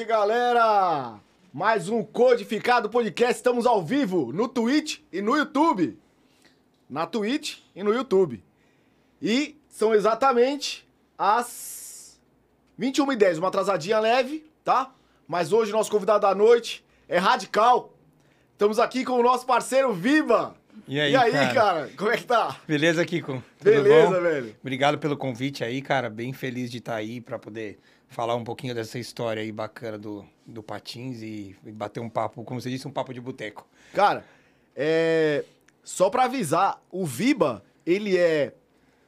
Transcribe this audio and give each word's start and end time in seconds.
Noite, 0.00 0.04
galera! 0.08 1.20
Mais 1.52 1.90
um 1.90 2.02
Codificado 2.02 2.88
Podcast. 2.88 3.34
Estamos 3.34 3.66
ao 3.66 3.84
vivo 3.84 4.32
no 4.32 4.48
Twitch 4.48 5.00
e 5.12 5.20
no 5.20 5.36
YouTube. 5.36 5.98
Na 6.88 7.06
Twitch 7.06 7.58
e 7.76 7.82
no 7.82 7.92
YouTube. 7.92 8.42
E 9.20 9.58
são 9.68 9.94
exatamente 9.94 10.88
as 11.18 12.18
21h10, 12.80 13.38
uma 13.38 13.48
atrasadinha 13.48 14.00
leve, 14.00 14.50
tá? 14.64 14.90
Mas 15.28 15.52
hoje 15.52 15.70
nosso 15.70 15.90
convidado 15.90 16.20
da 16.20 16.34
noite 16.34 16.82
é 17.06 17.18
Radical. 17.18 17.92
Estamos 18.52 18.78
aqui 18.78 19.04
com 19.04 19.20
o 19.20 19.22
nosso 19.22 19.44
parceiro 19.44 19.92
Viva. 19.92 20.54
E 20.88 20.98
aí, 20.98 21.12
e 21.12 21.16
aí 21.16 21.32
cara? 21.32 21.54
cara? 21.54 21.90
como 21.96 22.10
é 22.10 22.16
que 22.16 22.24
tá? 22.24 22.56
Beleza, 22.66 23.04
Kiko? 23.04 23.42
Tudo 23.58 23.70
Beleza, 23.70 24.14
bom? 24.14 24.22
velho. 24.22 24.56
Obrigado 24.62 24.98
pelo 24.98 25.16
convite 25.16 25.62
aí, 25.62 25.82
cara. 25.82 26.08
Bem 26.08 26.32
feliz 26.32 26.70
de 26.70 26.78
estar 26.78 26.94
aí 26.94 27.20
para 27.20 27.38
poder 27.38 27.78
falar 28.10 28.34
um 28.34 28.44
pouquinho 28.44 28.74
dessa 28.74 28.98
história 28.98 29.40
aí 29.40 29.50
bacana 29.50 29.96
do, 29.96 30.26
do 30.44 30.62
Patins 30.62 31.22
e, 31.22 31.56
e 31.64 31.72
bater 31.72 32.00
um 32.00 32.10
papo, 32.10 32.44
como 32.44 32.60
você 32.60 32.68
disse, 32.68 32.86
um 32.86 32.90
papo 32.92 33.14
de 33.14 33.20
boteco. 33.20 33.66
Cara, 33.94 34.24
é... 34.76 35.44
só 35.82 36.10
pra 36.10 36.24
avisar, 36.24 36.82
o 36.90 37.06
Viba, 37.06 37.64
ele 37.86 38.18
é 38.18 38.52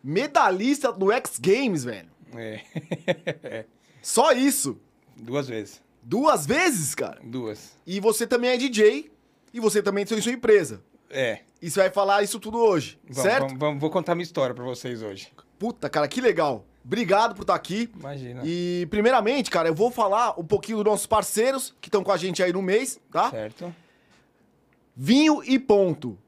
medalhista 0.02 0.92
do 0.92 1.12
X 1.12 1.38
Games, 1.38 1.84
velho. 1.84 2.08
É. 2.34 3.64
Só 4.00 4.32
isso. 4.32 4.80
Duas 5.16 5.46
vezes. 5.46 5.82
Duas 6.02 6.46
vezes, 6.46 6.94
cara. 6.94 7.20
Duas. 7.22 7.76
E 7.86 8.00
você 8.00 8.26
também 8.26 8.50
é 8.50 8.56
DJ 8.56 9.12
e 9.52 9.60
você 9.60 9.82
também 9.82 10.04
tem 10.04 10.20
sua 10.20 10.32
empresa. 10.32 10.82
É. 11.10 11.40
E 11.60 11.70
você 11.70 11.80
vai 11.80 11.90
falar 11.90 12.22
isso 12.22 12.40
tudo 12.40 12.58
hoje, 12.58 12.98
Vamos, 13.04 13.22
certo? 13.22 13.42
vamos- 13.42 13.58
vamos- 13.58 13.80
vou 13.80 13.90
contar 13.90 14.14
minha 14.14 14.24
história 14.24 14.54
para 14.54 14.64
vocês 14.64 15.02
hoje. 15.02 15.30
Puta, 15.58 15.88
cara, 15.88 16.08
que 16.08 16.20
legal. 16.20 16.64
Obrigado 16.84 17.34
por 17.34 17.42
estar 17.42 17.54
aqui. 17.54 17.90
Imagina. 17.98 18.42
E, 18.44 18.86
primeiramente, 18.90 19.50
cara, 19.50 19.68
eu 19.68 19.74
vou 19.74 19.90
falar 19.90 20.38
um 20.38 20.44
pouquinho 20.44 20.78
dos 20.78 20.86
nossos 20.86 21.06
parceiros 21.06 21.74
que 21.80 21.88
estão 21.88 22.02
com 22.02 22.10
a 22.12 22.16
gente 22.16 22.42
aí 22.42 22.52
no 22.52 22.62
mês, 22.62 23.00
tá? 23.10 23.30
Certo? 23.30 23.74
Vinho 24.96 25.42
e 25.44 25.58
ponto. 25.58 26.18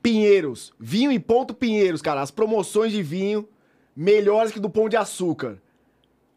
Pinheiros. 0.00 0.72
Vinho 0.78 1.10
e 1.10 1.18
ponto 1.18 1.52
Pinheiros, 1.52 2.00
cara. 2.00 2.20
As 2.20 2.30
promoções 2.30 2.92
de 2.92 3.02
vinho 3.02 3.48
melhores 3.98 4.52
que 4.52 4.60
do 4.60 4.70
Pão 4.70 4.88
de 4.88 4.96
Açúcar. 4.96 5.58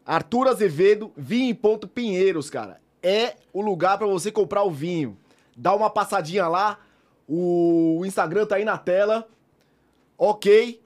Arthur 0.04 0.48
Azevedo, 0.48 1.12
Vinho 1.16 1.50
e 1.50 1.54
ponto 1.54 1.86
Pinheiros, 1.86 2.50
cara. 2.50 2.80
É 3.00 3.36
o 3.52 3.60
lugar 3.60 3.98
pra 3.98 4.06
você 4.08 4.32
comprar 4.32 4.64
o 4.64 4.70
vinho. 4.70 5.16
Dá 5.56 5.72
uma 5.72 5.88
passadinha 5.88 6.48
lá. 6.48 6.80
O 7.28 8.02
Instagram 8.04 8.46
tá 8.46 8.56
aí 8.56 8.64
na 8.64 8.76
tela. 8.76 9.28
Ok. 10.18 10.81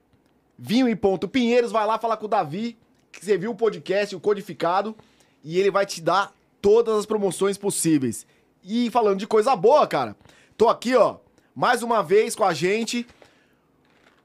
Vinho 0.58 0.88
e 0.88 0.96
ponto 0.96 1.28
Pinheiros, 1.28 1.72
vai 1.72 1.86
lá 1.86 1.98
falar 1.98 2.16
com 2.16 2.26
o 2.26 2.28
Davi, 2.28 2.78
que 3.12 3.24
você 3.24 3.36
viu 3.36 3.50
o 3.50 3.54
podcast, 3.54 4.14
o 4.14 4.20
codificado, 4.20 4.96
e 5.44 5.58
ele 5.58 5.70
vai 5.70 5.84
te 5.84 6.00
dar 6.00 6.32
todas 6.60 6.98
as 6.98 7.06
promoções 7.06 7.58
possíveis. 7.58 8.26
E 8.64 8.90
falando 8.90 9.18
de 9.18 9.26
coisa 9.26 9.54
boa, 9.54 9.86
cara, 9.86 10.16
tô 10.56 10.68
aqui, 10.68 10.94
ó, 10.94 11.16
mais 11.54 11.82
uma 11.82 12.02
vez 12.02 12.34
com 12.34 12.44
a 12.44 12.52
gente, 12.52 13.06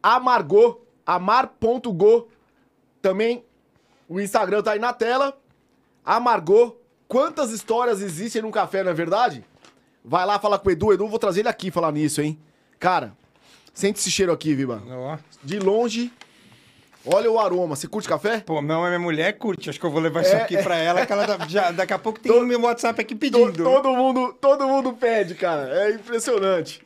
Amargô, 0.01 0.81
amar.go, 1.05 2.27
também 3.01 3.43
o 4.07 4.19
Instagram 4.19 4.63
tá 4.63 4.71
aí 4.71 4.79
na 4.79 4.93
tela, 4.93 5.39
Amargô, 6.03 6.75
quantas 7.07 7.51
histórias 7.51 8.01
existem 8.01 8.41
num 8.41 8.51
café, 8.51 8.83
não 8.83 8.91
é 8.91 8.93
verdade? 8.93 9.45
Vai 10.03 10.25
lá 10.25 10.39
falar 10.39 10.57
com 10.59 10.69
o 10.69 10.71
Edu, 10.71 10.93
Edu, 10.93 11.07
vou 11.07 11.19
trazer 11.19 11.41
ele 11.41 11.49
aqui 11.49 11.69
falar 11.69 11.91
nisso, 11.91 12.21
hein? 12.21 12.39
Cara, 12.79 13.15
sente 13.73 13.99
esse 13.99 14.09
cheiro 14.09 14.31
aqui, 14.31 14.55
Viva. 14.55 14.81
De 15.43 15.59
longe, 15.59 16.11
olha 17.05 17.31
o 17.31 17.39
aroma. 17.39 17.75
Você 17.75 17.87
curte 17.87 18.07
café? 18.07 18.39
Pô, 18.41 18.61
não, 18.61 18.83
a 18.83 18.87
minha 18.87 18.99
mulher 18.99 19.37
curte. 19.37 19.69
Acho 19.69 19.79
que 19.79 19.85
eu 19.85 19.91
vou 19.91 20.01
levar 20.01 20.21
isso 20.21 20.35
É, 20.35 20.41
aqui 20.43 20.61
pra 20.61 20.75
ela, 20.77 21.05
que 21.05 21.11
ela 21.13 21.25
tá- 21.37 21.47
já, 21.47 21.71
daqui 21.71 21.93
a 21.93 21.99
pouco 21.99 22.19
tem 22.19 22.29
Todo- 22.31 22.43
o 22.43 22.47
meu 22.47 22.61
WhatsApp 22.61 22.99
aqui 23.01 23.13
To- 23.15 23.19
pedindo. 23.19 23.63
todo 23.63 23.89
mundo, 23.93 24.33
todo 24.39 24.67
mundo 24.67 24.93
pede, 24.93 25.35
cara. 25.35 25.69
É 25.83 25.91
impressionante. 25.91 26.85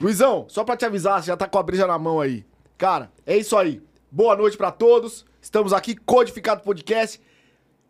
Luizão, 0.00 0.46
só 0.48 0.62
pra 0.64 0.76
te 0.76 0.84
avisar, 0.84 1.20
você 1.22 1.26
já 1.28 1.36
tá 1.36 1.46
com 1.48 1.58
a 1.58 1.62
breja 1.62 1.86
na 1.86 1.98
mão 1.98 2.20
aí. 2.20 2.44
Cara, 2.76 3.10
é 3.26 3.36
isso 3.36 3.56
aí. 3.56 3.82
Boa 4.10 4.36
noite 4.36 4.56
pra 4.56 4.70
todos. 4.70 5.24
Estamos 5.42 5.72
aqui, 5.72 5.96
Codificado 5.96 6.62
Podcast. 6.62 7.20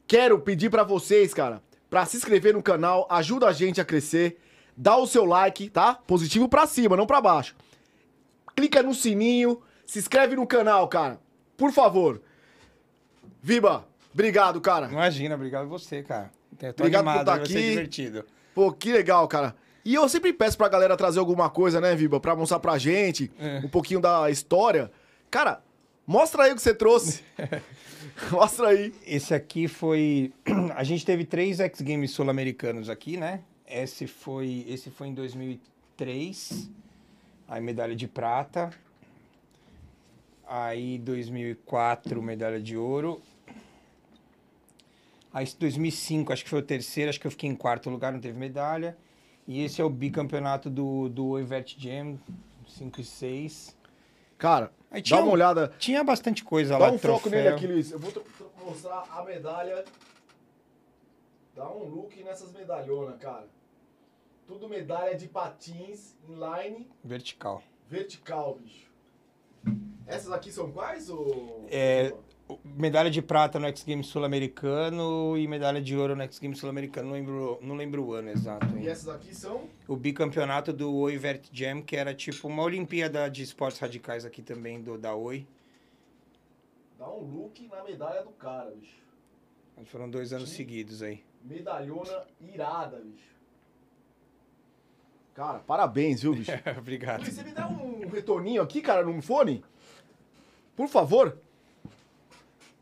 Quero 0.06 0.38
pedir 0.38 0.70
pra 0.70 0.82
vocês, 0.84 1.34
cara, 1.34 1.62
pra 1.90 2.06
se 2.06 2.16
inscrever 2.16 2.54
no 2.54 2.62
canal, 2.62 3.06
ajuda 3.10 3.46
a 3.46 3.52
gente 3.52 3.80
a 3.80 3.84
crescer. 3.84 4.38
Dá 4.74 4.96
o 4.96 5.06
seu 5.06 5.24
like, 5.24 5.68
tá? 5.68 5.94
Positivo 6.06 6.48
pra 6.48 6.66
cima, 6.66 6.96
não 6.96 7.06
pra 7.06 7.20
baixo. 7.20 7.54
Clica 8.56 8.82
no 8.82 8.94
sininho, 8.94 9.60
se 9.84 9.98
inscreve 9.98 10.34
no 10.36 10.46
canal, 10.46 10.88
cara. 10.88 11.20
Por 11.58 11.70
favor. 11.72 12.22
Viba, 13.42 13.86
obrigado, 14.14 14.58
cara. 14.62 14.88
Imagina, 14.90 15.34
obrigado 15.34 15.64
a 15.64 15.66
você, 15.68 16.02
cara. 16.02 16.30
Obrigado 16.52 16.74
por 16.74 16.86
animado, 16.86 17.24
tá 17.26 17.36
vai 17.36 17.46
ser 17.46 17.58
aqui. 17.58 17.68
divertido. 17.70 18.24
Pô, 18.54 18.72
que 18.72 18.90
legal, 18.92 19.28
cara. 19.28 19.54
E 19.84 19.94
eu 19.94 20.08
sempre 20.08 20.32
peço 20.32 20.56
pra 20.56 20.68
galera 20.68 20.96
trazer 20.96 21.18
alguma 21.18 21.50
coisa, 21.50 21.80
né, 21.80 21.94
Viba? 21.94 22.18
Pra 22.20 22.34
mostrar 22.34 22.58
pra 22.60 22.78
gente 22.78 23.30
É. 23.38 23.58
um 23.64 23.68
pouquinho 23.68 24.00
da 24.00 24.30
história. 24.30 24.90
Cara, 25.30 25.62
mostra 26.06 26.44
aí 26.44 26.52
o 26.52 26.56
que 26.56 26.62
você 26.62 26.74
trouxe. 26.74 27.22
mostra 28.30 28.68
aí. 28.68 28.92
Esse 29.06 29.34
aqui 29.34 29.68
foi. 29.68 30.32
A 30.74 30.82
gente 30.84 31.04
teve 31.04 31.24
três 31.24 31.60
X 31.60 31.80
Games 31.80 32.10
sul-americanos 32.12 32.88
aqui, 32.88 33.16
né? 33.16 33.40
Esse 33.66 34.06
foi, 34.06 34.64
esse 34.68 34.90
foi 34.90 35.08
em 35.08 35.14
2003, 35.14 36.70
aí 37.46 37.60
medalha 37.60 37.94
de 37.94 38.08
prata. 38.08 38.70
Aí 40.48 40.98
2004, 40.98 42.22
medalha 42.22 42.58
de 42.60 42.76
ouro. 42.76 43.20
Aí 45.32 45.46
2005, 45.58 46.32
acho 46.32 46.42
que 46.44 46.48
foi 46.50 46.60
o 46.60 46.62
terceiro, 46.62 47.10
acho 47.10 47.20
que 47.20 47.26
eu 47.26 47.30
fiquei 47.30 47.50
em 47.50 47.54
quarto 47.54 47.90
lugar, 47.90 48.12
não 48.12 48.20
teve 48.20 48.38
medalha. 48.38 48.96
E 49.46 49.62
esse 49.62 49.80
é 49.80 49.84
o 49.84 49.90
bicampeonato 49.90 50.70
do, 50.70 51.08
do 51.10 51.38
Evert 51.38 51.76
Jam, 51.78 52.18
5 52.66 53.00
e 53.00 53.04
6. 53.04 53.76
Cara, 54.38 54.72
Aí 54.90 55.00
dá 55.00 55.04
tinha 55.04 55.20
uma 55.20 55.28
um- 55.28 55.32
olhada. 55.32 55.72
Tinha 55.78 56.02
bastante 56.02 56.42
coisa 56.44 56.78
Dá 56.78 56.78
lá, 56.78 56.90
um 56.92 56.98
foco 56.98 57.20
troféu. 57.28 57.30
nele 57.42 57.48
aqui, 57.54 57.66
Luiz. 57.66 57.90
Eu 57.90 57.98
vou 57.98 58.12
mostrar 58.64 59.04
a 59.10 59.22
medalha. 59.24 59.84
Dá 61.54 61.70
um 61.70 61.84
look 61.84 62.16
nessas 62.22 62.52
medalhonas, 62.52 63.18
cara. 63.20 63.48
Tudo 64.46 64.66
medalha 64.68 65.14
de 65.14 65.28
patins, 65.28 66.14
inline, 66.26 66.88
Vertical. 67.04 67.62
vertical, 67.86 68.54
bicho. 68.62 68.87
Essas 70.06 70.32
aqui 70.32 70.50
são 70.50 70.72
quais, 70.72 71.10
ô? 71.10 71.66
É, 71.70 72.14
Medalha 72.64 73.10
de 73.10 73.20
prata 73.20 73.58
no 73.58 73.66
X 73.66 73.84
Games 73.84 74.06
sul-americano 74.06 75.36
e 75.36 75.46
medalha 75.46 75.82
de 75.82 75.94
ouro 75.94 76.16
no 76.16 76.22
X 76.22 76.38
Games 76.38 76.58
sul-americano. 76.58 77.08
Não 77.08 77.14
lembro, 77.14 77.58
não 77.60 77.76
lembro 77.76 78.02
o 78.02 78.14
ano 78.14 78.30
exato. 78.30 78.66
E 78.68 78.78
ainda. 78.78 78.90
essas 78.90 79.08
aqui 79.08 79.34
são? 79.34 79.68
O 79.86 79.94
bicampeonato 79.94 80.72
do 80.72 80.94
Oi 80.94 81.18
Vert 81.18 81.48
Jam, 81.52 81.82
que 81.82 81.94
era 81.94 82.14
tipo 82.14 82.48
uma 82.48 82.62
Olimpíada 82.62 83.28
de 83.28 83.42
esportes 83.42 83.78
radicais 83.78 84.24
aqui 84.24 84.40
também 84.40 84.80
do, 84.80 84.96
da 84.96 85.14
Oi. 85.14 85.46
Dá 86.98 87.08
um 87.10 87.20
look 87.20 87.68
na 87.68 87.84
medalha 87.84 88.22
do 88.22 88.30
cara, 88.30 88.70
bicho. 88.70 88.96
Foram 89.84 90.08
dois 90.08 90.32
anos 90.32 90.48
Sim. 90.48 90.56
seguidos 90.56 91.02
aí. 91.02 91.22
Medalhona 91.44 92.26
irada, 92.40 92.98
bicho. 92.98 93.37
Cara, 95.38 95.60
parabéns, 95.60 96.20
viu, 96.20 96.34
bicho? 96.34 96.50
Obrigado. 96.76 97.20
Luiz, 97.20 97.32
você 97.32 97.44
me 97.44 97.52
dá 97.52 97.68
um 97.68 98.00
retorninho 98.08 98.60
aqui, 98.60 98.80
cara, 98.82 99.04
no 99.04 99.22
fone? 99.22 99.64
Por 100.74 100.88
favor. 100.88 101.38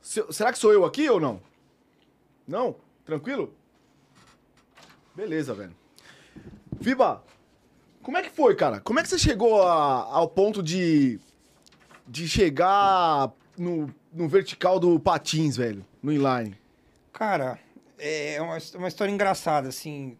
Se- 0.00 0.24
será 0.32 0.50
que 0.50 0.58
sou 0.58 0.72
eu 0.72 0.82
aqui 0.86 1.06
ou 1.10 1.20
não? 1.20 1.38
Não? 2.48 2.74
Tranquilo? 3.04 3.52
Beleza, 5.14 5.52
velho. 5.52 5.76
Viba, 6.80 7.22
como 8.02 8.16
é 8.16 8.22
que 8.22 8.30
foi, 8.30 8.56
cara? 8.56 8.80
Como 8.80 8.98
é 8.98 9.02
que 9.02 9.08
você 9.10 9.18
chegou 9.18 9.60
a- 9.62 10.04
ao 10.04 10.26
ponto 10.26 10.62
de, 10.62 11.20
de 12.08 12.26
chegar 12.26 13.32
no, 13.58 13.94
no 14.10 14.26
vertical 14.30 14.80
do 14.80 14.98
patins, 14.98 15.58
velho? 15.58 15.84
No 16.02 16.10
inline? 16.10 16.56
Cara, 17.12 17.60
é 17.98 18.40
uma, 18.40 18.56
uma 18.76 18.88
história 18.88 19.12
engraçada, 19.12 19.68
assim. 19.68 20.16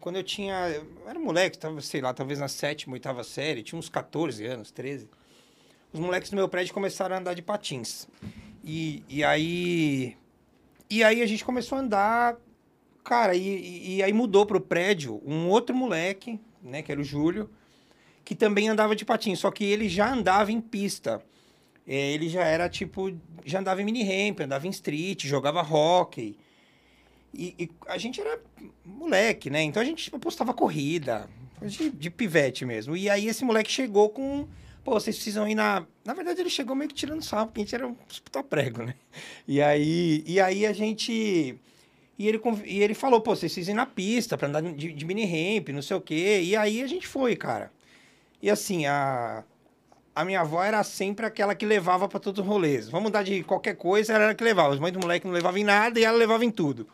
Quando 0.00 0.16
eu 0.16 0.22
tinha. 0.22 0.68
Eu 0.68 0.86
era 1.06 1.18
moleque, 1.18 1.58
tava, 1.58 1.80
sei 1.80 2.00
lá, 2.00 2.14
talvez 2.14 2.38
na 2.38 2.48
sétima, 2.48 2.94
oitava 2.94 3.24
série, 3.24 3.62
tinha 3.62 3.78
uns 3.78 3.88
14 3.88 4.44
anos, 4.46 4.70
13. 4.70 5.08
Os 5.92 6.00
moleques 6.00 6.30
do 6.30 6.36
meu 6.36 6.48
prédio 6.48 6.74
começaram 6.74 7.16
a 7.16 7.18
andar 7.18 7.34
de 7.34 7.42
patins. 7.42 8.06
E, 8.62 9.02
e 9.08 9.24
aí. 9.24 10.16
E 10.90 11.02
aí 11.02 11.22
a 11.22 11.26
gente 11.26 11.44
começou 11.44 11.78
a 11.78 11.80
andar. 11.80 12.36
Cara, 13.04 13.34
e, 13.34 13.96
e- 13.96 14.02
aí 14.02 14.12
mudou 14.12 14.44
pro 14.44 14.60
prédio 14.60 15.20
um 15.24 15.48
outro 15.48 15.74
moleque, 15.74 16.38
né, 16.62 16.82
que 16.82 16.92
era 16.92 17.00
o 17.00 17.04
Júlio, 17.04 17.48
que 18.22 18.34
também 18.34 18.68
andava 18.68 18.94
de 18.94 19.04
patins, 19.04 19.38
só 19.38 19.50
que 19.50 19.64
ele 19.64 19.88
já 19.88 20.12
andava 20.12 20.52
em 20.52 20.60
pista. 20.60 21.22
É, 21.86 22.12
ele 22.12 22.28
já 22.28 22.44
era 22.44 22.68
tipo, 22.68 23.10
já 23.46 23.60
andava 23.60 23.80
em 23.80 23.84
mini 23.86 24.02
ramp, 24.04 24.40
andava 24.40 24.66
em 24.66 24.70
street, 24.70 25.24
jogava 25.24 25.62
hockey. 25.62 26.36
E, 27.32 27.54
e 27.58 27.70
a 27.86 27.98
gente 27.98 28.20
era 28.20 28.40
moleque, 28.84 29.50
né? 29.50 29.62
Então 29.62 29.82
a 29.82 29.84
gente 29.84 30.14
apostava 30.14 30.54
corrida, 30.54 31.28
de, 31.62 31.90
de 31.90 32.10
pivete 32.10 32.64
mesmo. 32.64 32.96
E 32.96 33.08
aí 33.08 33.26
esse 33.26 33.44
moleque 33.44 33.70
chegou 33.70 34.08
com 34.10 34.46
pô, 34.88 34.94
vocês 34.94 35.16
precisam 35.16 35.46
ir 35.46 35.54
na. 35.54 35.84
Na 36.04 36.14
verdade, 36.14 36.40
ele 36.40 36.50
chegou 36.50 36.74
meio 36.74 36.88
que 36.88 36.94
tirando 36.94 37.22
sarro, 37.22 37.46
porque 37.46 37.60
a 37.60 37.64
gente 37.64 37.74
era 37.74 37.86
um 37.86 37.94
puta 37.94 38.42
prego, 38.42 38.82
né? 38.82 38.94
E 39.46 39.60
aí, 39.60 40.24
e 40.26 40.40
aí 40.40 40.64
a 40.64 40.72
gente. 40.72 41.12
E 42.18 42.26
ele, 42.26 42.40
e 42.64 42.82
ele 42.82 42.94
falou, 42.94 43.20
pô, 43.20 43.36
vocês 43.36 43.52
precisam 43.52 43.74
ir 43.74 43.76
na 43.76 43.86
pista 43.86 44.36
pra 44.36 44.48
andar 44.48 44.60
de, 44.62 44.92
de 44.92 45.04
mini 45.04 45.24
ramp, 45.24 45.68
não 45.68 45.82
sei 45.82 45.96
o 45.96 46.00
quê. 46.00 46.40
E 46.42 46.56
aí 46.56 46.82
a 46.82 46.86
gente 46.86 47.06
foi, 47.06 47.36
cara. 47.36 47.70
E 48.42 48.50
assim, 48.50 48.86
a, 48.86 49.44
a 50.16 50.24
minha 50.24 50.40
avó 50.40 50.64
era 50.64 50.82
sempre 50.82 51.26
aquela 51.26 51.54
que 51.54 51.64
levava 51.64 52.08
pra 52.08 52.18
todos 52.18 52.40
os 52.40 52.46
rolês. 52.46 52.88
Vamos 52.88 53.12
dar 53.12 53.22
de 53.22 53.44
qualquer 53.44 53.76
coisa, 53.76 54.14
ela 54.14 54.24
era 54.24 54.34
que 54.34 54.42
levava. 54.42 54.74
Os 54.74 54.80
mães 54.80 54.92
do 54.92 54.98
moleque 54.98 55.26
não 55.26 55.34
levavam 55.34 55.58
em 55.58 55.64
nada 55.64 56.00
e 56.00 56.04
ela 56.04 56.16
levava 56.16 56.44
em 56.44 56.50
tudo. 56.50 56.88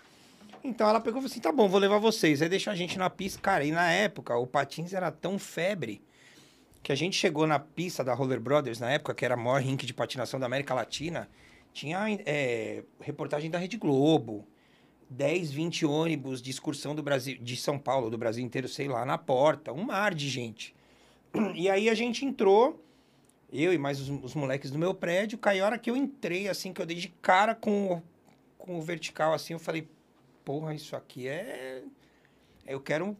Então 0.65 0.89
ela 0.89 0.99
pegou 0.99 1.19
e 1.19 1.23
falou 1.23 1.31
assim: 1.31 1.41
tá 1.41 1.53
bom, 1.53 1.69
vou 1.69 1.79
levar 1.79 1.99
vocês. 1.99 2.41
Aí 2.41 2.49
deixou 2.49 2.73
a 2.73 2.77
gente 2.77 2.99
na 2.99 3.11
pista. 3.11 3.39
Cara, 3.41 3.65
e 3.65 3.71
na 3.71 3.91
época 3.93 4.35
o 4.37 4.47
patins 4.47 4.95
era 4.95 5.13
tão 5.13 5.39
febre 5.39 6.03
que 6.83 6.91
a 6.91 6.95
gente 6.95 7.17
chegou 7.17 7.47
na 7.47 7.59
pista 7.59 8.03
da 8.03 8.15
Roller 8.15 8.41
Brothers, 8.41 8.81
na 8.81 8.91
época, 8.91 9.15
que 9.15 9.25
era 9.25 9.35
a 9.35 9.37
maior 9.37 9.61
rink 9.61 9.85
de 9.85 9.93
patinação 9.93 10.41
da 10.41 10.47
América 10.47 10.73
Latina. 10.73 11.29
Tinha 11.73 11.99
é, 12.25 12.83
reportagem 13.01 13.51
da 13.51 13.59
Rede 13.59 13.77
Globo. 13.77 14.47
10, 15.11 15.53
20 15.53 15.85
ônibus 15.85 16.41
de 16.41 16.51
excursão 16.51 16.95
do 16.95 17.03
Brasil, 17.03 17.37
de 17.39 17.57
São 17.57 17.79
Paulo, 17.79 18.11
do 18.11 18.17
Brasil 18.17 18.43
inteiro, 18.43 18.67
sei 18.67 18.89
lá, 18.89 19.05
na 19.05 19.19
porta. 19.19 19.71
Um 19.71 19.85
mar 19.85 20.15
de 20.15 20.29
gente. 20.29 20.75
E 21.55 21.69
aí 21.69 21.91
a 21.91 21.95
gente 21.95 22.25
entrou, 22.25 22.83
eu 23.53 23.73
e 23.73 23.79
mais 23.79 24.01
os, 24.01 24.09
os 24.09 24.35
moleques 24.35 24.71
do 24.71 24.79
meu 24.79 24.95
prédio. 24.95 25.39
E 25.55 25.61
a 25.61 25.65
hora 25.65 25.79
que 25.79 25.91
eu 25.91 25.97
entrei, 25.97 26.49
assim, 26.49 26.73
que 26.73 26.81
eu 26.81 26.87
dei 26.87 26.97
de 26.97 27.09
cara 27.09 27.55
com, 27.55 28.03
com 28.57 28.79
o 28.79 28.83
vertical, 28.83 29.35
assim, 29.35 29.53
eu 29.53 29.59
falei, 29.59 29.89
porra, 30.45 30.75
isso 30.75 30.95
aqui 30.95 31.27
é. 31.27 31.83
Eu 32.67 32.81
quero, 32.81 33.17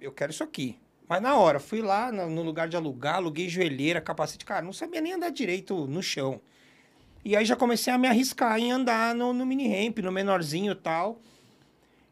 eu 0.00 0.12
quero 0.12 0.32
isso 0.32 0.42
aqui. 0.42 0.78
Mas 1.08 1.22
na 1.22 1.36
hora, 1.36 1.58
fui 1.58 1.80
lá 1.80 2.12
no, 2.12 2.42
lugar 2.42 2.68
de 2.68 2.76
alugar, 2.76 3.16
aluguei 3.16 3.48
joelheira, 3.48 4.00
capacete. 4.00 4.44
Cara, 4.44 4.62
não 4.62 4.72
sabia 4.72 5.00
nem 5.00 5.14
andar 5.14 5.30
direito 5.30 5.86
no 5.86 6.02
chão. 6.02 6.40
E 7.24 7.34
aí 7.34 7.44
já 7.44 7.56
comecei 7.56 7.92
a 7.92 7.98
me 7.98 8.06
arriscar 8.06 8.58
em 8.58 8.70
andar 8.70 9.14
no, 9.14 9.32
no 9.32 9.46
mini 9.46 9.68
ramp, 9.68 9.98
no 9.98 10.12
menorzinho 10.12 10.72
e 10.72 10.76
tal. 10.76 11.20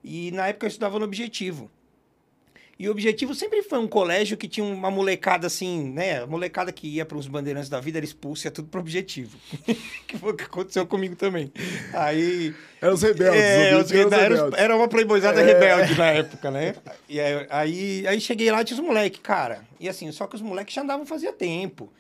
E 0.03 0.31
na 0.31 0.49
época 0.49 0.67
eu 0.67 0.69
estudava 0.69 0.99
no 0.99 1.05
Objetivo. 1.05 1.71
E 2.79 2.89
o 2.89 2.91
Objetivo 2.91 3.35
sempre 3.35 3.63
foi 3.63 3.79
um 3.79 3.89
colégio 3.89 4.37
que 4.37 4.47
tinha 4.47 4.65
uma 4.65 4.91
molecada 4.91 5.47
assim, 5.47 5.91
né? 5.91 6.23
A 6.23 6.27
molecada 6.27 6.71
que 6.71 6.87
ia 6.87 7.07
para 7.07 7.17
os 7.17 7.27
bandeirantes 7.27 7.71
da 7.71 7.81
vida 7.81 7.99
era 7.99 8.05
expulsa, 8.05 8.49
ia 8.49 8.51
tudo 8.51 8.69
pro 8.69 8.81
Objetivo. 8.81 9.39
que 10.07 10.19
foi 10.19 10.33
o 10.33 10.37
que 10.37 10.45
aconteceu 10.45 10.87
comigo 10.87 11.17
também. 11.17 11.51
Aí. 11.95 12.55
Eram 12.81 12.93
os 12.93 13.01
rebeldes. 13.01 13.41
É, 13.41 13.77
os 13.79 13.87
os 13.87 13.93
era, 13.93 14.29
rebeldes. 14.29 14.59
era 14.59 14.77
uma 14.77 14.89
playboyzada 14.89 15.41
É. 15.41 15.45
rebelde 15.45 15.95
na 15.97 16.07
época, 16.11 16.51
né? 16.51 16.75
E 17.09 17.19
aí, 17.19 17.47
aí, 17.49 18.07
aí 18.09 18.21
cheguei 18.21 18.51
lá 18.51 18.61
e 18.61 18.65
tinha 18.67 18.79
os 18.79 18.87
moleques, 18.87 19.21
cara. 19.23 19.65
E 19.81 19.89
assim, 19.89 20.13
só 20.13 20.27
que 20.27 20.37
os 20.37 20.43
moleques 20.43 20.75
já 20.75 20.83
andavam 20.83 21.07
fazia 21.07 21.33
tempo. 21.33 21.91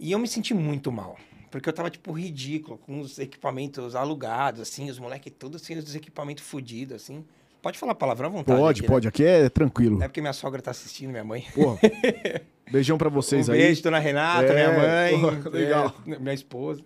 E 0.00 0.10
eu 0.10 0.18
me 0.18 0.26
senti 0.26 0.52
muito 0.52 0.90
mal. 0.90 1.16
Porque 1.48 1.68
eu 1.68 1.72
tava, 1.72 1.90
tipo, 1.90 2.10
ridículo, 2.10 2.76
com 2.78 2.98
os 3.00 3.18
equipamentos 3.20 3.94
alugados, 3.94 4.60
assim, 4.62 4.90
os 4.90 4.98
moleques 4.98 5.32
todos 5.38 5.62
assim, 5.62 5.76
os 5.76 5.94
equipamentos 5.94 6.42
fodidos, 6.42 6.96
assim. 6.96 7.24
Pode 7.62 7.78
falar 7.78 7.94
palavrão 7.94 8.26
à 8.28 8.32
vontade. 8.32 8.58
Pode, 8.58 8.80
aqui, 8.80 8.82
né? 8.82 8.88
pode. 8.88 9.08
Aqui 9.08 9.24
é 9.24 9.48
tranquilo. 9.48 10.02
É 10.02 10.08
porque 10.08 10.20
minha 10.20 10.32
sogra 10.32 10.60
tá 10.60 10.72
assistindo, 10.72 11.10
minha 11.10 11.22
mãe. 11.24 11.46
Porra. 11.54 11.78
Beijão 12.70 12.98
pra 12.98 13.08
vocês 13.08 13.48
um 13.48 13.52
aí. 13.52 13.58
beijo, 13.58 13.82
dona 13.82 13.98
Renata, 13.98 14.52
É, 14.52 14.54
minha 14.54 14.78
mãe. 14.78 15.20
porra, 15.20 15.50
legal. 15.56 15.94
é, 16.06 16.18
minha 16.18 16.34
esposa. 16.34 16.82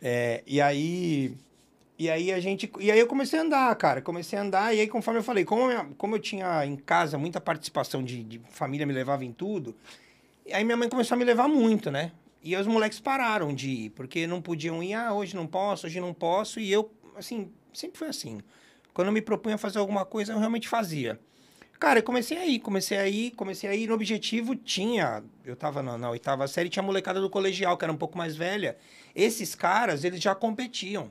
É, 0.00 0.42
e 0.46 0.60
aí. 0.60 1.34
E 1.98 2.08
aí 2.10 2.32
a 2.32 2.40
gente. 2.40 2.70
E 2.80 2.90
aí 2.90 2.98
eu 2.98 3.06
comecei 3.06 3.38
a 3.38 3.42
andar, 3.42 3.74
cara. 3.76 4.00
Comecei 4.02 4.38
a 4.38 4.42
andar, 4.42 4.74
e 4.74 4.80
aí, 4.80 4.88
conforme 4.88 5.20
eu 5.20 5.24
falei, 5.24 5.44
como, 5.44 5.66
minha- 5.66 5.86
como 5.98 6.14
eu 6.16 6.20
tinha 6.20 6.64
em 6.66 6.76
casa 6.76 7.16
muita 7.18 7.40
participação 7.40 8.02
de, 8.02 8.22
de 8.24 8.40
família, 8.50 8.86
me 8.86 8.92
levava 8.92 9.24
em 9.24 9.32
tudo, 9.32 9.74
aí 10.52 10.64
minha 10.64 10.76
mãe 10.76 10.88
começou 10.88 11.14
a 11.14 11.18
me 11.18 11.24
levar 11.24 11.48
muito, 11.48 11.90
né? 11.90 12.12
E 12.42 12.56
os 12.56 12.66
moleques 12.66 12.98
pararam 12.98 13.54
de 13.54 13.68
ir, 13.70 13.90
porque 13.90 14.26
não 14.26 14.42
podiam 14.42 14.82
ir, 14.82 14.94
ah, 14.94 15.12
hoje 15.14 15.36
não 15.36 15.46
posso, 15.46 15.86
hoje 15.86 16.00
não 16.00 16.12
posso. 16.12 16.58
E 16.58 16.70
eu, 16.72 16.90
assim, 17.16 17.48
sempre 17.72 17.98
foi 17.98 18.08
assim. 18.08 18.40
Quando 18.94 19.08
eu 19.08 19.12
me 19.12 19.22
propunha 19.22 19.56
fazer 19.56 19.78
alguma 19.78 20.04
coisa, 20.04 20.32
eu 20.32 20.38
realmente 20.38 20.68
fazia. 20.68 21.18
Cara, 21.78 21.98
eu 21.98 22.02
comecei 22.04 22.38
aí, 22.38 22.60
comecei 22.60 22.96
aí, 22.96 23.30
comecei 23.32 23.68
aí. 23.68 23.86
No 23.86 23.94
objetivo 23.94 24.54
tinha, 24.54 25.22
eu 25.44 25.56
tava 25.56 25.82
na, 25.82 25.98
na 25.98 26.10
oitava 26.10 26.46
série, 26.46 26.68
tinha 26.68 26.82
a 26.82 26.86
molecada 26.86 27.20
do 27.20 27.28
colegial, 27.28 27.76
que 27.76 27.84
era 27.84 27.92
um 27.92 27.96
pouco 27.96 28.16
mais 28.16 28.36
velha. 28.36 28.76
Esses 29.16 29.54
caras, 29.54 30.04
eles 30.04 30.20
já 30.20 30.34
competiam. 30.34 31.10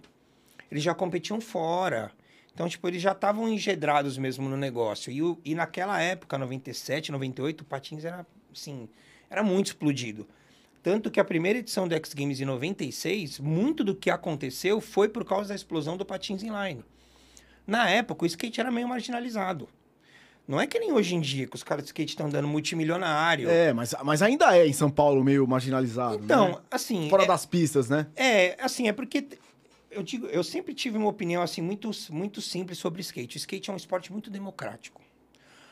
Eles 0.72 0.82
já 0.82 0.96
competiam 0.96 1.42
fora. 1.42 2.12
Então, 2.54 2.70
tipo, 2.70 2.88
eles 2.88 3.02
já 3.02 3.12
estavam 3.12 3.50
engedrados 3.50 4.18
mesmo 4.18 4.48
no 4.48 4.56
negócio. 4.56 5.12
E, 5.12 5.52
e 5.52 5.56
naquela 5.56 6.02
época, 6.02 6.38
97, 6.38 7.12
98, 7.12 7.62
o 7.62 7.66
Patins 7.66 8.06
era, 8.06 8.26
assim, 8.54 8.88
era 9.30 9.44
muito 9.44 9.68
explodido. 9.68 10.28
Tanto 10.84 11.12
que 11.12 11.20
a 11.20 11.26
primeira 11.26 11.60
edição 11.60 11.88
do 11.88 11.94
X 11.96 12.14
Games 12.14 12.40
em 12.40 12.46
96, 12.46 13.40
muito 13.40 13.84
do 13.84 13.94
que 13.94 14.10
aconteceu 14.10 14.80
foi 14.82 15.10
por 15.10 15.24
causa 15.26 15.50
da 15.50 15.56
explosão 15.56 15.96
do 15.96 16.06
Patins 16.06 16.44
Inline. 16.44 16.84
Na 17.72 17.90
época, 17.90 18.26
o 18.26 18.28
skate 18.28 18.60
era 18.60 18.70
meio 18.70 18.86
marginalizado. 18.86 19.70
Não 20.46 20.60
é 20.60 20.68
que 20.68 20.78
nem 20.78 20.92
hoje 20.92 21.16
em 21.16 21.22
dia, 21.22 21.48
que 21.48 21.56
os 21.56 21.64
caras 21.64 21.86
de 21.86 21.88
skate 21.88 22.10
estão 22.10 22.28
dando 22.28 22.46
multimilionário. 22.46 23.50
É, 23.50 23.72
mas, 23.72 23.96
mas 24.04 24.22
ainda 24.22 24.58
é 24.58 24.68
em 24.68 24.74
São 24.74 24.92
Paulo 24.92 25.24
meio 25.24 25.48
marginalizado. 25.48 26.22
então, 26.22 26.50
né? 26.50 26.58
assim. 26.70 27.10
Fora 27.10 27.24
é, 27.24 27.28
das 27.28 27.46
pistas, 27.46 27.88
né? 27.88 28.08
é, 28.14 28.58
assim, 28.62 28.90
é 28.90 28.92
porque 28.92 29.26
eu 29.90 30.04
digo, 30.04 30.26
eu 30.28 30.44
sempre 30.44 30.74
tive 30.74 30.98
uma 30.98 31.08
opinião 31.08 31.42
assim 31.42 31.62
muito, 31.62 31.90
muito 32.10 32.42
simples 32.42 32.78
sobre 32.78 33.00
skate. 33.00 33.38
O 33.38 33.40
skate 33.40 33.70
é 33.70 33.74
um 33.74 33.78
esporte 33.78 34.12
muito 34.12 34.30
democrático. 34.30 35.02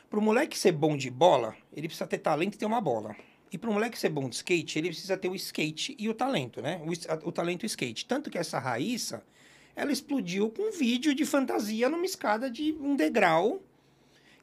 Para 0.10 0.19
o 0.19 0.22
moleque 0.22 0.57
ser 0.57 0.72
bom 0.72 0.95
de 0.95 1.10
bola, 1.10 1.54
ele 1.74 1.90
precisa 1.90 2.07
ter 2.07 2.19
talento 2.19 2.56
e 2.56 2.57
ter 2.57 2.66
uma 2.66 2.80
bola. 2.80 3.13
E 3.52 3.57
para 3.57 3.69
o 3.69 3.74
moleque 3.74 4.00
ser 4.00 4.10
bom 4.10 4.30
de 4.30 4.36
skate, 4.36 4.80
ele 4.80 4.88
precisa 4.88 5.18
ter 5.18 5.28
o 5.28 5.36
skate 5.36 5.98
e 6.00 6.07
o 6.07 6.13
talento, 6.13 6.62
né? 6.62 6.81
O, 6.86 7.28
o 7.28 7.31
talento 7.34 7.63
e 7.63 7.66
o 7.66 7.68
skate. 7.68 8.06
Tanto 8.06 8.30
que 8.30 8.38
essa 8.38 8.57
Raíssa, 8.57 9.22
ela 9.80 9.92
explodiu 9.92 10.50
com 10.50 10.70
um 10.70 10.72
vídeo 10.72 11.14
de 11.16 11.26
fantasia 11.26 11.88
numa 11.90 12.06
escada 12.06 12.50
de 12.50 12.76
um 12.81 12.96
degrau 12.96 13.62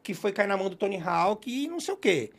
que 0.03 0.15
foi 0.15 0.33
cair 0.33 0.47
na 0.47 0.57
mão 0.57 0.71
do 0.71 0.77
Tony 0.77 1.01
Hawk 1.01 1.51
e 1.51 1.69
não 1.69 1.81
sei 1.81 1.95
o 1.95 1.97
quê. 1.97 2.31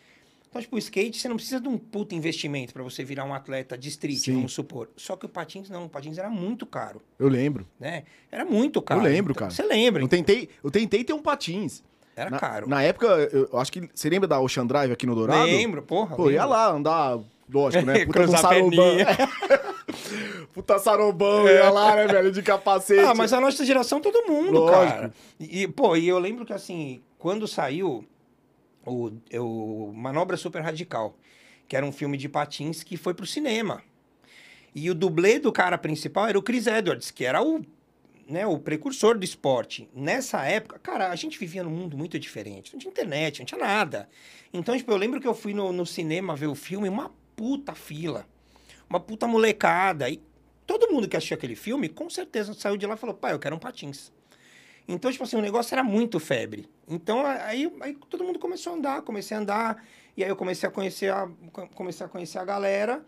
Então, 0.49 0.61
tipo, 0.61 0.75
o 0.77 0.79
skate, 0.79 1.19
você 1.19 1.27
não 1.27 1.35
precisa 1.35 1.59
de 1.59 1.67
um 1.67 1.77
puta 1.77 2.15
investimento 2.15 2.73
para 2.73 2.81
você 2.81 3.03
virar 3.03 3.25
um 3.25 3.33
atleta 3.33 3.77
de 3.77 3.89
street, 3.89 4.17
Sim. 4.19 4.35
vamos 4.35 4.53
supor. 4.53 4.89
Só 4.95 5.15
que 5.17 5.25
o 5.25 5.29
patins 5.29 5.69
não, 5.69 5.85
o 5.85 5.89
patins 5.89 6.17
era 6.17 6.29
muito 6.29 6.65
caro, 6.65 7.01
Eu 7.19 7.27
lembro. 7.27 7.67
né? 7.79 8.03
Era 8.31 8.45
muito 8.45 8.81
caro. 8.81 9.01
lembro, 9.01 9.31
Então, 9.33 9.41
cara. 9.47 9.51
Você 9.51 9.63
lembra? 9.63 10.01
Eu 10.01 10.07
tentei, 10.07 10.49
eu 10.63 10.71
tentei 10.71 11.03
ter 11.03 11.13
um 11.13 11.21
patins. 11.21 11.83
Era 12.15 12.29
na, 12.31 12.39
caro. 12.39 12.67
Na 12.67 12.81
época, 12.81 13.05
eu 13.31 13.47
eu 13.51 13.59
acho 13.59 13.71
que. 13.71 13.87
Você 13.93 14.09
lembra 14.09 14.27
da 14.27 14.39
Ocean 14.39 14.65
Drive 14.65 14.91
aqui 14.91 15.05
no 15.05 15.13
Dourado? 15.13 15.45
Lembro, 15.45 15.83
porra. 15.83 16.15
Pô, 16.15 16.31
ia 16.31 16.41
lembro. 16.43 16.49
lá 16.49 16.71
andar, 16.71 17.19
lógico, 17.53 17.85
né? 17.85 17.99
Puta 18.07 18.19
Cruzar 18.19 18.41
com 18.59 18.71
Puta 20.53 20.77
sarobão, 20.79 21.47
ia 21.47 21.69
lá, 21.69 21.95
né, 21.95 22.07
velho? 22.07 22.31
De 22.31 22.41
capacete. 22.41 22.99
Ah, 22.99 23.13
mas 23.15 23.31
a 23.31 23.39
nossa 23.39 23.65
geração, 23.65 24.01
todo 24.01 24.29
mundo, 24.29 24.59
Lógico. 24.59 24.95
cara. 24.95 25.13
E, 25.39 25.63
e, 25.63 25.67
pô, 25.67 25.95
e 25.95 26.07
eu 26.07 26.19
lembro 26.19 26.45
que, 26.45 26.53
assim, 26.53 27.01
quando 27.17 27.47
saiu 27.47 28.05
o, 28.85 29.11
o 29.33 29.93
Manobra 29.93 30.35
Super 30.37 30.61
Radical, 30.61 31.15
que 31.67 31.75
era 31.75 31.85
um 31.85 31.91
filme 31.91 32.17
de 32.17 32.27
patins 32.29 32.83
que 32.83 32.97
foi 32.97 33.13
pro 33.13 33.25
cinema. 33.25 33.81
E 34.75 34.89
o 34.89 34.95
dublê 34.95 35.39
do 35.39 35.51
cara 35.51 35.77
principal 35.77 36.27
era 36.27 36.37
o 36.37 36.41
Chris 36.41 36.67
Edwards, 36.67 37.09
que 37.09 37.25
era 37.25 37.41
o, 37.41 37.61
né, 38.29 38.45
o 38.45 38.59
precursor 38.59 39.17
do 39.17 39.23
esporte. 39.23 39.89
Nessa 39.93 40.43
época, 40.45 40.79
cara, 40.79 41.09
a 41.09 41.15
gente 41.15 41.39
vivia 41.39 41.63
num 41.63 41.71
mundo 41.71 41.97
muito 41.97 42.19
diferente. 42.19 42.73
Não 42.73 42.79
tinha 42.79 42.91
internet, 42.91 43.39
não 43.39 43.45
tinha 43.45 43.59
nada. 43.59 44.07
Então, 44.53 44.77
tipo, 44.77 44.91
eu 44.91 44.97
lembro 44.97 45.19
que 45.19 45.27
eu 45.27 45.33
fui 45.33 45.53
no, 45.53 45.71
no 45.71 45.85
cinema 45.85 46.35
ver 46.35 46.47
o 46.47 46.55
filme, 46.55 46.87
uma 46.87 47.11
puta 47.35 47.73
fila. 47.73 48.25
Uma 48.89 48.99
puta 48.99 49.27
molecada. 49.27 50.09
E 50.09 50.21
todo 50.65 50.91
mundo 50.91 51.07
que 51.07 51.15
assistiu 51.15 51.35
aquele 51.35 51.55
filme, 51.55 51.89
com 51.89 52.09
certeza 52.09 52.53
saiu 52.53 52.77
de 52.77 52.85
lá 52.85 52.95
e 52.95 52.97
falou, 52.97 53.15
pai, 53.15 53.33
eu 53.33 53.39
quero 53.39 53.55
um 53.55 53.59
patins. 53.59 54.11
Então, 54.87 55.11
tipo 55.11 55.23
assim, 55.23 55.35
o 55.35 55.41
negócio 55.41 55.73
era 55.75 55.83
muito 55.83 56.19
febre. 56.19 56.69
Então, 56.87 57.25
aí, 57.25 57.71
aí 57.81 57.97
todo 58.09 58.23
mundo 58.23 58.39
começou 58.39 58.73
a 58.73 58.75
andar, 58.77 59.01
comecei 59.01 59.35
a 59.35 59.39
andar, 59.41 59.85
e 60.15 60.23
aí 60.23 60.29
eu 60.29 60.35
comecei 60.35 60.67
a 60.67 60.71
conhecer 60.71 61.11
a, 61.11 61.29
comecei 61.75 62.05
a, 62.05 62.09
conhecer 62.09 62.39
a 62.39 62.45
galera. 62.45 63.05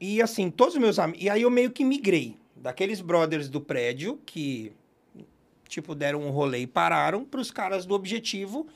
E 0.00 0.22
assim, 0.22 0.50
todos 0.50 0.74
os 0.74 0.80
meus 0.80 0.98
amigos. 0.98 1.24
E 1.24 1.28
aí 1.28 1.42
eu 1.42 1.50
meio 1.50 1.72
que 1.72 1.84
migrei 1.84 2.38
daqueles 2.54 3.00
brothers 3.00 3.48
do 3.48 3.60
prédio 3.60 4.20
que, 4.24 4.72
tipo, 5.68 5.94
deram 5.94 6.22
um 6.22 6.30
rolê 6.30 6.58
e 6.58 6.66
pararam 6.66 7.24
para 7.24 7.40
os 7.40 7.50
caras 7.50 7.84
do 7.84 7.94
objetivo 7.94 8.68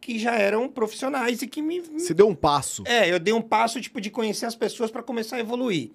que 0.00 0.18
já 0.18 0.34
eram 0.34 0.68
profissionais 0.68 1.42
e 1.42 1.46
que 1.46 1.60
me, 1.60 1.80
Você 1.80 2.14
deu 2.14 2.28
um 2.28 2.34
passo. 2.34 2.84
é, 2.86 3.10
eu 3.12 3.18
dei 3.18 3.32
um 3.34 3.42
passo, 3.42 3.80
tipo, 3.80 4.00
de 4.00 4.10
conhecer 4.10 4.46
as 4.46 4.54
pessoas 4.54 4.90
para 4.90 5.02
começar 5.02 5.36
a 5.36 5.40
evoluir. 5.40 5.90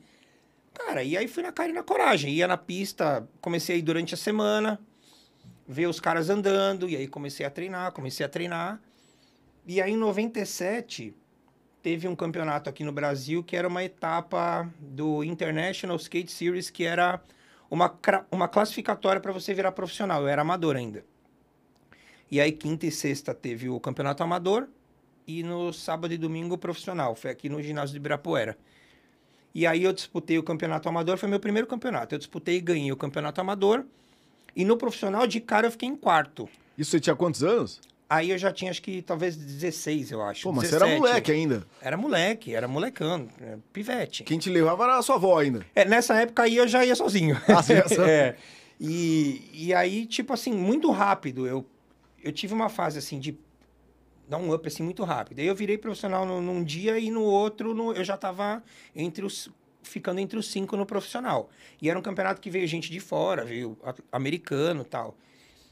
Cara, 0.74 1.04
e 1.04 1.16
aí 1.18 1.28
fui 1.28 1.44
na 1.44 1.52
cara 1.52 1.70
e 1.70 1.74
na 1.74 1.84
coragem. 1.84 2.34
Ia 2.34 2.48
na 2.48 2.58
pista, 2.58 3.28
comecei 3.40 3.76
a 3.76 3.80
ir 3.80 3.82
durante 3.82 4.14
a 4.14 4.18
semana, 4.18 4.80
ver 5.68 5.88
os 5.88 6.00
caras 6.00 6.30
andando, 6.30 6.90
e 6.90 6.96
aí 6.96 7.08
comecei 7.08 7.46
a 7.46 7.50
treinar, 7.50 7.92
comecei 7.92 8.26
a 8.26 8.30
treinar. 8.30 8.82
E 9.68 9.82
aí 9.82 9.92
em 9.92 9.98
97 9.98 11.14
teve 11.84 12.08
um 12.08 12.16
campeonato 12.16 12.70
aqui 12.70 12.84
no 12.84 12.92
Brasil 12.92 13.44
que 13.44 13.56
era 13.56 13.68
uma 13.68 13.84
etapa 13.84 14.70
do 14.80 15.24
International 15.24 15.96
Skate 15.98 16.32
Series, 16.32 16.70
que 16.70 16.84
era 16.84 17.22
uma, 17.70 17.94
uma 18.32 18.48
classificatória 18.48 19.22
para 19.22 19.32
você 19.32 19.54
virar 19.54 19.72
profissional. 19.72 20.22
Eu 20.22 20.28
era 20.28 20.42
amador 20.42 20.76
ainda. 20.76 21.06
E 22.32 22.40
aí 22.40 22.54
quinta 22.54 22.86
e 22.86 22.92
sexta 22.92 23.34
teve 23.34 23.68
o 23.68 23.80
campeonato 23.80 24.24
amador, 24.24 24.68
e 25.28 25.44
no 25.44 25.72
sábado 25.72 26.14
e 26.14 26.18
domingo 26.18 26.58
profissional. 26.58 27.16
Foi 27.16 27.30
aqui 27.30 27.50
no 27.50 27.62
ginásio 27.62 27.92
de 27.92 27.98
Ibirapuera. 27.98 28.58
E 29.54 29.68
aí 29.68 29.84
eu 29.84 29.92
disputei 29.92 30.38
o 30.38 30.44
campeonato 30.44 30.88
amador, 30.88 31.18
foi 31.18 31.28
meu 31.28 31.40
primeiro 31.40 31.68
campeonato. 31.68 32.16
Eu 32.16 32.20
disputei 32.20 32.58
e 32.58 32.62
ganhei 32.62 32.92
o 32.92 32.98
campeonato 32.98 33.42
amador. 33.42 33.86
E 34.56 34.64
no 34.64 34.78
profissional, 34.78 35.28
de 35.28 35.40
cara, 35.40 35.68
eu 35.68 35.72
fiquei 35.72 35.90
em 35.90 35.96
quarto. 35.96 36.50
Isso 36.78 36.92
você 36.92 37.00
tinha 37.00 37.16
quantos 37.16 37.44
anos? 37.44 37.80
Aí 38.10 38.32
eu 38.32 38.38
já 38.38 38.52
tinha, 38.52 38.72
acho 38.72 38.82
que, 38.82 39.02
talvez 39.02 39.38
16, 39.38 40.12
eu 40.12 40.22
acho. 40.22 40.44
Pô, 40.44 40.52
mas 40.52 40.70
17. 40.70 40.80
você 40.80 40.92
era 40.92 41.00
moleque 41.00 41.32
ainda. 41.32 41.66
Era 41.82 41.98
moleque, 41.98 42.56
era 42.56 42.68
molecão, 42.68 43.30
é, 43.40 43.58
pivete. 43.72 44.24
Quem 44.24 44.38
te 44.38 44.50
levava 44.50 44.84
era 44.84 44.98
a 44.98 45.02
sua 45.02 45.16
avó 45.16 45.40
ainda. 45.40 45.66
É, 45.74 45.86
nessa 45.86 46.20
época 46.20 46.44
aí 46.44 46.58
eu 46.58 46.68
já 46.68 46.86
ia 46.86 46.96
sozinho. 46.96 47.40
Ah, 47.48 47.64
sozinho. 47.64 48.04
é. 48.04 48.36
E, 48.78 49.50
e 49.54 49.74
aí, 49.74 50.06
tipo 50.06 50.34
assim, 50.34 50.52
muito 50.52 50.92
rápido. 50.92 51.48
Eu, 51.48 51.66
eu 52.24 52.32
tive 52.32 52.54
uma 52.54 52.70
fase, 52.70 52.98
assim, 53.00 53.20
de 53.20 53.38
dar 54.28 54.38
um 54.38 54.54
up, 54.54 54.68
assim, 54.68 54.84
muito 54.84 55.04
rápido. 55.04 55.40
Aí 55.40 55.48
eu 55.48 55.56
virei 55.56 55.78
profissional 55.78 56.26
num, 56.26 56.42
num 56.42 56.64
dia 56.64 56.98
e 57.00 57.12
no 57.12 57.22
outro 57.22 57.74
no- 57.74 57.94
eu 57.94 58.04
já 58.04 58.18
tava 58.18 58.64
entre 58.96 59.26
os... 59.26 59.50
Ficando 59.84 60.20
entre 60.20 60.38
os 60.38 60.50
cinco 60.52 60.78
no 60.78 60.86
profissional. 60.86 61.50
E 61.82 61.90
era 61.90 61.98
um 61.98 62.04
campeonato 62.04 62.40
que 62.40 62.52
veio 62.52 62.68
gente 62.68 62.92
de 62.92 63.00
fora, 63.00 63.44
veio 63.44 63.76
americano 64.12 64.84
tal. 64.86 65.18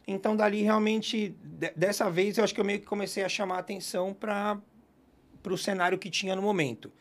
Então, 0.07 0.35
dali, 0.35 0.63
realmente, 0.63 1.29
de- 1.43 1.71
dessa 1.75 2.09
vez, 2.09 2.37
eu 2.37 2.43
acho 2.43 2.53
que 2.53 2.59
eu 2.59 2.65
meio 2.65 2.79
que 2.79 2.87
comecei 2.87 3.23
a 3.23 3.29
chamar 3.29 3.59
atenção 3.59 4.11
para 4.11 4.59
o 5.47 5.57
cenário 5.57 5.97
que 5.99 6.09
tinha 6.09 6.35
no 6.35 6.41
momento. 6.41 6.91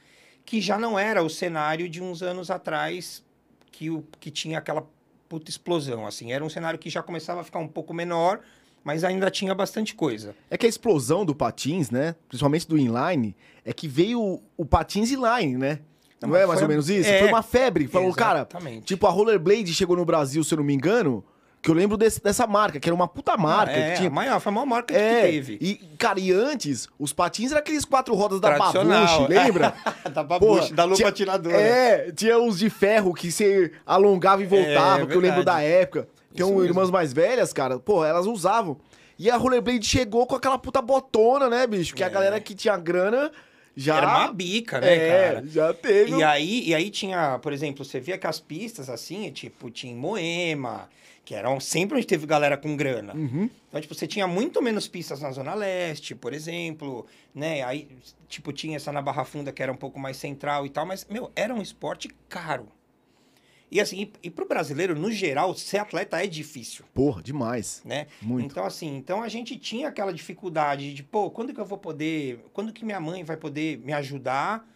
Que 0.45 0.61
já 0.61 0.79
não 0.79 0.99
era 0.99 1.23
o 1.23 1.31
cenário 1.31 1.89
de 1.89 2.03
uns 2.03 2.23
anos 2.23 2.51
atrás, 2.51 3.25
que, 3.73 3.89
o, 3.89 4.05
que 4.21 4.31
tinha 4.31 4.59
aquela 4.59 4.87
puta 5.31 5.51
explosão, 5.51 6.07
assim. 6.07 6.33
Era 6.33 6.45
um 6.45 6.51
cenário 6.51 6.79
que 6.79 6.91
já 6.91 7.03
começava 7.03 7.41
a 7.41 7.45
ficar 7.45 7.59
um 7.59 7.69
pouco 7.69 7.95
menor, 7.95 8.41
mas 8.89 9.05
ainda 9.05 9.31
tinha 9.31 9.55
bastante 9.55 9.95
coisa. 9.95 10.35
É 10.51 10.57
que 10.57 10.65
a 10.65 10.69
explosão 10.69 11.23
do 11.23 11.35
patins, 11.35 11.91
né? 11.91 12.15
Principalmente 12.27 12.67
do 12.67 12.79
inline, 12.79 13.37
é 13.63 13.71
que 13.71 13.87
veio 13.87 14.41
o, 14.57 14.65
patins 14.65 15.11
inline, 15.13 15.59
né? 15.59 15.81
Não, 16.23 16.31
Não, 16.31 16.37
é 16.37 16.47
mais 16.47 16.63
ou 16.63 16.67
menos 16.69 16.89
isso? 16.89 17.07
é. 17.11 17.19
Foi 17.19 17.29
uma 17.29 17.43
febre. 17.43 17.87
Falou, 17.87 18.15
cara, 18.15 18.39
Exatamente. 18.39 18.87
tipo, 18.87 19.07
a 19.07 19.11
Rollerblade 19.11 19.75
chegou 19.75 19.95
no 19.95 20.07
Brasil, 20.07 20.43
se 20.43 20.55
eu 20.55 20.57
não 20.57 20.65
me 20.65 20.73
engano, 20.73 21.23
que 21.61 21.71
eu 21.71 21.75
lembro 21.75 21.99
desse- 21.99 22.23
dessa 22.23 22.47
marca, 22.47 22.81
que 22.81 22.89
era 22.89 22.95
uma 22.95 23.07
puta 23.07 23.37
marca. 23.37 23.73
é, 23.73 23.91
que 23.91 23.97
tinha... 23.99 24.09
a 24.09 24.13
maior, 24.13 24.41
foi 24.41 24.51
a 24.51 24.55
maior 24.55 24.67
marca 24.67 24.95
É, 24.97 25.21
que 25.27 25.31
teve. 25.33 25.59
e, 25.61 25.75
cara, 25.99 26.19
e 26.19 26.33
antes, 26.33 26.89
os 26.99 27.13
patins 27.13 27.51
eram 27.51 27.59
aqueles 27.61 27.85
quatro 27.85 28.15
rodas 28.15 28.41
da. 28.41 28.57
Babuche, 28.57 29.27
lembra? 29.29 29.75
da 30.11 30.25
Porra, 30.25 30.25
babuche, 30.25 30.73
da 30.73 30.85
lupa 30.85 30.97
tinha- 30.97 31.09
atiradora. 31.11 31.57
É, 31.61 32.11
tinha 32.11 32.39
uns 32.39 32.59
de 32.59 32.71
ferro 32.71 33.13
que 33.13 33.31
você 33.31 33.71
alongava 33.85 34.43
e 34.43 34.47
voltava, 34.47 35.03
É, 35.03 35.07
que 35.07 35.15
eu 35.15 35.21
lembro 35.21 35.45
da 35.45 35.61
época. 35.61 36.09
Tem 36.35 36.45
Isso 36.45 36.47
um, 36.53 36.57
mesmo. 36.57 36.65
irmãs 36.71 36.91
mais 36.91 37.13
velhas, 37.13 37.53
cara, 37.53 37.79
pô, 37.79 38.05
elas 38.05 38.27
usavam. 38.27 38.79
E 39.19 39.29
a 39.31 39.37
Rollerblade 39.37 39.85
chegou 39.87 40.27
com 40.27 40.37
aquela 40.37 40.59
puta 40.59 40.81
botona, 40.81 41.49
né, 41.49 41.67
bicho? 41.67 41.95
Que 41.95 42.05
a 42.05 42.07
É. 42.07 42.11
galera 42.11 42.41
que 42.41 42.55
tinha 42.55 42.77
grana 42.77 43.33
já. 43.77 43.97
Era 43.97 44.07
uma 44.07 44.33
bica, 44.33 44.81
né, 44.81 44.95
é, 44.95 45.33
cara? 45.35 45.47
já 45.47 45.75
teve. 45.75 46.17
E 46.17 46.23
aí, 46.23 46.69
e 46.69 46.75
aí 46.75 46.91
tinha, 46.91 47.39
por 47.41 47.53
exemplo, 47.53 47.85
você 47.85 47.99
via 47.99 48.17
que 48.19 48.27
as 48.27 48.39
pistas 48.39 48.89
assim, 48.89 49.31
tipo, 49.33 49.71
tinha 49.71 49.93
em 49.93 49.97
Moema, 49.97 50.89
que 51.25 51.35
eram 51.35 51.59
sempre 51.61 51.97
onde 51.97 52.07
teve 52.07 52.27
galera 52.27 52.57
com 52.57 52.77
grana. 52.77 53.13
Uhum. 53.15 53.51
Então, 53.69 53.81
tipo, 53.81 53.95
você 53.95 54.07
tinha 54.07 54.27
muito 54.27 54.63
menos 54.63 54.87
pistas 54.89 55.21
na 55.21 55.31
Zona 55.33 55.55
Leste, 55.55 56.15
por 56.15 56.33
exemplo, 56.33 57.05
né? 57.35 57.63
Aí, 57.65 57.89
tipo, 58.29 58.53
tinha 58.53 58.77
essa 58.77 58.93
na 58.93 59.03
Barra 59.03 59.25
Funda 59.25 59.53
que 59.53 59.63
era 59.63 59.73
um 59.73 59.77
pouco 59.77 59.99
mais 59.99 60.17
central 60.17 60.65
e 60.65 60.71
tal, 60.71 60.87
mas, 60.87 61.07
meu, 61.11 61.31
era 61.35 61.53
um 61.55 61.61
esporte 61.61 62.09
caro. 62.29 62.69
E 63.71 63.81
assim, 63.81 64.03
e, 64.03 64.13
e 64.29 64.31
pro 64.31 64.47
brasileiro, 64.47 64.99
no 64.99 65.11
geral, 65.11 65.55
ser 65.55 65.79
atleta 65.79 66.23
é 66.23 66.27
difícil, 66.27 66.85
Porra, 66.95 67.23
demais. 67.23 67.83
né? 67.85 68.07
Muito. 68.23 68.47
Então, 68.47 68.65
assim, 68.65 68.97
então 68.97 69.23
a 69.23 69.29
gente 69.29 69.59
tinha 69.59 69.89
aquela 69.89 70.13
dificuldade 70.13 70.95
de, 70.95 71.03
pô, 71.03 71.31
quando 71.31 71.53
que 71.53 71.61
eu 71.61 71.67
vou 71.67 71.79
poder, 71.79 72.45
quando 72.53 72.73
que 72.73 72.85
minha 72.85 73.01
mãe 73.01 73.23
vai 73.25 73.37
poder 73.37 73.79
me 73.79 73.93
ajudar 73.93 74.67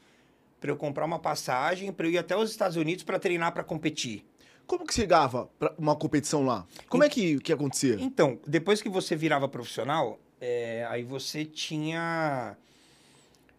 para 0.61 0.71
eu 0.71 0.77
comprar 0.77 1.05
uma 1.05 1.19
passagem, 1.19 1.91
para 1.91 2.07
eu 2.07 2.13
ir 2.13 2.19
até 2.19 2.37
os 2.37 2.51
Estados 2.51 2.77
Unidos 2.77 3.03
para 3.03 3.19
treinar 3.19 3.53
para 3.53 3.65
competir? 3.65 4.25
Como 4.67 4.87
que 4.87 4.95
chegava 4.95 5.51
pra 5.59 5.75
uma 5.77 5.97
competição 5.97 6.45
lá? 6.45 6.67
Como 6.89 7.03
é 7.03 7.09
que, 7.09 7.39
que 7.41 7.53
acontecia? 7.53 7.97
Então, 7.99 8.39
depois 8.47 8.81
que 8.81 8.89
você 8.89 9.17
virava 9.17 9.49
profissional, 9.49 10.21
é, 10.41 10.87
aí 10.89 11.03
você 11.03 11.45
tinha 11.45 12.57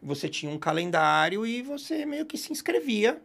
você 0.01 0.27
tinha 0.27 0.51
um 0.51 0.57
calendário 0.59 1.45
e 1.45 1.61
você 1.61 2.05
meio 2.05 2.25
que 2.25 2.37
se 2.37 2.51
inscrevia 2.51 3.21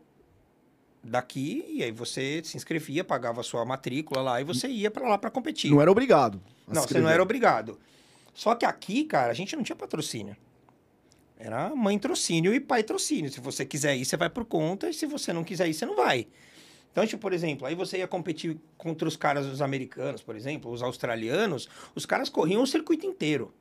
daqui 1.02 1.64
e 1.68 1.82
aí 1.82 1.92
você 1.92 2.40
se 2.44 2.56
inscrevia, 2.56 3.04
pagava 3.04 3.40
a 3.40 3.44
sua 3.44 3.64
matrícula 3.64 4.22
lá 4.22 4.40
e 4.40 4.44
você 4.44 4.68
ia 4.68 4.90
para 4.90 5.08
lá 5.08 5.18
para 5.18 5.30
competir. 5.30 5.70
Não 5.70 5.80
era 5.80 5.90
obrigado. 5.90 6.40
Não, 6.66 6.82
você 6.82 7.00
não 7.00 7.08
era 7.08 7.22
obrigado. 7.22 7.78
Só 8.34 8.54
que 8.54 8.64
aqui, 8.64 9.04
cara, 9.04 9.30
a 9.30 9.34
gente 9.34 9.56
não 9.56 9.62
tinha 9.62 9.76
patrocínio. 9.76 10.36
Era 11.38 11.74
mãe 11.74 11.98
trocínio 11.98 12.52
e 12.52 12.60
pai 12.60 12.82
trocínio. 12.82 13.30
Se 13.30 13.40
você 13.40 13.64
quiser 13.64 13.96
ir, 13.96 14.04
você 14.04 14.16
vai 14.16 14.28
por 14.28 14.44
conta, 14.44 14.90
e 14.90 14.94
se 14.94 15.06
você 15.06 15.32
não 15.32 15.44
quiser 15.44 15.68
ir, 15.68 15.74
você 15.74 15.86
não 15.86 15.94
vai. 15.94 16.26
Então, 16.90 17.06
tipo, 17.06 17.20
por 17.22 17.32
exemplo, 17.32 17.66
aí 17.66 17.76
você 17.76 17.98
ia 17.98 18.08
competir 18.08 18.58
contra 18.76 19.06
os 19.06 19.16
caras, 19.16 19.46
os 19.46 19.62
americanos, 19.62 20.20
por 20.20 20.34
exemplo, 20.34 20.70
os 20.70 20.82
australianos, 20.82 21.68
os 21.94 22.04
caras 22.04 22.28
corriam 22.28 22.62
o 22.62 22.66
circuito 22.66 23.06
inteiro. 23.06 23.54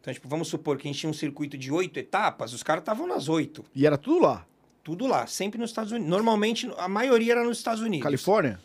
Então, 0.00 0.14
tipo, 0.14 0.28
vamos 0.28 0.48
supor 0.48 0.78
que 0.78 0.88
a 0.88 0.90
gente 0.90 1.00
tinha 1.00 1.10
um 1.10 1.14
circuito 1.14 1.58
de 1.58 1.70
oito 1.70 1.98
etapas, 1.98 2.54
os 2.54 2.62
caras 2.62 2.80
estavam 2.80 3.06
nas 3.06 3.28
oito. 3.28 3.64
E 3.74 3.86
era 3.86 3.98
tudo 3.98 4.24
lá. 4.24 4.46
Tudo 4.88 5.06
lá, 5.06 5.26
sempre 5.26 5.60
nos 5.60 5.68
Estados 5.68 5.92
Unidos. 5.92 6.08
Normalmente, 6.08 6.66
a 6.78 6.88
maioria 6.88 7.32
era 7.32 7.44
nos 7.44 7.58
Estados 7.58 7.82
Unidos. 7.82 8.02
Califórnia? 8.02 8.58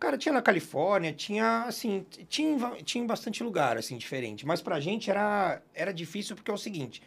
Cara, 0.00 0.16
tinha 0.16 0.32
na 0.32 0.40
Califórnia, 0.40 1.12
tinha, 1.12 1.64
assim, 1.64 2.06
tinha, 2.30 2.56
tinha 2.82 3.04
bastante 3.04 3.44
lugar, 3.44 3.76
assim, 3.76 3.98
diferente. 3.98 4.46
Mas 4.46 4.62
pra 4.62 4.80
gente 4.80 5.10
era, 5.10 5.60
era 5.74 5.92
difícil 5.92 6.34
porque 6.34 6.50
é 6.50 6.54
o 6.54 6.56
seguinte, 6.56 7.02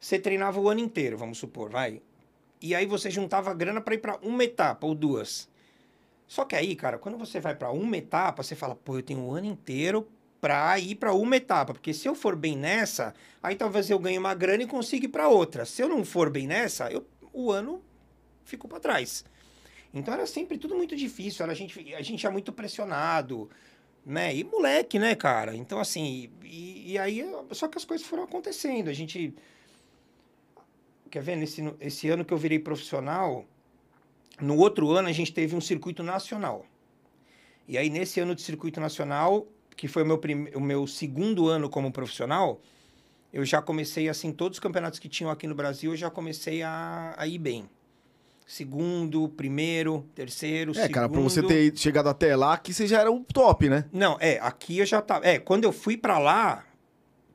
você 0.00 0.18
treinava 0.18 0.58
o 0.58 0.70
ano 0.70 0.80
inteiro, 0.80 1.18
vamos 1.18 1.36
supor, 1.36 1.68
vai. 1.68 2.00
E 2.62 2.74
aí 2.74 2.86
você 2.86 3.10
juntava 3.10 3.52
grana 3.52 3.78
pra 3.78 3.92
ir 3.92 3.98
pra 3.98 4.18
uma 4.22 4.42
etapa 4.42 4.86
ou 4.86 4.94
duas. 4.94 5.46
Só 6.26 6.46
que 6.46 6.56
aí, 6.56 6.74
cara, 6.74 6.96
quando 6.96 7.18
você 7.18 7.40
vai 7.40 7.54
pra 7.54 7.70
uma 7.70 7.98
etapa, 7.98 8.42
você 8.42 8.54
fala, 8.54 8.74
pô, 8.74 8.96
eu 8.96 9.02
tenho 9.02 9.20
um 9.20 9.34
ano 9.34 9.48
inteiro 9.48 10.08
pra 10.44 10.78
ir 10.78 10.96
pra 10.96 11.14
uma 11.14 11.36
etapa. 11.36 11.72
Porque 11.72 11.94
se 11.94 12.06
eu 12.06 12.14
for 12.14 12.36
bem 12.36 12.54
nessa, 12.54 13.14
aí 13.42 13.56
talvez 13.56 13.88
eu 13.88 13.98
ganhe 13.98 14.18
uma 14.18 14.34
grana 14.34 14.62
e 14.62 14.66
consiga 14.66 15.06
ir 15.06 15.08
pra 15.08 15.26
outra. 15.26 15.64
Se 15.64 15.80
eu 15.80 15.88
não 15.88 16.04
for 16.04 16.28
bem 16.28 16.46
nessa, 16.46 16.90
eu, 16.92 17.02
o 17.34 17.50
ano 17.50 17.82
ficou 18.44 18.70
pra 18.70 18.80
trás. 18.80 19.24
Então 19.92 20.14
era 20.14 20.26
sempre 20.26 20.56
tudo 20.56 20.74
muito 20.74 20.96
difícil, 20.96 21.42
era 21.42 21.52
a 21.52 21.54
gente, 21.54 21.94
a 21.94 22.02
gente 22.02 22.26
é 22.26 22.30
muito 22.30 22.52
pressionado, 22.52 23.50
né? 24.04 24.34
E 24.34 24.44
moleque, 24.44 24.98
né, 24.98 25.14
cara? 25.14 25.54
Então, 25.54 25.78
assim, 25.78 26.30
e, 26.42 26.92
e 26.92 26.98
aí, 26.98 27.24
só 27.52 27.68
que 27.68 27.78
as 27.78 27.84
coisas 27.84 28.06
foram 28.06 28.24
acontecendo. 28.24 28.88
A 28.88 28.92
gente. 28.92 29.34
Quer 31.10 31.22
ver? 31.22 31.36
Nesse, 31.36 31.62
esse 31.80 32.08
ano 32.08 32.24
que 32.24 32.34
eu 32.34 32.38
virei 32.38 32.58
profissional, 32.58 33.44
no 34.40 34.58
outro 34.58 34.90
ano 34.90 35.08
a 35.08 35.12
gente 35.12 35.32
teve 35.32 35.54
um 35.54 35.60
circuito 35.60 36.02
nacional. 36.02 36.66
E 37.66 37.78
aí, 37.78 37.88
nesse 37.88 38.20
ano 38.20 38.34
de 38.34 38.42
circuito 38.42 38.80
nacional, 38.80 39.46
que 39.76 39.88
foi 39.88 40.02
o 40.02 40.06
meu, 40.06 40.20
o 40.56 40.60
meu 40.60 40.86
segundo 40.86 41.48
ano 41.48 41.70
como 41.70 41.90
profissional, 41.90 42.60
eu 43.34 43.44
já 43.44 43.60
comecei, 43.60 44.08
assim, 44.08 44.32
todos 44.32 44.56
os 44.56 44.60
campeonatos 44.60 44.98
que 44.98 45.08
tinham 45.08 45.30
aqui 45.30 45.46
no 45.46 45.54
Brasil, 45.54 45.90
eu 45.92 45.96
já 45.96 46.08
comecei 46.10 46.62
a, 46.62 47.14
a 47.18 47.26
ir 47.26 47.38
bem 47.38 47.68
segundo, 48.46 49.28
primeiro, 49.30 50.06
terceiro, 50.14 50.72
É, 50.72 50.74
segundo. 50.74 50.92
cara, 50.92 51.08
pra 51.08 51.20
você 51.20 51.42
ter 51.42 51.76
chegado 51.76 52.08
até 52.08 52.36
lá, 52.36 52.56
que 52.58 52.72
você 52.74 52.86
já 52.86 53.00
era 53.00 53.10
o 53.10 53.24
top, 53.24 53.68
né? 53.68 53.86
Não, 53.92 54.16
é, 54.20 54.38
aqui 54.38 54.78
eu 54.78 54.86
já 54.86 55.00
tava. 55.00 55.26
É, 55.26 55.38
quando 55.38 55.64
eu 55.64 55.72
fui 55.72 55.96
pra 55.96 56.18
lá, 56.18 56.64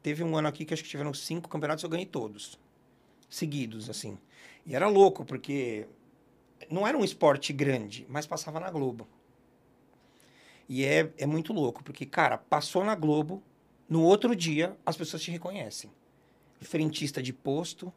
teve 0.04 0.24
um 0.24 0.38
ano 0.38 0.48
aqui 0.48 0.66
que 0.66 0.74
acho 0.74 0.84
que 0.84 0.90
tiveram 0.90 1.14
cinco 1.14 1.50
campeonatos, 1.50 1.84
eu 1.84 1.90
ganhei 1.90 2.06
todos. 2.06 2.60
Seguidos, 3.30 3.90
assim. 3.90 4.18
E 4.66 4.76
era 4.76 4.88
louco, 4.88 5.26
porque 5.26 5.88
não 6.70 6.86
era 6.88 6.98
um 6.98 7.04
esporte 7.04 7.52
grande, 7.52 8.06
mas 8.08 8.28
passava 8.28 8.60
na 8.60 8.70
Globo. 8.70 9.08
E 10.68 10.86
é, 10.86 11.12
é 11.18 11.26
muito 11.26 11.52
louco, 11.52 11.84
porque, 11.84 12.06
cara, 12.06 12.38
passou 12.38 12.84
na 12.84 12.94
Globo, 12.94 13.42
no 13.90 14.04
outro 14.04 14.36
dia 14.36 14.76
as 14.86 14.96
pessoas 14.96 15.22
te 15.24 15.32
reconhecem. 15.32 15.90
Frentista 16.62 17.22
de 17.24 17.32
posto, 17.34 17.92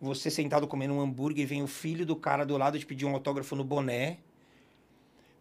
você 0.00 0.30
sentado 0.30 0.66
comendo 0.66 0.94
um 0.94 1.00
hambúrguer 1.00 1.42
e 1.44 1.46
vem 1.46 1.62
o 1.62 1.66
filho 1.66 2.04
do 2.06 2.14
cara 2.14 2.44
do 2.44 2.56
lado 2.56 2.78
te 2.78 2.84
pedir 2.86 3.06
um 3.06 3.14
autógrafo 3.14 3.56
no 3.56 3.64
boné. 3.64 4.18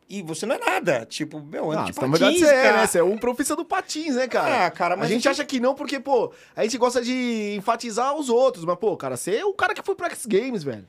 E 0.08 0.22
você 0.22 0.46
não 0.46 0.56
é 0.56 0.60
nada. 0.60 1.06
Tipo, 1.06 1.42
meu, 1.42 1.72
ando 1.72 1.82
Ah, 1.82 1.84
de 1.86 1.96
na 1.96 2.08
patins, 2.08 2.20
verdade 2.20 2.39
você 2.39 2.46
é, 2.46 2.72
né? 2.74 2.86
Você 2.88 3.00
é 3.00 3.04
um 3.04 3.18
professor 3.18 3.56
do 3.56 3.65
patins, 3.65 4.15
né, 4.15 4.27
cara? 4.27 4.65
Ah, 4.68 4.72
cara, 4.72 4.96
mas 4.96 5.08
a 5.08 5.13
gente 5.13 5.27
assim- 5.27 5.42
acha 5.42 5.46
que 5.46 5.60
não 5.60 5.74
porque, 5.74 6.00
pô, 6.00 6.32
a 6.56 6.63
gente 6.63 6.77
gosta 6.77 7.01
de 7.01 7.56
enfatizar 7.58 8.15
os 8.15 8.30
outros, 8.30 8.63
mas, 8.65 8.77
pô, 8.77 8.96
cara, 8.96 9.18
você 9.18 9.38
é 9.38 9.46
o 9.46 9.54
cara 9.54 9.74
que 9.74 9.82
foi 9.82 9.96
pra 9.96 10.10
X 10.12 10.25
Games, 10.27 10.63
velho. 10.63 10.88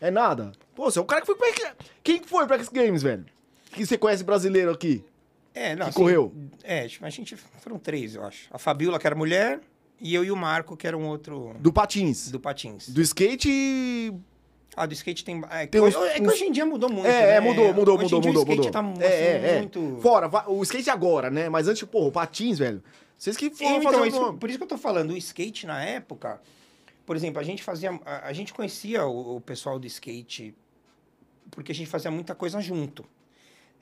É 0.00 0.10
nada. 0.10 0.52
Pô, 0.74 0.90
você 0.90 0.98
é 0.98 1.02
o 1.02 1.04
cara 1.04 1.20
que 1.20 1.26
foi 1.26 1.36
pra. 1.36 1.74
Quem 2.02 2.18
que 2.18 2.28
foi 2.28 2.46
pra 2.46 2.56
X 2.58 2.68
Games, 2.70 3.02
velho? 3.02 3.24
Que 3.70 3.84
você 3.86 3.98
conhece 3.98 4.24
brasileiro 4.24 4.70
aqui? 4.70 5.04
É, 5.54 5.76
não, 5.76 5.86
que 5.86 5.94
correu? 5.94 6.34
É, 6.62 6.88
tipo, 6.88 7.06
a 7.06 7.10
gente... 7.10 7.36
Foram 7.36 7.78
três, 7.78 8.14
eu 8.16 8.24
acho. 8.24 8.48
A 8.50 8.58
Fabiola, 8.58 8.98
que 8.98 9.06
era 9.06 9.14
mulher, 9.14 9.60
e 10.00 10.12
eu 10.14 10.24
e 10.24 10.30
o 10.30 10.36
Marco, 10.36 10.76
que 10.76 10.86
era 10.86 10.98
um 10.98 11.06
outro... 11.06 11.54
Do 11.60 11.72
patins. 11.72 12.30
Do 12.30 12.40
patins. 12.40 12.88
Do 12.88 13.00
skate. 13.00 14.12
Ah, 14.76 14.86
do 14.86 14.92
skate 14.94 15.24
tem... 15.24 15.40
É, 15.50 15.66
Tem 15.66 15.80
que, 15.80 15.80
uns- 15.80 15.94
hoje, 15.94 16.12
é 16.12 16.20
que 16.20 16.26
hoje 16.26 16.44
em 16.44 16.50
dia 16.52 16.66
mudou 16.66 16.90
muito, 16.90 17.06
É, 17.06 17.36
é, 17.36 17.40
né? 17.40 17.40
mudou, 17.40 17.72
mudou, 17.72 17.94
Hoje 17.96 18.04
mudou, 18.12 18.20
mudou, 18.20 18.42
o 18.42 18.52
skate 18.52 18.76
mudou. 18.76 18.94
tá, 18.94 19.04
é, 19.04 19.06
assim, 19.06 19.46
é, 19.46 19.50
é. 19.50 19.58
muito... 19.58 19.98
Fora, 20.02 20.28
o 20.50 20.62
skate 20.64 20.90
agora, 20.90 21.30
né? 21.30 21.48
Mas 21.48 21.68
antes, 21.68 21.82
porra, 21.84 22.08
o 22.08 22.12
patins, 22.12 22.58
velho. 22.58 22.82
Vocês 23.16 23.36
que 23.36 23.48
foram 23.50 23.76
então, 23.78 23.92
fazer 23.92 24.08
isso- 24.08 24.34
por 24.34 24.48
isso 24.50 24.58
que 24.58 24.64
eu 24.64 24.68
tô 24.68 24.76
falando, 24.76 25.12
o 25.12 25.16
skate 25.16 25.66
na 25.66 25.82
época, 25.84 26.40
Por 27.06 27.14
exemplo, 27.14 27.38
a 27.40 27.44
gente 27.44 27.62
fazia. 27.62 27.90
A, 28.04 28.26
a 28.28 28.32
gente 28.32 28.52
conhecia 28.52 29.06
o, 29.06 29.36
o 29.36 29.40
pessoal 29.40 29.78
do 29.78 29.86
skate 29.86 30.52
porque 31.50 31.70
a 31.70 31.74
gente 31.74 31.88
fazia 31.88 32.10
muita 32.10 32.34
coisa 32.34 32.60
junto. 32.60 33.04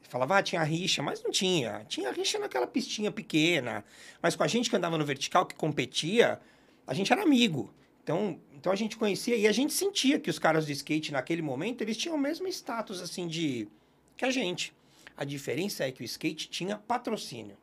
Falava, 0.09 0.39
ah, 0.39 0.43
tinha 0.43 0.63
rixa, 0.63 1.03
mas 1.03 1.23
não 1.23 1.31
tinha. 1.31 1.85
Tinha 1.89 2.11
rixa 2.13 2.39
naquela 2.39 2.67
pistinha 2.67 3.11
pequena. 3.11 3.85
Mas 4.21 4.37
com 4.37 4.43
a 4.43 4.47
gente 4.47 4.69
que 4.69 4.77
andava 4.77 4.99
no 4.99 5.05
vertical, 5.05 5.47
que 5.47 5.55
competia, 5.55 6.41
a 6.87 6.95
gente 6.95 7.13
era 7.13 7.23
amigo. 7.23 7.73
Então, 8.03 8.41
então 8.53 8.73
a 8.73 8.77
gente 8.77 8.97
conhecia 8.97 9.37
e 9.37 9.47
a 9.47 9.53
gente 9.53 9.73
sentia 9.73 10.19
que 10.19 10.29
os 10.29 10.39
caras 10.39 10.67
de 10.67 10.73
skate 10.73 11.13
naquele 11.13 11.41
momento, 11.41 11.83
eles 11.83 11.97
tinham 11.97 12.17
o 12.17 12.21
mesmo 12.21 12.47
status 12.49 13.01
assim 13.01 13.27
de 13.27 13.69
que 14.17 14.25
a 14.25 14.31
gente. 14.31 14.75
A 15.17 15.25
diferença 15.25 15.85
é 15.85 15.93
que 15.93 16.03
o 16.03 16.05
skate 16.05 16.49
tinha 16.49 16.77
patrocínio. 16.77 17.57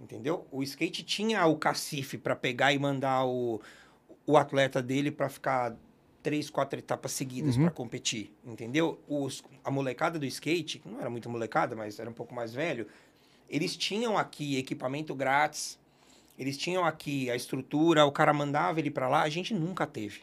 Entendeu? 0.00 0.46
O 0.50 0.62
skate 0.62 1.02
tinha 1.02 1.44
o 1.46 1.56
cacife 1.56 2.18
para 2.18 2.36
pegar 2.36 2.72
e 2.72 2.78
mandar 2.78 3.24
o, 3.24 3.60
o 4.26 4.36
atleta 4.36 4.82
dele 4.82 5.10
para 5.10 5.28
ficar 5.28 5.76
três, 6.28 6.50
quatro 6.50 6.78
etapas 6.78 7.12
seguidas 7.12 7.56
Uhum. 7.56 7.62
para 7.62 7.70
competir, 7.70 8.30
entendeu? 8.44 9.00
Os, 9.08 9.42
a 9.64 9.70
molecada 9.70 10.18
do 10.18 10.26
skate, 10.26 10.78
que 10.78 10.86
não 10.86 11.00
era 11.00 11.08
muito 11.08 11.28
molecada, 11.30 11.74
mas 11.74 11.98
era 11.98 12.10
um 12.10 12.12
pouco 12.12 12.34
mais 12.34 12.52
velho, 12.52 12.86
eles 13.48 13.74
tinham 13.74 14.18
aqui 14.18 14.58
equipamento 14.58 15.14
grátis, 15.14 15.78
eles 16.38 16.58
tinham 16.58 16.84
aqui 16.84 17.30
a 17.30 17.34
estrutura, 17.34 18.04
o 18.04 18.12
cara 18.12 18.34
mandava 18.34 18.78
ele 18.78 18.90
para 18.90 19.08
lá, 19.08 19.22
a 19.22 19.28
gente 19.30 19.54
nunca 19.54 19.86
teve. 19.86 20.20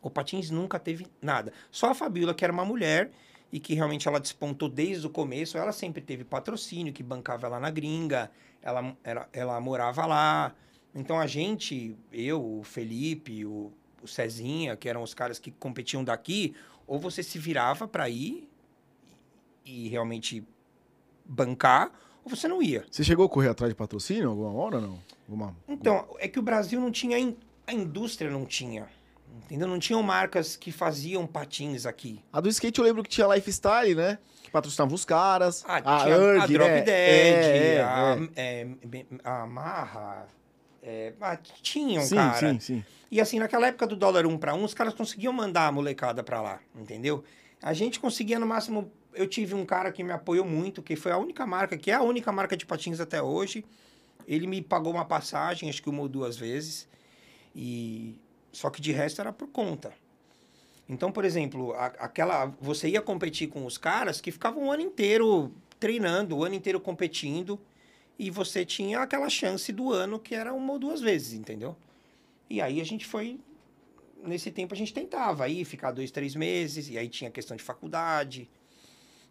O 0.00 0.08
Patins 0.08 0.48
nunca 0.48 0.78
teve 0.78 1.08
nada. 1.20 1.52
Só 1.72 1.90
a 1.90 1.94
Fabiola, 1.94 2.32
que 2.32 2.44
era 2.44 2.52
uma 2.52 2.64
mulher 2.64 3.10
e 3.52 3.58
que 3.58 3.74
realmente 3.74 4.06
ela 4.06 4.20
despontou 4.20 4.68
desde 4.68 5.06
o 5.08 5.10
começo, 5.10 5.58
ela 5.58 5.72
sempre 5.72 6.00
teve 6.00 6.22
patrocínio, 6.22 6.92
que 6.92 7.02
bancava 7.02 7.48
ela 7.48 7.58
na 7.58 7.68
gringa, 7.70 8.30
ela, 8.62 8.96
era, 9.02 9.28
ela 9.32 9.60
morava 9.60 10.06
lá. 10.06 10.54
Então 10.94 11.18
a 11.18 11.26
gente, 11.26 11.96
eu, 12.12 12.60
o 12.60 12.62
Felipe, 12.62 13.44
o, 13.44 13.72
o 14.02 14.08
Cezinha, 14.08 14.76
que 14.76 14.88
eram 14.88 15.02
os 15.02 15.14
caras 15.14 15.38
que 15.38 15.50
competiam 15.50 16.02
daqui, 16.04 16.54
ou 16.86 16.98
você 16.98 17.22
se 17.22 17.38
virava 17.38 17.86
para 17.88 18.08
ir 18.08 18.48
e 19.64 19.88
realmente 19.88 20.42
bancar, 21.24 21.90
ou 22.24 22.30
você 22.30 22.48
não 22.48 22.62
ia. 22.62 22.84
Você 22.90 23.04
chegou 23.04 23.26
a 23.26 23.28
correr 23.28 23.48
atrás 23.48 23.70
de 23.70 23.74
patrocínio 23.76 24.30
alguma 24.30 24.52
hora 24.52 24.76
ou 24.76 24.82
não? 24.82 24.98
Alguma... 25.28 25.56
Então, 25.68 26.16
é 26.18 26.26
que 26.28 26.38
o 26.38 26.42
Brasil 26.42 26.80
não 26.80 26.90
tinha, 26.90 27.18
in- 27.18 27.36
a 27.66 27.72
indústria 27.72 28.30
não 28.30 28.44
tinha. 28.46 28.88
Entendeu? 29.44 29.68
Não 29.68 29.78
tinham 29.78 30.02
marcas 30.02 30.56
que 30.56 30.72
faziam 30.72 31.26
patins 31.26 31.86
aqui. 31.86 32.22
A 32.32 32.40
do 32.40 32.48
skate 32.48 32.78
eu 32.78 32.84
lembro 32.84 33.02
que 33.02 33.08
tinha 33.10 33.26
Lifestyle, 33.34 33.94
né? 33.94 34.18
Que 34.42 34.50
patrocinava 34.50 34.94
os 34.94 35.04
caras. 35.04 35.64
Ah, 35.66 35.76
a 35.76 35.80
tinha 36.04 36.16
a 36.16 36.18
Erg, 36.18 36.52
Drop 36.54 36.70
né? 36.70 36.80
Dead, 36.80 36.88
É, 36.88 37.74
é, 37.76 37.82
a, 37.82 38.18
é. 38.36 38.60
é, 38.62 39.06
a 39.24 39.46
Marra. 39.46 40.26
É, 40.82 41.12
ah, 41.20 41.36
tinham, 41.36 42.02
Sim, 42.02 42.16
cara. 42.16 42.52
sim, 42.54 42.60
sim. 42.60 42.84
E 43.10 43.20
assim, 43.20 43.38
naquela 43.38 43.66
época 43.68 43.86
do 43.86 43.96
dólar 43.96 44.26
um 44.26 44.36
para 44.36 44.54
um, 44.54 44.64
os 44.64 44.74
caras 44.74 44.94
conseguiam 44.94 45.32
mandar 45.32 45.66
a 45.66 45.72
molecada 45.72 46.22
pra 46.22 46.40
lá, 46.42 46.60
entendeu? 46.76 47.24
A 47.62 47.72
gente 47.72 47.98
conseguia 47.98 48.38
no 48.38 48.46
máximo. 48.46 48.90
Eu 49.14 49.26
tive 49.26 49.54
um 49.54 49.64
cara 49.64 49.90
que 49.90 50.04
me 50.04 50.12
apoiou 50.12 50.44
muito, 50.44 50.82
que 50.82 50.94
foi 50.94 51.10
a 51.10 51.18
única 51.18 51.46
marca, 51.46 51.76
que 51.76 51.90
é 51.90 51.94
a 51.94 52.02
única 52.02 52.30
marca 52.30 52.56
de 52.56 52.66
patins 52.66 53.00
até 53.00 53.20
hoje. 53.22 53.64
Ele 54.26 54.46
me 54.46 54.60
pagou 54.62 54.92
uma 54.92 55.04
passagem, 55.06 55.68
acho 55.70 55.82
que 55.82 55.88
uma 55.88 56.02
ou 56.02 56.08
duas 56.08 56.36
vezes. 56.36 56.86
E 57.56 58.14
só 58.52 58.68
que 58.70 58.80
de 58.80 58.92
resto 58.92 59.20
era 59.20 59.32
por 59.32 59.48
conta. 59.48 59.92
Então, 60.88 61.10
por 61.10 61.24
exemplo, 61.24 61.72
a- 61.74 61.86
aquela 61.98 62.46
você 62.60 62.88
ia 62.88 63.00
competir 63.00 63.48
com 63.48 63.64
os 63.66 63.76
caras 63.78 64.20
que 64.20 64.30
ficavam 64.30 64.66
o 64.66 64.72
ano 64.72 64.82
inteiro 64.82 65.50
treinando, 65.80 66.36
o 66.36 66.44
ano 66.44 66.54
inteiro 66.54 66.78
competindo, 66.80 67.58
e 68.18 68.30
você 68.30 68.64
tinha 68.64 69.00
aquela 69.00 69.28
chance 69.28 69.72
do 69.72 69.92
ano 69.92 70.18
que 70.18 70.34
era 70.34 70.52
uma 70.52 70.72
ou 70.74 70.78
duas 70.78 71.00
vezes, 71.00 71.34
entendeu? 71.34 71.76
E 72.50 72.60
aí 72.60 72.80
a 72.80 72.84
gente 72.84 73.06
foi. 73.06 73.38
Nesse 74.24 74.50
tempo 74.50 74.74
a 74.74 74.76
gente 74.76 74.92
tentava 74.92 75.44
aí 75.44 75.64
ficar 75.64 75.92
dois, 75.92 76.10
três 76.10 76.34
meses, 76.34 76.88
e 76.90 76.98
aí 76.98 77.08
tinha 77.08 77.30
questão 77.30 77.56
de 77.56 77.62
faculdade. 77.62 78.48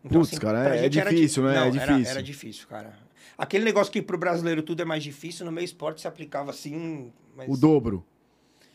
Putz, 0.08 0.38
cara, 0.39 0.63
pra 0.63 0.76
é- 0.76 0.80
é 0.80 0.84
gente 0.84 1.00
era 1.00 1.10
difícil, 1.10 1.43
di- 1.43 1.50
né? 1.50 1.56
É 1.56 1.60
Não, 1.60 1.62
era- 1.65 1.71
difícil. 1.93 2.12
Era, 2.12 2.23
difícil, 2.23 2.67
cara. 2.67 2.97
Aquele 3.38 3.65
negócio 3.65 3.91
que 3.91 4.02
pro 4.02 4.17
brasileiro 4.17 4.63
tudo 4.63 4.82
é 4.82 4.86
mais 4.86 5.04
difícil, 5.04 5.45
no 5.45 5.52
meio 5.52 5.65
esporte 5.65 6.00
se 6.02 6.08
aplicava 6.08 6.52
assim. 6.52 7.12
Mas... 7.36 7.50
O 7.50 7.58
dobro. 7.58 8.06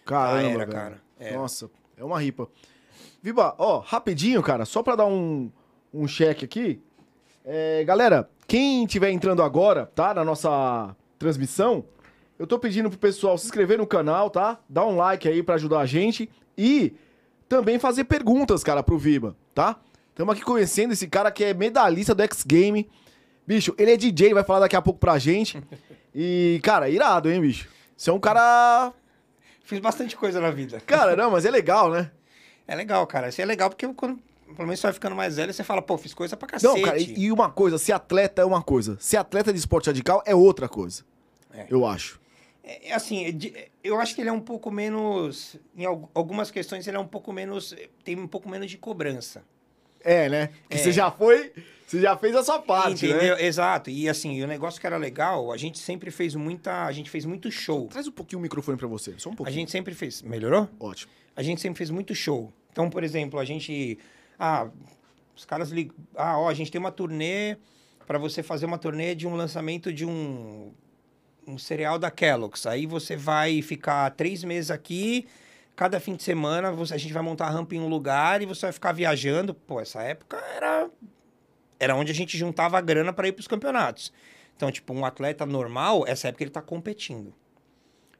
Caramba, 0.04 0.48
Ah, 0.48 0.50
era, 0.50 0.66
cara. 0.66 1.02
Era. 1.18 1.36
Nossa, 1.36 1.70
é 1.96 2.04
uma 2.04 2.20
ripa. 2.20 2.48
Viba, 3.22 3.54
ó, 3.56 3.78
rapidinho, 3.78 4.42
cara, 4.42 4.64
só 4.66 4.82
pra 4.82 4.96
dar 4.96 5.06
um, 5.06 5.50
um 5.94 6.06
cheque 6.06 6.44
aqui. 6.44 6.80
É, 7.44 7.82
galera, 7.84 8.28
quem 8.52 8.84
estiver 8.84 9.10
entrando 9.10 9.42
agora, 9.42 9.86
tá, 9.94 10.12
na 10.12 10.22
nossa 10.22 10.94
transmissão, 11.18 11.86
eu 12.38 12.46
tô 12.46 12.58
pedindo 12.58 12.90
pro 12.90 12.98
pessoal 12.98 13.38
se 13.38 13.46
inscrever 13.46 13.78
no 13.78 13.86
canal, 13.86 14.28
tá? 14.28 14.58
Dar 14.68 14.84
um 14.84 14.94
like 14.94 15.26
aí 15.26 15.42
pra 15.42 15.54
ajudar 15.54 15.80
a 15.80 15.86
gente 15.86 16.28
e 16.58 16.92
também 17.48 17.78
fazer 17.78 18.04
perguntas, 18.04 18.62
cara, 18.62 18.82
pro 18.82 18.98
Viba, 18.98 19.34
tá? 19.54 19.80
Estamos 20.10 20.34
aqui 20.34 20.44
conhecendo 20.44 20.92
esse 20.92 21.08
cara 21.08 21.32
que 21.32 21.42
é 21.42 21.54
medalhista 21.54 22.14
do 22.14 22.22
X 22.24 22.44
Game. 22.44 22.90
Bicho, 23.46 23.74
ele 23.78 23.92
é 23.92 23.96
DJ, 23.96 24.34
vai 24.34 24.44
falar 24.44 24.60
daqui 24.60 24.76
a 24.76 24.82
pouco 24.82 25.00
pra 25.00 25.18
gente. 25.18 25.58
E, 26.14 26.60
cara, 26.62 26.90
irado, 26.90 27.30
hein, 27.30 27.40
bicho? 27.40 27.70
Você 27.96 28.10
é 28.10 28.12
um 28.12 28.20
cara. 28.20 28.92
Fiz 29.64 29.78
bastante 29.78 30.14
coisa 30.14 30.42
na 30.42 30.50
vida. 30.50 30.78
Cara, 30.80 31.16
não, 31.16 31.30
mas 31.30 31.46
é 31.46 31.50
legal, 31.50 31.90
né? 31.90 32.10
É 32.68 32.74
legal, 32.74 33.06
cara. 33.06 33.30
Isso 33.30 33.40
é 33.40 33.46
legal 33.46 33.70
porque 33.70 33.88
quando, 33.94 34.18
pelo 34.52 34.66
menos 34.68 34.80
você 34.80 34.86
vai 34.86 34.94
ficando 34.94 35.16
mais 35.16 35.36
velho, 35.36 35.52
você 35.52 35.64
fala, 35.64 35.82
pô, 35.82 35.96
fiz 35.98 36.14
coisa 36.14 36.36
pra 36.36 36.46
cacete. 36.48 36.72
Não, 36.72 36.80
cara, 36.82 36.98
e, 36.98 37.14
e 37.18 37.32
uma 37.32 37.50
coisa, 37.50 37.78
ser 37.78 37.92
atleta 37.92 38.42
é 38.42 38.44
uma 38.44 38.62
coisa. 38.62 38.96
Ser 39.00 39.16
atleta 39.16 39.52
de 39.52 39.58
esporte 39.58 39.86
radical 39.86 40.22
é 40.26 40.34
outra 40.34 40.68
coisa. 40.68 41.02
É. 41.52 41.66
Eu 41.68 41.84
acho. 41.86 42.20
É, 42.64 42.90
é 42.90 42.94
assim, 42.94 43.24
é 43.26 43.32
de- 43.32 43.52
eu 43.82 43.98
acho 44.00 44.14
que 44.14 44.20
ele 44.20 44.28
é 44.30 44.32
um 44.32 44.40
pouco 44.40 44.70
menos. 44.70 45.56
Em 45.76 45.84
al- 45.84 46.08
algumas 46.14 46.50
questões, 46.50 46.86
ele 46.86 46.96
é 46.96 47.00
um 47.00 47.06
pouco 47.08 47.32
menos. 47.32 47.74
Tem 48.04 48.18
um 48.18 48.28
pouco 48.28 48.48
menos 48.48 48.70
de 48.70 48.78
cobrança. 48.78 49.42
É, 50.04 50.28
né? 50.28 50.48
Que 50.68 50.76
É. 50.76 50.78
você 50.78 50.92
já 50.92 51.10
foi. 51.10 51.52
Você 51.86 52.00
já 52.00 52.16
fez 52.16 52.34
a 52.34 52.42
sua 52.42 52.58
parte, 52.58 53.04
entendeu? 53.06 53.36
né? 53.36 53.44
Exato. 53.44 53.90
E 53.90 54.08
assim, 54.08 54.32
e 54.38 54.42
o 54.42 54.46
negócio 54.46 54.80
que 54.80 54.86
era 54.86 54.96
legal, 54.96 55.52
a 55.52 55.56
gente 55.58 55.78
sempre 55.78 56.10
fez 56.10 56.34
muita. 56.34 56.84
A 56.86 56.92
gente 56.92 57.10
fez 57.10 57.24
muito 57.26 57.50
show. 57.50 57.86
Traz 57.88 58.06
um 58.08 58.12
pouquinho 58.12 58.38
o 58.38 58.42
microfone 58.42 58.78
pra 58.78 58.88
você. 58.88 59.14
Só 59.18 59.28
um 59.28 59.34
A 59.34 59.36
pouquinho. 59.36 59.58
gente 59.58 59.70
sempre 59.70 59.92
fez. 59.94 60.22
Melhorou? 60.22 60.68
Ótimo. 60.80 61.12
a 61.36 61.42
gente 61.42 61.60
sempre 61.60 61.78
fez 61.78 61.90
muito 61.90 62.14
show. 62.14 62.52
Então, 62.72 62.88
por 62.90 63.02
exemplo, 63.04 63.38
a 63.38 63.44
gente. 63.44 63.98
Ah, 64.44 64.68
os 65.36 65.44
caras 65.44 65.70
ligam. 65.70 65.94
Ah, 66.16 66.36
ó, 66.36 66.48
a 66.48 66.54
gente 66.54 66.68
tem 66.68 66.80
uma 66.80 66.90
turnê 66.90 67.56
para 68.08 68.18
você 68.18 68.42
fazer 68.42 68.66
uma 68.66 68.76
turnê 68.76 69.14
de 69.14 69.24
um 69.24 69.36
lançamento 69.36 69.92
de 69.92 70.04
um, 70.04 70.72
um 71.46 71.56
cereal 71.56 71.96
da 71.96 72.10
Kellogg's. 72.10 72.66
Aí 72.66 72.84
você 72.84 73.14
vai 73.14 73.62
ficar 73.62 74.10
três 74.10 74.42
meses 74.42 74.72
aqui. 74.72 75.28
Cada 75.76 76.00
fim 76.00 76.16
de 76.16 76.24
semana 76.24 76.72
você- 76.72 76.94
a 76.94 76.98
gente 76.98 77.12
vai 77.14 77.22
montar 77.22 77.46
a 77.46 77.50
rampa 77.50 77.76
em 77.76 77.78
um 77.80 77.86
lugar 77.86 78.42
e 78.42 78.46
você 78.46 78.66
vai 78.66 78.72
ficar 78.72 78.90
viajando. 78.90 79.54
Pô, 79.54 79.80
essa 79.80 80.02
época 80.02 80.36
era 80.56 80.90
era 81.78 81.96
onde 81.96 82.10
a 82.12 82.14
gente 82.14 82.36
juntava 82.36 82.78
a 82.78 82.80
grana 82.80 83.12
para 83.12 83.28
ir 83.28 83.32
para 83.32 83.40
os 83.40 83.48
campeonatos. 83.48 84.12
Então, 84.56 84.70
tipo, 84.72 84.92
um 84.92 85.04
atleta 85.04 85.46
normal, 85.46 86.04
essa 86.06 86.28
época 86.28 86.44
ele 86.44 86.50
tá 86.50 86.62
competindo. 86.62 87.32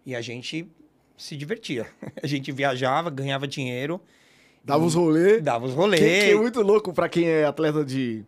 E 0.06 0.14
a 0.14 0.20
gente 0.20 0.68
se 1.16 1.36
divertia. 1.36 1.86
A 2.22 2.26
gente 2.26 2.50
viajava, 2.50 3.10
ganhava 3.10 3.46
dinheiro, 3.46 4.00
Dava 4.64 4.84
os 4.84 4.94
rolês. 4.94 5.42
dava 5.42 5.64
os 5.66 5.72
Que, 5.72 5.76
rolês. 5.76 6.00
que 6.24 6.30
é 6.30 6.34
muito 6.36 6.60
louco 6.62 6.92
pra 6.92 7.08
quem 7.08 7.28
é 7.28 7.44
atleta 7.44 7.84
de, 7.84 8.24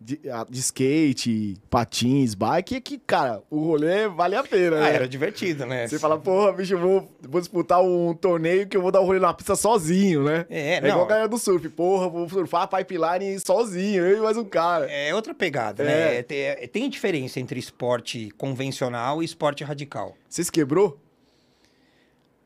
de, 0.00 0.18
ah, 0.30 0.46
de 0.48 0.58
skate, 0.60 1.56
patins, 1.68 2.34
bike, 2.34 2.76
é 2.76 2.80
que, 2.80 2.98
cara, 2.98 3.42
o 3.50 3.58
rolê 3.60 4.08
vale 4.08 4.34
a 4.34 4.42
pena, 4.42 4.76
Ah, 4.78 4.80
né? 4.80 4.94
era 4.94 5.06
divertido, 5.08 5.66
né? 5.66 5.86
Você 5.86 5.98
fala, 5.98 6.18
porra, 6.18 6.52
bicho, 6.52 6.72
eu 6.74 6.78
vou, 6.78 7.10
vou 7.28 7.38
disputar 7.40 7.82
um 7.82 8.14
torneio 8.14 8.66
que 8.66 8.76
eu 8.76 8.80
vou 8.82 8.90
dar 8.90 9.02
um 9.02 9.04
rolê 9.04 9.18
na 9.20 9.34
pista 9.34 9.54
sozinho, 9.54 10.22
né? 10.24 10.46
É, 10.48 10.76
É 10.76 10.80
não. 10.80 10.88
igual 10.88 11.04
a 11.04 11.08
galera 11.08 11.28
do 11.28 11.36
surf. 11.38 11.68
Porra, 11.68 12.08
vou 12.08 12.26
surfar 12.30 12.62
a 12.62 12.66
pipeline 12.66 13.38
sozinho, 13.38 14.04
eu 14.04 14.18
e 14.18 14.20
mais 14.22 14.38
um 14.38 14.44
cara. 14.44 14.86
É 14.90 15.14
outra 15.14 15.34
pegada, 15.34 15.82
É. 15.82 15.86
né? 16.16 16.22
Tem, 16.22 16.68
tem 16.68 16.88
diferença 16.88 17.38
entre 17.40 17.58
esporte 17.60 18.30
convencional 18.38 19.22
e 19.22 19.26
esporte 19.26 19.62
radical. 19.62 20.16
Você 20.30 20.42
se 20.44 20.50
quebrou? 20.50 20.98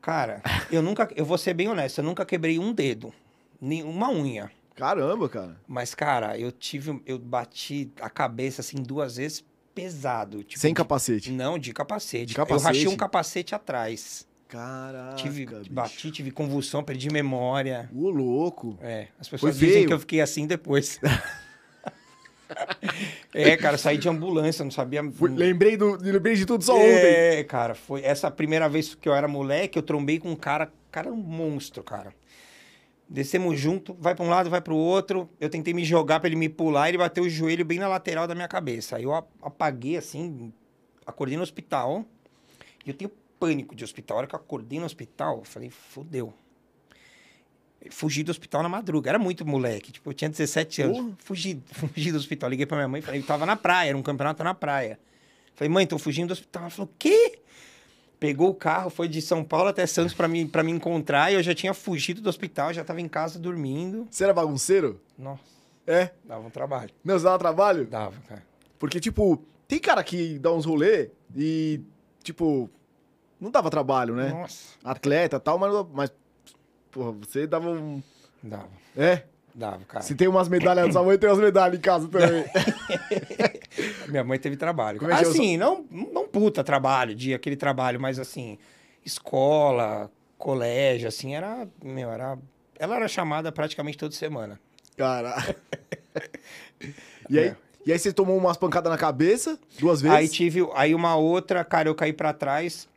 Cara, 0.01 0.41
eu 0.71 0.81
nunca, 0.81 1.09
eu 1.15 1.25
vou 1.25 1.37
ser 1.37 1.53
bem 1.53 1.67
honesto, 1.67 1.99
eu 1.99 2.03
nunca 2.05 2.25
quebrei 2.25 2.57
um 2.57 2.71
dedo, 2.71 3.13
uma 3.61 4.09
unha. 4.09 4.51
Caramba, 4.75 5.27
cara. 5.27 5.57
Mas, 5.67 5.93
cara, 5.93 6.37
eu 6.37 6.51
tive, 6.51 7.01
eu 7.05 7.19
bati 7.19 7.91
a 8.01 8.09
cabeça 8.09 8.61
assim 8.61 8.77
duas 8.81 9.17
vezes 9.17 9.43
pesado. 9.75 10.43
tipo, 10.43 10.59
Sem 10.59 10.73
de- 10.73 10.77
capacete. 10.77 11.31
Não, 11.31 11.59
de 11.59 11.73
capacete. 11.73 12.33
De 12.33 12.37
Eu 12.37 12.43
rachei 12.45 12.57
capacete? 12.59 12.87
um 12.87 12.95
capacete 12.97 13.55
atrás. 13.55 14.27
Caraca, 14.47 15.15
tive, 15.15 15.45
bicho. 15.45 15.71
bati, 15.71 16.11
tive 16.11 16.31
convulsão, 16.31 16.83
perdi 16.83 17.11
memória. 17.11 17.89
Ô, 17.93 18.09
louco. 18.09 18.77
É, 18.81 19.07
as 19.19 19.27
pessoas 19.29 19.55
Foi 19.55 19.59
dizem 19.59 19.75
feio. 19.75 19.87
que 19.87 19.93
eu 19.93 19.99
fiquei 19.99 20.21
assim 20.21 20.47
depois. 20.47 20.99
é, 23.33 23.55
cara, 23.57 23.77
saí 23.77 23.97
de 23.97 24.09
ambulância, 24.09 24.63
não 24.63 24.71
sabia. 24.71 25.01
Lembrei, 25.01 25.77
do, 25.77 25.97
lembrei 26.01 26.35
de 26.35 26.45
tudo 26.45 26.63
só 26.63 26.75
ontem. 26.75 26.87
É, 26.87 27.43
cara, 27.43 27.75
foi 27.75 28.03
essa 28.03 28.29
primeira 28.31 28.67
vez 28.67 28.95
que 28.95 29.07
eu 29.07 29.13
era 29.13 29.27
moleque, 29.27 29.77
eu 29.77 29.83
trombei 29.83 30.19
com 30.19 30.31
um 30.31 30.35
cara, 30.35 30.71
cara, 30.91 31.11
um 31.11 31.15
monstro, 31.15 31.83
cara. 31.83 32.13
Descemos 33.09 33.59
junto, 33.59 33.95
vai 33.99 34.13
pra 34.13 34.23
um 34.23 34.29
lado, 34.29 34.51
vai 34.51 34.61
pro 34.61 34.75
outro. 34.75 35.27
Eu 35.39 35.49
tentei 35.49 35.73
me 35.73 35.83
jogar 35.83 36.19
pra 36.19 36.29
ele 36.29 36.35
me 36.35 36.47
pular, 36.47 36.89
ele 36.89 36.97
bateu 36.97 37.23
o 37.23 37.29
joelho 37.29 37.65
bem 37.65 37.79
na 37.79 37.87
lateral 37.87 38.27
da 38.27 38.35
minha 38.35 38.47
cabeça. 38.47 38.97
Aí 38.97 39.03
eu 39.03 39.13
apaguei 39.41 39.97
assim, 39.97 40.53
acordei 41.07 41.35
no 41.35 41.41
hospital. 41.41 42.05
E 42.85 42.89
eu 42.89 42.93
tenho 42.93 43.11
pânico 43.39 43.73
de 43.73 43.83
hospital. 43.83 44.17
A 44.17 44.19
hora 44.19 44.27
que 44.27 44.35
eu 44.35 44.39
acordei 44.39 44.79
no 44.79 44.85
hospital, 44.85 45.39
eu 45.39 45.43
falei, 45.43 45.71
fodeu. 45.71 46.31
Fugi 47.89 48.23
do 48.23 48.29
hospital 48.29 48.61
na 48.61 48.69
madruga. 48.69 49.09
Era 49.09 49.17
muito 49.17 49.43
moleque. 49.43 49.91
Tipo, 49.91 50.09
eu 50.09 50.13
tinha 50.13 50.29
17 50.29 50.81
anos. 50.83 50.97
Porra. 50.97 51.17
Fugi, 51.17 51.63
fugi 51.71 52.11
do 52.11 52.17
hospital. 52.17 52.49
Liguei 52.49 52.67
pra 52.67 52.77
minha 52.77 52.87
mãe 52.87 52.99
e 52.99 53.01
falei, 53.01 53.21
eu 53.21 53.25
tava 53.25 53.45
na 53.45 53.55
praia, 53.55 53.89
era 53.89 53.97
um 53.97 54.03
campeonato 54.03 54.43
na 54.43 54.53
praia. 54.53 54.99
Falei, 55.55 55.69
mãe, 55.69 55.87
tô 55.87 55.97
fugindo 55.97 56.27
do 56.27 56.33
hospital. 56.33 56.63
Ela 56.63 56.69
falou, 56.69 56.93
quê? 56.99 57.39
Pegou 58.19 58.49
o 58.49 58.53
carro, 58.53 58.89
foi 58.89 59.07
de 59.07 59.21
São 59.21 59.43
Paulo 59.43 59.69
até 59.69 59.85
Santos 59.85 60.13
pra 60.13 60.27
me, 60.27 60.45
pra 60.45 60.61
me 60.61 60.71
encontrar. 60.71 61.31
E 61.31 61.35
eu 61.35 61.43
já 61.43 61.55
tinha 61.55 61.73
fugido 61.73 62.21
do 62.21 62.27
hospital, 62.29 62.73
já 62.73 62.83
tava 62.83 62.99
em 62.99 63.07
casa 63.07 63.39
dormindo. 63.39 64.07
Você 64.11 64.23
era 64.25 64.33
bagunceiro? 64.33 64.99
Nossa, 65.17 65.41
É? 65.87 66.11
dava 66.25 66.45
um 66.45 66.49
trabalho. 66.49 66.89
Não, 67.03 67.17
você 67.17 67.23
dava 67.23 67.39
trabalho? 67.39 67.85
Dava, 67.85 68.15
cara. 68.27 68.43
Porque, 68.77 68.99
tipo, 68.99 69.41
tem 69.67 69.79
cara 69.79 70.03
que 70.03 70.37
dá 70.39 70.51
uns 70.51 70.65
rolê 70.65 71.11
e, 71.35 71.79
tipo, 72.21 72.69
não 73.39 73.49
dava 73.51 73.69
trabalho, 73.69 74.13
né? 74.15 74.29
Nossa, 74.31 74.73
Atleta 74.83 75.37
e 75.37 75.39
tal, 75.39 75.57
mas, 75.57 75.73
mas, 75.93 76.11
porra, 76.91 77.11
você 77.13 77.47
dava 77.47 77.69
um... 77.71 78.01
dava, 78.43 78.67
É? 78.97 79.23
dava, 79.55 79.83
cara. 79.85 80.03
Se 80.03 80.13
tem 80.15 80.27
umas 80.27 80.47
medalhas, 80.49 80.91
sua 80.93 81.03
mãe 81.03 81.17
tem 81.17 81.29
umas 81.29 81.39
medalhas 81.39 81.77
em 81.77 81.81
casa 81.81 82.07
também. 82.07 82.45
Minha 84.07 84.23
mãe 84.23 84.39
teve 84.39 84.55
trabalho. 84.57 84.99
Como 84.99 85.11
é 85.11 85.17
que 85.17 85.25
é 85.25 85.27
assim, 85.27 85.57
não, 85.57 85.85
não 85.89 86.08
puta 86.31 86.63
trabalho, 86.63 87.15
de 87.15 87.33
aquele 87.33 87.55
trabalho, 87.55 87.99
mas 87.99 88.19
assim, 88.19 88.57
escola, 89.05 90.11
colégio, 90.37 91.07
assim, 91.07 91.35
era, 91.35 91.67
meu, 91.83 92.09
era... 92.11 92.37
Ela 92.77 92.95
era 92.95 93.07
chamada 93.07 93.51
praticamente 93.51 93.97
toda 93.97 94.13
semana. 94.13 94.59
Cara. 94.97 95.35
E 97.29 97.37
aí, 97.37 97.47
É. 97.49 97.55
e 97.85 97.93
aí 97.93 97.99
você 97.99 98.11
tomou 98.11 98.35
umas 98.35 98.57
pancadas 98.57 98.91
na 98.91 98.97
cabeça, 98.97 99.59
duas 99.79 100.01
vezes? 100.01 100.17
Aí 100.17 100.27
tive, 100.27 100.67
aí 100.73 100.95
uma 100.95 101.15
outra, 101.15 101.63
cara, 101.63 101.87
eu 101.87 101.93
caí 101.93 102.11
pra 102.11 102.33
trás. 102.33 102.89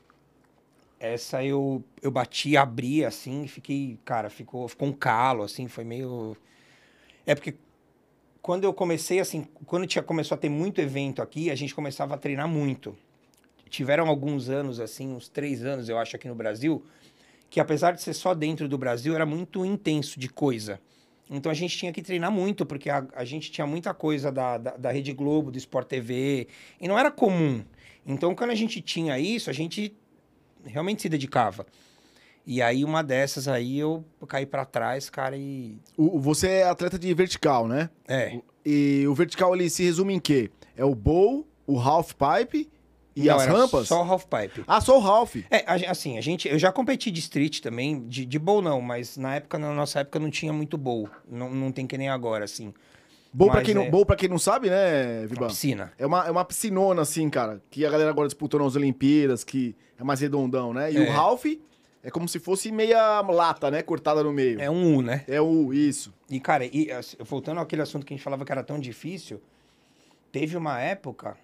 Essa 0.99 1.45
eu, 1.45 1.83
eu 2.01 2.11
bati, 2.11 2.57
abri, 2.57 3.05
assim, 3.05 3.47
fiquei, 3.47 3.99
cara, 4.05 4.31
ficou, 4.31 4.67
ficou 4.69 4.89
um 4.89 4.93
calo, 4.93 5.43
assim, 5.43 5.69
foi 5.69 5.85
meio... 5.85 6.37
É 7.27 7.35
porque 7.35 7.55
quando 8.41 8.65
eu 8.65 8.73
comecei, 8.73 9.21
assim, 9.21 9.47
quando 9.67 9.87
tinha, 9.87 10.03
começou 10.03 10.35
a 10.35 10.39
ter 10.39 10.49
muito 10.49 10.81
evento 10.81 11.21
aqui, 11.21 11.51
a 11.51 11.55
gente 11.55 11.75
começava 11.75 12.15
a 12.15 12.19
treinar 12.19 12.49
muito. 12.49 12.97
Tiveram 13.73 14.07
alguns 14.07 14.51
anos, 14.51 14.79
assim, 14.79 15.09
uns 15.15 15.31
três 15.31 15.65
anos, 15.65 15.89
eu 15.89 15.97
acho, 15.99 16.15
aqui 16.15 16.29
no 16.29 16.35
Brasil, 16.35 16.85
que 17.49 17.59
apesar 17.59 17.93
de 17.93 18.03
ser 18.03 18.13
só 18.13 18.35
dentro 18.35 18.69
do 18.69 18.77
Brasil, 18.77 19.15
era 19.15 19.25
muito 19.25 19.65
intenso 19.65 20.21
de 20.21 20.29
coisa. 20.29 20.79
Então 21.31 21.51
a 21.51 21.55
gente 21.55 21.79
tinha 21.79 21.91
que 21.91 22.03
treinar 22.03 22.31
muito, 22.31 22.67
porque 22.67 22.91
a, 22.91 23.07
a 23.15 23.25
gente 23.25 23.51
tinha 23.51 23.67
muita 23.67 23.95
coisa 23.95 24.31
da, 24.31 24.59
da, 24.59 24.77
da 24.77 24.93
Rede 24.93 25.15
Globo, 25.15 25.51
do 25.51 25.57
Sport 25.57 25.89
TV, 25.89 26.49
e 26.79 26.87
não 26.87 26.99
era 26.99 27.11
comum. 27.11 27.65
Então 28.07 28.35
quando 28.35 28.51
a 28.51 28.55
gente 28.55 28.83
tinha 28.83 29.19
isso, 29.19 29.49
a 29.49 29.55
gente 29.55 29.97
realmente 30.67 31.01
se 31.01 31.09
dedicava. 31.09 31.65
E 32.47 32.61
aí 32.61 32.85
uma 32.85 33.03
dessas 33.03 33.49
aí 33.49 33.79
eu 33.79 34.05
caí 34.29 34.45
pra 34.45 34.67
trás, 34.67 35.09
cara, 35.09 35.35
e. 35.35 35.79
O- 35.97 36.19
você 36.21 36.49
é 36.49 36.65
atleta 36.65 36.99
de 36.99 37.15
vertical, 37.15 37.67
né? 37.67 37.89
É. 38.07 38.39
E 38.67 39.07
o 39.09 39.15
vertical 39.15 39.55
ele 39.55 39.71
se 39.71 39.83
resume 39.83 40.13
em 40.13 40.21
quê? 40.21 40.51
É 40.77 40.85
o 40.85 40.95
bowl, 40.95 41.49
o 41.67 41.79
half 41.81 42.13
pipe 42.13 42.69
e 43.15 43.25
Não, 43.25 43.37
as 43.37 43.47
rampas? 43.47 43.89
Só 43.89 44.03
half 44.03 44.25
pipe. 44.25 44.65
Ah, 44.67 44.81
só 44.81 44.99
o 44.99 45.07
half. 45.07 45.37
É, 45.51 45.65
assim, 45.89 46.17
a 46.19 46.21
gente, 46.21 46.49
eu 46.49 46.59
já 46.59 46.73
competi 46.73 47.11
de 47.11 47.21
street 47.21 47.61
também, 47.61 48.07
de, 48.07 48.25
de 48.25 48.39
bowl 48.39 48.63
não, 48.63 48.81
mas 48.81 49.17
na 49.17 49.35
época, 49.37 49.59
na 49.59 49.73
nossa 49.73 50.01
época 50.01 50.19
não 50.19 50.31
tinha 50.31 50.53
muito 50.53 50.79
bowl. 50.79 51.09
Não, 51.29 51.51
não 51.51 51.71
tem 51.73 51.87
que 51.87 51.99
nem 51.99 52.09
agora, 52.09 52.45
assim. 52.45 52.73
Bowl 53.33 53.49
pra, 53.51 53.61
Mas 53.61 53.67
quem 53.67 53.75
não, 53.75 53.83
é- 53.85 54.05
pra 54.05 54.17
quem 54.17 54.29
não 54.29 54.39
sabe, 54.39 54.69
né, 54.69 55.27
Viban? 55.27 55.47
Piscina. 55.49 55.93
É 55.99 56.07
uma, 56.07 56.27
é 56.27 56.31
uma 56.31 56.45
piscinona, 56.45 57.01
assim, 57.03 57.31
cara, 57.31 57.63
que 57.71 57.85
a 57.87 57.91
galera 57.91 58.11
agora 58.11 58.29
disputou 58.29 58.61
nas 58.61 58.77
Olimpíadas, 58.77 59.43
que 59.43 59.75
é 59.99 60.05
mais 60.05 60.21
redondão, 60.21 60.73
né? 60.75 60.93
E 60.93 60.97
É. 60.99 61.01
o 61.11 61.13
half 61.13 61.45
é 62.03 62.11
como 62.11 62.29
se 62.29 62.39
fosse 62.39 62.71
meia 62.71 63.21
lata, 63.23 63.71
né? 63.71 63.81
Cortada 63.83 64.23
no 64.23 64.33
meio. 64.33 64.61
É 64.61 64.71
um 64.71 64.97
U, 64.97 65.03
né? 65.03 65.25
É 65.27 65.41
o 65.41 65.73
isso. 65.73 66.13
E, 66.29 66.39
cara, 66.41 66.67
e, 66.67 66.91
assim, 66.91 67.17
voltando 67.21 67.61
àquele 67.61 67.81
assunto 67.81 68.05
que 68.05 68.13
a 68.13 68.17
gente 68.17 68.25
falava 68.25 68.45
que 68.45 68.53
era 68.53 68.63
tão 68.63 68.79
difícil, 68.79 69.41
teve 70.31 70.55
uma 70.57 70.79
época, 70.81 71.37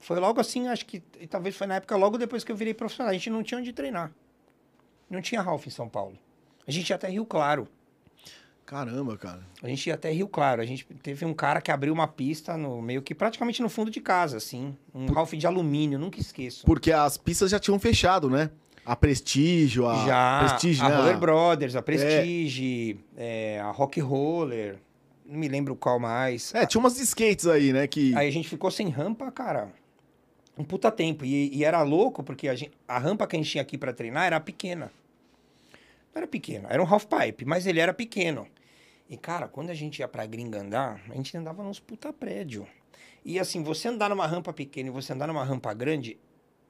foi 0.00 0.18
logo 0.20 0.40
assim, 0.40 0.68
acho 0.68 0.86
que, 0.86 1.00
talvez 1.28 1.56
foi 1.56 1.66
na 1.66 1.76
época 1.76 1.96
logo 1.96 2.18
depois 2.18 2.44
que 2.44 2.52
eu 2.52 2.56
virei 2.56 2.74
profissional, 2.74 3.10
a 3.10 3.14
gente 3.14 3.30
não 3.30 3.42
tinha 3.42 3.58
onde 3.58 3.72
treinar. 3.72 4.12
Não 5.08 5.20
tinha 5.20 5.40
Ralph 5.40 5.66
em 5.66 5.70
São 5.70 5.88
Paulo. 5.88 6.18
A 6.66 6.70
gente 6.70 6.90
ia 6.90 6.96
até 6.96 7.08
Rio 7.08 7.24
Claro. 7.24 7.68
Caramba, 8.64 9.16
cara. 9.16 9.46
A 9.62 9.68
gente 9.68 9.86
ia 9.86 9.94
até 9.94 10.10
Rio 10.10 10.26
Claro. 10.26 10.60
A 10.60 10.64
gente 10.66 10.84
teve 11.00 11.24
um 11.24 11.32
cara 11.32 11.60
que 11.60 11.70
abriu 11.70 11.94
uma 11.94 12.08
pista 12.08 12.56
no 12.56 12.82
meio 12.82 13.00
que 13.00 13.14
praticamente 13.14 13.62
no 13.62 13.68
fundo 13.68 13.90
de 13.90 14.00
casa, 14.00 14.36
assim. 14.36 14.76
Um 14.92 15.06
Ralph 15.06 15.34
de 15.34 15.46
alumínio, 15.46 15.98
nunca 15.98 16.18
esqueço. 16.18 16.66
Porque 16.66 16.90
as 16.90 17.16
pistas 17.16 17.50
já 17.52 17.60
tinham 17.60 17.78
fechado, 17.78 18.28
né? 18.28 18.50
A 18.84 18.94
Prestígio, 18.96 19.88
a 19.88 20.06
Já 20.06 20.46
Prestige, 20.48 20.80
a 20.82 20.88
né? 20.88 20.96
Roller 20.96 21.18
Brothers, 21.18 21.76
a 21.76 21.82
Prestige, 21.82 22.98
é, 23.16 23.60
a 23.60 23.70
Rock 23.70 24.00
Roller, 24.00 24.78
não 25.24 25.38
me 25.38 25.48
lembro 25.48 25.74
qual 25.74 25.98
mais. 25.98 26.54
É, 26.54 26.64
tinha 26.66 26.80
umas 26.80 26.98
skates 27.00 27.46
aí, 27.46 27.72
né? 27.72 27.86
Que... 27.86 28.14
Aí 28.14 28.28
a 28.28 28.30
gente 28.30 28.48
ficou 28.48 28.70
sem 28.70 28.88
rampa, 28.88 29.30
cara, 29.30 29.72
um 30.56 30.64
puta 30.64 30.90
tempo. 30.90 31.24
E, 31.24 31.54
e 31.54 31.64
era 31.64 31.82
louco, 31.82 32.22
porque 32.22 32.48
a, 32.48 32.54
gente- 32.54 32.72
a 32.86 32.98
rampa 32.98 33.26
que 33.26 33.36
a 33.36 33.38
gente 33.38 33.50
tinha 33.50 33.62
aqui 33.62 33.76
pra 33.78 33.92
treinar 33.92 34.24
era 34.26 34.40
pequena. 34.40 34.90
Não 36.14 36.20
era 36.20 36.26
pequena, 36.26 36.68
era 36.70 36.82
um 36.82 36.86
half 36.86 37.04
pipe, 37.06 37.44
mas 37.44 37.66
ele 37.66 37.80
era 37.80 37.92
pequeno. 37.92 38.46
E, 39.08 39.16
cara, 39.16 39.46
quando 39.46 39.70
a 39.70 39.74
gente 39.74 40.00
ia 40.00 40.08
pra 40.08 40.26
gringa 40.26 40.60
andar, 40.60 41.00
a 41.10 41.14
gente 41.14 41.36
andava 41.36 41.62
nos 41.62 41.78
puta 41.78 42.12
prédio. 42.12 42.66
E 43.24 43.38
assim, 43.38 43.62
você 43.62 43.88
andar 43.88 44.08
numa 44.08 44.26
rampa 44.26 44.52
pequena 44.52 44.88
e 44.88 44.92
você 44.92 45.12
andar 45.12 45.26
numa 45.26 45.44
rampa 45.44 45.72
grande 45.74 46.18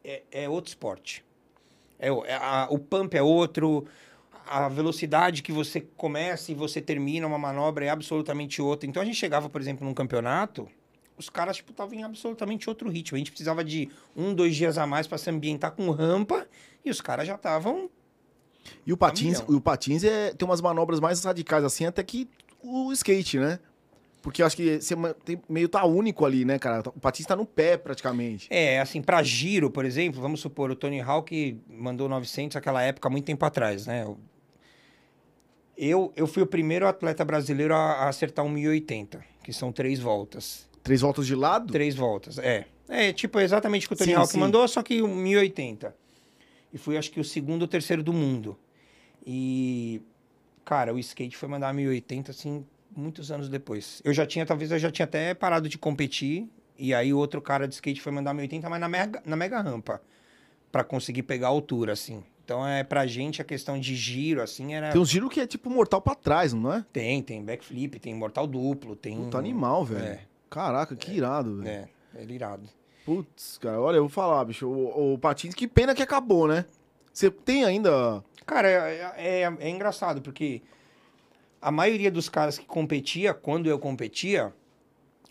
é, 0.05 0.23
é 0.31 0.49
outro 0.49 0.69
esporte. 0.71 1.25
É, 1.99 2.09
é 2.09 2.35
a- 2.35 2.69
o 2.71 2.79
pump 2.79 3.15
é 3.17 3.23
outro, 3.23 3.87
a 4.47 4.69
velocidade 4.69 5.43
que 5.43 5.53
você 5.53 5.81
começa 5.81 6.53
e 6.53 6.55
você 6.55 6.81
termina 6.81 7.27
uma 7.27 7.39
manobra 7.39 7.85
é 7.85 7.89
absolutamente 7.89 8.61
outra. 8.61 8.89
Então 8.89 9.03
a 9.03 9.05
gente 9.07 9.17
chegava, 9.17 9.49
por 9.49 9.61
exemplo, 9.61 9.87
num 9.87 9.95
campeonato, 9.95 10.69
os 11.17 11.29
caras 11.29 11.57
tipo 11.57 11.71
estavam 11.71 11.95
em 11.95 12.03
absolutamente 12.05 12.69
outro 12.69 12.89
ritmo. 12.89 13.17
A 13.17 13.19
gente 13.19 13.31
precisava 13.31 13.65
de 13.65 13.89
um, 14.17 14.35
dois 14.35 14.55
dias 14.55 14.79
a 14.79 14.87
mais 14.87 15.07
para 15.07 15.19
se 15.19 15.31
ambientar 15.31 15.73
com 15.73 15.91
rampa 15.91 16.47
e 16.85 16.91
os 16.91 17.01
caras 17.01 17.27
já 17.27 17.35
estavam. 17.35 17.89
E 18.85 18.93
o 18.93 18.97
patins, 18.97 19.39
o 19.49 19.61
patins 19.61 20.03
é, 20.05 20.33
tem 20.35 20.47
umas 20.47 20.61
manobras 20.61 20.99
mais 21.01 21.23
radicais 21.25 21.65
assim, 21.65 21.87
até 21.87 22.03
que 22.03 22.29
o 22.63 22.93
skate, 22.93 23.39
né? 23.39 23.59
Porque 24.21 24.43
eu 24.43 24.47
acho 24.47 24.57
que 24.57 24.81
você 24.81 24.97
tem- 25.25 25.41
meio 25.49 25.69
tá 25.69 25.85
único 25.85 26.25
ali, 26.25 26.45
né, 26.45 26.59
cara? 26.59 26.81
O 26.89 26.99
patins 27.01 27.27
tá 27.27 27.37
no 27.37 27.47
pé 27.47 27.77
praticamente. 27.77 28.49
É, 28.51 28.81
assim, 28.81 29.01
para 29.01 29.23
giro, 29.23 29.71
por 29.71 29.85
exemplo, 29.85 30.21
vamos 30.21 30.41
supor, 30.41 30.69
o 30.69 30.75
Tony 30.75 31.01
Hawk 31.01 31.61
mandou 31.69 32.09
900 32.09 32.57
naquela 32.57 32.83
época, 32.83 33.09
muito 33.09 33.25
tempo 33.25 33.45
atrás, 33.45 33.87
né? 33.87 34.05
Eu, 35.77 36.13
eu 36.17 36.27
fui 36.27 36.43
o 36.43 36.47
primeiro 36.47 36.89
atleta 36.89 37.25
brasileiro 37.25 37.75
a, 37.75 37.79
a 37.79 38.09
acertar 38.09 38.45
um 38.45 38.49
1080, 38.49 39.23
que 39.45 39.53
são 39.53 39.71
três 39.71 40.01
voltas. 40.01 40.67
Três 40.87 41.01
voltas 41.01 41.27
de 41.27 41.35
lado? 41.35 41.73
Três 41.73 41.97
voltas, 41.97 42.39
é. 42.39 42.67
É, 42.89 43.13
tipo, 43.13 43.41
exatamente 43.41 43.87
o 43.87 43.89
que 43.89 43.95
o 43.95 43.99
Tony 43.99 44.13
Sim, 44.13 44.17
Hawk 44.17 44.33
sim. 44.33 44.39
mandou, 44.39 44.67
só 44.69 44.85
que 44.85 45.03
o 45.03 45.09
1080. 45.09 45.93
E 46.73 46.79
fui, 46.79 46.97
acho 46.97 47.11
que, 47.11 47.19
o 47.19 47.25
segundo 47.25 47.63
ou 47.63 47.69
terceiro 47.69 48.05
do 48.05 48.13
mundo. 48.13 48.57
E, 49.27 50.01
cara, 50.65 50.95
o 50.95 50.99
skate 51.01 51.37
foi 51.37 51.49
mandar 51.49 51.75
1080, 51.75 52.31
assim, 52.31 52.65
muitos 52.97 53.33
anos 53.33 53.49
depois. 53.49 54.01
Eu 54.05 54.15
já 54.15 54.25
tinha, 54.25 54.47
talvez 54.47 54.71
eu 54.71 54.79
já 54.79 54.89
tinha 54.89 55.05
até 55.05 55.35
parado 55.35 55.69
de 55.69 55.77
competir. 55.77 56.49
E 56.79 56.95
aí 56.95 57.13
o 57.13 57.19
outro 57.19 57.43
cara 57.43 57.67
de 57.67 57.75
skate 57.75 58.01
foi 58.01 58.13
mandar 58.13 58.33
1080, 58.33 58.71
mas 58.71 58.81
na 58.81 58.89
mega, 58.89 59.21
na 59.27 59.35
mega 59.35 59.61
rampa. 59.61 60.01
Pra 60.71 60.85
conseguir 60.85 61.25
pegar 61.25 61.49
a 61.49 61.51
altura, 61.51 61.95
assim. 61.95 62.23
Então, 62.45 62.65
é, 62.65 62.85
pra 62.85 63.09
gente, 63.09 63.43
a 63.43 63.45
questão 63.45 63.77
de 63.81 63.97
giro, 63.97 64.41
assim, 64.41 64.73
era... 64.73 64.93
Tem 64.93 65.01
uns 65.01 65.09
giros 65.09 65.31
que 65.31 65.41
é 65.41 65.49
tipo 65.49 65.69
mortal 65.69 66.01
pra 66.01 66.15
trás, 66.15 66.53
não 66.53 66.73
é? 66.73 66.85
Tem, 66.93 67.21
tem 67.21 67.45
backflip, 67.45 67.99
tem 67.99 68.15
mortal 68.15 68.47
duplo, 68.47 68.95
tem... 68.95 69.17
Puta 69.17 69.37
animal, 69.37 69.85
velho. 69.85 70.05
É. 70.05 70.21
Caraca, 70.57 70.97
que 70.97 71.13
irado, 71.13 71.59
velho. 71.59 71.69
É, 71.69 71.89
é 72.15 72.25
irado. 72.25 72.67
Putz, 73.05 73.59
cara, 73.59 73.79
olha, 73.79 73.97
eu 73.99 74.05
vou 74.05 74.09
falar, 74.09 74.43
bicho. 74.47 74.67
O, 74.67 75.13
o 75.13 75.19
patins, 75.19 75.55
que 75.55 75.69
pena 75.69 75.95
que 75.95 76.03
acabou, 76.03 76.49
né? 76.49 76.65
Você 77.13 77.31
tem 77.31 77.63
ainda. 77.63 78.25
Cara, 78.47 78.67
é, 78.67 79.43
é- 79.43 79.57
é 79.61 79.69
engraçado, 79.69 80.23
porque 80.23 80.63
a 81.61 81.71
maioria 81.71 82.11
dos 82.11 82.31
caras 82.31 82.57
que 82.57 82.65
competia, 82.65 83.35
quando 83.35 83.69
eu 83.69 83.79
competia, 83.79 84.51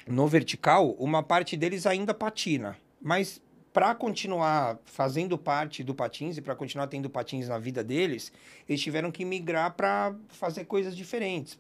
no 0.06 0.28
vertical, 0.28 0.92
uma 1.00 1.24
parte 1.24 1.58
deles 1.58 1.88
ainda 1.88 2.14
patina. 2.14 2.78
Mas 3.02 3.42
para 3.74 3.96
continuar 3.96 4.78
fazendo 4.86 5.40
parte 5.40 5.84
do 5.84 5.96
patins 5.96 6.38
e 6.38 6.42
para 6.42 6.56
continuar 6.56 6.86
tendo 6.86 7.10
patins 7.10 7.48
na 7.48 7.58
vida 7.58 7.84
deles, 7.84 8.32
eles 8.70 8.80
tiveram 8.80 9.12
que 9.12 9.26
migrar 9.26 9.74
para 9.74 10.14
fazer 10.30 10.66
coisas 10.66 10.96
diferentes. 10.96 11.58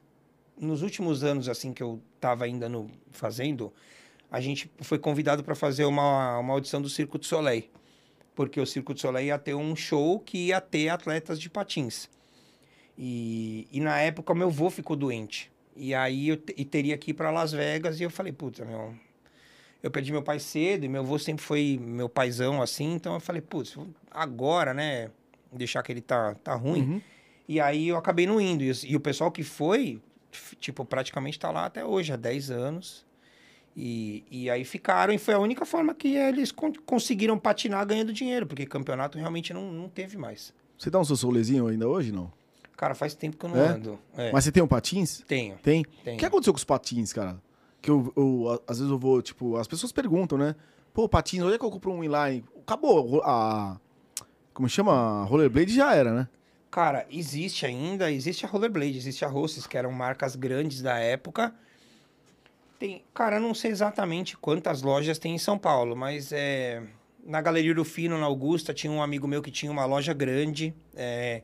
Nos 0.57 0.81
últimos 0.81 1.23
anos, 1.23 1.49
assim, 1.49 1.73
que 1.73 1.83
eu 1.83 2.01
estava 2.15 2.45
ainda 2.45 2.69
no, 2.69 2.89
fazendo, 3.11 3.73
a 4.31 4.39
gente 4.39 4.71
foi 4.81 4.97
convidado 4.97 5.43
para 5.43 5.55
fazer 5.55 5.85
uma, 5.85 6.39
uma 6.39 6.53
audição 6.53 6.81
do 6.81 6.89
Circo 6.89 7.17
du 7.17 7.25
Soleil 7.25 7.69
porque 8.35 8.59
o 8.59 8.65
Circo 8.65 8.93
du 8.93 8.99
Soleil 8.99 9.27
ia 9.27 9.39
ter 9.39 9.55
um 9.55 9.75
show 9.75 10.19
que 10.19 10.47
ia 10.47 10.59
ter 10.59 10.89
atletas 10.89 11.39
de 11.39 11.49
patins. 11.49 12.09
E, 12.97 13.67
e 13.71 13.79
na 13.79 13.99
época 13.99 14.35
meu 14.35 14.47
avô 14.47 14.69
ficou 14.69 14.95
doente. 14.95 15.51
E 15.75 15.95
aí 15.95 16.29
eu 16.29 16.41
e 16.55 16.65
teria 16.65 16.97
que 16.97 17.11
ir 17.11 17.13
para 17.13 17.31
Las 17.31 17.53
Vegas 17.53 17.99
e 17.99 18.03
eu 18.03 18.09
falei, 18.09 18.31
puta, 18.31 18.63
meu. 18.65 18.93
eu 19.81 19.89
perdi 19.89 20.11
meu 20.11 20.21
pai 20.21 20.39
cedo 20.39 20.85
e 20.85 20.89
meu 20.89 21.01
avô 21.01 21.17
sempre 21.17 21.43
foi 21.43 21.79
meu 21.81 22.07
paizão 22.07 22.61
assim, 22.61 22.93
então 22.93 23.13
eu 23.13 23.19
falei, 23.19 23.41
putz, 23.41 23.77
agora, 24.11 24.73
né, 24.73 25.09
deixar 25.51 25.81
que 25.81 25.91
ele 25.91 26.01
tá, 26.01 26.35
tá 26.35 26.55
ruim. 26.55 26.81
Uhum. 26.81 27.01
E 27.47 27.59
aí 27.59 27.87
eu 27.89 27.97
acabei 27.97 28.25
não 28.25 28.39
indo. 28.39 28.63
E, 28.63 28.71
e 28.85 28.95
o 28.95 28.99
pessoal 28.99 29.31
que 29.31 29.43
foi, 29.43 30.01
tipo, 30.59 30.83
praticamente 30.85 31.39
tá 31.39 31.51
lá 31.51 31.65
até 31.65 31.83
hoje, 31.85 32.11
há 32.13 32.15
10 32.15 32.51
anos. 32.51 33.05
E, 33.77 34.23
e 34.31 34.49
aí 34.49 34.63
ficaram, 34.63 35.13
e 35.13 35.17
foi 35.17 35.33
a 35.33 35.39
única 35.39 35.65
forma 35.65 35.93
que 35.93 36.15
eles 36.15 36.49
con- 36.51 36.71
conseguiram 36.85 37.37
patinar 37.37 37.85
ganhando 37.85 38.13
dinheiro, 38.13 38.45
porque 38.47 38.65
campeonato 38.65 39.17
realmente 39.17 39.53
não, 39.53 39.69
não 39.71 39.89
teve 39.89 40.17
mais. 40.17 40.53
Você 40.77 40.89
dá 40.89 40.97
um 40.99 41.03
seu 41.03 41.15
solezinho 41.17 41.67
ainda 41.67 41.87
hoje, 41.87 42.11
não? 42.11 42.31
Cara, 42.77 42.95
faz 42.95 43.13
tempo 43.15 43.35
que 43.37 43.45
eu 43.45 43.49
não 43.49 43.57
É? 43.57 43.67
ando. 43.69 43.99
É, 44.17 44.31
Mas 44.31 44.43
você 44.45 44.51
tem 44.51 44.63
um 44.63 44.67
patins? 44.67 45.23
tenho. 45.27 45.57
Tem? 45.57 45.83
Tem. 46.03 46.15
O 46.15 46.17
que 46.19 46.25
aconteceu 46.25 46.53
com 46.53 46.57
os 46.57 46.63
patins, 46.63 47.11
cara? 47.11 47.41
Que 47.81 47.91
eu, 47.91 48.13
eu- 48.15 48.63
às 48.67 48.77
vezes 48.79 48.91
eu 48.91 48.97
vou, 48.97 49.21
tipo, 49.21 49.57
as 49.57 49.67
pessoas 49.67 49.91
perguntam, 49.91 50.37
né? 50.37 50.55
Pô, 50.93 51.07
patins, 51.09 51.41
onde 51.41 51.55
é 51.55 51.57
que 51.57 51.65
eu 51.65 51.69
compro 51.71 51.91
um 51.91 52.01
inline? 52.03 52.45
Acabou 52.61 53.21
a. 53.25 53.77
Como 54.53 54.69
chama? 54.69 55.23
Rollerblade 55.25 55.73
já 55.73 55.93
era, 55.93 56.13
né? 56.13 56.27
Cara, 56.75 57.05
existe 57.09 57.65
ainda, 57.65 58.11
existe 58.11 58.45
a 58.45 58.49
Rollerblade, 58.49 58.97
existe 58.97 59.23
a 59.23 59.29
Rosses, 59.29 59.65
que 59.65 59.77
eram 59.77 59.93
marcas 59.93 60.35
grandes 60.35 60.81
da 60.81 60.97
época. 60.99 61.55
Tem, 62.77 63.01
cara, 63.13 63.37
eu 63.37 63.41
não 63.41 63.53
sei 63.53 63.71
exatamente 63.71 64.35
quantas 64.35 64.81
lojas 64.81 65.17
tem 65.17 65.33
em 65.33 65.37
São 65.37 65.57
Paulo, 65.57 65.95
mas 65.95 66.33
é, 66.33 66.83
na 67.25 67.39
Galeria 67.39 67.73
do 67.73 67.85
Fino, 67.85 68.19
na 68.19 68.25
Augusta, 68.25 68.73
tinha 68.73 68.91
um 68.91 69.01
amigo 69.01 69.25
meu 69.25 69.41
que 69.41 69.49
tinha 69.51 69.71
uma 69.71 69.85
loja 69.85 70.11
grande. 70.13 70.75
é, 70.97 71.43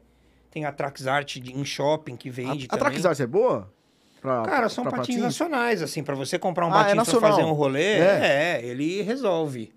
tem 0.52 0.66
a 0.66 0.72
Trax 0.74 1.08
Art 1.08 1.38
em 1.38 1.64
shopping 1.64 2.18
que 2.18 2.30
vende 2.30 2.68
A, 2.70 2.76
a. 2.76 2.78
Trax 2.78 3.06
Arts 3.06 3.22
é 3.22 3.26
boa? 3.26 3.72
Pra- 4.20 4.44
Cara, 4.44 4.68
são 4.68 4.84
pra 4.84 4.98
patins, 4.98 5.22
nacionais, 5.22 5.82
assim, 5.82 6.04
pra 6.04 6.14
você 6.14 6.38
comprar 6.38 6.68
um 6.68 6.74
Ah, 6.74 6.90
é 6.90 6.94
patins 6.94 7.10
pra 7.10 7.22
fazer 7.22 7.44
um 7.44 7.54
rolê, 7.54 8.00
É. 8.00 8.60
é. 8.60 8.66
ele 8.66 9.02
resolve. 9.02 9.72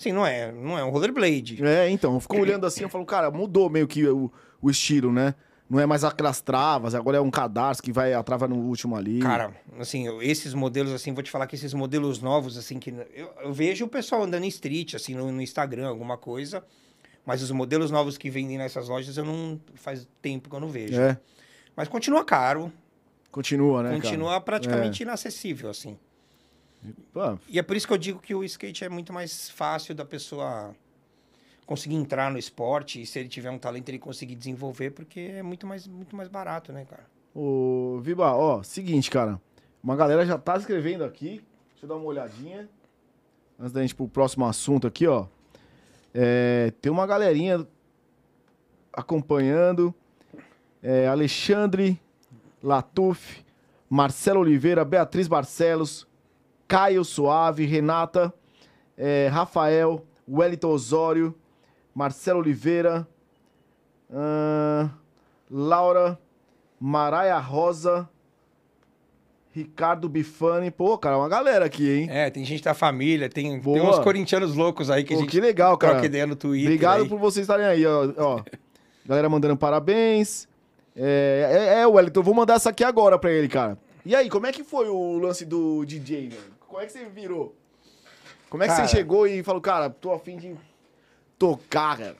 Assim, 0.00 0.12
não 0.12 0.26
é, 0.26 0.50
não 0.50 0.78
é 0.78 0.82
um 0.84 0.88
rollerblade. 0.88 1.62
É, 1.62 1.90
então, 1.90 2.14
eu 2.14 2.20
fico 2.20 2.36
olhando 2.38 2.66
assim, 2.66 2.82
eu 2.84 2.88
falo, 2.88 3.04
cara, 3.04 3.30
mudou 3.30 3.68
meio 3.68 3.86
que 3.86 4.04
o, 4.08 4.32
o 4.64 4.70
estilo, 4.70 5.12
né? 5.12 5.34
Não 5.68 5.80
é 5.80 5.86
mais 5.86 6.04
aquelas 6.04 6.40
travas, 6.40 6.94
agora 6.94 7.16
é 7.16 7.20
um 7.20 7.30
cadarço 7.30 7.82
que 7.82 7.90
vai 7.92 8.12
a 8.12 8.22
trava 8.22 8.46
no 8.46 8.56
último 8.56 8.96
ali. 8.96 9.18
Cara, 9.18 9.54
assim, 9.78 10.06
eu- 10.06 10.22
esses 10.22 10.52
modelos, 10.54 10.92
assim, 10.92 11.12
vou 11.14 11.22
te 11.22 11.30
falar 11.30 11.46
que 11.46 11.54
esses 11.56 11.72
modelos 11.72 12.20
novos, 12.20 12.56
assim, 12.58 12.78
que 12.78 12.90
eu, 12.90 13.32
eu 13.42 13.52
vejo 13.52 13.84
o 13.84 13.88
pessoal 13.88 14.22
andando 14.22 14.44
em 14.44 14.48
street, 14.48 14.94
assim, 14.94 15.14
no, 15.14 15.32
no 15.32 15.40
Instagram, 15.40 15.88
alguma 15.88 16.16
coisa, 16.18 16.64
mas 17.24 17.42
os 17.42 17.50
modelos 17.50 17.90
novos 17.90 18.18
que 18.18 18.28
vendem 18.30 18.58
nessas 18.58 18.88
lojas, 18.88 19.16
eu 19.16 19.24
não, 19.24 19.58
faz 19.74 20.06
tempo 20.20 20.50
que 20.50 20.54
eu 20.56 20.60
não 20.60 20.68
vejo. 20.68 21.00
É, 21.00 21.18
Mas 21.74 21.88
continua 21.88 22.24
caro, 22.24 22.70
continua, 23.30 23.82
né? 23.82 23.90
continua 24.00 24.30
cara? 24.32 24.40
praticamente 24.42 25.02
inacessível, 25.02 25.70
assim. 25.70 25.98
Pô, 27.12 27.38
E 27.48 27.58
é 27.58 27.62
por 27.62 27.74
isso 27.74 27.86
que 27.86 27.92
eu 27.94 27.98
digo 27.98 28.18
que 28.20 28.34
o 28.34 28.44
skate 28.44 28.84
é 28.84 28.88
muito 28.90 29.12
mais 29.12 29.48
fácil 29.48 29.94
da 29.94 30.04
pessoa 30.04 30.76
conseguir 31.66 31.96
entrar 31.96 32.30
no 32.30 32.38
esporte 32.38 33.00
e 33.00 33.06
se 33.06 33.18
ele 33.18 33.28
tiver 33.28 33.50
um 33.50 33.58
talento 33.58 33.88
ele 33.88 33.98
conseguir 33.98 34.34
desenvolver, 34.34 34.90
porque 34.90 35.20
é 35.20 35.42
muito 35.42 35.66
mais, 35.66 35.86
muito 35.86 36.14
mais 36.14 36.28
barato, 36.28 36.72
né, 36.72 36.84
cara? 36.84 37.06
Ô, 37.34 37.98
Viba, 38.00 38.32
ó, 38.32 38.62
seguinte, 38.62 39.10
cara. 39.10 39.40
Uma 39.82 39.96
galera 39.96 40.24
já 40.24 40.38
tá 40.38 40.56
escrevendo 40.56 41.04
aqui. 41.04 41.42
Deixa 41.70 41.84
eu 41.84 41.88
dar 41.88 41.96
uma 41.96 42.06
olhadinha. 42.06 42.68
Antes 43.58 43.72
da 43.72 43.80
gente 43.82 43.90
ir 43.90 43.94
pro 43.94 44.08
próximo 44.08 44.46
assunto 44.46 44.86
aqui, 44.86 45.06
ó. 45.06 45.26
É, 46.12 46.72
tem 46.80 46.90
uma 46.90 47.06
galerinha 47.06 47.66
acompanhando. 48.92 49.94
É, 50.82 51.08
Alexandre 51.08 52.00
Latuf, 52.62 53.44
Marcelo 53.90 54.40
Oliveira, 54.40 54.84
Beatriz 54.84 55.28
Barcelos, 55.28 56.06
Caio 56.66 57.04
Suave, 57.04 57.66
Renata, 57.66 58.32
é, 58.96 59.28
Rafael, 59.28 60.04
Wellington 60.28 60.68
Osório, 60.68 61.34
Marcelo 61.94 62.40
Oliveira, 62.40 63.06
ahn, 64.10 64.88
Laura, 65.50 66.18
Maraia 66.80 67.38
Rosa, 67.38 68.08
Ricardo 69.52 70.08
Bifani. 70.08 70.70
Pô, 70.70 70.98
cara, 70.98 71.16
uma 71.16 71.28
galera 71.28 71.64
aqui, 71.66 71.88
hein? 71.88 72.08
É, 72.10 72.28
tem 72.30 72.44
gente 72.44 72.62
da 72.64 72.74
família, 72.74 73.28
tem, 73.28 73.60
tem 73.60 73.80
uns 73.82 73.98
corintianos 74.00 74.54
loucos 74.54 74.90
aí 74.90 75.04
que 75.04 75.14
a 75.14 75.16
Pô, 75.16 75.22
gente 75.22 75.30
que 75.30 75.40
legal, 75.40 75.78
cara. 75.78 75.94
troca 75.94 76.06
ideia 76.06 76.26
no 76.26 76.34
Twitter. 76.34 76.66
Obrigado 76.66 77.02
aí. 77.02 77.08
por 77.08 77.18
vocês 77.18 77.44
estarem 77.44 77.64
aí, 77.66 77.86
ó. 77.86 78.12
ó. 78.18 78.42
Galera 79.06 79.28
mandando 79.28 79.56
parabéns. 79.56 80.48
É, 80.96 81.74
é, 81.76 81.80
é, 81.80 81.86
Wellington, 81.86 82.20
eu 82.20 82.24
vou 82.24 82.34
mandar 82.34 82.54
essa 82.54 82.70
aqui 82.70 82.82
agora 82.82 83.18
pra 83.18 83.30
ele, 83.30 83.48
cara. 83.48 83.78
E 84.04 84.14
aí, 84.14 84.28
como 84.28 84.46
é 84.46 84.52
que 84.52 84.64
foi 84.64 84.88
o 84.88 85.18
lance 85.18 85.44
do 85.44 85.84
DJ, 85.84 86.28
velho? 86.28 86.42
Como 86.66 86.80
é 86.80 86.86
que 86.86 86.92
você 86.92 87.04
virou? 87.04 87.54
Como 88.50 88.62
é 88.62 88.66
que 88.66 88.74
Cara- 88.74 88.86
você 88.88 88.96
chegou 88.96 89.26
e 89.26 89.42
falou, 89.42 89.60
cara, 89.60 89.90
tô 89.90 90.12
afim 90.12 90.36
de 90.36 90.54
tocar, 91.38 91.98
cara? 91.98 92.16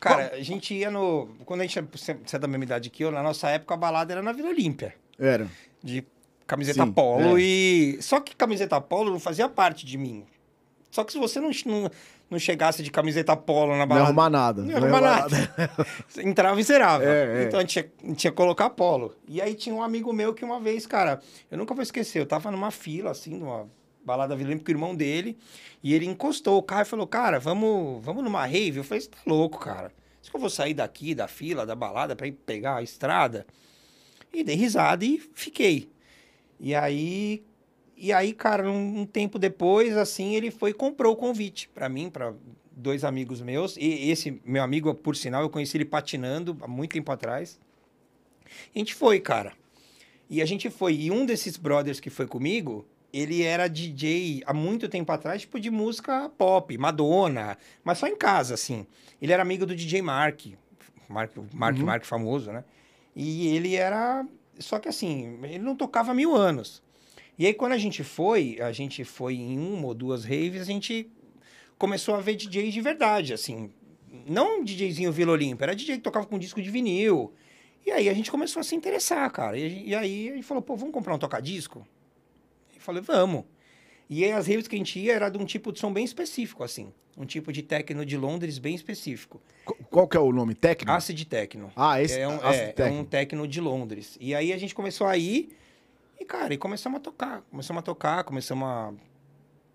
Cara, 0.00 0.32
a 0.34 0.42
gente 0.42 0.74
ia 0.74 0.90
no. 0.90 1.28
Quando 1.44 1.60
a 1.60 1.66
gente 1.66 1.78
você 1.92 2.16
é 2.32 2.38
da 2.38 2.48
mesma 2.48 2.64
idade 2.64 2.88
que 2.88 3.04
eu, 3.04 3.10
na 3.10 3.22
nossa 3.22 3.50
época 3.50 3.74
a 3.74 3.76
balada 3.76 4.12
era 4.12 4.22
na 4.22 4.32
Vila 4.32 4.48
Olímpia. 4.48 4.94
Era. 5.18 5.46
De 5.82 6.04
camiseta 6.46 6.84
Sim, 6.84 6.92
polo 6.92 7.36
é. 7.36 7.42
e. 7.42 7.98
Só 8.00 8.18
que 8.18 8.34
camiseta 8.34 8.80
polo 8.80 9.10
não 9.10 9.20
fazia 9.20 9.48
parte 9.48 9.84
de 9.84 9.98
mim. 9.98 10.24
Só 10.90 11.04
que 11.04 11.12
se 11.12 11.18
você 11.18 11.38
não, 11.38 11.50
não, 11.66 11.90
não 12.30 12.38
chegasse 12.38 12.82
de 12.82 12.90
camiseta 12.90 13.36
polo 13.36 13.72
na 13.72 13.80
Não 13.80 13.86
balada. 13.86 14.06
arrumar 14.06 14.30
nada. 14.30 14.62
Não 14.62 14.76
arrumar 14.76 15.00
nada. 15.00 15.36
Você 16.08 16.22
entrava 16.26 16.58
e 16.58 16.62
zerava. 16.64 17.04
É, 17.04 17.42
é. 17.42 17.44
Então 17.44 17.60
a 17.60 17.62
gente, 17.62 17.72
tinha, 17.72 17.92
a 18.02 18.06
gente 18.06 18.16
tinha 18.16 18.30
que 18.30 18.36
colocar 18.36 18.70
polo. 18.70 19.14
E 19.28 19.40
aí 19.40 19.54
tinha 19.54 19.74
um 19.74 19.82
amigo 19.82 20.12
meu 20.12 20.34
que 20.34 20.44
uma 20.44 20.58
vez, 20.58 20.86
cara, 20.86 21.20
eu 21.50 21.58
nunca 21.58 21.74
vou 21.74 21.82
esquecer, 21.82 22.20
eu 22.20 22.26
tava 22.26 22.50
numa 22.50 22.70
fila, 22.70 23.10
assim, 23.10 23.36
numa 23.36 23.68
balada 24.10 24.36
Vila 24.36 24.48
Olímpica 24.48 24.66
com 24.66 24.72
o 24.72 24.76
irmão 24.80 24.94
dele, 24.94 25.38
e 25.82 25.94
ele 25.94 26.06
encostou 26.06 26.58
o 26.58 26.62
carro 26.62 26.82
e 26.82 26.86
falou, 26.86 27.06
cara, 27.06 27.38
vamos, 27.38 28.04
vamos 28.04 28.22
numa 28.24 28.44
rave? 28.44 28.78
Eu 28.78 28.84
falei, 28.84 29.00
você 29.00 29.08
tá 29.08 29.18
louco, 29.26 29.58
cara? 29.58 29.92
Acho 30.20 30.30
que 30.30 30.36
eu 30.36 30.40
vou 30.40 30.50
sair 30.50 30.74
daqui, 30.74 31.14
da 31.14 31.26
fila, 31.26 31.64
da 31.64 31.74
balada, 31.74 32.14
pra 32.14 32.26
ir 32.26 32.32
pegar 32.32 32.76
a 32.76 32.82
estrada? 32.82 33.46
E 34.32 34.44
dei 34.44 34.56
risada 34.56 35.04
e 35.04 35.18
fiquei. 35.34 35.88
E 36.58 36.74
aí, 36.74 37.42
e 37.96 38.12
aí, 38.12 38.32
cara, 38.32 38.70
um, 38.70 39.00
um 39.00 39.06
tempo 39.06 39.38
depois, 39.38 39.96
assim, 39.96 40.34
ele 40.34 40.50
foi 40.50 40.70
e 40.70 40.74
comprou 40.74 41.14
o 41.14 41.16
convite 41.16 41.68
pra 41.74 41.88
mim, 41.88 42.10
pra 42.10 42.34
dois 42.70 43.04
amigos 43.04 43.40
meus. 43.40 43.76
E 43.76 44.10
esse 44.10 44.40
meu 44.44 44.62
amigo, 44.62 44.94
por 44.94 45.16
sinal, 45.16 45.42
eu 45.42 45.50
conheci 45.50 45.76
ele 45.76 45.84
patinando 45.84 46.56
há 46.60 46.68
muito 46.68 46.92
tempo 46.92 47.10
atrás. 47.10 47.58
E 48.74 48.78
a 48.78 48.78
gente 48.78 48.94
foi, 48.94 49.20
cara. 49.20 49.52
E 50.28 50.40
a 50.40 50.46
gente 50.46 50.70
foi. 50.70 50.94
E 50.94 51.10
um 51.10 51.26
desses 51.26 51.56
brothers 51.56 51.98
que 51.98 52.10
foi 52.10 52.26
comigo, 52.26 52.86
ele 53.12 53.42
era 53.42 53.68
DJ 53.68 54.42
há 54.46 54.52
muito 54.54 54.88
tempo 54.88 55.10
atrás, 55.12 55.42
tipo 55.42 55.58
de 55.58 55.70
música 55.70 56.28
pop, 56.36 56.76
Madonna, 56.78 57.56
mas 57.82 57.98
só 57.98 58.06
em 58.06 58.16
casa, 58.16 58.54
assim. 58.54 58.86
Ele 59.20 59.32
era 59.32 59.42
amigo 59.42 59.66
do 59.66 59.74
DJ 59.74 60.02
Mark, 60.02 60.46
Mark, 61.08 61.32
Mark, 61.52 61.76
Uhum. 61.78 61.84
Mark 61.84 62.04
famoso, 62.04 62.52
né? 62.52 62.64
E 63.14 63.48
ele 63.48 63.74
era. 63.74 64.24
Só 64.58 64.78
que 64.78 64.88
assim, 64.88 65.38
ele 65.42 65.58
não 65.58 65.74
tocava 65.74 66.12
há 66.12 66.14
mil 66.14 66.34
anos. 66.34 66.82
E 67.38 67.46
aí, 67.46 67.54
quando 67.54 67.72
a 67.72 67.78
gente 67.78 68.04
foi, 68.04 68.58
a 68.60 68.70
gente 68.70 69.02
foi 69.02 69.34
em 69.34 69.58
uma 69.58 69.86
ou 69.88 69.94
duas 69.94 70.24
raves, 70.24 70.60
a 70.60 70.64
gente 70.64 71.10
começou 71.78 72.14
a 72.14 72.20
ver 72.20 72.36
DJs 72.36 72.72
de 72.72 72.80
verdade, 72.82 73.32
assim. 73.32 73.70
Não 74.26 74.60
um 74.60 74.64
DJzinho 74.64 75.10
Vila 75.10 75.32
Olímpia, 75.32 75.64
era 75.64 75.74
DJ 75.74 75.96
que 75.96 76.02
tocava 76.02 76.26
com 76.26 76.38
disco 76.38 76.60
de 76.60 76.68
vinil. 76.70 77.32
E 77.86 77.90
aí 77.90 78.08
a 78.08 78.14
gente 78.14 78.30
começou 78.30 78.60
a 78.60 78.62
se 78.62 78.74
interessar, 78.74 79.30
cara. 79.30 79.56
E, 79.56 79.88
e 79.88 79.94
aí 79.94 80.28
ele 80.28 80.42
falou, 80.42 80.62
pô, 80.62 80.76
vamos 80.76 80.92
comprar 80.92 81.14
um 81.14 81.18
tocadisco? 81.18 81.86
Eu 82.80 82.84
falei, 82.84 83.02
vamos. 83.02 83.44
E 84.08 84.24
aí 84.24 84.32
as 84.32 84.46
raves 84.48 84.66
que 84.66 84.74
a 84.74 84.78
gente 84.78 84.98
ia 84.98 85.12
era 85.14 85.28
de 85.28 85.38
um 85.38 85.44
tipo 85.44 85.70
de 85.70 85.78
som 85.78 85.92
bem 85.92 86.04
específico, 86.04 86.64
assim. 86.64 86.92
Um 87.16 87.26
tipo 87.26 87.52
de 87.52 87.62
techno 87.62 88.04
de 88.06 88.16
Londres 88.16 88.58
bem 88.58 88.74
específico. 88.74 89.40
Qu- 89.64 89.76
Qual 89.90 90.08
que 90.08 90.16
é 90.16 90.20
o 90.20 90.32
nome? 90.32 90.54
Técnico? 90.54 90.90
Acid 90.90 91.22
Techno. 91.26 91.70
Ah, 91.76 92.00
esse 92.00 92.18
é 92.18 92.26
um, 92.26 92.42
é, 92.42 92.56
é 92.56 92.72
Techno. 92.72 92.98
um 93.00 93.04
techno 93.04 93.46
de 93.46 93.60
Londres. 93.60 94.16
E 94.20 94.34
aí 94.34 94.52
a 94.52 94.58
gente 94.58 94.74
começou 94.74 95.06
a 95.06 95.16
ir 95.18 95.54
e, 96.18 96.24
cara, 96.24 96.54
e 96.54 96.56
começamos 96.58 96.96
a 96.98 97.00
tocar. 97.00 97.42
Começamos 97.50 97.80
a 97.80 97.82
tocar, 97.82 98.24
começamos 98.24 98.66
a, 98.66 98.92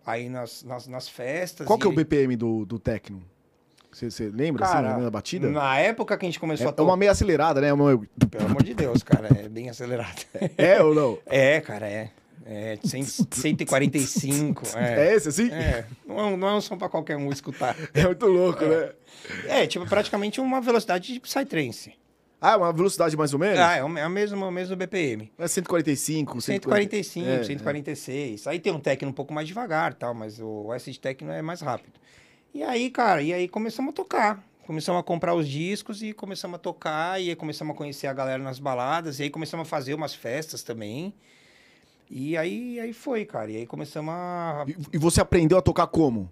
a 0.06 0.18
ir 0.20 0.30
nas, 0.30 0.63
nas, 0.63 0.88
nas 0.88 1.08
festas. 1.08 1.68
Qual 1.68 1.78
que 1.78 1.86
é 1.86 1.89
o 1.89 1.94
e- 1.94 1.96
BPM 1.96 2.36
do, 2.36 2.65
do 2.65 2.80
Tecno? 2.80 3.22
Você 3.91 4.28
lembra, 4.28 4.65
assim, 4.65 4.74
Cara, 4.74 4.88
lembra 4.89 5.04
da 5.06 5.12
batida? 5.12 5.50
na 5.50 5.78
época 5.80 6.18
que 6.18 6.26
a 6.26 6.28
gente 6.28 6.39
começou 6.39 6.65
a 6.65 6.70
É, 6.70 6.72
é 6.72 6.74
tocar... 6.74 6.89
uma 6.89 6.98
meio 6.98 7.12
acelerada, 7.12 7.62
né? 7.62 7.68
É 7.70 7.74
Uma... 7.74 7.98
Pelo 8.30 8.46
amor 8.46 8.62
de 8.63 8.74
Deus, 8.74 9.02
cara, 9.04 9.30
é 9.39 9.48
bem 9.48 9.70
acelerado. 9.70 10.22
É 10.58 10.82
ou 10.84 10.94
não? 10.94 11.18
É, 11.28 11.62
cara, 11.62 11.88
é. 11.88 12.12
É 12.47 12.77
100, 12.84 13.03
145. 13.03 14.63
É, 14.77 15.08
É, 15.10 15.15
esse 15.15 15.29
assim? 15.29 15.51
é. 15.51 15.86
Não, 16.05 16.19
é 16.19 16.23
um, 16.25 16.38
não 16.38 16.47
é 16.47 16.53
um 16.55 16.62
som 16.62 16.77
pra 16.77 16.88
qualquer 16.88 17.17
um 17.17 17.31
escutar. 17.31 17.75
É 17.93 18.03
muito 18.05 18.25
louco, 18.27 18.63
né? 18.63 18.91
É, 19.47 19.65
tipo, 19.65 19.86
praticamente 19.88 20.39
uma 20.39 20.62
velocidade 20.62 21.12
de 21.13 21.19
Psytrance. 21.19 21.93
Ah, 22.39 22.58
uma 22.58 22.71
velocidade 22.71 23.17
mais 23.17 23.34
ou 23.34 23.39
menos? 23.39 23.58
Ah, 23.58 23.75
é 23.77 23.84
o, 23.84 23.97
é 23.97 24.05
o 24.05 24.10
mesmo, 24.10 24.45
o 24.45 24.51
mesmo 24.51 24.75
BPM. 24.75 25.31
É 25.39 25.47
145, 25.47 26.41
145, 26.41 27.27
É, 27.27 27.43
146. 27.43 28.45
Aí 28.45 28.60
tem 28.60 28.71
um 28.71 28.79
techno 28.79 29.10
um 29.10 29.13
pouco 29.13 29.34
mais 29.34 29.47
devagar 29.47 29.95
tal, 29.95 30.13
mas 30.13 30.39
o 30.39 30.71
acid 30.71 30.97
techno 30.99 31.31
é 31.31 31.41
mais 31.41 31.62
rápido. 31.62 31.93
E 32.53 32.62
aí, 32.62 32.91
cara, 32.91 33.23
e 33.23 33.34
aí 33.34 33.47
começamos 33.47 33.89
a 33.89 33.93
tocar. 33.93 34.43
Começamos 34.67 34.99
a 34.99 35.03
comprar 35.03 35.34
os 35.34 35.47
discos 35.47 36.03
e 36.03 36.13
começamos 36.13 36.55
a 36.55 36.60
tocar. 36.60 37.19
E 37.19 37.29
aí 37.29 37.36
começamos 37.36 37.73
a 37.73 37.77
conhecer 37.77 38.08
a 38.08 38.13
galera 38.13 38.43
nas 38.43 38.60
baladas. 38.60 39.19
E 39.19 39.23
aí 39.23 39.29
começamos 39.31 39.65
a 39.67 39.69
fazer 39.69 39.93
umas 39.95 40.13
festas 40.13 40.62
também. 40.62 41.13
E 42.10 42.38
aí, 42.38 42.80
aí 42.80 42.94
foi, 42.94 43.26
cara. 43.26 43.52
E 43.52 43.58
aí 43.58 43.65
começamos 43.65 44.13
a. 44.13 44.65
E, 44.68 44.76
e 44.94 44.98
você 44.98 45.22
aprendeu 45.22 45.58
a 45.58 45.62
tocar 45.62 45.88
como? 45.88 46.32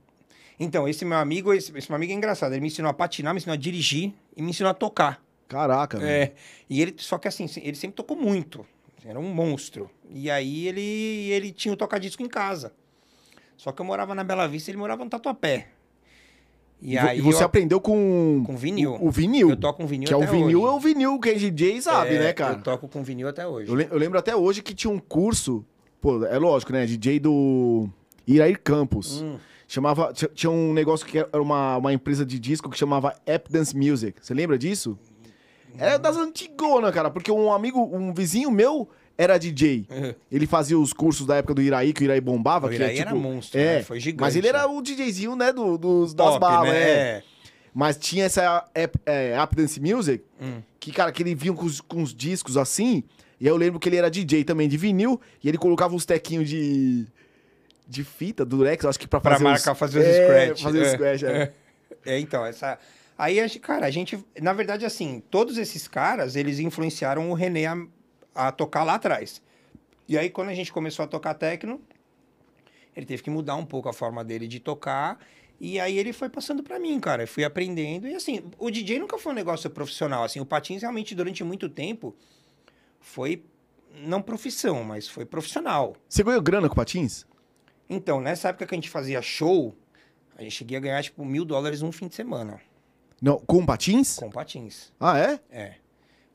Então, 0.59 0.87
esse 0.87 1.03
meu 1.03 1.17
amigo, 1.17 1.53
esse, 1.53 1.75
esse 1.77 1.89
meu 1.89 1.95
amigo 1.95 2.13
é 2.13 2.15
engraçado. 2.15 2.53
Ele 2.53 2.61
me 2.61 2.67
ensinou 2.67 2.89
a 2.89 2.93
patinar, 2.93 3.33
me 3.33 3.37
ensinou 3.37 3.53
a 3.53 3.57
dirigir 3.57 4.13
e 4.35 4.41
me 4.41 4.51
ensinou 4.51 4.69
a 4.69 4.73
tocar. 4.73 5.21
Caraca, 5.47 5.99
velho. 5.99 6.09
É. 6.09 6.33
E 6.69 6.81
ele, 6.81 6.95
só 6.97 7.17
que 7.17 7.27
assim, 7.27 7.47
ele 7.61 7.75
sempre 7.75 7.95
tocou 7.95 8.15
muito. 8.15 8.65
Era 9.05 9.19
um 9.19 9.33
monstro. 9.33 9.89
E 10.09 10.31
aí 10.31 10.67
ele, 10.67 10.81
ele 11.31 11.51
tinha 11.51 11.73
o 11.73 11.77
toca-disco 11.77 12.23
em 12.23 12.29
casa. 12.29 12.71
Só 13.57 13.71
que 13.71 13.81
eu 13.81 13.85
morava 13.85 14.15
na 14.15 14.23
Bela 14.23 14.47
Vista 14.47 14.69
e 14.69 14.71
ele 14.71 14.79
morava 14.79 15.03
no 15.03 15.09
Tatuapé. 15.09 15.67
E, 16.85 16.97
aí 16.97 17.21
você 17.21 17.41
eu, 17.41 17.45
aprendeu 17.45 17.79
com... 17.79 18.43
Com 18.45 18.57
vinil. 18.57 18.95
O, 18.95 19.07
o 19.07 19.11
vinil. 19.11 19.49
Eu 19.51 19.55
toco 19.55 19.79
com 19.81 19.87
vinil 19.87 20.05
Que 20.07 20.13
é 20.13 20.17
o 20.17 20.21
até 20.23 20.31
vinil, 20.31 20.61
hoje. 20.63 20.67
é 20.73 20.75
o 20.75 20.79
vinil, 20.79 21.19
quem 21.19 21.31
é 21.31 21.35
DJ 21.35 21.81
sabe, 21.81 22.15
É, 22.15 22.19
né, 22.19 22.33
cara? 22.33 22.55
Eu 22.57 22.61
toco 22.61 22.87
com 22.89 23.01
vinil 23.03 23.27
até 23.27 23.47
hoje. 23.47 23.69
Eu, 23.69 23.75
le- 23.75 23.87
eu 23.89 23.97
lembro 23.97 24.19
até 24.19 24.35
hoje 24.35 24.61
que 24.61 24.75
tinha 24.75 24.91
um 24.91 24.99
curso, 24.99 25.65
pô, 26.01 26.25
é 26.25 26.37
lógico, 26.37 26.73
né? 26.73 26.85
DJ 26.85 27.21
do 27.21 27.87
Irair 28.27 28.59
Campos. 28.61 29.21
Hum. 29.21 29.37
Chamava, 29.65 30.11
tinha- 30.35 30.51
um 30.51 30.73
negócio 30.73 31.05
que 31.07 31.17
era 31.19 31.41
uma, 31.41 31.77
uma 31.77 31.93
empresa 31.93 32.25
de 32.25 32.37
disco 32.37 32.69
que 32.69 32.77
chamava 32.77 33.15
App 33.25 33.49
Dance 33.49 33.75
Music. 33.75 34.19
Você 34.21 34.33
lembra 34.33 34.57
disso? 34.57 34.99
Era 35.77 35.97
das 35.97 36.17
antigonas, 36.17 36.93
cara, 36.93 37.09
porque 37.09 37.31
um 37.31 37.51
amigo, 37.51 37.79
um 37.81 38.13
vizinho 38.13 38.51
meu 38.51 38.89
era 39.17 39.37
DJ. 39.37 39.85
Uhum. 39.89 40.13
Ele 40.31 40.47
fazia 40.47 40.77
os 40.77 40.91
cursos 40.93 41.25
da 41.27 41.35
época 41.37 41.53
do 41.53 41.61
Iraí, 41.61 41.93
que 41.93 42.01
o 42.01 42.05
Iraí 42.05 42.19
bombava. 42.21 42.67
O 42.67 42.69
que 42.69 42.75
Iraí 42.75 42.91
é, 42.91 42.93
tipo, 42.95 43.09
era 43.09 43.15
monstro, 43.15 43.59
é, 43.59 43.75
né? 43.77 43.83
Foi 43.83 43.99
gigante, 43.99 44.21
Mas 44.21 44.35
ele 44.35 44.47
era 44.47 44.59
né? 44.59 44.65
o 44.65 44.81
DJzinho, 44.81 45.35
né, 45.35 45.51
do, 45.53 45.77
dos, 45.77 46.13
das 46.13 46.27
Top, 46.27 46.39
balas, 46.39 46.71
né? 46.73 46.79
é. 46.81 47.23
Mas 47.73 47.97
tinha 47.97 48.25
essa 48.25 48.65
app, 48.75 48.99
é, 49.05 49.33
app 49.33 49.55
Dance 49.55 49.79
Music, 49.79 50.23
Hum. 50.41 50.61
que, 50.79 50.91
cara, 50.91 51.11
que 51.11 51.23
ele 51.23 51.33
vinha 51.33 51.53
com 51.53 51.65
os, 51.65 51.81
com 51.81 52.01
os 52.03 52.13
discos 52.13 52.55
assim. 52.57 53.03
E 53.41 53.47
eu 53.47 53.57
lembro 53.57 53.79
que 53.79 53.89
ele 53.89 53.95
era 53.97 54.09
DJ 54.11 54.43
também 54.43 54.69
de 54.69 54.77
vinil. 54.77 55.19
E 55.43 55.49
ele 55.49 55.57
colocava 55.57 55.93
uns 55.95 56.05
tequinhos 56.05 56.47
de. 56.47 57.05
de 57.87 58.03
fita, 58.03 58.45
durex, 58.45 58.85
acho 58.85 58.99
que 58.99 59.07
pra 59.07 59.19
Pra 59.19 59.31
fazer. 59.33 59.43
marcar, 59.43 59.71
os, 59.73 59.79
fazer 59.79 59.99
os 59.99 60.05
é, 60.05 60.23
scratch. 60.23 60.61
Fazer 60.63 60.79
os 60.81 60.87
é. 60.87 60.91
scratch, 60.93 61.23
é. 61.23 61.51
É, 62.05 62.19
então, 62.19 62.45
essa. 62.45 62.77
Aí, 63.17 63.39
a 63.39 63.47
gente- 63.47 63.59
cara, 63.59 63.85
a 63.85 63.89
gente. 63.91 64.17
Na 64.41 64.51
verdade, 64.53 64.85
assim, 64.85 65.21
todos 65.31 65.57
esses 65.57 65.87
caras, 65.87 66.35
eles 66.35 66.59
influenciaram 66.59 67.29
o 67.31 67.33
René 67.33 67.65
a, 67.65 67.77
a 68.33 68.51
tocar 68.51 68.83
lá 68.83 68.95
atrás. 68.95 69.41
E 70.07 70.17
aí, 70.17 70.29
quando 70.29 70.49
a 70.49 70.53
gente 70.53 70.71
começou 70.71 71.03
a 71.05 71.07
tocar 71.07 71.33
techno, 71.33 71.81
ele 72.95 73.05
teve 73.05 73.23
que 73.23 73.29
mudar 73.29 73.55
um 73.55 73.65
pouco 73.65 73.89
a 73.89 73.93
forma 73.93 74.23
dele 74.23 74.47
de 74.47 74.59
tocar. 74.59 75.19
E 75.59 75.79
aí 75.79 75.97
ele 75.97 76.11
foi 76.11 76.29
passando 76.29 76.61
pra 76.61 76.77
mim, 76.79 76.99
cara. 76.99 77.23
Eu 77.23 77.27
fui 77.27 77.43
aprendendo. 77.43 78.07
E 78.07 78.15
assim, 78.15 78.43
o 78.57 78.69
DJ 78.69 78.99
nunca 78.99 79.17
foi 79.17 79.31
um 79.31 79.35
negócio 79.35 79.69
profissional. 79.69 80.23
Assim, 80.23 80.39
o 80.39 80.45
Patins 80.45 80.81
realmente, 80.81 81.15
durante 81.15 81.43
muito 81.43 81.69
tempo, 81.69 82.15
foi. 82.99 83.43
Não 83.95 84.21
profissão, 84.21 84.83
mas 84.83 85.07
foi 85.07 85.23
profissional. 85.23 85.95
Você 86.09 86.23
ganhou 86.23 86.41
grana 86.41 86.67
com 86.67 86.73
patins? 86.75 87.27
Então, 87.87 88.19
nessa 88.19 88.49
época 88.49 88.65
que 88.65 88.73
a 88.73 88.77
gente 88.77 88.89
fazia 88.89 89.21
show, 89.21 89.75
a 90.35 90.41
gente 90.41 90.55
cheguei 90.55 90.75
a 90.77 90.79
ganhar, 90.79 91.03
tipo, 91.03 91.23
mil 91.23 91.45
dólares 91.45 91.83
um 91.83 91.91
fim 91.91 92.07
de 92.07 92.15
semana 92.15 92.59
Não, 93.21 93.37
com 93.37 93.63
patins? 93.63 94.15
com 94.17 94.31
patins. 94.31 94.91
Ah, 94.99 95.19
é? 95.19 95.39
É. 95.51 95.75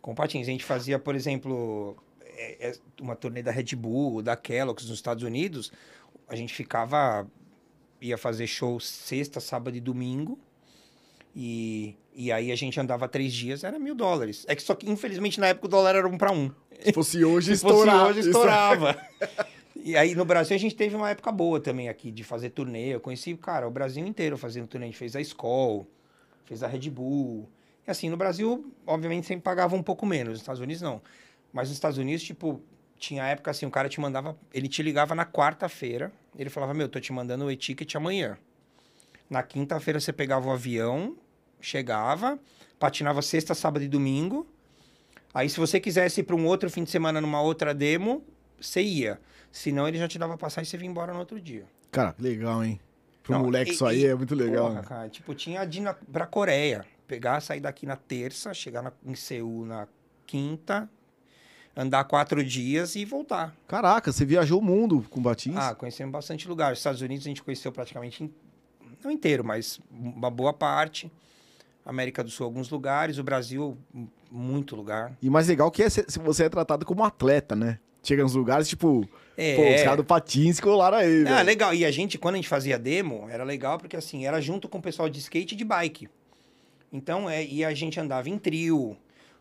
Com 0.09 0.15
patins. 0.15 0.49
A 0.49 0.51
gente 0.51 0.65
fazia, 0.65 0.99
por 0.99 1.15
exemplo, 1.15 1.95
é, 2.25 2.71
é, 2.71 2.75
uma 2.99 3.15
turnê 3.15 3.43
da 3.43 3.51
Red 3.51 3.77
Bull, 3.77 4.23
da 4.23 4.35
Kellogg's 4.35 4.89
nos 4.89 4.95
Estados 4.95 5.23
Unidos. 5.23 5.71
A 6.27 6.35
gente 6.35 6.55
ficava. 6.55 7.27
ia 8.01 8.17
fazer 8.17 8.47
show 8.47 8.81
sexta, 8.81 9.39
sábado 9.39 9.77
e 9.77 9.81
domingo. 9.81 10.39
E, 11.37 11.95
e 12.15 12.33
aí 12.33 12.51
a 12.51 12.57
gente 12.57 12.81
andava 12.81 13.07
três 13.07 13.35
dias, 13.35 13.65
era 13.65 13.79
mil 13.79 13.95
dólares. 13.95 14.47
É 14.49 14.57
que 14.57 14.63
só 14.63 14.75
que, 14.75 14.91
infelizmente, 14.91 15.39
na 15.39 15.49
época 15.49 15.67
o 15.67 15.69
dólar 15.69 15.95
era 15.95 16.09
um 16.09 16.17
para 16.17 16.33
um. 16.33 16.51
Se 16.81 16.91
fosse 16.95 17.23
hoje, 17.23 17.53
Se 17.55 17.61
fosse 17.61 17.75
estourava. 17.75 18.09
hoje, 18.09 18.21
estourava. 18.25 19.09
e 19.77 19.95
aí 19.95 20.15
no 20.15 20.25
Brasil 20.25 20.57
a 20.57 20.59
gente 20.59 20.75
teve 20.75 20.97
uma 20.97 21.11
época 21.11 21.31
boa 21.31 21.61
também 21.61 21.91
aqui 21.91 22.11
de 22.11 22.25
fazer 22.25 22.49
turnê. 22.49 22.95
Eu 22.95 23.01
conheci, 23.01 23.37
cara, 23.37 23.69
o 23.69 23.71
Brasil 23.71 24.07
inteiro 24.07 24.39
fazendo 24.39 24.69
turnê. 24.69 24.87
A 24.87 24.89
gente 24.89 24.99
fez 24.99 25.15
a 25.15 25.21
Skol, 25.21 25.87
fez 26.47 26.63
a 26.63 26.67
Red 26.67 26.89
Bull. 26.89 27.47
E 27.89 27.91
assim, 27.91 28.11
no 28.11 28.19
Brasil, 28.19 28.71
obviamente, 28.87 29.27
sempre 29.27 29.43
pagava 29.43 29.75
um 29.75 29.83
pouco 29.83 30.05
menos. 30.05 30.33
Nos 30.33 30.41
Estados 30.41 30.61
Unidos, 30.61 30.83
não. 30.83 31.01
Mas 31.51 31.69
nos 31.71 31.77
Estados 31.79 31.97
Unidos, 31.97 32.23
tipo, 32.23 32.61
tinha 32.99 33.25
época 33.25 33.51
assim, 33.51 33.65
o 33.65 33.71
cara 33.71 33.89
te 33.89 33.99
mandava... 33.99 34.37
Ele 34.53 34.69
te 34.69 34.83
ligava 34.83 35.15
na 35.15 35.25
quarta-feira. 35.25 36.13
Ele 36.39 36.51
falava, 36.51 36.75
meu, 36.75 36.87
tô 36.87 37.01
te 37.01 37.15
mandando 37.15 37.47
o 37.47 37.51
e-ticket 37.51 37.95
amanhã. 37.95 38.37
Na 39.31 39.43
quinta-feira 39.43 39.99
você 39.99 40.13
pegava 40.13 40.49
o 40.49 40.53
avião, 40.53 41.17
chegava, 41.63 42.39
patinava 42.79 43.23
sexta, 43.23 43.55
sábado 43.55 43.83
e 43.83 43.89
domingo. 43.89 44.47
Aí, 45.33 45.49
se 45.49 45.59
você 45.59 45.81
quisesse 45.81 46.21
ir 46.21 46.25
para 46.25 46.37
um 46.37 46.45
outro 46.45 46.69
fim 46.69 46.85
de 46.85 46.91
semana 46.91 47.23
numa 47.23 47.41
outra 47.41 47.73
demo, 47.73 48.23
você 48.61 48.83
ia. 48.83 49.19
Senão, 49.51 49.89
ele 49.89 49.97
já 49.97 50.07
te 50.07 50.19
dava 50.19 50.37
passagem 50.37 50.69
e 50.69 50.71
você 50.71 50.77
vinha 50.77 50.91
embora 50.91 51.15
no 51.15 51.21
outro 51.21 51.41
dia. 51.41 51.65
Cara, 51.91 52.15
legal, 52.19 52.63
hein? 52.63 52.79
Pro 53.23 53.33
Não, 53.33 53.45
moleque 53.45 53.71
e- 53.71 53.75
isso 53.75 53.87
aí 53.87 54.03
e- 54.03 54.07
é 54.09 54.15
muito 54.15 54.35
legal. 54.35 54.69
Porra, 54.69 54.83
né? 54.83 54.87
cara, 54.87 55.09
tipo, 55.09 55.35
tinha 55.35 55.65
de 55.65 55.79
ir 55.79 55.81
na, 55.81 55.95
pra 55.95 56.27
Coreia. 56.27 56.85
Pegar, 57.09 57.41
sair 57.41 57.61
daqui 57.61 57.87
na 57.87 57.97
terça, 57.97 58.53
chegar 58.55 58.83
na- 58.83 58.93
em 59.05 59.15
Seul 59.15 59.65
na 59.65 59.89
quinta, 60.27 60.89
andar 61.75 62.05
quatro 62.05 62.45
dias 62.45 62.95
e 62.97 63.05
voltar. 63.07 63.57
Caraca, 63.67 64.13
você 64.13 64.25
viajou 64.27 64.61
o 64.61 64.63
mundo 64.63 65.05
com 65.09 65.23
patins? 65.23 65.57
Ah, 65.57 65.75
conhecemos 65.75 66.13
bastante 66.13 66.47
lugar. 66.47 66.73
Os 66.73 66.79
Estados 66.79 67.01
Unidos 67.01 67.25
a 67.27 67.29
gente 67.31 67.43
conheceu 67.43 67.73
praticamente, 67.73 68.23
in- 68.23 68.31
não 69.03 69.11
inteiro, 69.11 69.43
mas 69.43 69.81
uma 69.91 70.31
boa 70.31 70.53
parte. 70.53 71.11
América 71.85 72.23
do 72.23 72.29
Sul, 72.29 72.45
alguns 72.45 72.69
lugares. 72.69 73.17
O 73.17 73.23
Brasil, 73.23 73.79
muito 74.31 74.77
lugar. 74.77 75.17
E 75.23 75.31
mais 75.31 75.49
legal 75.49 75.71
que 75.71 75.83
é 75.83 75.89
se 75.89 76.05
você 76.23 76.45
é 76.45 76.49
tratado 76.51 76.85
como 76.85 77.03
atleta, 77.03 77.57
né? 77.57 77.79
Chega 78.03 78.23
nos 78.23 78.35
lugares, 78.35 78.69
tipo, 78.69 79.09
É. 79.37 79.57
pô, 79.57 79.63
os 79.75 79.83
caras 79.83 79.97
do 79.97 80.05
patins 80.05 80.61
colaram 80.61 80.99
aí, 80.99 81.27
Ah, 81.27 81.41
legal. 81.41 81.73
E 81.73 81.87
a 81.87 81.91
gente, 81.91 82.19
quando 82.19 82.35
a 82.35 82.37
gente 82.39 82.49
fazia 82.49 82.79
demo, 82.79 83.27
era 83.31 83.43
legal 83.45 83.79
porque 83.79 83.97
assim, 83.97 84.27
era 84.27 84.39
junto 84.41 84.69
com 84.69 84.77
o 84.79 84.83
pessoal 84.83 85.09
de 85.09 85.19
skate 85.19 85.55
e 85.55 85.57
de 85.59 85.65
bike. 85.65 86.09
Então, 86.93 87.29
é, 87.29 87.45
e 87.45 87.65
a 87.65 87.73
gente 87.75 87.99
andava 88.01 88.29
em 88.29 88.39
trio, 88.39 88.97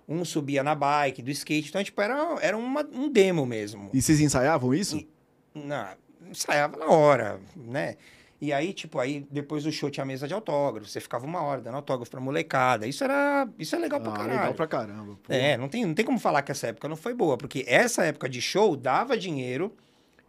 um 0.08 0.24
subia 0.26 0.64
na 0.64 0.76
bike, 0.76 1.22
do 1.22 1.32
skate. 1.32 1.70
Então, 1.70 1.84
tipo, 1.84 2.02
era, 2.02 2.16
era 2.42 2.58
uma- 2.58 2.88
um 2.94 3.10
demo 3.10 3.46
mesmo. 3.46 3.90
E 3.94 4.02
vocês 4.02 4.20
ensaiavam 4.20 4.74
isso? 4.74 4.98
E- 4.98 5.08
Na, 5.56 5.96
ensaiava 6.30 6.78
na 6.78 6.88
hora, 6.88 7.40
né? 7.56 7.96
E 8.40 8.54
aí, 8.54 8.72
tipo, 8.72 9.00
aí 9.00 9.26
depois 9.32 9.64
do 9.64 9.72
show 9.72 9.90
tinha 9.90 10.06
mesa 10.06 10.28
de 10.28 10.34
autógrafo. 10.34 10.88
Você 10.88 11.00
ficava 11.00 11.26
uma 11.26 11.42
hora 11.42 11.60
dando 11.60 11.74
autógrafo 11.76 12.12
pra 12.12 12.20
molecada. 12.22 12.86
Isso 12.86 13.04
era. 13.04 13.50
Isso 13.58 13.76
é 13.76 13.80
legal 13.80 14.00
pra 14.00 14.12
ah, 14.12 14.16
caralho. 14.16 14.34
legal 14.40 14.54
pra 14.54 14.68
caramba. 14.68 15.18
pô. 15.24 15.34
É, 15.34 15.58
não 15.58 15.68
tem, 15.68 15.84
não 15.86 15.96
tem 15.96 16.06
como 16.06 16.20
falar 16.20 16.44
que 16.44 16.52
essa 16.52 16.68
época 16.68 16.88
não 16.88 16.96
foi 16.96 17.16
boa, 17.16 17.36
porque 17.36 17.64
essa 17.68 18.06
época 18.06 18.30
de 18.30 18.40
show 18.40 18.76
dava 18.76 19.18
dinheiro, 19.18 19.74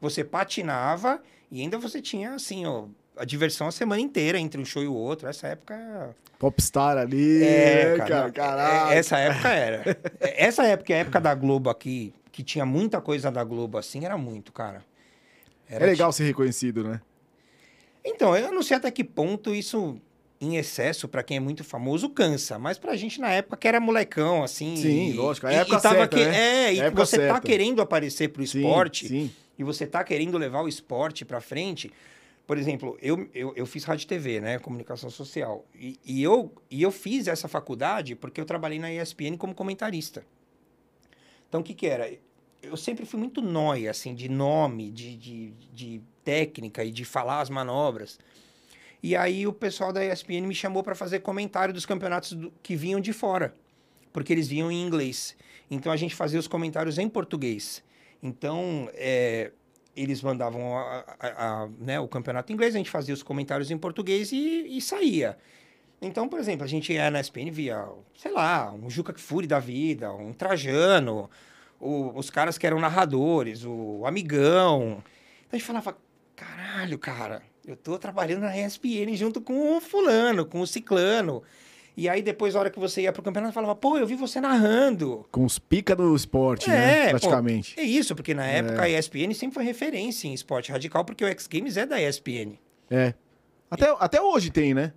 você 0.01 0.25
patinava 0.25 1.23
e 1.51 1.61
ainda 1.61 1.77
você 1.79 2.01
tinha, 2.01 2.33
assim, 2.33 2.65
ó, 2.65 2.87
a 3.19 3.25
diversão 3.25 3.67
a 3.67 3.73
semana 3.73 4.01
inteira 4.01 4.39
entre 4.39 4.61
um 4.61 4.65
show 4.65 4.83
e 4.83 4.87
o 4.89 4.95
outro. 4.95 5.29
Essa 5.29 5.49
época. 5.49 6.15
Popstar 6.39 6.97
ali, 6.97 7.43
É, 7.43 7.97
cara. 7.99 8.31
caralho. 8.31 8.93
essa 8.93 9.19
época 9.19 9.49
era. 9.49 9.99
Essa 10.21 10.65
época, 10.65 10.95
a 10.95 10.99
época 10.99 11.21
da 11.21 11.35
Globo 11.35 11.69
aqui, 11.69 12.15
que 12.31 12.45
tinha 12.45 12.65
muita 12.65 13.01
coisa 13.01 13.29
da 13.31 13.43
Globo 13.43 13.77
assim, 13.77 14.05
era 14.05 14.17
muito, 14.17 14.53
cara. 14.53 14.85
É 15.69 15.79
legal 15.85 16.13
ser 16.13 16.25
reconhecido, 16.25 16.85
né? 16.85 17.01
Então, 18.05 18.37
eu 18.37 18.53
não 18.53 18.63
sei 18.63 18.77
até 18.77 18.91
que 18.91 19.03
ponto 19.03 19.53
isso, 19.55 20.01
em 20.41 20.57
excesso, 20.57 21.09
pra 21.09 21.23
quem 21.25 21.37
é 21.39 21.41
muito 21.41 21.65
famoso, 21.65 22.09
cansa. 22.09 22.57
Mas 22.59 22.79
pra 22.79 22.95
gente, 22.97 23.21
na 23.21 23.31
época, 23.31 23.57
que 23.57 23.67
era 23.67 23.81
molecão, 23.81 24.43
assim... 24.45 24.77
Sim, 24.77 25.11
e- 25.11 25.13
lógico, 25.15 25.47
a 25.49 25.53
época 25.53 25.77
e 25.77 25.83
tava 25.83 25.97
certa, 25.97 26.17
que- 26.17 26.25
né? 26.25 26.37
É, 26.69 26.73
e 26.75 26.91
você 26.91 27.17
tá 27.19 27.25
certa. 27.35 27.41
querendo 27.41 27.83
aparecer 27.83 28.29
pro 28.29 28.47
Sim, 28.47 28.59
esporte, 28.61 29.09
Sim. 29.09 29.31
e 29.59 29.65
você 29.65 29.87
tá 29.87 30.03
querendo 30.05 30.39
levar 30.39 30.63
o 30.63 30.69
esporte 30.69 31.25
pra 31.25 31.41
frente... 31.41 31.93
Por 32.49 32.57
exemplo, 32.57 32.97
eu, 33.03 33.29
eu, 33.35 33.53
eu 33.55 33.67
fiz 33.67 33.85
rádio 33.85 34.05
e 34.05 34.07
TV, 34.07 34.41
né? 34.41 34.59
Comunicação 34.59 35.11
social. 35.11 35.67
E, 35.75 36.01
e, 36.03 36.23
eu, 36.23 36.51
e 36.71 36.83
eu 36.83 36.91
fiz 36.91 37.29
essa 37.29 37.47
faculdade 37.47 38.15
porque 38.15 38.41
eu 38.41 38.47
trabalhei 38.47 38.79
na 38.79 38.91
ESPN 38.91 39.37
como 39.37 39.55
comentarista. 39.55 40.25
Então, 41.47 41.61
o 41.61 41.63
que 41.63 41.75
que 41.75 41.87
era? 41.87 42.11
Eu 42.63 42.75
sempre 42.75 43.05
fui 43.05 43.21
muito 43.21 43.43
nóia, 43.43 43.91
assim, 43.91 44.15
de 44.15 44.31
nome, 44.31 44.91
de, 44.91 45.15
de, 45.15 45.51
de 45.75 46.01
técnica 46.25 46.83
e 46.83 46.91
de 46.91 47.05
falar 47.05 47.43
as 47.43 47.51
manobras. 47.51 48.19
E 49.03 49.15
aí 49.15 49.47
o 49.47 49.53
pessoal 49.53 49.93
da 49.93 50.03
ESPN 50.03 50.47
me 50.47 50.55
chamou 50.55 50.83
para 50.83 50.95
fazer 50.95 51.21
comentário 51.21 51.75
dos 51.75 51.85
campeonatos 51.85 52.33
do- 52.33 52.51
que 52.63 52.75
vinham 52.75 52.99
de 52.99 53.13
fora, 53.13 53.55
porque 54.11 54.33
eles 54.33 54.49
vinham 54.49 54.73
em 54.73 54.83
inglês. 54.83 55.37
Então 55.71 55.93
a 55.93 55.97
gente 55.99 56.15
fazia 56.15 56.41
os 56.41 56.49
comentários 56.49 56.97
em 56.97 57.11
português. 57.11 57.85
Então 58.23 58.89
é, 58.95 59.53
eles 60.01 60.23
mandavam 60.23 60.77
a- 60.77 61.05
a- 61.21 61.63
a- 61.65 61.69
né, 61.79 61.99
o 62.01 62.09
campeonato 62.09 62.53
inglês, 62.53 62.75
a 62.75 62.79
gente 62.79 62.91
fazia 62.91 63.13
os 63.15 63.23
comentários 63.23 63.71
em 63.71 63.79
português 63.79 64.31
e, 64.33 64.77
e 64.77 64.81
saía. 64.81 65.37
Então, 66.01 66.29
por 66.29 66.39
exemplo, 66.39 66.65
a 66.65 66.69
gente 66.69 66.93
ia 66.93 67.11
na 67.11 67.19
ESPN 67.21 67.51
via, 67.51 67.85
sei 68.17 68.31
lá, 68.33 68.73
um 68.73 68.89
Juca 68.89 69.13
Kfouri 69.13 69.47
da 69.47 69.59
vida, 69.59 70.13
um 70.13 70.33
Trajano, 70.33 71.29
o- 71.81 72.13
os 72.17 72.31
caras 72.31 72.57
que 72.57 72.67
eram 72.67 72.79
narradores, 72.79 73.65
o 73.65 74.05
Amigão. 74.07 75.03
Então 75.41 75.53
a 75.53 75.57
gente 75.57 75.67
falava, 75.67 75.97
caralho, 76.37 76.99
cara, 76.99 77.43
eu 77.67 77.77
tô 77.77 77.99
trabalhando 77.99 78.43
na 78.43 78.57
ESPN 78.57 79.17
junto 79.17 79.41
com 79.41 79.77
o 79.77 79.81
fulano, 79.81 80.47
com 80.47 80.61
o 80.61 80.67
ciclano. 80.67 81.43
E 81.99 82.09
aí 82.09 82.23
depois, 82.23 82.55
na 82.55 82.61
hora 82.61 82.71
que 82.71 82.79
você 82.79 83.03
ia 83.03 83.13
pro 83.13 83.25
campeonato, 83.25 83.53
falava, 83.53 83.75
pô, 83.75 83.99
eu 83.99 84.07
vi 84.07 84.15
você 84.15 84.41
narrando. 84.41 85.27
Com 85.33 85.45
os 85.45 85.59
pica 85.59 85.97
do 85.97 86.15
esporte, 86.15 86.71
É, 86.71 86.73
né? 86.73 87.05
pô, 87.07 87.11
Praticamente. 87.11 87.75
É 87.77 87.83
isso, 87.83 88.15
porque 88.15 88.33
na 88.35 88.47
época 88.47 88.83
a 88.83 88.89
ESPN 88.89 89.35
sempre 89.35 89.55
foi 89.55 89.65
referência 89.65 90.29
em 90.29 90.33
esporte 90.33 90.71
radical, 90.71 91.05
porque 91.05 91.25
o 91.25 91.27
X 91.27 91.49
Games 91.49 91.77
é 91.77 91.85
da 91.85 92.01
ESPN. 92.01 92.57
É. 92.89 93.15
Até, 93.69 93.93
até 93.99 94.23
hoje 94.23 94.49
tem, 94.49 94.75
né? 94.75 94.93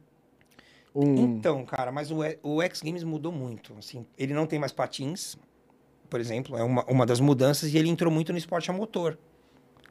Um... 0.94 1.16
Então, 1.16 1.66
cara, 1.66 1.92
mas 1.92 2.12
o, 2.12 2.18
o 2.44 2.62
X 2.62 2.84
Games 2.84 3.04
mudou 3.04 3.32
muito. 3.32 3.74
Assim, 3.80 4.06
ele 4.16 4.36
não 4.36 4.46
tem 4.46 4.60
mais 4.60 4.72
patins, 4.72 5.36
por 6.08 6.20
exemplo, 6.20 6.56
é 6.56 6.64
uma, 6.64 6.86
uma 6.86 7.04
das 7.08 7.20
mudanças, 7.20 7.74
e 7.74 7.80
ele 7.80 7.90
entrou 7.90 8.14
muito 8.14 8.32
no 8.32 8.38
esporte 8.38 8.70
a 8.70 8.74
motor. 8.76 9.18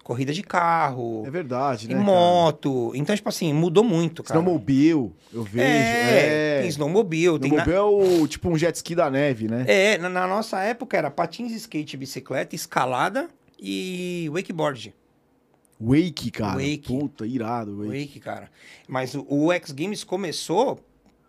Corrida 0.02 0.32
de 0.32 0.42
carro, 0.42 1.22
É 1.26 1.30
verdade, 1.30 1.86
né? 1.86 1.94
cara? 1.94 2.04
moto. 2.04 2.92
Então, 2.94 3.14
tipo 3.14 3.28
assim, 3.28 3.52
mudou 3.52 3.84
muito, 3.84 4.22
cara. 4.22 4.40
Snowmobile, 4.40 5.12
eu 5.32 5.42
vejo. 5.44 5.64
É, 5.64 6.56
É, 6.56 6.60
tem 6.62 6.68
snowmobile, 6.70 7.38
tem... 7.38 7.52
na- 7.52 7.62
Snowmobile 7.62 7.76
é 7.76 8.22
o, 8.22 8.26
tipo 8.26 8.48
um 8.48 8.56
jet 8.58 8.74
ski 8.76 8.94
da 8.94 9.10
neve, 9.10 9.46
né? 9.46 9.64
É, 9.68 9.98
na, 9.98 10.08
na 10.08 10.26
nossa 10.26 10.58
época 10.60 10.96
era 10.96 11.10
patins, 11.10 11.52
skate, 11.52 11.96
bicicleta, 11.96 12.54
escalada 12.56 13.28
e 13.58 14.28
wakeboard. 14.32 14.94
Wake, 15.80 16.30
cara. 16.30 16.54
Wake. 16.56 16.80
Puta, 16.86 17.26
irado, 17.26 17.76
Wake. 17.78 17.88
Wake, 17.90 18.20
cara. 18.20 18.50
Mas 18.88 19.14
o, 19.14 19.24
o 19.28 19.52
X 19.52 19.70
Games 19.70 20.02
começou 20.04 20.78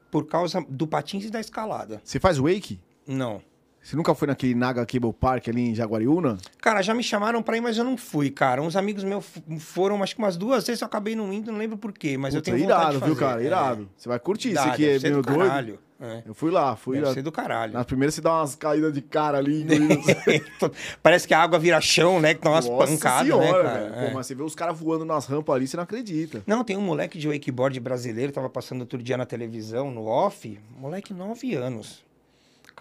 por 0.10 0.26
causa 0.28 0.66
do 0.68 0.86
patins 0.88 1.26
e 1.26 1.30
da 1.30 1.40
escalada. 1.40 2.02
Você 2.04 2.20
faz 2.20 2.38
Wake? 2.38 2.80
Não. 3.08 3.42
Você 3.84 3.96
nunca 3.96 4.14
foi 4.14 4.28
naquele 4.28 4.54
Naga 4.54 4.86
Cable 4.86 5.12
Park 5.12 5.48
ali 5.50 5.70
em 5.70 5.76
Jaguariúna? 5.76 6.38
Cara, 6.62 6.82
já 6.82 6.94
me 6.94 7.02
chamaram 7.04 7.42
pra 7.42 7.58
ir, 7.58 7.62
mas 7.62 7.78
eu 7.78 7.84
não 7.84 7.98
fui, 7.98 8.30
cara. 8.30 8.62
Uns 8.62 8.76
amigos 8.76 9.04
meus 9.04 9.26
foram, 9.60 10.02
acho 10.04 10.16
que 10.16 10.22
umas 10.22 10.38
duas 10.38 10.66
vezes 10.68 10.82
eu 10.82 10.86
acabei 10.86 11.16
não 11.16 11.34
indo, 11.34 11.52
não 11.52 11.58
lembro 11.58 11.78
por 11.78 11.92
quê, 11.92 12.16
mas 12.18 12.34
eu 12.36 12.42
Puta, 12.42 12.52
tenho 12.52 12.64
vontade 12.64 12.80
irado, 12.82 12.94
de 12.94 13.00
fazer. 13.00 13.12
viu, 13.12 13.20
cara? 13.20 13.42
É. 13.42 13.46
Irado. 13.46 13.90
Você 13.98 14.08
vai 14.08 14.20
curtir. 14.20 14.54
Dá, 14.54 14.70
que 14.72 14.86
deve 14.86 15.08
é 15.08 15.10
meio 15.10 15.22
do 15.24 15.28
doido. 15.34 15.48
caralho. 15.50 15.80
É. 16.00 16.24
Eu 16.26 16.34
fui 16.34 16.50
lá, 16.50 16.76
fui 16.76 16.96
Deve 16.96 17.08
lá. 17.10 17.14
ser 17.14 17.22
do 17.22 17.32
caralho. 17.32 17.74
Na 17.74 17.84
primeira 17.86 18.12
você 18.12 18.22
dá 18.22 18.34
umas 18.40 18.56
caídas 18.56 18.92
de 18.92 19.02
cara 19.02 19.38
ali. 19.38 19.66
Parece 21.02 21.28
que 21.28 21.34
a 21.34 21.40
água 21.42 21.60
vira 21.60 21.80
chão, 21.80 22.20
né? 22.20 22.34
Que 22.34 22.42
dá 22.42 22.50
umas 22.50 22.68
Nossa 22.68 22.88
pancadas, 22.88 23.24
senhora, 23.28 23.46
né, 23.46 23.52
cara? 23.64 23.80
velho. 23.90 23.96
É. 23.96 24.08
Pô, 24.08 24.14
mas 24.16 24.26
você 24.28 24.34
vê 24.36 24.42
os 24.44 24.56
caras 24.56 24.80
voando 24.80 25.06
nas 25.06 25.26
rampas 25.28 25.56
ali, 25.56 25.68
você 25.68 25.78
não 25.78 25.84
acredita. 25.84 26.42
Não, 26.48 26.64
tem 26.64 26.76
um 26.76 26.82
moleque 26.82 27.20
de 27.20 27.28
wakeboard 27.28 27.80
brasileiro, 27.80 28.32
tava 28.32 28.50
passando 28.50 28.82
outro 28.82 29.02
dia 29.02 29.16
na 29.16 29.26
televisão, 29.28 29.92
no 29.92 30.06
off, 30.08 30.60
moleque, 30.80 31.14
nove 31.14 31.54
anos. 31.54 32.04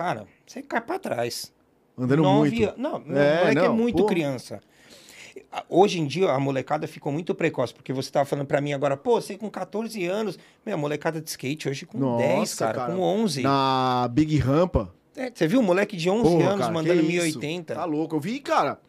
Cara, 0.00 0.26
você 0.46 0.62
cai 0.62 0.80
pra 0.80 0.98
trás. 0.98 1.52
Andando 1.98 2.22
Nove 2.22 2.50
muito. 2.58 2.80
Não, 2.80 2.94
o 3.00 3.18
É, 3.18 3.38
moleque 3.40 3.58
é 3.58 3.68
não, 3.68 3.76
muito 3.76 3.98
pô. 3.98 4.06
criança. 4.06 4.58
Hoje 5.68 6.00
em 6.00 6.06
dia, 6.06 6.30
a 6.32 6.40
molecada 6.40 6.86
ficou 6.86 7.12
muito 7.12 7.34
precoce, 7.34 7.74
porque 7.74 7.92
você 7.92 8.10
tava 8.10 8.24
falando 8.24 8.46
pra 8.46 8.62
mim 8.62 8.72
agora, 8.72 8.96
pô, 8.96 9.20
você 9.20 9.36
com 9.36 9.50
14 9.50 10.02
anos, 10.06 10.38
meu, 10.64 10.74
a 10.74 10.78
molecada 10.78 11.20
de 11.20 11.28
skate 11.28 11.68
hoje 11.68 11.84
com 11.84 11.98
Nossa, 11.98 12.26
10, 12.26 12.54
cara, 12.54 12.74
cara. 12.78 12.94
com 12.94 13.00
11. 13.02 13.42
Na 13.42 14.08
Big 14.10 14.38
Rampa. 14.38 14.90
É, 15.14 15.30
você 15.34 15.46
viu 15.46 15.60
um 15.60 15.62
moleque 15.62 15.98
de 15.98 16.08
11 16.08 16.22
Porra, 16.22 16.46
anos 16.48 16.60
cara, 16.60 16.72
mandando 16.72 17.00
que 17.00 17.06
isso? 17.08 17.38
1080? 17.38 17.74
Tá 17.74 17.84
louco. 17.84 18.16
Eu 18.16 18.20
vi, 18.20 18.40
cara. 18.40 18.80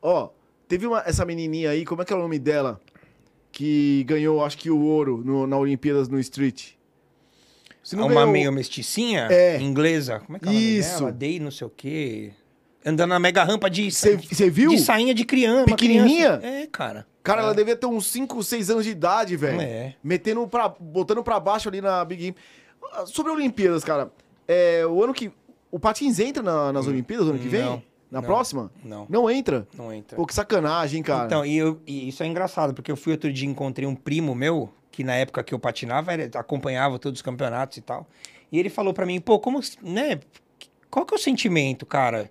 Ó, 0.00 0.30
teve 0.66 0.86
uma, 0.86 1.02
essa 1.04 1.26
menininha 1.26 1.68
aí, 1.72 1.84
como 1.84 2.00
é 2.00 2.06
que 2.06 2.12
é 2.14 2.16
o 2.16 2.20
nome 2.20 2.38
dela? 2.38 2.80
Que 3.52 4.02
ganhou, 4.04 4.42
acho 4.42 4.56
que 4.56 4.70
o 4.70 4.80
ouro 4.80 5.20
no- 5.22 5.46
na 5.46 5.58
Olimpíadas 5.58 6.08
no 6.08 6.18
Street. 6.20 6.70
Você 7.84 7.94
uma 7.96 8.08
ganhou- 8.08 8.26
meio 8.28 8.50
mesticinha, 8.52 9.28
É. 9.30 9.60
inglesa, 9.60 10.20
como 10.20 10.36
é 10.38 10.40
que 10.40 10.48
é 10.48 10.50
o 10.50 10.54
Isso. 10.54 10.98
dela? 11.00 11.12
Day 11.12 11.38
não 11.38 11.50
sei 11.50 11.66
o 11.66 11.70
quê. 11.70 12.32
Andando 12.84 13.10
na 13.10 13.18
mega 13.18 13.44
rampa 13.44 13.68
de, 13.70 13.90
Você 13.90 14.16
viu? 14.50 14.70
de 14.70 14.78
sainha 14.78 15.14
de 15.14 15.24
criança. 15.24 15.66
Pequenininha? 15.66 16.38
criança. 16.38 16.46
É, 16.46 16.66
cara. 16.66 17.06
Cara, 17.22 17.40
é. 17.40 17.44
ela 17.44 17.54
devia 17.54 17.76
ter 17.76 17.86
uns 17.86 18.06
5, 18.06 18.42
6 18.42 18.68
anos 18.70 18.84
de 18.84 18.90
idade, 18.90 19.36
velho. 19.36 19.60
É. 19.60 19.94
Metendo 20.02 20.46
pra. 20.48 20.68
botando 20.68 21.22
pra 21.22 21.38
baixo 21.40 21.68
ali 21.68 21.80
na 21.80 22.04
Big 22.04 22.20
Game. 22.22 22.36
Ah, 22.92 23.06
Sobre 23.06 23.32
Olimpíadas, 23.32 23.84
cara. 23.84 24.10
É, 24.48 24.84
o 24.86 25.02
ano 25.02 25.14
que. 25.14 25.30
O 25.70 25.78
Patins 25.78 26.18
entra 26.20 26.42
na- 26.42 26.72
nas 26.72 26.86
Olimpíadas 26.86 27.26
ano 27.28 27.38
que 27.38 27.48
vem? 27.48 27.62
Não, 27.62 27.82
Na 28.10 28.20
não. 28.20 28.22
próxima? 28.22 28.70
Não, 28.84 29.06
Não 29.08 29.30
entra? 29.30 29.66
não 29.76 29.92
entra. 29.92 30.16
Pô, 30.16 30.24
que 30.26 30.34
sacanagem, 30.34 31.02
cara. 31.02 31.24
Então, 31.26 31.44
e, 31.44 31.56
eu- 31.56 31.80
e 31.86 32.08
isso 32.08 32.22
é 32.22 32.26
engraçado, 32.26 32.72
porque 32.74 32.92
eu 32.92 32.96
fui 32.96 33.12
outro 33.12 33.32
dia 33.32 33.48
e 33.48 33.50
encontrei 33.50 33.88
um 33.88 33.94
primo 33.96 34.34
meu, 34.34 34.70
que 34.94 35.02
na 35.02 35.14
época 35.14 35.42
que 35.42 35.52
eu 35.52 35.58
patinava, 35.58 36.14
ele 36.14 36.30
acompanhava 36.34 36.98
todos 36.98 37.18
os 37.18 37.22
campeonatos 37.22 37.78
e 37.78 37.80
tal. 37.80 38.06
E 38.52 38.58
ele 38.58 38.70
falou 38.70 38.94
pra 38.94 39.04
mim, 39.04 39.20
pô, 39.20 39.38
como, 39.40 39.60
né, 39.82 40.20
qual 40.90 41.04
que 41.04 41.12
é 41.12 41.16
o 41.16 41.20
sentimento, 41.20 41.84
cara, 41.84 42.30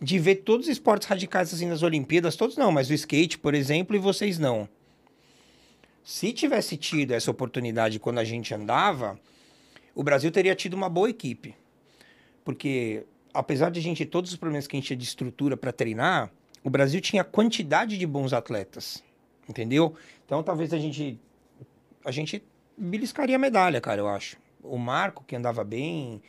de 0.00 0.18
ver 0.18 0.36
todos 0.36 0.66
os 0.66 0.72
esportes 0.72 1.08
radicais 1.08 1.52
assim 1.52 1.66
nas 1.66 1.82
Olimpíadas, 1.82 2.36
todos 2.36 2.56
não, 2.56 2.70
mas 2.70 2.88
o 2.88 2.94
skate, 2.94 3.38
por 3.38 3.54
exemplo, 3.54 3.96
e 3.96 3.98
vocês 3.98 4.38
não. 4.38 4.68
Se 6.04 6.32
tivesse 6.32 6.76
tido 6.76 7.12
essa 7.12 7.30
oportunidade 7.30 7.98
quando 7.98 8.18
a 8.18 8.24
gente 8.24 8.54
andava, 8.54 9.18
o 9.94 10.02
Brasil 10.02 10.30
teria 10.30 10.54
tido 10.54 10.74
uma 10.74 10.88
boa 10.88 11.10
equipe. 11.10 11.56
Porque, 12.44 13.04
apesar 13.32 13.70
de 13.70 13.80
a 13.80 13.82
gente 13.82 14.04
ter 14.04 14.10
todos 14.10 14.30
os 14.30 14.36
problemas 14.36 14.66
que 14.66 14.76
a 14.76 14.78
gente 14.78 14.86
tinha 14.86 14.96
de 14.96 15.04
estrutura 15.04 15.56
para 15.56 15.72
treinar, 15.72 16.30
o 16.62 16.70
Brasil 16.70 17.00
tinha 17.00 17.24
quantidade 17.24 17.96
de 17.96 18.06
bons 18.06 18.32
atletas. 18.32 19.02
Entendeu? 19.48 19.94
Então, 20.24 20.42
talvez 20.42 20.72
a 20.72 20.78
gente. 20.78 21.18
A 22.04 22.10
gente 22.10 22.42
beliscaria 22.76 23.36
a 23.36 23.38
medalha, 23.38 23.80
cara, 23.80 24.00
eu 24.00 24.08
acho. 24.08 24.36
O 24.62 24.78
Marco, 24.78 25.24
que 25.24 25.34
andava 25.36 25.62
bem, 25.64 26.22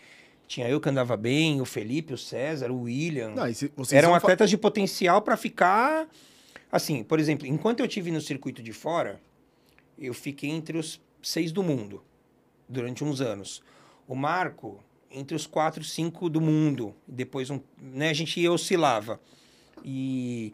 tinha 0.47 0.67
eu 0.69 0.80
que 0.80 0.89
andava 0.89 1.15
bem, 1.17 1.59
o 1.61 1.65
Felipe, 1.65 2.13
o 2.13 2.17
César, 2.17 2.71
o 2.71 2.84
William. 2.84 3.30
Não, 3.32 3.53
se- 3.53 3.71
Eram 3.95 4.09
vão 4.09 4.19
fa- 4.19 4.28
atletas 4.28 4.49
de 4.49 4.57
potencial 4.57 5.21
para 5.21 5.36
ficar. 5.38 6.07
Assim, 6.71 7.03
por 7.03 7.19
exemplo, 7.19 7.47
enquanto 7.47 7.80
eu 7.80 7.88
tive 7.88 8.11
no 8.11 8.19
circuito 8.21 8.61
de 8.61 8.73
fora, 8.73 9.19
eu 9.97 10.13
fiquei 10.13 10.49
entre 10.49 10.78
os 10.78 10.99
seis 11.21 11.51
do 11.51 11.63
mundo 11.63 12.03
durante 12.67 13.03
uns 13.03 13.21
anos. 13.21 13.63
O 14.07 14.15
Marco, 14.15 14.84
entre 15.09 15.36
os 15.36 15.47
quatro, 15.47 15.84
cinco 15.84 16.30
do 16.30 16.41
mundo. 16.41 16.93
Depois, 17.07 17.49
um, 17.49 17.59
né, 17.82 18.09
a 18.09 18.13
gente 18.13 18.45
oscilava. 18.47 19.19
E, 19.84 20.53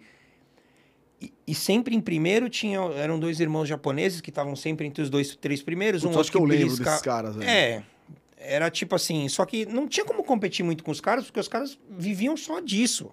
e, 1.52 1.56
sempre 1.56 1.96
em 1.96 2.02
primeiro 2.02 2.50
tinha, 2.50 2.80
eram 2.96 3.20
dois 3.20 3.40
irmãos 3.40 3.66
japoneses 3.68 4.22
que 4.22 4.30
estavam 4.30 4.56
sempre 4.56 4.86
entre 4.88 5.02
os 5.04 5.10
dois, 5.10 5.36
três 5.36 5.62
primeiros. 5.62 6.02
Putz, 6.04 6.16
um 6.16 6.20
acho 6.20 6.32
que 6.32 6.38
eu 6.38 6.44
lembro 6.44 6.66
belisca- 6.66 6.84
desses 6.86 7.02
caras, 7.02 7.36
velho. 7.36 7.50
É, 7.50 7.84
era 8.38 8.70
tipo 8.70 8.96
assim, 8.96 9.28
só 9.30 9.46
que 9.46 9.66
não 9.66 9.88
tinha 9.88 10.06
como 10.06 10.24
competir 10.24 10.64
muito 10.64 10.84
com 10.84 10.92
os 10.92 11.00
caras, 11.02 11.26
porque 11.26 11.40
os 11.40 11.48
caras 11.48 11.78
viviam 11.90 12.36
só 12.36 12.60
disso. 12.60 13.12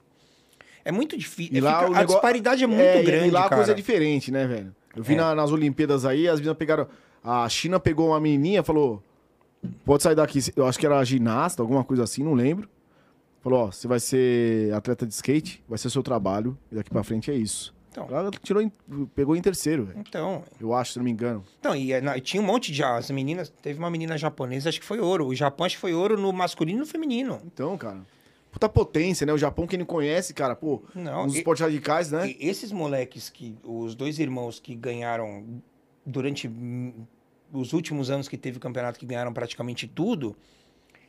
É 0.85 0.91
muito 0.93 1.19
difícil. 1.19 1.55
E 1.57 1.61
lá 1.61 1.81
fica- 1.81 1.91
o 1.91 1.95
a 1.97 2.05
disparidade 2.05 2.65
é 2.65 2.67
muito 2.67 2.81
e- 2.81 3.03
grande, 3.03 3.29
E 3.29 3.31
lá 3.31 3.41
a 3.41 3.43
cara. 3.45 3.57
coisa 3.57 3.73
é 3.73 3.75
diferente, 3.75 4.31
né, 4.33 4.47
velho? 4.47 4.75
Eu 4.97 5.03
vi 5.03 5.15
É. 5.15 5.17
na- 5.17 5.35
nas 5.35 5.51
Olimpíadas 5.53 6.05
aí, 6.07 6.27
as 6.27 6.39
meninas 6.41 6.57
pegaram. 6.57 6.89
A 7.23 7.47
China 7.49 7.79
pegou 7.79 8.09
uma 8.09 8.21
menininha 8.21 8.63
falou: 8.63 9.03
pode 9.85 10.03
sair 10.03 10.15
daqui. 10.15 10.39
Eu 10.57 10.67
acho 10.67 10.79
que 10.79 10.87
era 10.87 11.03
ginasta, 11.05 11.61
alguma 11.63 11.85
coisa 11.85 12.05
assim, 12.05 12.23
não 12.23 12.33
lembro. 12.33 12.69
Falou: 13.43 13.67
ó, 13.67 13.71
você 13.71 13.87
vai 13.87 14.01
ser 14.01 14.73
atleta 14.73 15.07
de 15.07 15.13
skate, 15.13 15.63
vai 15.69 15.79
ser 15.79 15.89
o 15.89 15.91
seu 15.91 16.03
trabalho, 16.03 16.57
e 16.73 16.77
daqui 16.77 16.91
pra 16.91 17.03
frente 17.05 17.31
é 17.31 17.35
isso. 17.35 17.75
Então. 18.05 18.17
Ela 18.17 18.31
tirou 18.43 18.73
pegou 19.15 19.37
em 19.37 19.41
terceiro, 19.43 19.85
velho. 19.87 19.99
Então, 20.01 20.43
Eu 20.61 20.73
acho, 20.75 20.93
se 20.93 20.99
não 20.99 21.05
me 21.05 21.11
engano. 21.11 21.45
então 21.61 21.75
e, 21.75 21.93
eh, 21.93 22.01
na- 22.01 22.19
tinha 22.21 22.43
um 22.43 22.47
monte 22.47 22.73
de 22.73 22.83
as 22.83 23.11
meninas, 23.11 23.49
teve 23.63 23.79
uma 23.79 23.91
menina 23.91 24.17
japonesa, 24.19 24.69
acho 24.69 24.81
que 24.81 24.87
foi 24.87 24.99
ouro. 25.01 25.27
O 25.27 25.35
Japão 25.35 25.67
acho 25.67 25.75
que 25.77 25.81
foi 25.81 25.93
ouro 25.95 26.19
no 26.21 26.33
masculino 26.33 26.79
e 26.79 26.81
no 26.81 26.87
feminino. 26.87 27.41
Então, 27.45 27.77
cara. 27.77 28.01
Puta 28.51 28.69
potência, 28.69 29.27
né? 29.27 29.33
O 29.33 29.39
Japão, 29.39 29.67
quem 29.67 29.79
não 29.79 29.85
conhece, 29.87 30.33
cara, 30.33 30.57
pô, 30.57 30.83
Não, 30.95 31.27
e- 31.27 31.37
esportes 31.39 31.61
radicais, 31.63 32.11
né? 32.11 32.29
E 32.31 32.49
esses 32.49 32.73
moleques 32.73 33.29
que 33.29 33.57
os 33.63 33.95
dois 33.95 34.19
irmãos 34.19 34.59
que 34.59 34.75
ganharam 34.75 35.45
durante 36.05 36.51
os 37.53 37.73
últimos 37.73 38.11
anos 38.11 38.27
que 38.29 38.37
teve 38.39 38.57
o 38.57 38.61
campeonato 38.61 38.99
que 38.99 39.07
ganharam 39.07 39.33
praticamente 39.33 39.87
tudo, 39.87 40.35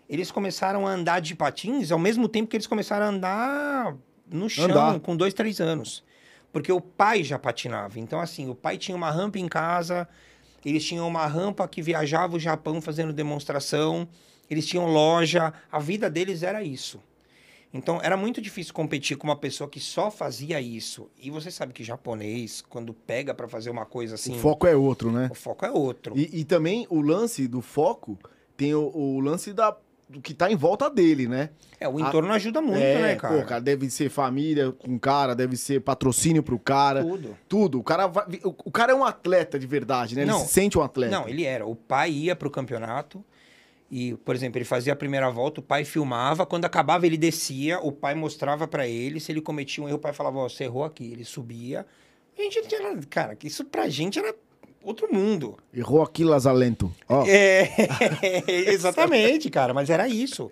eles 0.09 0.31
começaram 0.31 0.87
a 0.87 0.91
andar 0.91 1.21
de 1.21 1.35
patins 1.35 1.91
ao 1.91 1.99
mesmo 1.99 2.27
tempo 2.27 2.49
que 2.49 2.57
eles 2.57 2.67
começaram 2.67 3.05
a 3.05 3.09
andar 3.09 3.95
no 4.29 4.49
chão 4.49 4.65
Andar. 4.65 4.99
com 4.99 5.15
dois, 5.15 5.33
três 5.33 5.59
anos. 5.61 6.03
Porque 6.51 6.71
o 6.71 6.81
pai 6.81 7.23
já 7.23 7.37
patinava. 7.37 7.99
Então, 7.99 8.19
assim, 8.19 8.49
o 8.49 8.55
pai 8.55 8.77
tinha 8.77 8.95
uma 8.95 9.11
rampa 9.11 9.37
em 9.37 9.47
casa, 9.47 10.07
eles 10.65 10.83
tinham 10.83 11.07
uma 11.07 11.25
rampa 11.27 11.67
que 11.67 11.81
viajava 11.81 12.35
o 12.35 12.39
Japão 12.39 12.81
fazendo 12.81 13.13
demonstração, 13.13 14.07
eles 14.49 14.65
tinham 14.65 14.87
loja, 14.87 15.53
a 15.71 15.79
vida 15.79 16.09
deles 16.09 16.43
era 16.43 16.63
isso. 16.63 16.99
Então, 17.71 17.99
era 18.01 18.17
muito 18.17 18.41
difícil 18.41 18.73
competir 18.73 19.15
com 19.15 19.27
uma 19.27 19.35
pessoa 19.35 19.69
que 19.69 19.79
só 19.79 20.09
fazia 20.09 20.59
isso. 20.59 21.07
E 21.21 21.29
você 21.29 21.51
sabe 21.51 21.71
que 21.71 21.83
japonês, 21.83 22.63
quando 22.67 22.95
pega 22.95 23.31
pra 23.31 23.47
fazer 23.47 23.69
uma 23.69 23.85
coisa 23.85 24.15
assim, 24.15 24.35
O 24.35 24.39
foco 24.39 24.65
é 24.65 24.75
outro, 24.75 25.11
né? 25.11 25.29
o 25.31 25.35
foco 25.35 25.63
é 25.65 25.71
outro. 25.71 26.17
E, 26.17 26.39
e 26.39 26.43
também 26.43 26.87
o 26.89 26.99
lance 26.99 27.47
do 27.47 27.61
foco 27.61 28.17
tem 28.57 28.73
o, 28.73 28.91
o 28.91 29.19
lance 29.19 29.53
da, 29.53 29.77
do 30.09 30.19
que 30.19 30.33
tá 30.33 30.51
em 30.51 30.55
volta 30.55 30.89
dele, 30.89 31.27
né? 31.27 31.51
É, 31.79 31.87
o 31.87 31.99
entorno 31.99 32.33
ajuda 32.33 32.59
muito, 32.61 32.81
é, 32.81 33.01
né, 33.01 33.15
cara? 33.15 33.37
Pô, 33.39 33.45
cara, 33.45 33.61
deve 33.61 33.87
ser 33.91 34.09
família 34.09 34.71
com 34.71 34.95
o 34.95 34.99
cara, 34.99 35.35
deve 35.35 35.55
ser 35.55 35.81
patrocínio 35.81 36.41
pro 36.41 36.57
cara. 36.57 37.03
Tudo. 37.03 37.37
Tudo. 37.47 37.79
O 37.79 37.83
cara, 37.83 38.07
vai- 38.07 38.25
o, 38.43 38.71
cara 38.71 38.91
é 38.91 38.95
um 38.95 39.05
atleta 39.05 39.59
de 39.59 39.67
verdade, 39.67 40.15
né? 40.15 40.23
Ele 40.23 40.31
Não. 40.31 40.39
se 40.39 40.51
sente 40.51 40.79
um 40.79 40.81
atleta. 40.81 41.11
Não, 41.11 41.27
ele 41.29 41.45
era. 41.45 41.63
O 41.65 41.75
pai 41.75 42.09
ia 42.09 42.35
pro 42.35 42.49
campeonato 42.49 43.23
e, 43.91 44.15
por 44.25 44.33
exemplo, 44.33 44.57
ele 44.57 44.65
fazia 44.65 44.93
a 44.93 44.95
primeira 44.95 45.29
volta, 45.29 45.59
o 45.59 45.63
pai 45.63 45.85
filmava, 45.85 46.43
quando 46.43 46.65
acabava 46.65 47.05
ele 47.05 47.17
descia, 47.17 47.79
o 47.79 47.91
pai 47.91 48.15
mostrava 48.15 48.67
pra 48.67 48.87
ele, 48.87 49.19
se 49.19 49.31
ele 49.31 49.41
cometia 49.41 49.83
um 49.83 49.87
erro, 49.87 49.97
o 49.97 50.01
pai 50.01 50.11
falava, 50.13 50.39
ó, 50.39 50.49
você 50.49 50.63
errou 50.63 50.83
aqui. 50.83 51.11
Ele 51.11 51.23
subia. 51.23 51.85
A 52.37 52.41
gente 52.41 52.73
era, 52.73 52.95
cara, 53.09 53.35
que 53.35 53.45
isso 53.47 53.63
pra 53.65 53.87
gente 53.89 54.17
era 54.17 54.33
outro 54.83 55.13
mundo. 55.13 55.57
Errou 55.73 56.01
aqui, 56.01 56.23
Lazalento. 56.23 56.91
Ó, 57.07 57.25
É, 57.27 57.69
exatamente, 58.71 59.49
cara, 59.49 59.73
mas 59.73 59.89
era 59.89 60.07
isso. 60.07 60.51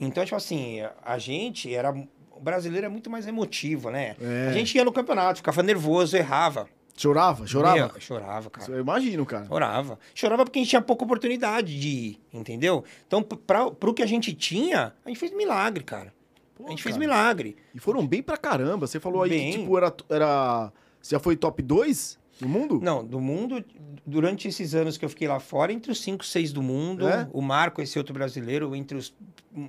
Então, 0.00 0.24
tipo 0.24 0.36
assim, 0.36 0.80
a 1.04 1.18
gente 1.18 1.72
era. 1.72 1.94
O 2.30 2.40
brasileiro 2.40 2.86
é 2.86 2.88
muito 2.88 3.08
mais 3.08 3.26
emotivo, 3.26 3.90
né? 3.90 4.16
É. 4.20 4.48
A 4.48 4.52
gente 4.52 4.76
ia 4.76 4.84
no 4.84 4.92
campeonato, 4.92 5.38
ficava 5.38 5.62
nervoso, 5.62 6.16
errava. 6.16 6.68
chorava? 6.96 7.46
Chorava? 7.46 7.76
Meu, 7.76 8.00
chorava, 8.00 8.50
cara. 8.50 8.72
Eu 8.72 8.80
imagino, 8.80 9.24
cara. 9.24 9.46
Chorava. 9.46 9.98
Chorava 10.14 10.44
porque 10.44 10.58
a 10.58 10.62
gente 10.62 10.70
tinha 10.70 10.82
pouca 10.82 11.04
oportunidade 11.04 11.78
de 11.78 11.88
ir, 11.88 12.20
entendeu? 12.32 12.84
Então, 13.06 13.22
pra, 13.22 13.70
pro 13.70 13.94
que 13.94 14.02
a 14.02 14.06
gente 14.06 14.34
tinha, 14.34 14.92
a 15.04 15.08
gente 15.08 15.18
fez 15.18 15.32
milagre, 15.32 15.84
cara. 15.84 16.12
Pô, 16.56 16.66
a 16.66 16.70
gente 16.70 16.82
fez 16.82 16.96
cara. 16.96 17.06
milagre. 17.06 17.56
E 17.74 17.78
foram 17.78 18.06
bem 18.06 18.22
pra 18.22 18.36
caramba. 18.36 18.86
Você 18.86 18.98
falou 18.98 19.22
aí 19.22 19.30
Bem. 19.30 19.52
que, 19.52 19.58
tipo, 19.58 19.76
era, 19.76 19.94
era... 20.08 20.72
Você 21.00 21.14
já 21.14 21.18
foi 21.18 21.36
top 21.36 21.62
2 21.62 22.18
no 22.44 22.48
mundo? 22.48 22.80
Não, 22.82 23.04
do 23.04 23.20
mundo, 23.20 23.64
durante 24.06 24.46
esses 24.48 24.74
anos 24.74 24.96
que 24.96 25.04
eu 25.04 25.08
fiquei 25.08 25.26
lá 25.28 25.40
fora, 25.40 25.72
entre 25.72 25.90
os 25.90 26.00
5, 26.00 26.24
6 26.24 26.52
do 26.52 26.62
mundo, 26.62 27.08
É? 27.08 27.28
o 27.32 27.40
Marco, 27.40 27.80
esse 27.82 27.98
outro 27.98 28.12
brasileiro, 28.14 28.74
entre 28.76 28.96
os, 28.96 29.14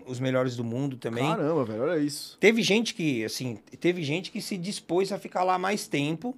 os 0.06 0.20
melhores 0.20 0.56
do 0.56 0.64
mundo 0.64 0.98
também. 0.98 1.24
Caramba, 1.26 1.64
velho, 1.66 1.82
olha 1.84 2.00
isso. 2.00 2.38
Teve 2.40 2.62
gente 2.62 2.94
que, 2.94 3.24
assim, 3.26 3.58
teve 3.80 4.04
gente 4.04 4.32
que 4.32 4.42
se 4.42 4.58
dispôs 4.58 5.12
a 5.12 5.18
ficar 5.18 5.44
lá 5.44 5.58
mais 5.58 5.88
tempo, 5.88 6.36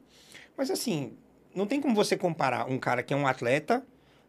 mas 0.58 0.70
assim, 0.72 1.14
não 1.56 1.66
tem 1.66 1.82
como 1.82 1.96
você 1.96 2.16
comparar 2.16 2.70
um 2.70 2.78
cara 2.78 3.02
que 3.04 3.14
é 3.14 3.18
um 3.18 3.28
atleta 3.28 3.84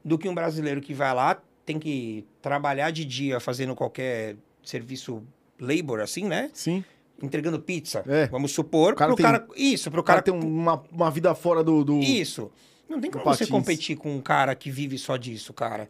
do 0.04 0.16
que 0.18 0.28
um 0.28 0.34
brasileiro 0.34 0.80
que 0.80 0.94
vai 0.94 1.12
lá, 1.14 1.40
tem 1.66 1.78
que 1.78 2.24
trabalhar 2.40 2.90
de 2.90 3.04
dia 3.04 3.38
fazendo 3.40 3.74
qualquer 3.74 4.36
serviço 4.64 5.22
labor, 5.61 6.00
assim, 6.00 6.24
né? 6.24 6.50
Sim. 6.54 6.82
Entregando 7.23 7.59
pizza. 7.59 8.05
É. 8.07 8.27
Vamos 8.29 8.53
supor, 8.53 8.93
O 8.93 8.97
cara 8.97 9.09
pro 9.14 9.16
tem- 9.16 9.27
cara. 9.27 9.47
Isso, 9.57 9.91
pro 9.91 10.01
O 10.01 10.05
cara 10.05 10.23
tem 10.23 10.33
uma, 10.33 10.83
uma 10.93 11.11
vida 11.11 11.35
fora 11.35 11.64
do... 11.64 11.85
do... 11.85 11.99
Isso. 11.99 12.51
Não 12.89 13.01
tem 13.01 13.11
como 13.11 13.25
você 13.25 13.47
competir 13.47 13.97
com 13.97 14.16
um 14.16 14.21
cara 14.21 14.55
que 14.55 14.71
vive 14.71 14.97
só 14.97 15.16
disso, 15.16 15.53
cara. 15.53 15.89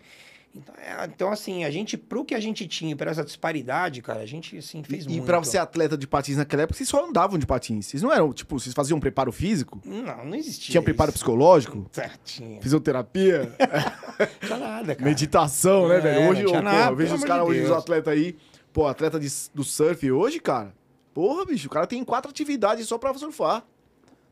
Então, 0.57 0.74
é, 0.79 1.05
então, 1.05 1.31
assim, 1.31 1.62
a 1.62 1.70
gente, 1.70 1.97
pro 1.97 2.24
que 2.24 2.35
a 2.35 2.41
gente 2.41 2.66
tinha, 2.66 2.97
para 2.97 3.11
essa 3.11 3.22
disparidade, 3.22 4.01
cara, 4.01 4.20
a 4.20 4.26
gente, 4.26 4.57
assim, 4.57 4.83
fez 4.83 5.05
E, 5.05 5.09
muito. 5.11 5.22
e 5.22 5.26
pra 5.26 5.41
ser 5.45 5.59
atleta 5.59 5.97
de 5.97 6.07
patins 6.07 6.39
naquela 6.39 6.62
época, 6.62 6.76
vocês 6.76 6.89
só 6.89 7.07
andavam 7.07 7.39
de 7.39 7.47
patins. 7.47 7.87
Vocês 7.87 8.03
não 8.03 8.11
eram, 8.12 8.33
tipo, 8.33 8.59
vocês 8.59 8.74
faziam 8.74 8.99
preparo 8.99 9.31
físico? 9.31 9.81
Não, 9.85 10.24
não 10.24 10.35
existia. 10.35 10.72
Tinha 10.72 10.83
preparo 10.83 11.12
psicológico? 11.12 11.89
É, 11.99 12.11
Tinha. 12.24 12.61
Fisioterapia? 12.62 13.53
Não 13.59 14.26
tinha 14.49 14.57
nada, 14.59 14.95
cara. 14.97 15.09
Meditação, 15.09 15.87
né, 15.87 15.99
É, 15.99 16.01
velho? 16.01 16.31
Hoje, 16.31 16.45
porra, 16.45 16.87
eu 16.89 16.97
vejo 16.97 17.14
os 17.14 17.24
caras 17.24 17.45
de 17.45 17.51
hoje, 17.51 17.62
os 17.62 17.70
atletas 17.70 18.12
aí, 18.12 18.35
pô, 18.72 18.87
atleta 18.87 19.20
de- 19.20 19.29
do 19.55 19.62
surf 19.62 20.11
hoje, 20.11 20.41
cara. 20.41 20.72
Porra, 21.18 21.44
bicho, 21.46 21.66
o 21.66 21.70
cara 21.70 21.84
tem 21.84 22.04
quatro 22.04 22.30
atividades 22.30 22.86
só 22.86 22.96
pra 22.96 23.12
surfar. 23.14 23.66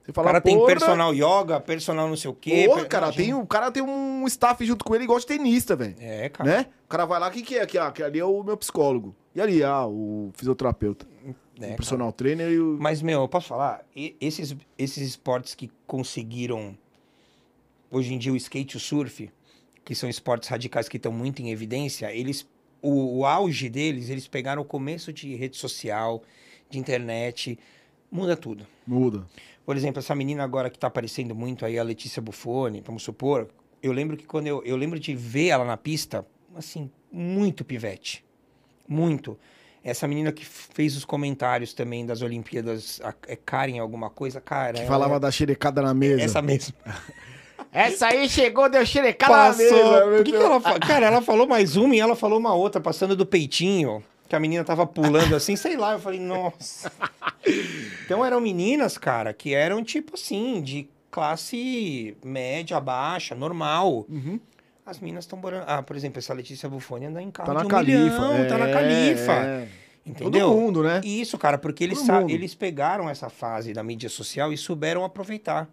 Você 0.05 0.13
O 0.13 0.15
fala, 0.15 0.29
cara 0.29 0.41
tem 0.41 0.65
personal 0.65 1.13
yoga, 1.13 1.59
personal 1.59 2.09
não 2.09 2.17
sei 2.17 2.31
o 2.31 2.33
quê. 2.33 2.63
Porra, 2.69 2.83
per- 2.83 2.89
cara, 2.89 3.07
Imagina. 3.07 3.25
tem, 3.25 3.35
o 3.35 3.45
cara 3.45 3.73
tem 3.73 3.83
um 3.83 4.25
staff 4.29 4.65
junto 4.65 4.85
com 4.85 4.95
ele 4.95 5.03
igual 5.03 5.19
de 5.19 5.27
tenista, 5.27 5.75
velho. 5.75 5.97
É, 5.99 6.29
cara. 6.29 6.49
Né? 6.49 6.67
O 6.85 6.89
cara 6.89 7.05
vai 7.05 7.19
lá, 7.19 7.27
o 7.27 7.31
que, 7.33 7.43
que 7.43 7.57
é 7.57 7.63
aqui? 7.63 7.77
Ah, 7.77 7.91
que 7.91 8.05
ali 8.05 8.21
é 8.21 8.25
o 8.25 8.41
meu 8.45 8.57
psicólogo. 8.57 9.17
E 9.35 9.41
ali, 9.41 9.65
ah, 9.65 9.85
o 9.85 10.31
fisioterapeuta. 10.37 11.05
É, 11.61 11.73
o 11.73 11.77
personal 11.77 12.13
trainer 12.13 12.53
e 12.53 12.61
o. 12.61 12.77
Mas, 12.81 13.03
meu, 13.03 13.23
eu 13.23 13.29
posso 13.29 13.49
falar? 13.49 13.85
E- 13.97 14.15
Esses, 14.21 14.55
esses 14.79 15.09
esportes 15.09 15.57
que 15.57 15.69
conseguiram, 15.89 16.79
hoje 17.91 18.15
em 18.15 18.19
dia, 18.19 18.33
o 18.33 18.37
skate 18.37 18.75
e 18.75 18.77
o 18.77 18.81
surf, 18.81 19.29
que 19.85 19.93
são 19.93 20.09
esportes 20.09 20.49
radicais 20.49 20.89
que 20.89 20.99
estão 20.99 21.11
muito 21.11 21.43
em 21.43 21.51
evidência, 21.51 22.15
eles, 22.15 22.47
o, 22.81 23.19
o 23.19 23.27
auge 23.27 23.69
deles, 23.69 24.09
eles 24.09 24.29
pegaram 24.29 24.63
o 24.63 24.65
começo 24.65 25.13
de 25.13 25.35
rede 25.35 25.57
social, 25.57 26.23
de 26.71 26.79
internet, 26.79 27.59
muda 28.11 28.37
tudo. 28.37 28.67
Muda. 28.87 29.27
Por 29.65 29.77
exemplo, 29.77 29.99
essa 29.99 30.15
menina 30.15 30.45
agora 30.45 30.71
que 30.71 30.79
tá 30.79 30.87
aparecendo 30.87 31.35
muito 31.35 31.65
aí, 31.65 31.79
a 31.79 31.83
Letícia 31.83 32.23
Buffoni, 32.23 32.83
vamos 32.85 33.03
supor, 33.03 33.49
eu 33.83 33.93
lembro 33.93 34.17
que 34.17 34.25
quando 34.27 34.47
eu, 34.47 34.63
eu 34.65 34.77
lembro 34.77 34.99
de 34.99 35.15
ver 35.15 35.49
ela 35.49 35.65
na 35.65 35.77
pista, 35.77 36.25
assim, 36.55 36.91
muito 37.11 37.65
pivete. 37.65 38.25
Muito. 38.89 39.39
Essa 39.83 40.07
menina 40.09 40.33
que 40.33 40.45
fez 40.45 40.97
os 40.97 41.05
comentários 41.05 41.73
também 41.73 42.05
das 42.05 42.23
Olimpíadas, 42.23 43.01
a, 43.03 43.15
é 43.29 43.37
Karen 43.37 43.79
alguma 43.79 44.11
coisa, 44.11 44.41
cara. 44.41 44.81
Que 44.81 44.87
falava 44.87 45.17
é- 45.17 45.21
da 45.21 45.31
xerecada 45.31 45.81
na 45.83 45.95
mesa. 45.95 46.23
Essa 46.23 46.43
mesmo. 46.43 46.75
Essa 47.73 48.07
aí 48.09 48.29
chegou, 48.29 48.69
deu 48.71 48.85
xerecada 48.87 49.33
Passou. 49.33 49.65
na 49.65 50.07
mesa. 50.07 50.17
Por 50.17 50.25
que, 50.25 50.31
que 50.33 50.37
ela 50.37 50.61
fa- 50.61 50.79
Cara, 50.79 51.07
ela 51.07 51.21
falou 51.21 51.47
mais 51.47 51.77
uma 51.77 51.95
e 51.95 52.01
ela 52.01 52.17
falou 52.17 52.39
uma 52.39 52.55
outra, 52.55 52.81
passando 52.81 53.15
do 53.15 53.27
peitinho, 53.27 54.03
que 54.29 54.35
a 54.37 54.41
menina 54.41 54.65
tava 54.65 54.87
pulando 54.87 55.35
assim, 55.37 55.57
sei 55.57 55.77
lá. 55.77 55.93
Eu 55.93 55.99
falei, 55.99 56.21
nossa. 56.21 56.91
Então 58.05 58.25
eram 58.25 58.41
meninas, 58.41 58.99
cara, 58.99 59.33
que 59.33 59.55
eram 59.55 59.83
tipo 59.85 60.15
assim, 60.15 60.61
de 60.63 60.89
classe 61.11 62.17
média, 62.25 62.79
baixa, 62.81 63.35
normal. 63.35 64.05
Uhum. 64.09 64.39
As 64.85 65.01
minas 65.01 65.25
estão 65.25 65.39
morando. 65.39 65.65
Ah, 65.67 65.83
por 65.83 65.97
exemplo, 65.97 66.19
essa 66.19 66.33
Letícia 66.33 66.69
Buffoni 66.69 67.07
anda 67.07 67.21
em 67.21 67.31
carro 67.31 67.49
Tá 67.49 67.55
na 67.55 67.65
um 67.65 67.69
califa. 67.69 67.99
milhão, 67.99 68.49
tá 68.49 68.59
na 68.59 68.69
é, 68.69 68.73
califa. 68.73 69.33
é. 69.33 69.69
Entendeu? 70.07 70.49
Todo 70.49 70.61
mundo, 70.61 70.83
né? 70.85 71.01
Isso, 71.05 71.37
cara, 71.37 71.59
porque 71.59 71.83
eles, 71.83 72.01
eles 72.29 72.55
pegaram 72.55 73.11
essa 73.11 73.29
fase 73.29 73.73
da 73.73 73.83
mídia 73.83 74.09
social 74.09 74.53
e 74.53 74.57
souberam 74.57 75.05
aproveitar. 75.05 75.69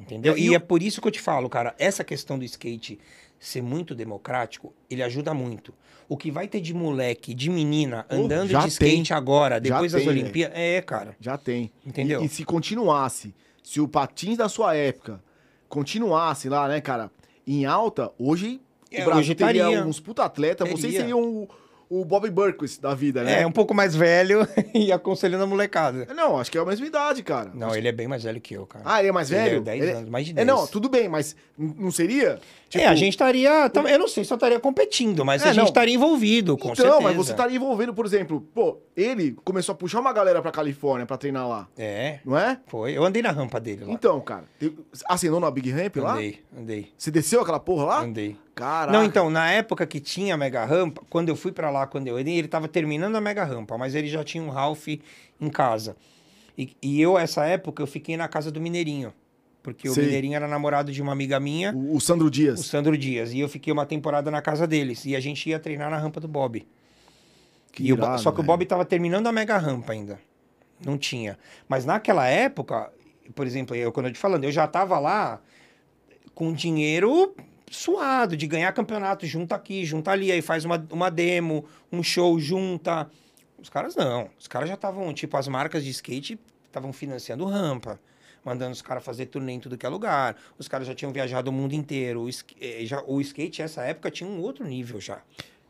Entendeu? 0.00 0.36
E 0.36 0.46
E, 0.46 0.50
o- 0.50 0.54
é 0.56 0.58
por 0.58 0.82
isso 0.82 1.00
que 1.00 1.06
eu 1.06 1.12
te 1.12 1.20
falo, 1.20 1.48
cara, 1.48 1.74
essa 1.78 2.02
questão 2.02 2.36
do 2.36 2.44
skate 2.44 2.98
ser 3.38 3.62
muito 3.62 3.94
democrático, 3.94 4.72
ele 4.90 5.02
ajuda 5.02 5.32
muito. 5.34 5.72
O 6.08 6.16
que 6.16 6.30
vai 6.30 6.48
ter 6.48 6.60
de 6.60 6.72
moleque, 6.72 7.34
de 7.34 7.50
menina, 7.50 8.06
andando 8.10 8.48
já 8.48 8.62
de 8.62 8.68
skate 8.68 9.08
tem. 9.08 9.16
agora, 9.16 9.60
depois 9.60 9.92
das 9.92 10.00
tem, 10.02 10.08
velho. 10.08 10.22
Olimpíadas, 10.22 10.56
é, 10.58 10.80
cara. 10.80 11.14
Já 11.20 11.36
tem. 11.36 11.70
Entendeu? 11.84 12.22
E, 12.22 12.26
e 12.26 12.28
se 12.28 12.44
continuasse, 12.44 13.34
se 13.62 13.80
o 13.80 13.86
patins 13.86 14.36
da 14.38 14.48
sua 14.48 14.74
época 14.74 15.22
continuasse 15.68 16.48
lá, 16.48 16.66
né, 16.68 16.80
cara, 16.80 17.10
em 17.46 17.66
alta, 17.66 18.10
hoje 18.18 18.60
É, 18.90 19.02
o 19.02 19.04
Brasil 19.04 19.20
hoje 19.20 19.34
teria 19.34 19.84
uns 19.84 20.00
puta 20.00 20.24
atleta, 20.24 20.64
vocês 20.64 20.80
Teria. 20.80 21.00
seriam 21.00 21.20
o, 21.22 21.48
o 21.90 22.04
Bob 22.06 22.28
Burquist 22.30 22.80
da 22.80 22.94
vida, 22.94 23.22
né? 23.22 23.42
É, 23.42 23.46
um 23.46 23.52
pouco 23.52 23.74
mais 23.74 23.94
velho 23.94 24.46
e 24.74 24.90
aconselhando 24.90 25.44
a 25.44 25.46
molecada. 25.46 26.06
Não, 26.14 26.38
acho 26.38 26.50
que 26.50 26.56
é 26.56 26.60
a 26.60 26.64
mesma 26.64 26.86
idade, 26.86 27.22
cara. 27.22 27.50
Não, 27.54 27.74
ele 27.76 27.86
é 27.88 27.92
bem 27.92 28.08
mais 28.08 28.22
velho 28.22 28.40
que 28.40 28.54
eu, 28.54 28.66
cara. 28.66 28.82
Ah, 28.86 28.98
ele 29.00 29.08
é 29.08 29.12
mais 29.12 29.30
Ele 29.30 29.40
é 29.40 29.44
velho? 29.44 29.60
10 29.62 29.82
Ele- 29.82 29.92
anos, 29.92 30.08
mais 30.10 30.24
de 30.26 30.32
É, 30.32 30.34
10. 30.36 30.46
não, 30.46 30.66
tudo 30.66 30.88
bem, 30.88 31.06
mas 31.08 31.36
não 31.58 31.90
seria? 31.90 32.40
Tipo, 32.68 32.84
é, 32.84 32.86
a 32.86 32.94
gente 32.94 33.14
estaria. 33.14 33.70
Eu 33.90 33.98
não 33.98 34.06
sei 34.08 34.24
se 34.24 34.32
eu 34.32 34.34
estaria 34.36 34.60
competindo, 34.60 35.24
mas 35.24 35.42
É, 35.42 35.48
a 35.48 35.52
gente 35.54 35.68
estaria 35.68 35.94
envolvido, 35.94 36.56
com 36.56 36.72
Então, 36.72 36.76
certeza. 36.84 37.00
mas 37.00 37.16
você 37.16 37.30
estaria 37.30 37.56
envolvendo, 37.56 37.94
por 37.94 38.04
exemplo, 38.04 38.42
pô, 38.54 38.78
ele 38.94 39.34
começou 39.42 39.72
a 39.72 39.76
puxar 39.76 40.00
uma 40.00 40.12
galera 40.12 40.42
pra 40.42 40.50
Califórnia 40.50 41.06
pra 41.06 41.16
treinar 41.16 41.48
lá, 41.48 41.66
É, 41.78 42.20
não 42.24 42.36
é? 42.36 42.60
foi. 42.66 42.92
Eu 42.92 43.04
andei 43.04 43.22
na 43.22 43.30
rampa 43.30 43.58
dele 43.58 43.84
lá. 43.86 43.92
Então, 43.92 44.20
cara, 44.20 44.44
assinou 45.08 45.40
na 45.40 45.50
Big 45.50 45.70
Ramp 45.70 45.96
lá? 45.96 46.12
Andei, 46.14 46.40
andei, 46.56 46.92
Você 46.96 47.10
desceu 47.10 47.40
aquela 47.40 47.58
porra 47.60 47.84
lá? 47.84 48.00
andei. 48.02 48.36
Caraca. 48.54 48.92
Não, 48.92 49.04
então, 49.04 49.30
na 49.30 49.50
época 49.50 49.86
que 49.86 50.00
tinha 50.00 50.34
a 50.34 50.36
mega 50.36 50.64
rampa, 50.64 51.00
quando 51.08 51.28
eu 51.30 51.36
fui 51.36 51.52
pra 51.52 51.70
lá, 51.70 51.86
quando 51.86 52.08
eu 52.08 52.18
ele 52.18 52.48
tava 52.48 52.66
terminando 52.68 53.14
a 53.16 53.20
mega 53.20 53.44
rampa, 53.44 53.78
mas 53.78 53.94
ele 53.94 54.08
já 54.08 54.22
tinha 54.24 54.42
um 54.42 54.50
Ralph 54.50 54.88
em 54.88 55.48
casa. 55.48 55.96
E, 56.56 56.76
e 56.82 57.00
eu, 57.00 57.16
essa 57.16 57.44
época, 57.46 57.80
eu 57.80 57.86
fiquei 57.86 58.16
na 58.16 58.26
casa 58.26 58.50
do 58.50 58.60
Mineirinho. 58.60 59.14
Porque 59.74 59.88
Sei. 59.90 60.02
o 60.02 60.06
Mineirinho 60.06 60.36
era 60.36 60.48
namorado 60.48 60.92
de 60.92 61.02
uma 61.02 61.12
amiga 61.12 61.38
minha, 61.38 61.72
O, 61.74 61.96
o 61.96 62.00
Sandro 62.00 62.26
o 62.26 62.30
Dias. 62.30 62.60
Sandro 62.60 62.96
Dias. 62.96 63.32
E 63.32 63.40
eu 63.40 63.48
fiquei 63.48 63.72
uma 63.72 63.86
temporada 63.86 64.30
na 64.30 64.40
casa 64.40 64.66
deles. 64.66 65.04
E 65.04 65.14
a 65.14 65.20
gente 65.20 65.48
ia 65.48 65.58
treinar 65.58 65.90
na 65.90 65.98
rampa 65.98 66.20
do 66.20 66.28
Bob. 66.28 66.66
Que 67.72 67.84
E 67.84 67.92
o 67.92 67.96
irado, 67.96 68.22
só 68.22 68.30
que 68.30 68.36
o 68.40 68.42
velho. 68.42 68.46
Bob 68.46 68.64
tava 68.66 68.84
terminando 68.84 69.26
a 69.26 69.32
mega 69.32 69.56
rampa 69.58 69.92
ainda. 69.92 70.18
Não 70.84 70.96
tinha. 70.96 71.38
Mas 71.68 71.84
naquela 71.84 72.26
época, 72.26 72.90
por 73.34 73.46
exemplo, 73.46 73.74
eu 73.76 73.92
quando 73.92 74.06
eu 74.06 74.12
te 74.12 74.18
falando, 74.18 74.44
eu 74.44 74.52
já 74.52 74.66
tava 74.66 74.98
lá 74.98 75.40
com 76.34 76.52
dinheiro 76.52 77.34
suado 77.70 78.36
de 78.36 78.46
ganhar 78.46 78.72
campeonato, 78.72 79.26
junta 79.26 79.54
aqui, 79.54 79.84
junta 79.84 80.10
ali, 80.10 80.32
aí 80.32 80.40
faz 80.40 80.64
uma, 80.64 80.84
uma 80.90 81.10
demo, 81.10 81.64
um 81.92 82.02
show, 82.02 82.38
junta. 82.38 83.10
Os 83.60 83.68
caras 83.68 83.94
não. 83.96 84.30
Os 84.38 84.46
caras 84.46 84.68
já 84.68 84.74
estavam, 84.74 85.12
tipo, 85.12 85.36
as 85.36 85.48
marcas 85.48 85.84
de 85.84 85.90
skate 85.90 86.38
estavam 86.66 86.92
financiando 86.92 87.44
rampa. 87.44 88.00
Mandando 88.48 88.72
os 88.72 88.80
caras 88.80 89.04
fazer 89.04 89.26
turnê 89.26 89.52
em 89.52 89.60
tudo 89.60 89.76
que 89.76 89.84
é 89.84 89.88
lugar. 89.90 90.34
Os 90.58 90.66
caras 90.66 90.86
já 90.86 90.94
tinham 90.94 91.12
viajado 91.12 91.50
o 91.50 91.52
mundo 91.52 91.74
inteiro. 91.74 92.22
O, 92.22 92.28
sk- 92.30 92.56
eh, 92.58 92.80
já, 92.86 93.02
o 93.06 93.20
skate, 93.20 93.60
nessa 93.60 93.82
época, 93.82 94.10
tinha 94.10 94.28
um 94.28 94.40
outro 94.40 94.64
nível 94.66 94.98
já. 94.98 95.20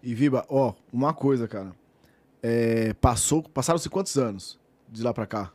E 0.00 0.14
Viba, 0.14 0.46
ó, 0.48 0.74
uma 0.92 1.12
coisa, 1.12 1.48
cara. 1.48 1.72
É, 2.40 2.94
passou, 3.00 3.42
passaram-se 3.42 3.90
quantos 3.90 4.16
anos 4.16 4.60
de 4.88 5.02
lá 5.02 5.12
pra 5.12 5.26
cá? 5.26 5.50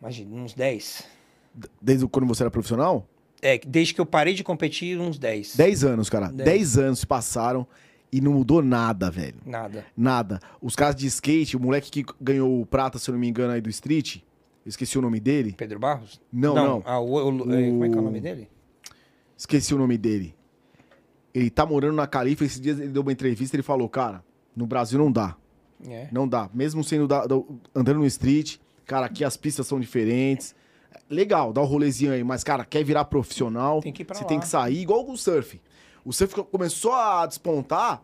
Imagina, 0.00 0.36
uns 0.36 0.54
10. 0.54 1.04
D- 1.52 1.68
Desde 1.80 2.06
quando 2.06 2.26
você 2.28 2.44
era 2.44 2.50
profissional? 2.50 3.04
É, 3.40 3.58
desde 3.58 3.92
que 3.94 4.00
eu 4.00 4.06
parei 4.06 4.34
de 4.34 4.44
competir, 4.44 4.96
uns 5.00 5.18
10. 5.18 5.56
10 5.56 5.82
anos, 5.84 6.08
cara. 6.08 6.28
Dez. 6.28 6.48
10 6.48 6.78
anos 6.78 6.98
se 7.00 7.06
passaram 7.08 7.66
e 8.12 8.20
não 8.20 8.34
mudou 8.34 8.62
nada, 8.62 9.10
velho. 9.10 9.34
Nada. 9.44 9.84
Nada. 9.96 10.38
Os 10.60 10.76
caras 10.76 10.94
de 10.94 11.08
skate, 11.08 11.56
o 11.56 11.60
moleque 11.60 11.90
que 11.90 12.04
ganhou 12.20 12.60
o 12.60 12.64
prata, 12.64 13.00
se 13.00 13.10
eu 13.10 13.14
não 13.14 13.18
me 13.20 13.28
engano, 13.28 13.52
aí 13.52 13.60
do 13.60 13.68
Street, 13.68 14.18
esqueci 14.66 14.98
o 14.98 15.02
nome 15.02 15.18
dele. 15.20 15.54
Pedro 15.56 15.78
Barros? 15.78 16.20
Não, 16.32 16.54
não. 16.54 16.82
Ah, 16.84 16.98
o, 17.00 17.12
o- 17.14 17.52
é, 17.54 17.68
como 17.70 17.84
é 17.84 17.88
que 17.88 17.94
é 17.94 17.98
o 17.98 18.00
O- 18.00 18.04
nome 18.04 18.20
dele? 18.20 18.48
Esqueci 19.36 19.74
o 19.74 19.78
nome 19.78 19.98
dele. 19.98 20.34
Ele 21.34 21.50
tá 21.50 21.64
morando 21.64 21.94
na 21.96 22.06
Califa, 22.06 22.44
esses 22.44 22.60
dias 22.60 22.78
ele 22.78 22.90
deu 22.90 23.02
uma 23.02 23.12
entrevista 23.12 23.56
e 23.56 23.58
ele 23.58 23.62
falou, 23.62 23.88
cara, 23.88 24.22
no 24.54 24.66
Brasil 24.66 24.98
não 24.98 25.10
dá. 25.10 25.36
É. 25.88 26.06
Não 26.12 26.28
dá. 26.28 26.48
Mesmo 26.54 26.84
sendo 26.84 27.08
da- 27.08 27.26
da- 27.26 27.42
andando 27.74 27.98
no 27.98 28.06
street, 28.06 28.58
cara, 28.86 29.06
aqui 29.06 29.24
as 29.24 29.36
pistas 29.36 29.66
são 29.66 29.80
diferentes. 29.80 30.54
legal, 31.08 31.52
dá 31.52 31.60
o 31.60 31.64
um 31.64 31.66
rolezinho 31.66 32.12
aí, 32.12 32.22
mas, 32.24 32.42
cara, 32.44 32.64
quer 32.64 32.82
virar 32.84 33.04
profissional, 33.06 33.80
Tem 33.82 33.92
que 33.92 34.00
ir 34.02 34.04
pra 34.06 34.14
você 34.14 34.22
lá. 34.22 34.28
tem 34.28 34.40
que 34.40 34.46
sair, 34.48 34.80
igual 34.80 35.06
o 35.06 35.16
surf. 35.16 35.60
O 36.04 36.12
surf 36.12 36.34
co- 36.34 36.44
começou 36.44 36.94
a 36.94 37.26
despontar, 37.26 38.02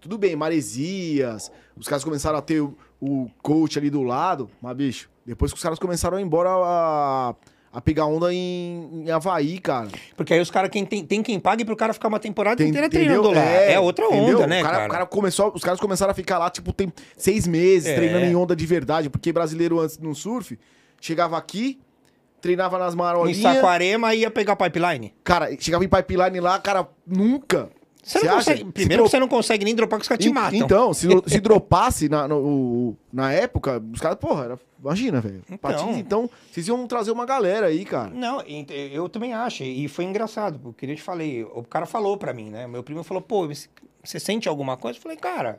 tudo 0.00 0.16
bem, 0.18 0.36
maresias, 0.36 1.50
os 1.76 1.88
caras 1.88 2.04
começaram 2.04 2.38
a 2.38 2.42
ter 2.42 2.60
o, 2.60 2.76
o 3.00 3.28
coach 3.42 3.76
ali 3.78 3.90
do 3.90 4.02
lado, 4.02 4.48
mas, 4.62 4.76
bicho, 4.76 5.10
depois 5.26 5.52
que 5.52 5.56
os 5.56 5.62
caras 5.62 5.78
começaram 5.78 6.16
a 6.16 6.20
ir 6.20 6.24
embora 6.24 6.50
a, 6.50 7.34
a 7.72 7.80
pegar 7.80 8.06
onda 8.06 8.32
em, 8.32 9.04
em 9.06 9.10
Havaí, 9.10 9.58
cara. 9.58 9.88
Porque 10.16 10.34
aí 10.34 10.40
os 10.40 10.50
caras, 10.50 10.70
quem 10.70 10.84
tem, 10.84 11.04
tem 11.04 11.22
quem 11.22 11.40
pague 11.40 11.64
pro 11.64 11.74
cara 11.76 11.92
ficar 11.92 12.08
uma 12.08 12.20
temporada 12.20 12.56
Tem- 12.56 12.68
inteira 12.68 12.86
entendeu? 12.86 13.22
treinando 13.22 13.30
lá. 13.38 13.44
É, 13.44 13.80
outra 13.80 14.06
onda, 14.06 14.16
entendeu? 14.16 14.46
né, 14.46 14.60
o 14.60 14.62
cara, 14.62 14.76
cara? 14.76 14.88
o 14.88 14.90
cara 14.92 15.06
começou, 15.06 15.52
os 15.54 15.62
caras 15.62 15.80
começaram 15.80 16.10
a 16.12 16.14
ficar 16.14 16.38
lá, 16.38 16.50
tipo, 16.50 16.72
tem 16.72 16.92
seis 17.16 17.46
meses 17.46 17.88
É. 17.88 17.94
treinando 17.94 18.26
em 18.26 18.36
onda 18.36 18.54
de 18.54 18.66
verdade, 18.66 19.08
porque 19.10 19.32
brasileiro 19.32 19.80
antes 19.80 19.98
no 19.98 20.14
surf, 20.14 20.58
chegava 21.00 21.36
aqui, 21.38 21.80
treinava 22.40 22.78
nas 22.78 22.92
Em 22.94 22.96
marolinhas, 22.98 23.40
Saquarema 23.54 24.14
ia 24.14 24.30
pegar 24.30 24.54
pipeline. 24.56 25.14
cara, 25.24 25.48
chegava 25.58 25.84
em 25.84 25.88
pipeline 25.88 26.40
lá, 26.40 26.58
cara, 26.58 26.86
nunca. 27.06 27.70
Você 28.04 28.18
Você 28.18 28.26
não 28.26 28.34
consegue. 28.36 28.58
Se 28.58 28.64
Primeiro 28.72 29.02
dro- 29.02 29.10
você 29.10 29.18
não 29.18 29.28
consegue 29.28 29.64
nem 29.64 29.74
dropar 29.74 29.98
que 29.98 30.02
os 30.02 30.08
caras 30.08 30.22
te 30.24 30.30
matam. 30.30 30.58
Então, 30.58 30.92
se, 30.92 31.08
se 31.26 31.40
dropasse 31.40 32.08
na, 32.08 32.28
no- 32.28 32.94
na 33.12 33.32
época, 33.32 33.82
os 33.92 33.98
caras, 34.00 34.18
porra, 34.18 34.44
era- 34.44 34.58
imagina, 34.78 35.20
velho. 35.20 35.42
Então. 35.46 35.58
Patins, 35.58 35.96
então, 35.96 36.28
vocês 36.52 36.68
iam 36.68 36.86
trazer 36.86 37.10
uma 37.10 37.24
galera 37.24 37.66
aí, 37.68 37.84
cara. 37.84 38.10
Não, 38.10 38.42
eu 38.42 39.08
também 39.08 39.32
acho. 39.32 39.64
E 39.64 39.88
foi 39.88 40.04
engraçado, 40.04 40.58
porque 40.58 40.84
eu 40.84 40.94
te 40.94 41.02
falei, 41.02 41.42
o 41.44 41.62
cara 41.64 41.86
falou 41.86 42.16
pra 42.18 42.34
mim, 42.34 42.50
né? 42.50 42.66
Meu 42.66 42.82
primo 42.82 43.02
falou, 43.02 43.22
pô, 43.22 43.48
você 43.48 44.20
sente 44.20 44.48
alguma 44.48 44.76
coisa? 44.76 44.98
Eu 44.98 45.02
falei, 45.02 45.16
cara, 45.16 45.58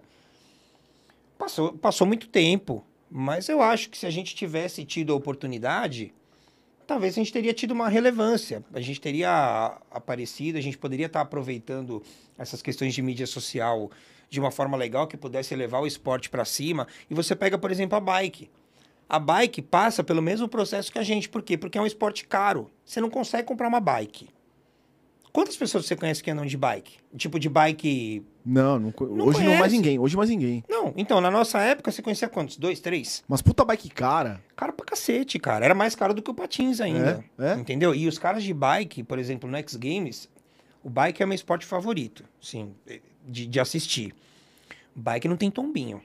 passou, 1.38 1.74
passou 1.74 2.06
muito 2.08 2.28
tempo, 2.28 2.84
mas 3.10 3.50
eu 3.50 3.62
acho 3.62 3.90
que 3.90 3.98
se 3.98 4.06
a 4.06 4.10
gente 4.10 4.36
tivesse 4.36 4.86
tido 4.86 5.14
a 5.14 5.16
oportunidade, 5.16 6.14
talvez 6.86 7.14
a 7.14 7.16
gente 7.16 7.34
teria 7.34 7.54
tido 7.54 7.72
uma 7.72 7.90
relevância. 7.90 8.64
A 8.74 8.80
gente 8.80 9.02
teria 9.02 9.78
aparecido, 9.92 10.58
a 10.58 10.62
gente 10.62 10.78
poderia 10.78 11.08
estar 11.08 11.22
aproveitando 11.22 12.02
essas 12.38 12.62
questões 12.62 12.94
de 12.94 13.02
mídia 13.02 13.28
social 13.28 13.92
de 14.30 14.40
uma 14.40 14.52
forma 14.52 14.78
legal 14.78 15.08
que 15.08 15.18
pudesse 15.18 15.56
levar 15.56 15.80
o 15.80 15.88
esporte 15.88 16.30
pra 16.30 16.46
cima. 16.46 16.88
E 17.10 17.14
você 17.14 17.36
pega, 17.36 17.58
por 17.58 17.72
exemplo, 17.72 17.98
a 17.98 18.00
bike. 18.00 18.50
A 19.08 19.20
bike 19.20 19.62
passa 19.62 20.04
pelo 20.04 20.22
mesmo 20.22 20.48
processo 20.48 20.92
que 20.92 21.00
a 21.00 21.04
gente. 21.04 21.30
Por 21.30 21.42
quê? 21.42 21.58
Porque 21.58 21.78
é 21.78 21.82
um 21.82 21.86
esporte 21.86 22.26
caro. 22.26 22.72
Você 22.84 23.00
não 23.00 23.10
consegue 23.10 23.48
comprar 23.48 23.68
uma 23.68 23.80
bike. 23.80 24.30
Quantas 25.36 25.58
pessoas 25.58 25.86
você 25.86 25.98
conhece 25.98 26.24
que 26.24 26.32
andam 26.32 26.46
de 26.46 26.56
bike? 26.56 26.94
Tipo 27.18 27.38
de 27.38 27.50
bike. 27.50 28.24
Não, 28.46 28.80
não 28.80 28.94
Não 28.98 29.26
hoje 29.26 29.40
não 29.40 29.48
mais 29.48 29.58
conhece. 29.58 29.76
ninguém, 29.76 30.00
hoje 30.00 30.16
mais 30.16 30.30
ninguém. 30.30 30.64
Não, 30.70 30.94
então, 30.96 31.20
na 31.20 31.30
nossa 31.30 31.60
época 31.60 31.92
você 31.92 32.02
conhecia 32.02 32.30
quantos? 32.30 32.56
Dois, 32.56 32.80
três? 32.80 33.22
Mas 33.28 33.42
puta 33.42 33.66
bike 33.66 33.90
cara. 33.90 34.42
Cara 34.56 34.72
pra 34.72 34.86
cacete, 34.86 35.38
cara. 35.38 35.66
Era 35.66 35.76
mais 35.76 35.94
caro 35.94 36.14
do 36.14 36.22
que 36.22 36.32
o 36.32 36.34
patins 36.34 36.80
ainda. 36.80 37.22
É, 37.38 37.48
é. 37.48 37.54
Entendeu? 37.56 37.94
E 37.94 38.08
os 38.08 38.18
caras 38.18 38.46
de 38.46 38.54
bike, 38.54 39.04
por 39.04 39.20
exemplo, 39.20 39.50
no 39.52 39.58
X 39.58 39.76
Games, 39.76 40.30
o 40.82 40.90
bike 40.90 41.22
é 41.22 41.26
meu 41.26 41.36
esporte 41.36 41.66
favorito, 41.66 42.24
sim, 42.42 42.74
de, 43.28 43.46
de 43.46 43.60
assistir. 43.60 44.16
Bike 44.96 45.28
não 45.28 45.36
tem 45.36 45.52
tombinho. 45.52 46.02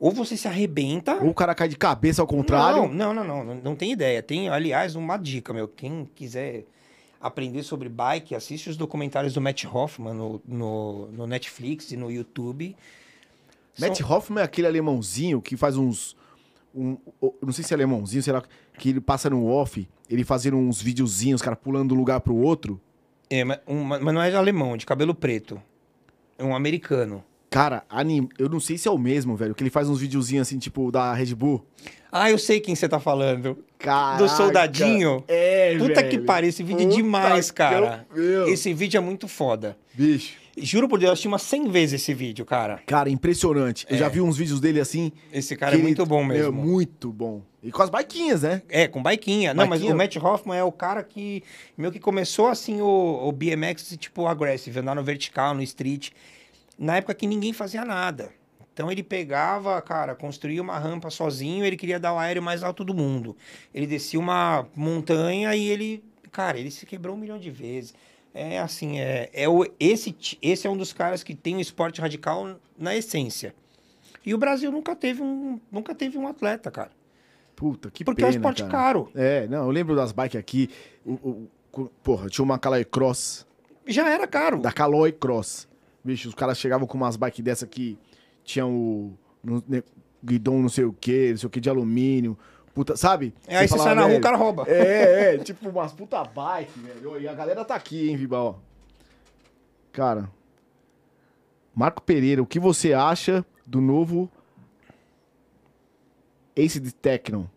Ou 0.00 0.10
você 0.10 0.36
se 0.36 0.48
arrebenta. 0.48 1.14
Ou 1.22 1.28
o 1.28 1.34
cara 1.34 1.54
cai 1.54 1.68
de 1.68 1.76
cabeça 1.76 2.20
ao 2.20 2.26
contrário. 2.26 2.88
Não, 2.88 3.14
não, 3.14 3.14
não, 3.14 3.24
não, 3.24 3.44
não, 3.44 3.62
não 3.62 3.76
tem 3.76 3.92
ideia. 3.92 4.20
Tem, 4.20 4.48
aliás, 4.48 4.96
uma 4.96 5.16
dica, 5.16 5.52
meu. 5.52 5.68
Quem 5.68 6.10
quiser 6.16 6.64
aprender 7.20 7.62
sobre 7.62 7.88
bike, 7.88 8.34
assiste 8.34 8.70
os 8.70 8.76
documentários 8.76 9.34
do 9.34 9.40
Matt 9.40 9.64
Hoffman 9.64 10.14
no, 10.14 10.40
no, 10.46 11.06
no 11.12 11.26
Netflix 11.26 11.90
e 11.92 11.96
no 11.96 12.10
YouTube. 12.10 12.74
Matt 13.78 13.98
São- 13.98 14.10
Hoffman 14.10 14.40
é 14.42 14.44
aquele 14.44 14.66
alemãozinho 14.66 15.40
que 15.40 15.56
faz 15.56 15.76
uns. 15.76 16.16
Um, 16.74 16.96
não 17.42 17.52
sei 17.52 17.64
se 17.64 17.72
é 17.72 17.76
alemãozinho, 17.76 18.22
sei 18.22 18.32
lá, 18.32 18.42
que 18.78 18.90
ele 18.90 19.00
passa 19.00 19.28
no 19.28 19.46
off, 19.46 19.88
ele 20.08 20.24
fazendo 20.24 20.56
uns 20.56 20.80
videozinhos, 20.80 21.42
cara, 21.42 21.56
pulando 21.56 21.88
de 21.88 21.94
um 21.94 21.98
lugar 21.98 22.20
pro 22.20 22.34
outro. 22.36 22.80
É, 23.28 23.44
mas, 23.44 23.58
um- 23.66 23.82
mas 23.84 24.00
não 24.02 24.22
é 24.22 24.32
alemão, 24.34 24.76
de 24.76 24.86
cabelo 24.86 25.14
preto. 25.14 25.60
É 26.38 26.44
um 26.44 26.54
americano. 26.54 27.24
Cara, 27.50 27.82
anim... 27.90 28.28
eu 28.38 28.48
não 28.48 28.60
sei 28.60 28.78
se 28.78 28.86
é 28.86 28.90
o 28.90 28.96
mesmo, 28.98 29.34
velho, 29.36 29.54
que 29.54 29.62
ele 29.62 29.70
faz 29.70 29.88
uns 29.88 30.00
videozinhos 30.00 30.46
assim, 30.46 30.58
tipo, 30.58 30.90
da 30.92 31.12
Red 31.12 31.34
Bull. 31.34 31.64
Ah, 32.12 32.30
eu 32.30 32.38
sei 32.38 32.60
quem 32.60 32.74
você 32.76 32.88
tá 32.88 33.00
falando. 33.00 33.58
Caraca. 33.78 34.22
Do 34.22 34.28
soldadinho. 34.28 35.24
É, 35.26 35.76
Puta 35.78 35.94
velho. 35.94 36.08
que 36.10 36.18
pariu, 36.18 36.48
esse 36.48 36.62
vídeo 36.62 36.82
é 36.82 36.84
Puta 36.84 36.96
demais, 36.96 37.50
que 37.50 37.56
cara. 37.56 38.06
eu-. 38.14 38.48
Esse 38.48 38.72
vídeo 38.72 38.98
é 38.98 39.00
muito 39.00 39.26
foda. 39.28 39.76
Bicho. 39.94 40.38
Juro 40.58 40.88
por 40.88 40.98
Deus, 40.98 41.08
eu 41.08 41.12
assisti 41.12 41.28
umas 41.28 41.42
100 41.42 41.70
vezes 41.70 42.02
esse 42.02 42.12
vídeo, 42.12 42.44
cara. 42.44 42.80
Cara, 42.86 43.08
impressionante. 43.08 43.86
Eu 43.88 43.96
já 43.96 44.08
vi 44.08 44.20
uns 44.20 44.36
vídeos 44.36 44.60
dele 44.60 44.80
assim. 44.80 45.10
Esse 45.32 45.54
É. 45.54 45.56
cara 45.56 45.72
é 45.72 45.76
ele- 45.76 45.82
muito 45.84 46.04
bom 46.04 46.22
mesmo. 46.24 46.52
Meu, 46.52 46.66
muito 46.66 47.10
bom. 47.12 47.42
E 47.62 47.70
com 47.70 47.82
as 47.82 47.88
baiquinhas, 47.90 48.42
né? 48.42 48.62
É, 48.68 48.86
com 48.88 49.02
baiquinha. 49.02 49.54
Não, 49.54 49.66
Baiquinha? 49.68 49.94
mas 49.94 49.94
o 49.94 49.96
Matt 49.96 50.16
Hoffman 50.24 50.58
é 50.58 50.64
o 50.64 50.72
cara 50.72 51.02
que 51.02 51.42
meio 51.78 51.92
que 51.92 52.00
começou 52.00 52.48
assim 52.48 52.80
o, 52.80 53.28
o 53.28 53.32
BMX, 53.32 53.96
tipo, 53.98 54.26
aggressive, 54.26 54.78
andar 54.80 54.94
no 54.94 55.02
vertical, 55.04 55.54
no 55.54 55.62
street, 55.62 56.10
na 56.80 56.96
época 56.96 57.14
que 57.14 57.26
ninguém 57.26 57.52
fazia 57.52 57.84
nada. 57.84 58.32
Então 58.72 58.90
ele 58.90 59.02
pegava, 59.02 59.80
cara, 59.82 60.14
construía 60.14 60.62
uma 60.62 60.78
rampa 60.78 61.10
sozinho, 61.10 61.64
ele 61.64 61.76
queria 61.76 62.00
dar 62.00 62.14
o 62.14 62.18
aéreo 62.18 62.42
mais 62.42 62.62
alto 62.62 62.82
do 62.82 62.94
mundo. 62.94 63.36
Ele 63.74 63.86
descia 63.86 64.18
uma 64.18 64.66
montanha 64.74 65.54
e 65.54 65.68
ele, 65.68 66.02
cara, 66.32 66.58
ele 66.58 66.70
se 66.70 66.86
quebrou 66.86 67.14
um 67.14 67.18
milhão 67.18 67.38
de 67.38 67.50
vezes. 67.50 67.92
É 68.32 68.58
assim, 68.58 68.98
é, 69.00 69.28
é 69.34 69.48
o, 69.48 69.66
esse, 69.78 70.16
esse 70.40 70.66
é 70.66 70.70
um 70.70 70.76
dos 70.76 70.92
caras 70.92 71.22
que 71.22 71.34
tem 71.34 71.56
o 71.56 71.60
esporte 71.60 72.00
radical 72.00 72.56
na 72.78 72.96
essência. 72.96 73.54
E 74.24 74.32
o 74.32 74.38
Brasil 74.38 74.70
nunca 74.72 74.94
teve 74.96 75.20
um, 75.20 75.60
nunca 75.70 75.94
teve 75.94 76.16
um 76.16 76.26
atleta, 76.28 76.70
cara. 76.70 76.90
Puta, 77.56 77.90
que 77.90 78.04
Porque 78.04 78.22
pena, 78.22 78.28
é 78.28 78.30
um 78.32 78.36
esporte 78.36 78.62
cara. 78.62 78.72
caro. 78.72 79.10
É, 79.14 79.46
não, 79.48 79.64
eu 79.64 79.70
lembro 79.70 79.94
das 79.94 80.12
bikes 80.12 80.38
aqui. 80.38 80.70
O- 81.04 81.48
o- 81.72 81.90
porra, 82.02 82.28
tinha 82.28 82.42
uma 82.44 82.58
Caloi 82.58 82.84
Cross, 82.84 83.46
Já 83.86 84.08
era 84.08 84.26
caro. 84.26 84.60
da 84.60 84.72
Caloi 84.72 85.12
Cross. 85.12 85.68
Bicho, 86.02 86.28
os 86.28 86.34
caras 86.34 86.58
chegavam 86.58 86.86
com 86.86 86.96
umas 86.96 87.16
bikes 87.16 87.44
dessa 87.44 87.66
que 87.66 87.98
tinham 88.44 88.74
o 88.74 89.18
no- 89.42 89.62
guidão 90.24 90.60
não 90.60 90.68
sei 90.68 90.84
o 90.84 90.92
que, 90.92 91.30
não 91.30 91.36
sei 91.38 91.46
o 91.46 91.50
que 91.50 91.60
de 91.60 91.68
alumínio. 91.70 92.36
Puta, 92.74 92.96
sabe? 92.96 93.34
É, 93.46 93.58
aí 93.58 93.68
você 93.68 93.76
sai 93.78 93.94
na 93.94 94.04
rua, 94.06 94.16
o 94.16 94.20
cara 94.20 94.36
rouba. 94.36 94.64
É, 94.66 95.34
é, 95.34 95.38
tipo 95.38 95.68
umas 95.68 95.92
puta 95.92 96.22
bike, 96.24 96.78
velho. 96.78 97.20
E 97.20 97.26
a 97.28 97.34
galera 97.34 97.64
tá 97.64 97.74
aqui, 97.74 98.08
hein, 98.08 98.16
Vibal? 98.16 98.62
Cara. 99.92 100.30
Marco 101.74 102.00
Pereira, 102.02 102.42
o 102.42 102.46
que 102.46 102.58
você 102.60 102.92
acha 102.92 103.44
do 103.66 103.80
novo 103.80 104.30
Ace 106.56 106.80
de 106.80 106.92
Tecno? 106.92 107.50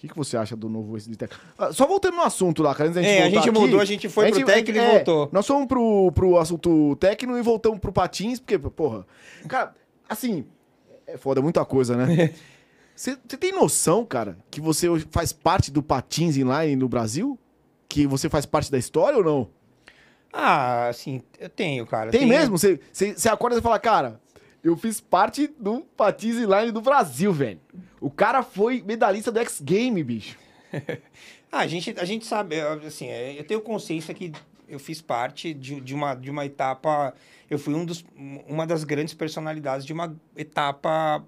O 0.00 0.02
que, 0.02 0.08
que 0.08 0.16
você 0.16 0.34
acha 0.34 0.56
do 0.56 0.66
novo 0.66 0.96
Ace 0.96 1.10
de 1.10 1.14
Tecno? 1.14 1.38
Ah, 1.58 1.74
só 1.74 1.86
voltando 1.86 2.16
no 2.16 2.22
assunto 2.22 2.62
lá, 2.62 2.74
cara, 2.74 2.88
antes 2.88 2.94
da 2.94 3.02
gente 3.02 3.20
É, 3.20 3.22
a 3.22 3.28
gente 3.28 3.50
aqui, 3.50 3.50
mudou, 3.50 3.78
a 3.78 3.84
gente 3.84 4.08
foi 4.08 4.30
pro 4.30 4.46
Tecno 4.46 4.74
e 4.74 4.78
é, 4.78 4.94
voltou. 4.94 5.28
Nós 5.30 5.46
fomos 5.46 5.68
pro, 5.68 6.10
pro 6.12 6.38
assunto 6.38 6.96
Tecno 6.96 7.36
e 7.36 7.42
voltamos 7.42 7.78
pro 7.78 7.92
Patins, 7.92 8.40
porque, 8.40 8.58
porra, 8.58 9.06
cara, 9.46 9.74
assim, 10.08 10.46
é 11.06 11.18
foda, 11.18 11.40
é 11.40 11.42
muita 11.42 11.62
coisa, 11.66 11.98
né? 11.98 12.32
Você 12.96 13.14
tem 13.16 13.52
noção, 13.52 14.06
cara, 14.06 14.38
que 14.50 14.60
você 14.60 14.86
faz 15.10 15.32
parte 15.32 15.70
do 15.70 15.82
Patins 15.82 16.36
Inline 16.36 16.76
no 16.76 16.86
Brasil? 16.86 17.38
Que 17.88 18.06
você 18.06 18.28
faz 18.28 18.44
parte 18.44 18.70
da 18.70 18.76
história 18.76 19.16
ou 19.16 19.24
não? 19.24 19.48
Ah, 20.30 20.88
assim, 20.88 21.22
eu 21.38 21.48
tenho, 21.48 21.86
cara. 21.86 22.10
Tem 22.10 22.20
Tenho. 22.20 22.30
mesmo? 22.30 22.58
Você 22.58 22.78
acorda 23.30 23.58
e 23.58 23.62
fala, 23.62 23.78
cara, 23.78 24.20
eu 24.62 24.76
fiz 24.76 25.00
parte 25.00 25.48
do 25.58 25.80
Patins 25.96 26.36
Inline 26.36 26.72
do 26.72 26.80
Brasil, 26.80 27.32
velho. 27.32 27.60
O 28.00 28.10
cara 28.10 28.42
foi 28.42 28.82
medalhista 28.82 29.32
do 29.32 29.38
X 29.40 29.60
Game, 29.60 30.02
bicho. 30.02 30.36
Ah, 31.52 31.62
a 31.62 31.66
gente, 31.66 31.92
a 31.98 32.04
gente 32.04 32.24
sabe, 32.24 32.60
assim, 32.60 33.08
é, 33.08 33.36
eu 33.36 33.42
tenho 33.42 33.60
consciência 33.60 34.14
que 34.14 34.30
eu 34.68 34.78
fiz 34.78 35.02
parte 35.02 35.52
de, 35.52 35.80
de, 35.80 35.92
uma, 35.96 36.14
de 36.14 36.30
uma 36.30 36.46
etapa. 36.46 37.12
Eu 37.50 37.58
fui 37.58 37.74
um 37.74 37.84
dos, 37.84 38.04
uma 38.46 38.64
das 38.64 38.84
grandes 38.84 39.14
personalidades 39.14 39.84
de 39.84 39.92
uma 39.92 40.16
etapa 40.36 41.24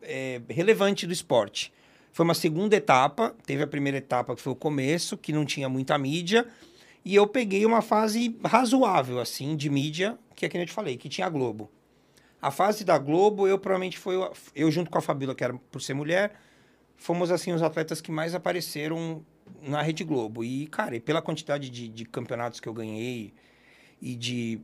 é, 0.00 0.40
relevante 0.48 1.04
do 1.04 1.12
esporte. 1.12 1.72
Foi 2.12 2.22
uma 2.22 2.32
segunda 2.32 2.76
etapa, 2.76 3.34
teve 3.44 3.64
a 3.64 3.66
primeira 3.66 3.98
etapa 3.98 4.36
que 4.36 4.40
foi 4.40 4.52
o 4.52 4.56
começo, 4.56 5.18
que 5.18 5.32
não 5.32 5.44
tinha 5.44 5.68
muita 5.68 5.98
mídia, 5.98 6.46
e 7.04 7.12
eu 7.12 7.26
peguei 7.26 7.66
uma 7.66 7.82
fase 7.82 8.38
razoável, 8.44 9.18
assim, 9.18 9.56
de 9.56 9.68
mídia, 9.68 10.16
que 10.36 10.46
é 10.46 10.48
que 10.48 10.56
eu 10.56 10.64
te 10.64 10.72
falei, 10.72 10.96
que 10.96 11.08
tinha 11.08 11.26
a 11.26 11.30
Globo. 11.30 11.68
A 12.44 12.50
fase 12.50 12.84
da 12.84 12.98
Globo, 12.98 13.48
eu 13.48 13.58
provavelmente 13.58 13.96
foi, 13.96 14.16
eu 14.54 14.70
junto 14.70 14.90
com 14.90 14.98
a 14.98 15.00
Fabíola, 15.00 15.34
que 15.34 15.42
era 15.42 15.54
por 15.54 15.80
ser 15.80 15.94
mulher, 15.94 16.34
fomos, 16.94 17.30
assim, 17.30 17.54
os 17.54 17.62
atletas 17.62 18.02
que 18.02 18.12
mais 18.12 18.34
apareceram 18.34 19.24
na 19.62 19.80
Rede 19.80 20.04
Globo. 20.04 20.44
E, 20.44 20.66
cara, 20.66 20.94
e 20.94 21.00
pela 21.00 21.22
quantidade 21.22 21.70
de, 21.70 21.88
de 21.88 22.04
campeonatos 22.04 22.60
que 22.60 22.68
eu 22.68 22.74
ganhei 22.74 23.32
e 23.98 24.14
de, 24.14 24.60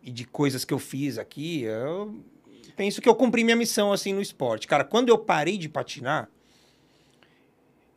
e 0.00 0.12
de 0.12 0.24
coisas 0.24 0.64
que 0.64 0.72
eu 0.72 0.78
fiz 0.78 1.18
aqui, 1.18 1.62
eu 1.62 2.22
penso 2.76 3.02
que 3.02 3.08
eu 3.08 3.16
cumpri 3.16 3.42
minha 3.42 3.56
missão, 3.56 3.92
assim, 3.92 4.12
no 4.12 4.22
esporte. 4.22 4.68
Cara, 4.68 4.84
quando 4.84 5.08
eu 5.08 5.18
parei 5.18 5.58
de 5.58 5.68
patinar, 5.68 6.30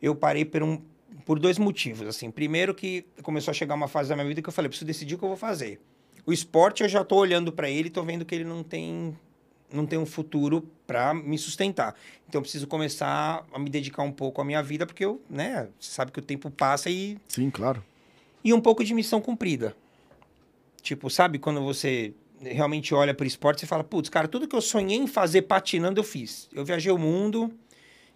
eu 0.02 0.16
parei 0.16 0.44
por, 0.44 0.64
um, 0.64 0.82
por 1.24 1.38
dois 1.38 1.58
motivos, 1.58 2.08
assim. 2.08 2.28
Primeiro 2.28 2.74
que 2.74 3.06
começou 3.22 3.52
a 3.52 3.54
chegar 3.54 3.76
uma 3.76 3.86
fase 3.86 4.08
da 4.08 4.16
minha 4.16 4.26
vida 4.26 4.42
que 4.42 4.48
eu 4.48 4.52
falei, 4.52 4.68
preciso 4.68 4.84
decidir 4.84 5.14
o 5.14 5.18
que 5.18 5.24
eu 5.24 5.28
vou 5.28 5.38
fazer. 5.38 5.80
O 6.26 6.32
esporte, 6.32 6.82
eu 6.82 6.88
já 6.88 7.04
tô 7.04 7.16
olhando 7.16 7.52
para 7.52 7.70
ele 7.70 7.86
e 7.86 7.90
tô 7.90 8.02
vendo 8.02 8.24
que 8.24 8.34
ele 8.34 8.44
não 8.44 8.64
tem 8.64 9.16
não 9.72 9.84
tenho 9.84 10.02
um 10.02 10.06
futuro 10.06 10.68
para 10.86 11.12
me 11.12 11.36
sustentar. 11.36 11.94
Então 12.28 12.38
eu 12.38 12.42
preciso 12.42 12.66
começar 12.66 13.44
a 13.52 13.58
me 13.58 13.68
dedicar 13.68 14.02
um 14.02 14.12
pouco 14.12 14.40
à 14.40 14.44
minha 14.44 14.62
vida, 14.62 14.86
porque 14.86 15.04
eu, 15.04 15.20
né, 15.28 15.68
você 15.78 15.90
sabe 15.90 16.12
que 16.12 16.18
o 16.18 16.22
tempo 16.22 16.50
passa 16.50 16.88
e 16.88 17.18
Sim, 17.28 17.50
claro. 17.50 17.82
e 18.44 18.52
um 18.52 18.60
pouco 18.60 18.84
de 18.84 18.94
missão 18.94 19.20
cumprida. 19.20 19.76
Tipo, 20.82 21.10
sabe 21.10 21.38
quando 21.38 21.62
você 21.62 22.14
realmente 22.40 22.94
olha 22.94 23.12
para 23.12 23.24
o 23.24 23.26
esporte 23.26 23.64
e 23.64 23.66
fala, 23.66 23.82
putz, 23.82 24.08
cara, 24.08 24.28
tudo 24.28 24.46
que 24.46 24.54
eu 24.54 24.60
sonhei 24.60 24.98
em 24.98 25.06
fazer 25.06 25.42
patinando 25.42 25.98
eu 25.98 26.04
fiz. 26.04 26.48
Eu 26.52 26.64
viajei 26.64 26.92
o 26.92 26.98
mundo, 26.98 27.52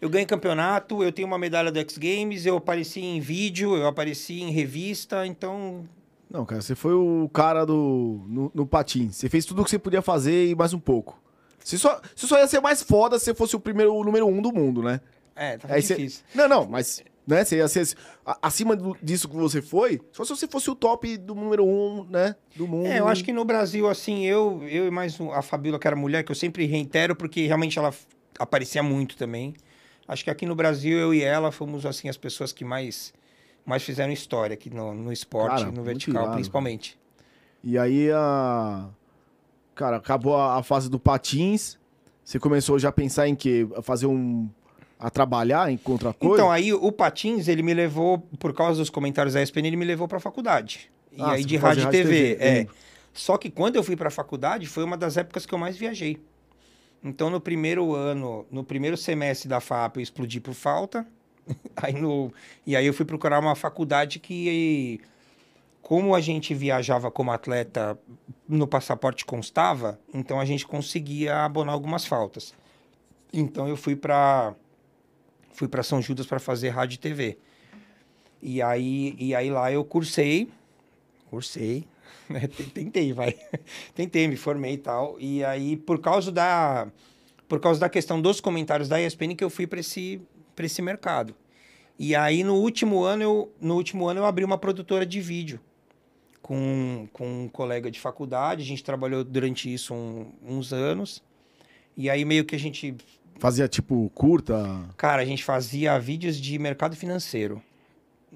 eu 0.01 0.09
ganhei 0.09 0.27
campeonato, 0.27 1.03
eu 1.03 1.11
tenho 1.11 1.27
uma 1.27 1.39
medalha 1.39 1.73
do 1.73 1.79
X 1.81 1.99
Games, 1.99 2.47
eu 2.47 2.57
apareci 2.57 3.01
em 3.01 3.21
vídeo, 3.21 3.77
eu 3.77 3.87
apareci 3.89 4.41
em 4.41 4.51
revista, 4.51 5.27
então 5.27 5.89
Não, 6.31 6.45
cara, 6.47 6.61
você 6.63 6.75
foi 6.75 6.95
o 6.95 7.29
cara 7.33 7.65
do. 7.67 8.25
no, 8.29 8.51
no 8.55 8.67
patins. 8.67 9.17
Você 9.17 9.29
fez 9.29 9.45
tudo 9.45 9.63
o 9.63 9.65
que 9.65 9.71
você 9.71 9.79
podia 9.79 10.01
fazer 10.03 10.49
e 10.51 10.55
mais 10.55 10.73
um 10.73 10.79
pouco. 10.79 11.21
Você 11.63 11.77
só, 11.77 12.01
você 12.15 12.27
só 12.27 12.39
ia 12.39 12.47
ser 12.47 12.61
mais 12.61 12.83
foda 12.83 13.19
se 13.19 13.25
você 13.27 13.35
fosse 13.35 13.57
o 13.57 13.61
primeiro, 13.61 13.95
o 13.95 14.05
número 14.05 14.27
um 14.27 14.41
do 14.41 14.53
mundo, 14.53 14.83
né? 14.83 15.01
é, 15.37 15.57
tá 15.59 15.69
Aí 15.75 15.83
você- 15.83 15.97
difícil. 15.97 16.23
Não, 16.35 16.49
não, 16.49 16.67
mas. 16.67 17.03
Né, 17.27 17.45
você 17.45 17.59
ia 17.59 17.69
ser. 17.69 17.87
acima 18.43 18.77
disso 19.01 19.29
que 19.29 19.37
você 19.37 19.63
foi, 19.63 20.01
só 20.11 20.25
se 20.25 20.31
você 20.31 20.49
fosse 20.49 20.69
o 20.71 20.75
top 20.75 21.17
do 21.19 21.35
número 21.35 21.65
um, 21.65 22.05
né? 22.09 22.35
Do 22.57 22.67
mundo. 22.67 22.87
É, 22.87 22.99
eu 22.99 23.07
acho 23.07 23.23
que 23.23 23.33
no 23.33 23.45
Brasil, 23.45 23.89
assim, 23.89 24.25
eu, 24.25 24.63
eu 24.69 24.87
e 24.87 24.91
mais 24.91 25.17
a 25.33 25.41
Fabíola, 25.43 25.79
que 25.79 25.87
era 25.87 25.95
mulher, 25.95 26.25
que 26.25 26.33
eu 26.33 26.37
sempre 26.37 26.65
reitero, 26.67 27.15
porque 27.15 27.47
realmente 27.47 27.79
ela 27.79 27.93
aparecia 28.39 28.83
muito 28.83 29.17
também. 29.17 29.55
Acho 30.09 30.25
que 30.25 30.31
aqui 30.31 30.45
no 30.45 30.57
Brasil, 30.57 30.99
eu 30.99 31.15
e 31.15 31.23
ela 31.23 31.53
fomos, 31.53 31.87
assim, 31.87 32.09
as 32.09 32.17
pessoas 32.17 32.53
que 32.53 32.65
mais, 32.65 33.13
mais 33.71 33.83
fizeram 33.83 34.13
história 34.13 34.53
aqui 34.55 34.69
no, 34.69 34.93
no 34.93 35.13
esporte, 35.13 35.63
Cara, 35.63 35.71
no 35.73 35.83
vertical, 35.83 36.23
irado, 36.23 36.35
principalmente. 36.35 36.99
E 37.65 37.79
aí 37.79 38.11
a. 38.13 38.89
Cara, 39.75 39.97
acabou 39.97 40.37
a, 40.37 40.59
a 40.59 40.63
fase 40.63 40.91
do 40.91 40.99
patins. 40.99 41.79
Você 42.23 42.39
começou 42.39 42.79
já 42.79 42.91
a 42.91 42.93
pensar 42.93 43.29
em 43.29 43.35
quê? 43.35 43.67
A 43.77 43.81
fazer 43.83 44.07
um. 44.07 44.49
A 44.99 45.09
trabalhar 45.09 45.73
em 45.73 45.81
outra 45.87 46.13
coisa? 46.13 46.35
Então, 46.35 46.51
aí 46.51 46.75
o 46.75 46.93
Patins, 46.93 47.49
ele 47.49 47.63
me 47.63 47.73
levou, 47.73 48.19
por 48.39 48.53
causa 48.53 48.81
dos 48.81 48.91
comentários 48.91 49.33
da 49.33 49.43
ESPN, 49.43 49.67
ele 49.67 49.77
me 49.77 49.87
levou 49.87 50.07
pra 50.07 50.21
faculdade. 50.21 50.91
E 51.11 51.23
Ah, 51.23 51.31
aí 51.31 51.45
de 51.45 51.57
rádio 51.57 51.85
e 51.85 51.91
TV. 51.91 52.35
TV, 52.35 52.45
é. 52.45 52.67
Só 53.15 53.39
que 53.39 53.49
quando 53.51 53.77
eu 53.77 53.83
fui 53.83 53.97
pra 53.97 54.11
faculdade, 54.11 54.67
foi 54.67 54.85
uma 54.85 54.99
das 54.99 55.17
épocas 55.17 55.47
que 55.47 55.55
eu 55.55 55.59
mais 55.59 55.79
viajei. 55.79 56.21
Então, 57.03 57.31
no 57.31 57.41
primeiro 57.41 57.95
ano, 57.95 58.45
no 58.51 58.63
primeiro 58.63 58.95
semestre 58.95 59.49
da 59.49 59.59
FAP, 59.59 59.97
eu 59.97 60.03
explodi 60.03 60.39
por 60.39 60.53
falta. 60.53 61.07
aí 61.77 61.93
no, 61.93 62.33
e 62.67 62.77
aí 62.77 62.87
eu 62.87 62.95
fui 62.95 63.05
procurar 63.05 63.39
uma 63.39 63.55
faculdade 63.55 64.19
que, 64.19 65.01
como 65.83 66.15
a 66.15 66.21
gente 66.21 66.55
viajava 66.55 67.11
como 67.11 67.31
atleta, 67.33 67.99
no 68.49 68.67
passaporte 68.67 69.25
constava, 69.25 69.99
então 70.13 70.41
a 70.41 70.45
gente 70.45 70.67
conseguia 70.67 71.45
abonar 71.45 71.75
algumas 71.75 72.05
faltas. 72.05 72.55
Então 73.33 73.69
eu 73.69 73.77
fui 73.77 73.95
para 73.95 74.55
fui 75.53 75.69
para 75.69 75.83
São 75.83 76.01
Judas 76.01 76.27
para 76.27 76.39
fazer 76.39 76.71
rádio 76.71 76.97
e 76.97 76.99
TV. 76.99 77.39
E 78.43 78.63
aí, 78.63 79.15
e 79.19 79.35
aí 79.35 79.51
lá 79.51 79.71
eu 79.71 79.85
cursei, 79.85 80.49
cursei, 81.29 81.85
né? 82.29 82.49
Tentei, 82.73 83.13
vai. 83.13 83.39
Tentei, 83.95 84.27
me 84.27 84.37
formei 84.37 84.75
e 84.75 84.79
tal. 84.79 85.17
E 85.21 85.45
aí, 85.45 85.77
por 85.77 86.01
causa 86.01 86.33
da, 86.33 86.89
por 87.47 87.61
causa 87.61 87.79
da 87.79 87.89
questão 87.89 88.21
dos 88.21 88.41
comentários 88.41 88.89
da 88.89 89.01
ESPN, 89.01 89.35
que 89.37 89.45
eu 89.45 89.51
fui 89.51 89.67
para 89.67 89.81
esse, 89.81 90.23
pra 90.57 90.65
esse 90.65 90.81
mercado. 90.81 91.35
E 92.03 92.17
aí, 92.17 92.43
no 92.43 92.55
último 92.55 93.05
ano, 93.05 93.23
eu, 93.23 93.53
no 93.61 93.75
último 93.77 94.09
ano, 94.09 94.21
eu 94.21 94.25
abri 94.25 94.43
uma 94.43 94.57
produtora 94.57 95.05
de 95.05 95.21
vídeo 95.21 95.61
com, 96.41 97.07
com 97.13 97.45
um 97.45 97.47
colega 97.49 97.91
de 97.91 98.01
faculdade. 98.01 98.63
A 98.63 98.67
gente 98.67 98.83
trabalhou 98.83 99.23
durante 99.23 99.71
isso 99.73 99.93
um- 99.93 100.33
uns 100.43 100.73
anos. 100.73 101.23
E 101.95 102.09
aí, 102.09 102.25
meio 102.25 102.47
que 102.47 102.57
a 102.57 102.59
gente 102.59 102.97
Fazia 103.39 103.69
tipo 103.69 104.11
curta. 104.15 104.81
Cara, 104.97 105.21
a 105.21 105.25
gente 105.27 105.45
fazia 105.45 105.99
vídeos 105.99 106.41
de 106.41 106.59
mercado 106.59 106.97
financeiro. 106.97 107.63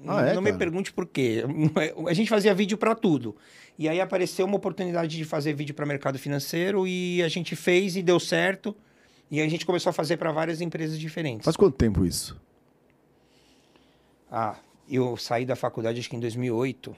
Ah, 0.05 0.27
é, 0.27 0.33
não 0.35 0.43
me 0.43 0.53
pergunte 0.53 0.93
por 0.93 1.07
quê. 1.07 1.43
A 2.07 2.13
gente 2.13 2.27
fazia 2.29 2.53
vídeo 2.53 2.77
para 2.77 2.93
tudo. 2.93 3.35
E 3.79 3.87
aí 3.87 4.01
apareceu 4.01 4.45
uma 4.45 4.57
oportunidade 4.57 5.15
de 5.15 5.23
fazer 5.23 5.53
vídeo 5.53 5.73
para 5.73 5.85
mercado 5.85 6.19
financeiro 6.19 6.85
e 6.85 7.23
a 7.23 7.27
gente 7.29 7.55
fez 7.55 7.95
e 7.95 8.01
deu 8.03 8.19
certo. 8.19 8.75
E 9.31 9.39
aí 9.39 9.45
a 9.45 9.49
gente 9.49 9.65
começou 9.65 9.89
a 9.89 9.93
fazer 9.93 10.17
para 10.17 10.31
várias 10.31 10.59
empresas 10.59 10.99
diferentes. 10.99 11.45
Faz 11.45 11.55
quanto 11.55 11.77
tempo 11.77 12.05
isso? 12.05 12.35
Ah, 14.37 14.57
eu 14.89 15.15
saí 15.15 15.45
da 15.45 15.55
faculdade 15.55 15.97
acho 15.97 16.09
que 16.09 16.15
em 16.17 16.19
2008. 16.19 16.93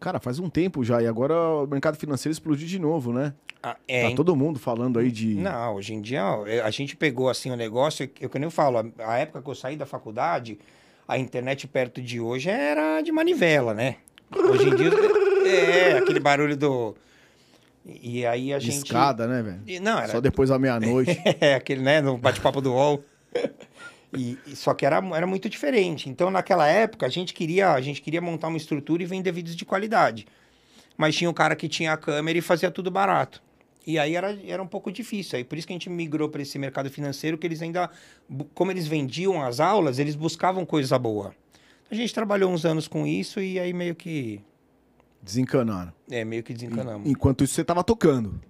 Cara, 0.00 0.18
faz 0.18 0.38
um 0.38 0.48
tempo 0.48 0.82
já. 0.82 1.02
E 1.02 1.06
agora 1.06 1.34
o 1.34 1.66
mercado 1.66 1.98
financeiro 1.98 2.32
explodiu 2.32 2.66
de 2.66 2.78
novo, 2.78 3.12
né? 3.12 3.34
Ah, 3.62 3.76
é, 3.86 4.08
tá 4.08 4.16
todo 4.16 4.34
mundo 4.34 4.58
falando 4.58 4.98
aí 4.98 5.10
de. 5.10 5.34
Não, 5.34 5.74
hoje 5.74 5.92
em 5.92 6.00
dia 6.00 6.22
é, 6.46 6.60
a 6.62 6.70
gente 6.70 6.96
pegou 6.96 7.28
assim 7.28 7.50
o 7.50 7.56
negócio, 7.56 8.10
eu 8.18 8.30
que 8.30 8.38
nem 8.38 8.46
eu 8.46 8.50
falo, 8.50 8.78
a, 8.98 9.18
época 9.18 9.42
que 9.42 9.50
eu 9.50 9.54
saí 9.54 9.76
da 9.76 9.84
faculdade, 9.84 10.58
a 11.06 11.18
internet 11.18 11.68
perto 11.68 12.00
de 12.00 12.18
hoje 12.18 12.48
era 12.48 13.02
de 13.02 13.12
manivela, 13.12 13.74
né? 13.74 13.96
Hoje 14.34 14.70
em 14.70 14.74
dia 14.74 14.90
é 15.46 15.98
aquele 15.98 16.18
barulho 16.18 16.56
do 16.56 16.96
e 17.84 18.24
aí 18.24 18.54
a 18.54 18.58
gente 18.58 18.76
escada, 18.76 19.26
né, 19.26 19.42
velho? 19.42 19.82
Não, 19.82 19.98
era 19.98 20.12
Só 20.12 20.20
depois 20.22 20.48
da 20.48 20.58
meia-noite. 20.58 21.20
é, 21.38 21.56
aquele, 21.56 21.82
né, 21.82 22.00
no 22.00 22.16
bate-papo 22.16 22.62
do 22.62 22.72
UOL. 22.72 23.04
E, 24.18 24.38
e 24.46 24.56
só 24.56 24.74
que 24.74 24.84
era, 24.86 24.96
era 25.14 25.26
muito 25.26 25.48
diferente. 25.48 26.08
Então, 26.08 26.30
naquela 26.30 26.66
época, 26.66 27.06
a 27.06 27.08
gente 27.08 27.32
queria, 27.34 27.72
a 27.72 27.80
gente 27.80 28.00
queria 28.00 28.20
montar 28.20 28.48
uma 28.48 28.56
estrutura 28.56 29.02
e 29.02 29.06
vender 29.06 29.32
vídeos 29.32 29.56
de 29.56 29.64
qualidade. 29.64 30.26
Mas 30.96 31.16
tinha 31.16 31.28
o 31.28 31.34
cara 31.34 31.56
que 31.56 31.68
tinha 31.68 31.92
a 31.92 31.96
câmera 31.96 32.38
e 32.38 32.42
fazia 32.42 32.70
tudo 32.70 32.90
barato. 32.90 33.42
E 33.86 33.98
aí 33.98 34.14
era, 34.16 34.38
era 34.46 34.62
um 34.62 34.66
pouco 34.66 34.90
difícil. 34.90 35.36
Aí 35.36 35.44
por 35.44 35.58
isso 35.58 35.66
que 35.66 35.72
a 35.72 35.76
gente 35.76 35.90
migrou 35.90 36.28
para 36.28 36.42
esse 36.42 36.58
mercado 36.58 36.88
financeiro, 36.90 37.36
que 37.36 37.46
eles 37.46 37.60
ainda, 37.60 37.90
como 38.54 38.70
eles 38.70 38.86
vendiam 38.86 39.42
as 39.42 39.60
aulas, 39.60 39.98
eles 39.98 40.14
buscavam 40.14 40.64
coisa 40.64 40.98
boa. 40.98 41.34
A 41.90 41.94
gente 41.94 42.14
trabalhou 42.14 42.50
uns 42.50 42.64
anos 42.64 42.88
com 42.88 43.06
isso 43.06 43.40
e 43.40 43.58
aí 43.58 43.72
meio 43.72 43.94
que, 43.94 44.40
Desencanaram. 45.22 45.92
é, 46.10 46.24
meio 46.24 46.42
que 46.42 46.52
desencanamos. 46.52 47.08
Enquanto 47.08 47.44
isso, 47.44 47.54
você 47.54 47.64
tava 47.64 47.84
tocando. 47.84 48.40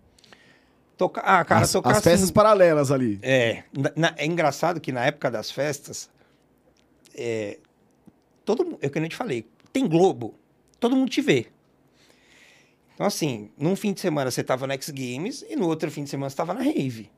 Toca... 0.96 1.20
Ah, 1.22 1.44
cara, 1.44 1.62
as, 1.64 1.72
tocar 1.72 1.90
as 1.90 2.02
festas 2.04 2.24
assim- 2.24 2.32
paralelas 2.32 2.90
ali. 2.90 3.18
É, 3.22 3.64
na- 3.96 4.14
é 4.16 4.26
engraçado 4.26 4.80
que 4.80 4.92
na 4.92 5.04
época 5.04 5.30
das 5.30 5.50
festas, 5.50 6.08
é, 7.14 7.58
todo 8.44 8.64
mundo, 8.64 8.78
é 8.80 8.88
que 8.88 8.98
eu 8.98 9.08
te 9.08 9.16
falei, 9.16 9.46
tem 9.72 9.88
Globo, 9.88 10.34
todo 10.78 10.94
mundo 10.94 11.10
te 11.10 11.20
vê. 11.20 11.46
Então, 12.94 13.06
assim, 13.06 13.50
num 13.58 13.74
fim 13.74 13.92
de 13.92 14.00
semana 14.00 14.30
você 14.30 14.44
tava 14.44 14.66
no 14.68 14.72
X 14.74 14.88
Games 14.90 15.44
e 15.48 15.56
no 15.56 15.66
outro 15.66 15.90
fim 15.90 16.04
de 16.04 16.10
semana 16.10 16.30
você 16.30 16.36
tava 16.36 16.54
na 16.54 16.62
Rave. 16.62 17.10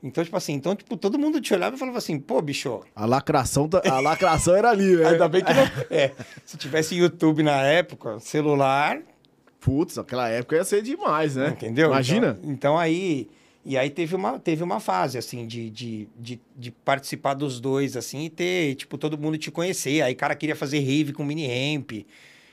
Então, 0.00 0.22
tipo 0.22 0.36
assim, 0.36 0.52
então, 0.52 0.76
tipo, 0.76 0.96
todo 0.96 1.18
mundo 1.18 1.40
te 1.40 1.54
olhava 1.54 1.74
e 1.74 1.78
falava 1.78 1.96
assim, 1.98 2.20
pô, 2.20 2.40
bicho, 2.40 2.82
A 2.94 3.06
lacração, 3.06 3.68
a 3.90 4.00
lacração 4.00 4.54
era 4.54 4.70
ali, 4.70 4.96
né? 4.96 5.06
ainda 5.08 5.26
bem 5.28 5.42
que 5.42 5.52
não. 5.52 5.62
É, 5.90 6.12
se 6.44 6.56
tivesse 6.58 6.94
YouTube 6.94 7.42
na 7.42 7.62
época, 7.62 8.20
celular, 8.20 9.00
Putz, 9.64 9.96
aquela 9.96 10.28
época 10.28 10.56
ia 10.56 10.64
ser 10.64 10.82
demais, 10.82 11.36
né? 11.36 11.48
Entendeu? 11.48 11.88
Imagina. 11.88 12.38
Então, 12.42 12.52
então 12.52 12.78
aí. 12.78 13.30
E 13.64 13.78
aí 13.78 13.88
teve 13.88 14.14
uma, 14.14 14.38
teve 14.38 14.62
uma 14.62 14.78
fase, 14.78 15.16
assim, 15.16 15.46
de, 15.46 15.70
de, 15.70 16.06
de, 16.18 16.38
de 16.54 16.70
participar 16.70 17.32
dos 17.32 17.58
dois, 17.58 17.96
assim, 17.96 18.26
e 18.26 18.28
ter, 18.28 18.74
tipo, 18.74 18.98
todo 18.98 19.16
mundo 19.16 19.38
te 19.38 19.50
conhecer. 19.50 20.02
Aí 20.02 20.12
o 20.12 20.16
cara 20.16 20.34
queria 20.34 20.54
fazer 20.54 20.80
rave 20.80 21.14
com 21.14 21.24
mini 21.24 21.46
ramp. 21.46 21.92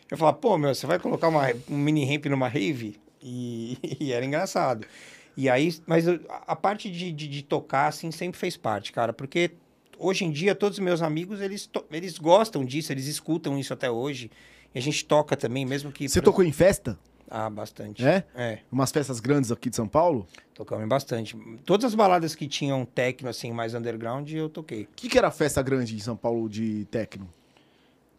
Eu 0.10 0.18
falava, 0.18 0.38
pô, 0.38 0.58
meu, 0.58 0.74
você 0.74 0.88
vai 0.88 1.00
colocar 1.00 1.28
uma, 1.28 1.52
um 1.70 1.78
mini 1.78 2.06
ramp 2.06 2.28
numa 2.28 2.48
rave? 2.48 2.96
E, 3.22 3.78
e 4.00 4.14
era 4.14 4.26
engraçado. 4.26 4.88
E 5.36 5.50
aí, 5.50 5.76
mas 5.86 6.06
a 6.48 6.56
parte 6.56 6.90
de, 6.90 7.12
de, 7.12 7.28
de 7.28 7.42
tocar, 7.44 7.88
assim, 7.88 8.10
sempre 8.10 8.40
fez 8.40 8.56
parte, 8.56 8.94
cara, 8.94 9.12
porque 9.12 9.52
hoje 10.00 10.24
em 10.24 10.32
dia 10.32 10.56
todos 10.56 10.78
os 10.78 10.84
meus 10.84 11.02
amigos, 11.02 11.42
eles, 11.42 11.70
eles 11.92 12.18
gostam 12.18 12.64
disso, 12.64 12.94
eles 12.94 13.08
escutam 13.08 13.60
isso 13.60 13.74
até 13.74 13.92
hoje. 13.92 14.32
E 14.74 14.80
a 14.80 14.82
gente 14.82 15.04
toca 15.06 15.36
também, 15.36 15.66
mesmo 15.66 15.92
que... 15.92 16.08
Você 16.08 16.20
por- 16.22 16.26
tocou 16.26 16.44
em 16.44 16.52
festa? 16.52 16.98
Ah, 17.30 17.50
bastante. 17.50 18.06
É? 18.06 18.26
É. 18.36 18.60
Umas 18.72 18.92
festas 18.92 19.20
grandes 19.22 19.52
aqui 19.52 19.70
de 19.70 19.76
São 19.76 19.88
Paulo? 19.88 20.28
Tocamos 20.54 20.88
bastante. 20.88 21.38
Todas 21.66 21.86
as 21.86 21.96
baladas 21.96 22.36
que 22.36 22.46
tinham 22.48 22.84
techno, 22.86 23.30
assim, 23.30 23.52
mais 23.54 23.74
underground, 23.74 24.30
eu 24.32 24.50
toquei. 24.50 24.84
O 24.84 24.88
que, 24.96 25.08
que 25.08 25.18
era 25.18 25.32
festa 25.32 25.62
grande 25.62 25.96
em 25.96 26.00
São 26.00 26.16
Paulo 26.16 26.50
de 26.50 26.86
techno? 26.92 27.30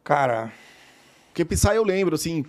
Cara, 0.03 0.51
Porque 1.29 1.45
Psy 1.45 1.75
eu 1.77 1.85
lembro, 1.85 2.15
assim, 2.15 2.45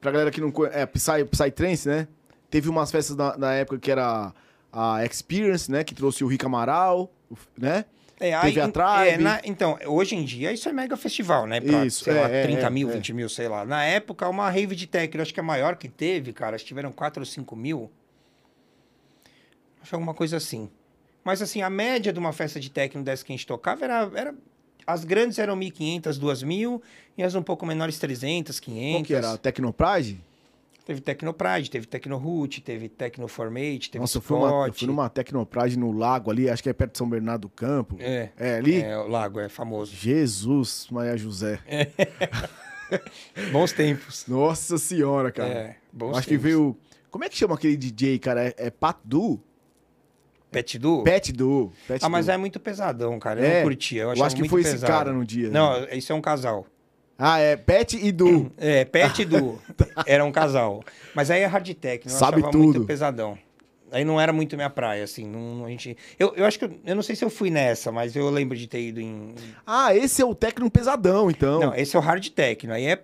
pra 0.00 0.10
galera 0.10 0.30
que 0.30 0.40
não 0.40 0.50
conhece. 0.50 0.76
É, 0.78 0.86
Psy, 0.86 1.24
Psytrance, 1.30 1.88
né? 1.88 2.08
Teve 2.50 2.68
umas 2.68 2.90
festas 2.90 3.16
na, 3.16 3.36
na 3.36 3.52
época 3.54 3.78
que 3.78 3.90
era 3.90 4.32
a 4.72 5.04
Experience, 5.04 5.70
né? 5.70 5.84
Que 5.84 5.94
trouxe 5.94 6.24
o 6.24 6.26
Rick 6.26 6.44
Amaral, 6.44 7.10
né? 7.58 7.84
É, 8.18 8.38
Teve 8.40 8.60
aí, 8.60 8.60
a 8.60 8.68
Tribe. 8.70 9.08
é, 9.08 9.18
na- 9.18 9.40
então, 9.44 9.78
hoje 9.86 10.14
em 10.16 10.24
dia 10.24 10.52
isso 10.52 10.68
é 10.68 10.72
mega 10.72 10.96
festival, 10.96 11.46
né? 11.46 11.60
Pra, 11.60 11.84
Isso, 11.84 12.04
sei 12.04 12.14
lá, 12.14 12.30
é, 12.30 12.40
é, 12.40 12.42
30 12.42 12.66
é, 12.66 12.70
mil, 12.70 12.88
é. 12.88 12.92
20 12.92 13.12
mil, 13.12 13.28
sei 13.28 13.48
lá. 13.48 13.64
Na 13.64 13.84
época, 13.84 14.28
uma 14.28 14.48
rave 14.50 14.74
de 14.74 14.86
techno, 14.86 15.20
acho 15.20 15.34
que 15.34 15.40
a 15.40 15.42
maior 15.42 15.76
que 15.76 15.88
teve, 15.88 16.32
cara, 16.32 16.56
acho 16.56 16.64
que 16.64 16.68
tiveram 16.68 16.90
4 16.92 17.20
ou 17.20 17.26
5 17.26 17.54
mil. 17.54 17.90
Acho 19.82 19.94
alguma 19.94 20.14
coisa 20.14 20.36
assim. 20.36 20.70
Mas, 21.22 21.42
assim, 21.42 21.60
a 21.60 21.68
média 21.68 22.12
de 22.12 22.18
uma 22.18 22.32
festa 22.32 22.58
de 22.58 22.70
techno 22.70 23.02
dessa 23.02 23.24
que 23.24 23.32
a 23.32 23.36
gente 23.36 23.46
tocava 23.46 23.84
era... 23.84 24.10
era 24.14 24.34
as 24.86 25.04
grandes 25.04 25.38
eram 25.40 25.56
1.500, 25.56 26.16
2.000, 26.16 26.80
e 27.18 27.22
as 27.24 27.34
um 27.34 27.42
pouco 27.42 27.66
menores 27.66 27.98
300, 27.98 28.60
500. 28.60 28.92
Qual 28.92 29.04
que 29.04 29.14
era? 29.14 29.32
A 29.32 29.36
Tecnopride? 29.36 30.20
Teve 30.86 31.00
Tecnopride, 31.00 31.68
teve 31.68 31.84
Tecnoroot, 31.84 32.60
teve 32.60 32.88
Tecnoformate, 32.88 33.90
teve 33.90 33.98
Nossa, 34.00 34.18
eu 34.18 34.22
fui, 34.22 34.38
numa, 34.38 34.66
eu 34.68 34.72
fui 34.72 34.86
numa 34.86 35.08
Tecnopride 35.10 35.76
no 35.76 35.90
lago 35.90 36.30
ali, 36.30 36.48
acho 36.48 36.62
que 36.62 36.68
é 36.68 36.72
perto 36.72 36.92
de 36.92 36.98
São 36.98 37.08
Bernardo 37.08 37.42
do 37.42 37.48
Campo. 37.48 37.96
É, 37.98 38.30
É, 38.36 38.56
ali? 38.58 38.80
é, 38.80 38.96
o 38.96 39.08
Lago 39.08 39.40
é 39.40 39.48
famoso. 39.48 39.92
Jesus, 39.92 40.86
Maria 40.88 41.16
José. 41.16 41.58
Bons 43.50 43.72
tempos. 43.72 44.26
Nossa 44.28 44.78
senhora, 44.78 45.32
cara. 45.32 45.48
É, 45.48 45.76
bons 45.92 46.16
acho 46.16 46.22
que 46.28 46.34
tempos. 46.34 46.44
veio... 46.44 46.76
Como 47.10 47.24
é 47.24 47.28
que 47.28 47.36
chama 47.36 47.54
aquele 47.56 47.76
DJ, 47.76 48.18
cara? 48.20 48.46
É, 48.48 48.54
é 48.56 48.70
Pat 48.70 48.98
Du? 49.04 49.40
Pet 50.52 50.78
Du? 50.78 51.02
Pet 51.02 51.32
Du. 51.32 51.72
Pet 51.88 52.04
Ah, 52.04 52.08
mas 52.08 52.26
Du. 52.26 52.32
é 52.32 52.36
muito 52.36 52.60
pesadão, 52.60 53.18
cara. 53.18 53.40
Eu 53.40 53.44
É, 53.44 53.56
não 53.56 53.62
curtia. 53.64 54.02
Eu, 54.02 54.14
eu 54.14 54.24
acho 54.24 54.36
que 54.36 54.48
foi 54.48 54.60
esse 54.60 54.70
pesado. 54.72 54.92
cara 54.92 55.12
no 55.12 55.24
dia, 55.24 55.48
né? 55.48 55.58
Não, 55.58 55.84
isso 55.90 56.12
é 56.12 56.14
um 56.14 56.20
casal. 56.20 56.64
Ah, 57.18 57.38
é 57.38 57.56
Pet 57.56 57.96
e 57.96 58.12
Du. 58.12 58.52
É, 58.58 58.84
Pet 58.84 59.22
e 59.22 59.24
Du. 59.24 59.58
Era 60.06 60.24
um 60.24 60.30
casal. 60.32 60.82
Mas 61.14 61.30
aí 61.30 61.40
é 61.42 61.46
hard 61.46 61.68
tech, 61.74 62.04
eu 62.06 62.10
Sabe 62.12 62.38
achava 62.38 62.52
tudo. 62.52 62.64
muito 62.64 62.84
pesadão. 62.84 63.38
Aí 63.92 64.04
não 64.04 64.20
era 64.20 64.32
muito 64.32 64.56
minha 64.56 64.68
praia, 64.68 65.04
assim. 65.04 65.24
Não, 65.26 65.64
a 65.64 65.68
gente... 65.70 65.96
eu, 66.18 66.34
eu 66.36 66.44
acho 66.44 66.58
que. 66.58 66.64
eu- 66.64 66.76
Eu 66.84 66.94
não 66.96 67.02
sei 67.02 67.14
se 67.14 67.24
eu 67.24 67.30
fui 67.30 67.50
nessa, 67.50 67.92
mas 67.92 68.16
eu 68.16 68.28
lembro 68.30 68.56
de 68.56 68.66
ter 68.66 68.80
ido 68.82 69.00
em. 69.00 69.32
Ah, 69.66 69.94
esse 69.94 70.20
é 70.20 70.24
o 70.24 70.34
técnico 70.34 70.70
pesadão, 70.70 71.30
então. 71.30 71.60
Não, 71.60 71.74
esse 71.74 71.94
é 71.96 71.98
o 71.98 72.02
hard 72.02 72.26
techno. 72.30 72.72
Aí 72.74 72.84
é 72.84 73.00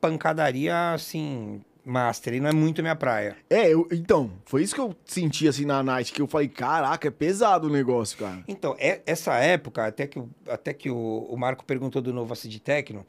pancadaria, 0.00 0.92
assim, 0.92 1.60
master. 1.84 2.34
E 2.34 2.40
não 2.40 2.50
é 2.50 2.52
muito 2.52 2.82
minha 2.82 2.94
praia. 2.94 3.36
É, 3.50 3.72
eu- 3.72 3.88
então, 3.90 4.30
foi 4.44 4.62
isso 4.62 4.74
que 4.74 4.80
eu 4.80 4.94
senti 5.04 5.48
assim 5.48 5.64
na 5.64 5.82
night, 5.82 6.12
que 6.12 6.20
eu 6.22 6.26
falei, 6.28 6.48
caraca, 6.48 7.08
é 7.08 7.10
pesado 7.10 7.66
o 7.66 7.70
negócio, 7.70 8.18
cara. 8.18 8.38
Então, 8.46 8.76
é- 8.78 9.00
essa 9.06 9.34
época, 9.36 9.86
até 9.86 10.06
que, 10.06 10.18
o- 10.18 10.28
até 10.48 10.72
que 10.74 10.90
o, 10.90 11.26
o 11.30 11.36
Marco 11.36 11.64
perguntou 11.64 12.00
do 12.02 12.12
novo 12.12 12.32
Acid 12.32 12.56
Techno, 12.60 13.04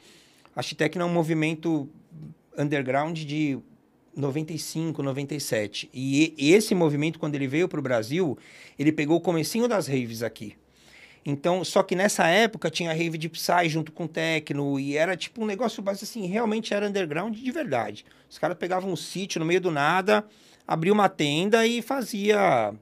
Acid 0.57 0.75
Techno 0.75 1.03
é 1.03 1.05
um 1.05 1.13
movimento 1.13 1.87
underground 2.57 3.15
de 3.15 3.59
95, 4.15 5.03
97. 5.03 5.87
E, 5.93 6.33
esse 6.35 6.73
movimento, 6.73 7.19
quando 7.19 7.35
ele 7.35 7.47
veio 7.47 7.69
para 7.69 7.79
o 7.79 7.83
Brasil, 7.83 8.35
ele 8.79 8.91
pegou 8.91 9.17
o 9.17 9.21
comecinho 9.21 9.67
das 9.67 9.85
raves 9.85 10.23
aqui. 10.23 10.55
Então, 11.23 11.63
só 11.63 11.83
que 11.83 11.95
nessa 11.95 12.25
época 12.27 12.71
tinha 12.71 12.91
rave 12.91 13.19
de 13.19 13.29
Psy 13.29 13.69
junto 13.69 13.91
com 13.91 14.07
techno 14.07 14.79
e 14.79 14.97
era 14.97 15.15
tipo 15.15 15.43
um 15.43 15.45
negócio, 15.45 15.83
mas 15.83 16.01
assim, 16.01 16.25
realmente 16.25 16.73
era 16.73 16.87
underground 16.87 17.35
de 17.35 17.51
verdade. 17.51 18.03
Os 18.27 18.39
caras 18.39 18.57
pegavam 18.57 18.91
um 18.91 18.95
sítio 18.95 19.39
no 19.39 19.45
meio 19.45 19.61
do 19.61 19.69
nada, 19.69 20.25
abriam 20.67 20.95
uma 20.95 21.07
tenda 21.07 21.67
e 21.67 21.83
fazia 21.83 22.73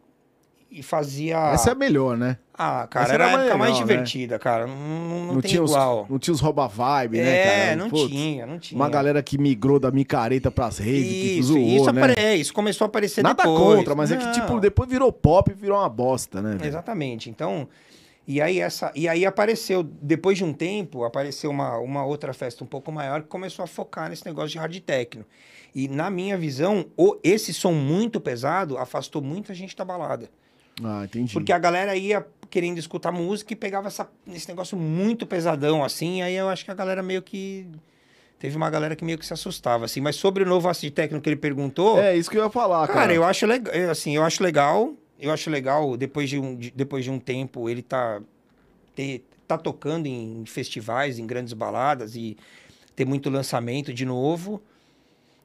e 0.72 0.82
fazia 0.82 1.38
Essa 1.54 1.72
é 1.72 1.74
a 1.74 1.76
melhor, 1.76 2.18
né? 2.18 2.38
Ah, 2.58 2.88
cara, 2.90 3.14
era 3.14 3.26
a 3.26 3.28
era 3.28 3.38
mais 3.38 3.46
época 3.48 3.58
mais 3.58 3.74
legal, 3.74 3.88
né? 3.88 3.94
divertida, 3.94 4.40
cara. 4.40 4.68
Não, 4.68 4.76
não, 4.76 5.34
não 5.34 5.42
tinha 5.42 5.62
igual. 5.62 6.04
Os, 6.04 6.10
não 6.10 6.18
tinha 6.20 6.34
os 6.34 6.40
rouba-vibe, 6.40 7.18
né, 7.18 7.44
cara? 7.44 7.56
é, 7.56 7.76
não 7.76 7.90
Putz, 7.90 8.12
tinha, 8.12 8.46
não 8.46 8.58
tinha. 8.58 8.80
Uma 8.80 8.90
galera 8.90 9.22
que 9.22 9.38
migrou 9.38 9.80
da 9.80 9.92
micareta 9.92 10.50
pras 10.50 10.78
que 10.80 10.90
Isso, 10.90 11.50
zoou, 11.50 11.60
isso, 11.60 11.92
né? 11.92 12.14
é, 12.18 12.36
isso 12.36 12.54
começou 12.54 12.86
a 12.86 12.88
aparecer 12.88 13.22
Nada 13.24 13.44
depois. 13.44 13.78
contra, 13.78 13.94
mas 13.94 14.12
é 14.12 14.18
que, 14.18 14.26
Não, 14.26 14.32
tipo, 14.32 14.60
depois 14.60 14.90
virou 14.90 15.12
pop 15.12 15.52
e 15.52 15.54
virou 15.54 15.78
uma 15.78 15.90
bosta, 15.90 16.42
né? 16.42 16.56
velho? 16.56 16.66
Exatamente. 16.66 17.30
Então, 17.30 17.68
e 18.28 18.42
aí, 18.42 18.60
essa, 18.60 18.92
e 18.96 19.08
aí 19.08 19.26
apareceu, 19.26 19.84
depois 19.84 20.38
de 20.38 20.44
um 20.44 20.54
tempo, 20.54 21.04
apareceu 21.04 21.52
uma, 21.52 21.78
uma 21.78 22.06
outra 22.06 22.34
festa 22.34 22.64
um 22.64 22.68
pouco 22.68 22.92
maior 22.92 23.22
que 23.22 23.28
começou 23.28 23.64
a 23.64 23.68
focar 23.68 24.10
nesse 24.10 24.26
negócio 24.26 24.50
de 24.52 24.58
hard 24.58 24.80
techno. 24.80 25.26
E 25.76 25.88
na 25.88 26.10
minha 26.10 26.38
visão, 26.38 26.86
o, 26.96 27.18
esse 27.22 27.54
som 27.54 27.74
muito 27.74 28.20
pesado 28.22 28.78
afastou 28.78 29.22
muita 29.22 29.54
gente 29.54 29.76
da 29.76 29.84
balada. 29.84 30.30
Ah, 30.84 31.04
entendi. 31.06 31.34
Porque 31.34 31.52
a 31.52 31.60
galera 31.60 31.96
ia 31.96 32.26
querendo 32.50 32.78
escutar 32.78 33.12
música 33.12 33.54
e 33.54 33.56
pegava 33.56 33.88
essa, 33.88 34.10
esse 34.28 34.48
negócio 34.48 34.78
muito 34.78 35.26
pesadão, 35.26 35.84
assim. 35.84 36.22
Aí 36.22 36.36
eu 36.36 36.50
acho 36.50 36.64
que 36.66 36.72
a 36.72 36.76
galera 36.76 37.02
meio 37.02 37.22
que. 37.22 37.66
Teve 38.38 38.58
uma 38.58 38.70
galera 38.70 38.96
que 38.96 39.04
meio 39.06 39.18
que 39.18 39.26
se 39.26 39.34
assustava, 39.34 39.86
assim. 39.86 40.02
Mas 40.02 40.18
sobre 40.18 40.44
o 40.44 40.46
novo 40.46 40.68
acid 40.68 40.94
técnico 40.94 41.24
que 41.24 41.30
ele 41.30 41.38
perguntou. 41.38 41.98
É, 42.00 42.16
isso 42.16 42.30
que 42.30 42.38
eu 42.38 42.44
ia 42.44 42.50
falar, 42.50 42.86
cara. 42.88 43.00
cara, 43.00 43.14
eu 43.14 43.24
acho 43.24 43.46
legal. 43.46 43.74
Assim, 43.90 44.16
eu 44.16 44.24
acho 44.24 44.44
legal. 44.44 44.94
Eu 45.18 45.32
acho 45.32 45.50
legal, 45.50 45.96
depois 45.96 46.30
de 46.30 46.38
um, 46.38 46.56
de- 46.58 46.72
depois 46.72 47.06
de 47.06 47.10
um 47.10 47.18
tempo, 47.18 47.70
ele 47.70 47.82
tá, 47.82 48.22
ter, 48.94 49.26
tá 49.48 49.58
tocando 49.58 50.08
em 50.08 50.44
festivais, 50.46 51.18
em 51.18 51.26
grandes 51.26 51.54
baladas 51.54 52.18
e 52.18 52.36
ter 52.98 53.06
muito 53.06 53.30
lançamento 53.30 53.94
de 53.94 54.06
novo. 54.06 54.62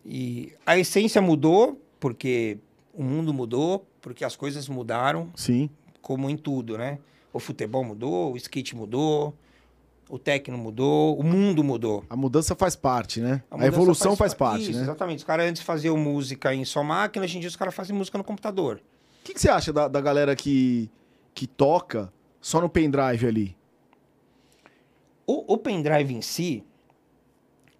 E 0.04 0.52
a 0.66 0.76
essência 0.76 1.22
mudou, 1.22 1.80
porque 2.00 2.58
o 2.92 3.02
mundo 3.04 3.32
mudou, 3.32 3.86
porque 4.00 4.24
as 4.24 4.36
coisas 4.36 4.68
mudaram 4.68 5.30
Sim. 5.34 5.68
como 6.00 6.28
em 6.30 6.36
tudo, 6.36 6.76
né? 6.78 6.98
O 7.32 7.38
futebol 7.38 7.84
mudou, 7.84 8.32
o 8.32 8.36
skate 8.36 8.74
mudou, 8.74 9.34
o 10.08 10.18
techno 10.18 10.58
mudou, 10.58 11.16
o 11.18 11.22
mundo 11.22 11.62
mudou. 11.62 12.04
A 12.10 12.16
mudança 12.16 12.56
faz 12.56 12.74
parte, 12.74 13.20
né? 13.20 13.42
A, 13.50 13.54
mudança 13.56 13.68
evolução 13.74 14.16
faz, 14.16 14.34
pa- 14.34 14.50
parte, 14.50 14.62
Isso, 14.70 14.72
né? 14.78 14.82
Exatamente. 14.82 15.18
Os 15.18 15.24
caras 15.24 15.48
antes 15.48 15.62
faziam 15.62 15.96
música 15.96 16.52
em 16.54 16.64
só 16.64 16.82
máquina, 16.82 17.24
hoje 17.24 17.36
em 17.36 17.40
dia 17.40 17.48
os 17.48 17.56
caras 17.56 17.74
fazem 17.74 17.94
música 17.96 18.18
no 18.18 18.24
computador. 18.24 18.80
O 19.20 19.24
que, 19.24 19.34
que 19.34 19.40
você 19.40 19.48
acha 19.48 19.72
da, 19.72 19.86
da 19.86 20.00
galera 20.00 20.34
que, 20.34 20.90
que 21.34 21.46
toca 21.46 22.12
só 22.40 22.60
no 22.60 22.68
pendrive 22.68 23.26
ali? 23.26 23.56
O, 25.26 25.54
o 25.54 25.58
pendrive 25.58 26.12
em 26.14 26.22
si, 26.22 26.64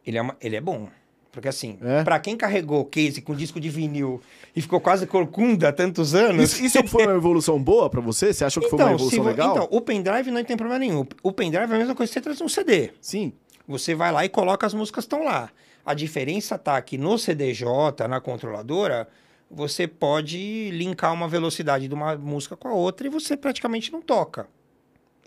ele 0.07 0.19
é, 0.19 0.23
uma- 0.23 0.37
ele 0.41 0.55
é 0.57 0.61
bom. 0.61 0.89
Porque 1.33 1.47
assim, 1.49 1.79
É? 1.81 2.03
pra 2.03 2.19
quem 2.19 2.37
carregou 2.37 2.85
case 2.85 3.23
com 3.23 3.35
disco 3.35 3.61
de 3.61 3.69
vinil 3.69 4.21
e 4.55 4.61
ficou 4.61 4.81
quase 4.81 5.07
corcunda 5.07 5.69
há 5.69 5.73
tantos 5.73 6.13
anos... 6.15 6.53
Isso, 6.55 6.65
isso 6.65 6.87
foi 6.89 7.05
uma 7.07 7.15
evolução 7.15 7.63
boa 7.63 7.89
pra 7.89 8.01
você? 8.01 8.33
Você 8.33 8.45
achou 8.45 8.61
que 8.63 8.69
foi 8.69 8.79
uma 8.81 8.89
se 8.89 8.95
evolução 8.95 9.23
vo- 9.23 9.29
legal? 9.29 9.51
então, 9.53 9.69
o 9.71 9.81
pendrive 9.81 10.31
não 10.31 10.43
tem 10.43 10.57
problema 10.57 10.79
nenhum. 10.81 11.07
O 11.23 11.31
pendrive 11.33 11.71
é 11.73 11.75
a 11.77 11.79
mesma 11.79 11.95
coisa 11.95 12.11
que 12.11 12.15
você 12.15 12.21
trazer 12.21 12.43
um 12.43 12.49
CD. 12.49 12.91
Sim. 13.01 13.33
Você 13.69 13.95
vai 13.95 14.11
lá 14.11 14.25
e 14.25 14.29
coloca 14.29 14.67
as 14.67 14.75
músicas 14.75 15.05
que 15.05 15.15
estão 15.15 15.25
lá. 15.25 15.51
A 15.87 15.95
diferença 15.95 16.59
tá 16.59 16.81
que 16.83 16.99
no 16.99 17.17
CDJ, 17.17 17.65
na 18.09 18.21
controladora, 18.21 19.09
você 19.49 19.87
pode 19.87 20.71
linkar 20.73 21.13
uma 21.15 21.29
velocidade 21.29 21.87
de 21.87 21.95
uma 21.95 22.17
música 22.17 22.57
com 22.57 22.67
a 22.69 22.73
outra 22.75 23.07
e 23.07 23.11
você 23.11 23.37
praticamente 23.37 23.93
não 23.93 24.03
toca. 24.03 24.49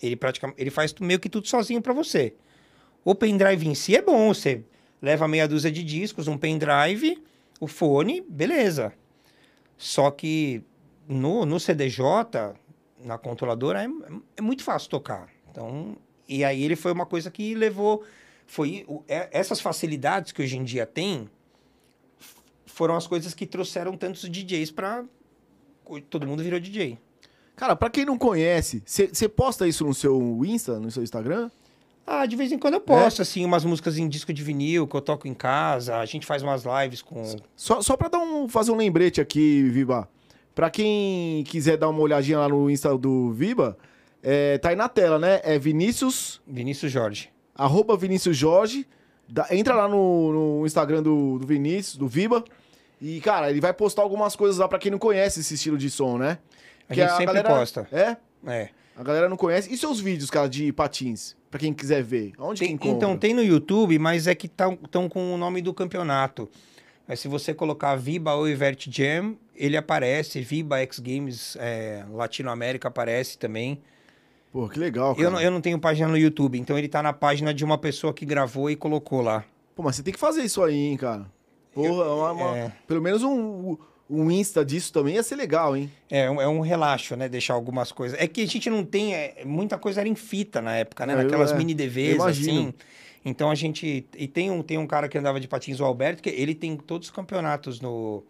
Ele 0.02 0.18
praticamente 0.18 0.62
ele 0.62 0.70
faz 0.70 0.94
meio 1.00 1.20
que 1.20 1.30
tudo 1.30 1.48
sozinho 1.48 1.82
para 1.82 1.94
você. 1.94 2.34
O 3.06 3.16
pendrive 3.16 3.68
em 3.68 3.74
si 3.76 3.96
é 3.96 4.02
bom, 4.02 4.34
você 4.34 4.64
leva 5.04 5.28
meia 5.28 5.46
dúzia 5.46 5.70
de 5.70 5.84
discos, 5.84 6.30
um 6.30 6.38
pendrive, 6.38 7.22
o 7.60 7.68
fone, 7.68 8.22
beleza. 8.22 8.94
Só 9.78 10.10
que 10.10 10.64
no, 11.06 11.46
no 11.46 11.60
CDJ, 11.60 12.56
na 13.04 13.18
controladora, 13.18 13.84
é, 13.84 13.88
é 14.38 14.42
muito 14.42 14.64
fácil 14.64 14.90
tocar. 14.90 15.28
Então, 15.52 15.98
e 16.26 16.46
aí 16.46 16.64
ele 16.64 16.78
foi 16.78 16.94
uma 16.94 17.06
coisa 17.06 17.30
que 17.30 17.54
levou. 17.54 18.06
Foi 18.48 18.86
é- 19.10 19.28
essas 19.34 19.60
facilidades 19.60 20.32
que 20.32 20.42
hoje 20.42 20.58
em 20.58 20.64
dia 20.64 20.86
tem 20.86 21.30
foram 22.66 22.96
as 22.96 23.06
coisas 23.06 23.34
que 23.34 23.46
trouxeram 23.46 23.98
tantos 23.98 24.22
DJs 24.22 24.72
para 24.72 25.04
todo 26.10 26.26
mundo 26.26 26.42
virou 26.42 26.62
DJ. 26.62 26.98
Cara, 27.58 27.76
pra 27.76 27.90
quem 27.90 28.06
não 28.06 28.18
conhece, 28.18 28.82
você 28.86 29.28
posta 29.28 29.68
isso 29.68 29.86
no 29.86 29.94
seu 29.94 30.42
Insta, 30.46 30.80
no 30.80 30.90
seu 30.90 31.04
Instagram? 31.04 31.52
Ah, 32.06 32.26
de 32.26 32.36
vez 32.36 32.52
em 32.52 32.60
quando 32.60 32.74
eu 32.76 32.82
posto, 32.82 33.22
assim, 33.22 33.46
umas 33.46 33.64
músicas 33.64 33.98
em 33.98 34.08
disco 34.10 34.34
de 34.34 34.44
vinil 34.44 34.86
que 34.88 34.96
eu 34.96 35.02
toco 35.02 35.28
em 35.28 35.34
casa. 35.34 35.98
A 35.98 36.06
gente 36.06 36.26
faz 36.26 36.44
umas 36.44 36.64
lives 36.66 37.02
com. 37.02 37.24
Só, 37.56 37.82
só 37.82 37.96
pra 37.96 38.10
dar 38.10 38.20
um, 38.20 38.48
fazer 38.50 38.72
um 38.72 38.76
lembrete 38.76 39.22
aqui, 39.22 39.64
Viba. 39.70 40.10
Pra 40.54 40.70
quem 40.70 41.44
quiser 41.46 41.78
dar 41.78 41.90
uma 41.90 42.00
olhadinha 42.02 42.38
lá 42.40 42.50
no 42.50 42.70
Insta 42.70 42.96
do 42.98 43.32
Viba, 43.32 43.78
é, 44.22 44.58
tá 44.58 44.70
aí 44.70 44.76
na 44.76 44.88
tela, 44.90 45.18
né? 45.18 45.40
É 45.44 45.58
Vinícius, 45.58 46.42
Vinícius 46.46 46.92
Jorge. 46.92 47.30
arroba 47.56 47.96
Vinícius 47.98 48.36
Jorge. 48.38 48.86
Dá- 49.28 49.48
entra 49.50 49.74
lá 49.74 49.88
no, 49.88 50.60
no 50.60 50.66
Instagram 50.68 51.02
do, 51.02 51.40
do 51.40 51.48
Vinícius, 51.48 51.96
do 51.96 52.08
Viba. 52.08 52.44
E, 53.02 53.20
cara, 53.22 53.50
ele 53.50 53.60
vai 53.62 53.74
postar 53.74 54.02
algumas 54.02 54.36
coisas 54.36 54.58
lá 54.60 54.68
pra 54.68 54.78
quem 54.78 54.92
não 54.92 55.00
conhece 55.00 55.40
esse 55.40 55.56
estilo 55.56 55.78
de 55.78 55.90
som, 55.90 56.18
né? 56.18 56.38
A 56.88 56.94
Que 56.94 57.02
gente 57.02 57.16
sempre 57.18 57.42
posta. 57.44 57.88
É? 57.92 58.18
É. 58.46 58.70
A 58.96 59.04
galera 59.04 59.28
não 59.28 59.38
conhece. 59.38 59.74
E 59.74 59.78
seus 59.78 60.00
vídeos, 60.00 60.30
cara, 60.30 60.48
de 60.48 60.72
patins? 60.72 61.36
Pra 61.54 61.60
quem 61.60 61.72
quiser 61.72 62.02
ver. 62.02 62.34
Onde 62.40 62.62
Tem- 62.62 62.76
que 62.76 62.88
então, 62.90 63.16
tem 63.16 63.32
no 63.32 63.44
YouTube, 63.44 64.00
mas 64.00 64.26
é 64.26 64.34
que 64.34 64.48
estão 64.48 65.08
com 65.08 65.36
o 65.36 65.38
nome 65.38 65.62
do 65.62 65.72
campeonato. 65.72 66.50
Mas 67.08 67.20
se 67.20 67.28
você 67.28 67.54
colocar 67.54 67.96
Viba 67.96 68.34
ou 68.34 68.50
Evert 68.50 68.88
Jam, 68.90 69.36
ele 69.56 69.78
aparece. 69.78 70.42
Viba 70.42 70.80
X 70.80 70.98
Games 70.98 71.56
é, 71.60 72.04
Latinoamérica 72.12 72.88
aparece 72.88 73.38
também. 73.38 73.80
Pô, 74.52 74.68
que 74.68 74.80
legal, 74.80 75.14
cara. 75.14 75.28
Eu 75.28 75.30
não, 75.30 75.40
eu 75.40 75.52
não 75.52 75.62
tenho 75.62 75.78
página 75.78 76.08
no 76.08 76.18
YouTube, 76.18 76.58
então 76.58 76.76
ele 76.76 76.88
tá 76.88 77.04
na 77.04 77.14
página 77.14 77.54
de 77.54 77.64
uma 77.64 77.78
pessoa 77.78 78.12
que 78.16 78.26
gravou 78.26 78.68
e 78.72 78.76
colocou 78.76 79.22
lá. 79.22 79.46
Pô, 79.76 79.84
mas 79.84 79.96
você 79.96 80.02
tem 80.02 80.12
que 80.12 80.20
fazer 80.20 80.42
isso 80.42 80.64
aí, 80.64 80.74
hein, 80.76 80.98
cara. 80.98 81.28
Porra, 81.72 82.04
uma- 82.16 82.32
uma- 82.32 82.58
é. 82.58 82.72
pelo 82.88 83.00
menos 83.00 83.22
um, 83.22 83.78
um 84.10 84.30
Insta 84.30 84.64
disso 84.66 84.92
também 84.94 85.16
ia 85.16 85.24
ser 85.24 85.36
legal, 85.36 85.76
hein? 85.76 85.92
É, 86.10 86.30
um- 86.30 86.42
é 86.42 86.48
um 86.48 86.60
relaxo, 86.60 87.16
né? 87.16 87.28
Deixar 87.30 87.54
algumas 87.54 87.92
coisas. 87.92 88.20
É 88.20 88.28
que 88.28 88.42
a 88.42 88.48
gente 88.48 88.70
não 88.70 88.84
tem. 88.84 89.14
é, 89.16 89.44
muita 89.46 89.78
coisa 89.78 90.02
era 90.02 90.10
em 90.10 90.16
fita 90.16 90.62
na 90.62 90.76
época, 90.76 91.06
né? 91.06 91.14
É, 91.14 91.16
eu- 91.18 91.24
Naquelas 91.24 91.52
é, 91.52 91.56
mini 91.58 91.74
DVs, 91.74 92.18
assim. 92.22 92.74
Então 93.26 93.50
a 93.50 93.56
gente. 93.56 94.06
E 94.18 94.28
tem 94.28 94.52
um, 94.52 94.62
tem 94.62 94.78
um 94.78 94.86
cara 94.86 95.08
que 95.08 95.18
andava 95.18 95.40
de 95.40 95.48
patins, 95.48 95.80
o 95.80 95.86
Alberto, 95.86 96.22
que 96.22 96.30
ele 96.30 96.54
tem 96.54 96.76
todos 96.76 97.08
os 97.08 97.14
campeonatos 97.16 97.80
no. 97.80 98.24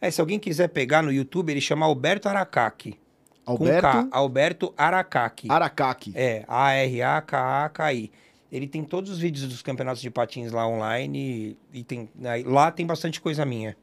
É, 0.00 0.10
se 0.10 0.20
alguém 0.20 0.38
quiser 0.38 0.68
pegar 0.68 1.02
no 1.02 1.12
YouTube, 1.12 1.50
ele 1.50 1.60
chama 1.60 1.86
Alberto 1.86 2.28
Aracaki. 2.28 2.98
Alberto 3.44 3.80
K. 3.82 4.08
Alberto 4.12 4.72
Aracaki. 4.76 5.48
Aracaki. 5.50 6.12
É, 6.14 6.44
A-R-A-K-A-K-I. 6.46 8.10
Ele 8.50 8.66
tem 8.66 8.84
todos 8.84 9.10
os 9.10 9.18
vídeos 9.18 9.48
dos 9.48 9.62
campeonatos 9.62 10.02
de 10.02 10.10
patins 10.10 10.52
lá 10.52 10.66
online 10.68 11.56
e, 11.72 11.78
e 11.80 11.84
tem, 11.84 12.08
aí, 12.24 12.42
lá 12.42 12.70
tem 12.70 12.86
bastante 12.86 13.20
coisa 13.20 13.44
minha. 13.44 13.76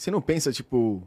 Você 0.00 0.10
não 0.10 0.22
pensa, 0.22 0.50
tipo, 0.50 1.06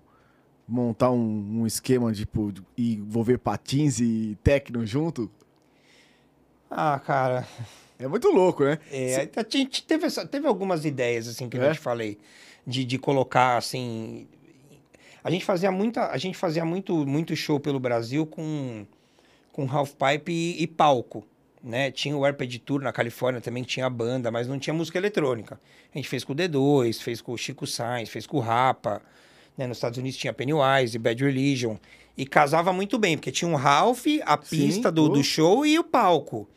montar 0.67 1.09
um, 1.09 1.61
um 1.61 1.65
esquema, 1.65 2.13
tipo, 2.13 2.51
de 2.51 2.63
envolver 2.77 3.39
patins 3.39 3.99
e 3.99 4.37
techno 4.43 4.85
junto? 4.85 5.31
Ah, 6.69 6.99
cara. 7.03 7.47
É 7.97 8.07
muito 8.07 8.27
louco, 8.29 8.63
né? 8.63 8.77
É, 8.91 9.27
a 9.35 9.45
gente 9.49 9.83
teve, 9.83 10.07
teve 10.27 10.45
algumas 10.45 10.85
ideias, 10.85 11.27
assim, 11.27 11.49
que 11.49 11.57
É? 11.57 11.69
eu 11.69 11.73
te 11.73 11.79
falei, 11.79 12.19
de, 12.67 12.85
de 12.85 12.99
colocar, 12.99 13.57
assim... 13.57 14.27
A 15.23 15.31
gente 15.31 15.43
fazia, 15.43 15.71
muita, 15.71 16.11
a 16.11 16.17
gente 16.19 16.37
fazia 16.37 16.63
muito, 16.63 17.03
muito 17.03 17.35
show 17.35 17.59
pelo 17.59 17.79
Brasil 17.79 18.27
com, 18.27 18.85
com 19.51 19.67
half 19.67 19.93
pipe 19.93 20.31
e, 20.31 20.61
e 20.61 20.67
palco, 20.67 21.25
né? 21.64 21.89
Tinha 21.91 22.16
o 22.18 22.26
Arped 22.26 22.59
Tour 22.59 22.82
na 22.82 22.91
Califórnia 22.91 23.39
também, 23.41 23.64
que 23.64 23.70
tinha 23.70 23.89
banda, 23.89 24.30
mas 24.30 24.47
não 24.47 24.59
tinha 24.59 24.74
música 24.74 24.97
eletrônica. 24.97 25.59
A 25.93 25.97
gente 25.97 26.09
fez 26.09 26.24
com 26.24 26.34
o 26.34 26.36
D2, 26.36 26.99
fez 27.01 27.22
com 27.22 27.32
o 27.32 27.38
Chico 27.38 27.66
Sainz, 27.66 28.09
fez 28.09 28.28
com 28.28 28.38
o 28.38 28.39
Rapa, 28.41 29.01
né? 29.57 29.66
Nos 29.68 29.78
Estados 29.78 29.97
Unidos 29.97 30.18
tinha 30.18 30.34
Pennywise, 30.34 30.97
Bad 30.99 31.24
Religion. 31.24 31.78
E 32.18 32.26
casava 32.26 32.72
muito 32.74 32.99
bem, 32.99 33.18
porque 33.18 33.32
tinha 33.32 33.49
um 33.49 33.55
Ralph, 33.55 34.05
a 34.26 34.38
Sim, 34.43 34.57
pista 34.68 34.91
do, 34.91 35.07
pô. 35.07 35.14
do 35.14 35.24
show 35.24 35.66
e 35.66 35.80
o 35.80 35.84
palco. 35.84 36.47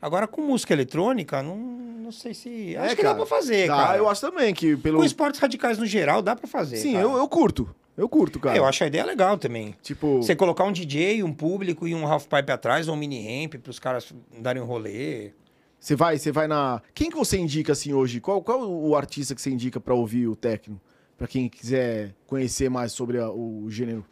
Agora, 0.00 0.26
com 0.26 0.40
música 0.42 0.72
eletrônica, 0.72 1.42
não, 1.42 1.56
não 1.56 2.12
sei 2.12 2.32
se. 2.32 2.76
Acho 2.76 2.92
É, 2.92 2.96
que 2.96 3.02
cara. 3.02 3.08
dá 3.10 3.14
pra 3.16 3.26
fazer, 3.26 3.66
Dá, 3.66 3.76
cara. 3.76 3.98
eu 3.98 4.08
acho 4.08 4.20
também 4.20 4.54
que 4.54 4.76
pelo. 4.76 4.98
Com 4.98 5.04
esportes 5.04 5.40
radicais 5.40 5.76
no 5.78 5.86
geral, 5.86 6.22
dá 6.22 6.34
pra 6.36 6.46
fazer. 6.48 6.76
Sim, 6.78 6.92
cara. 6.92 7.04
eu, 7.04 7.16
eu 7.16 7.28
curto. 7.28 7.68
Eu 7.98 8.08
curto, 8.08 8.38
cara. 8.38 8.56
Eu 8.56 8.64
acho 8.64 8.84
a 8.84 8.86
ideia 8.86 9.04
legal 9.04 9.36
também. 9.36 9.74
Tipo, 9.82 10.22
Você 10.22 10.36
colocar 10.36 10.62
um 10.64 10.72
DJ, 10.72 11.22
um 11.24 11.32
público 11.34 11.86
e 11.88 11.94
um 11.94 12.06
half 12.06 12.26
pipe 12.28 12.52
atrás, 12.52 12.86
ou 12.86 12.94
um 12.94 12.96
mini 12.96 13.42
ramp 13.42 13.56
pros 13.56 13.78
caras 13.80 14.14
darem 14.40 14.62
um 14.62 14.66
rolê. 14.66 15.32
você 15.80 15.96
vai, 15.96 16.16
você 16.16 16.30
vai 16.30 16.46
na. 16.46 16.80
Quem 16.94 17.10
que 17.10 17.16
você 17.16 17.36
indica 17.36 17.72
assim 17.72 17.92
hoje? 17.92 18.20
Qual, 18.20 18.40
qual 18.42 18.70
o 18.70 18.94
artista 18.96 19.34
que 19.34 19.42
você 19.42 19.50
indica 19.50 19.80
pra 19.80 19.94
ouvir 19.94 20.28
o 20.28 20.36
techno? 20.36 20.80
Pra 21.16 21.26
quem 21.26 21.48
quiser 21.48 22.14
conhecer 22.26 22.70
mais 22.70 22.92
sobre 22.92 23.18
a- 23.18 23.28
o 23.30 23.66
gênero. 23.68 24.06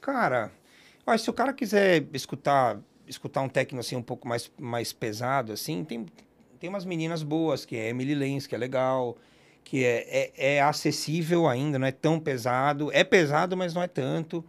Cara, 0.00 0.50
olha, 1.06 1.18
se 1.18 1.30
o 1.30 1.32
cara 1.32 1.52
quiser 1.52 2.04
escutar, 2.12 2.80
escutar 3.06 3.40
um 3.42 3.48
techno 3.48 3.78
assim 3.78 3.94
um 3.96 4.02
pouco 4.02 4.26
mais, 4.26 4.50
mais 4.58 4.92
pesado, 4.92 5.52
assim, 5.52 5.84
tem, 5.84 6.06
tem 6.58 6.68
umas 6.68 6.84
meninas 6.84 7.22
boas, 7.22 7.64
que 7.64 7.76
é 7.76 7.88
Emily 7.90 8.14
Lenz, 8.16 8.46
que 8.48 8.54
é 8.54 8.58
legal, 8.58 9.16
que 9.70 9.84
é, 9.84 10.32
é, 10.36 10.54
é 10.56 10.60
acessível 10.60 11.46
ainda, 11.46 11.78
não 11.78 11.86
é 11.86 11.92
tão 11.92 12.18
pesado. 12.18 12.90
É 12.92 13.04
pesado, 13.04 13.56
mas 13.56 13.72
não 13.72 13.80
é 13.80 13.86
tanto. 13.86 14.44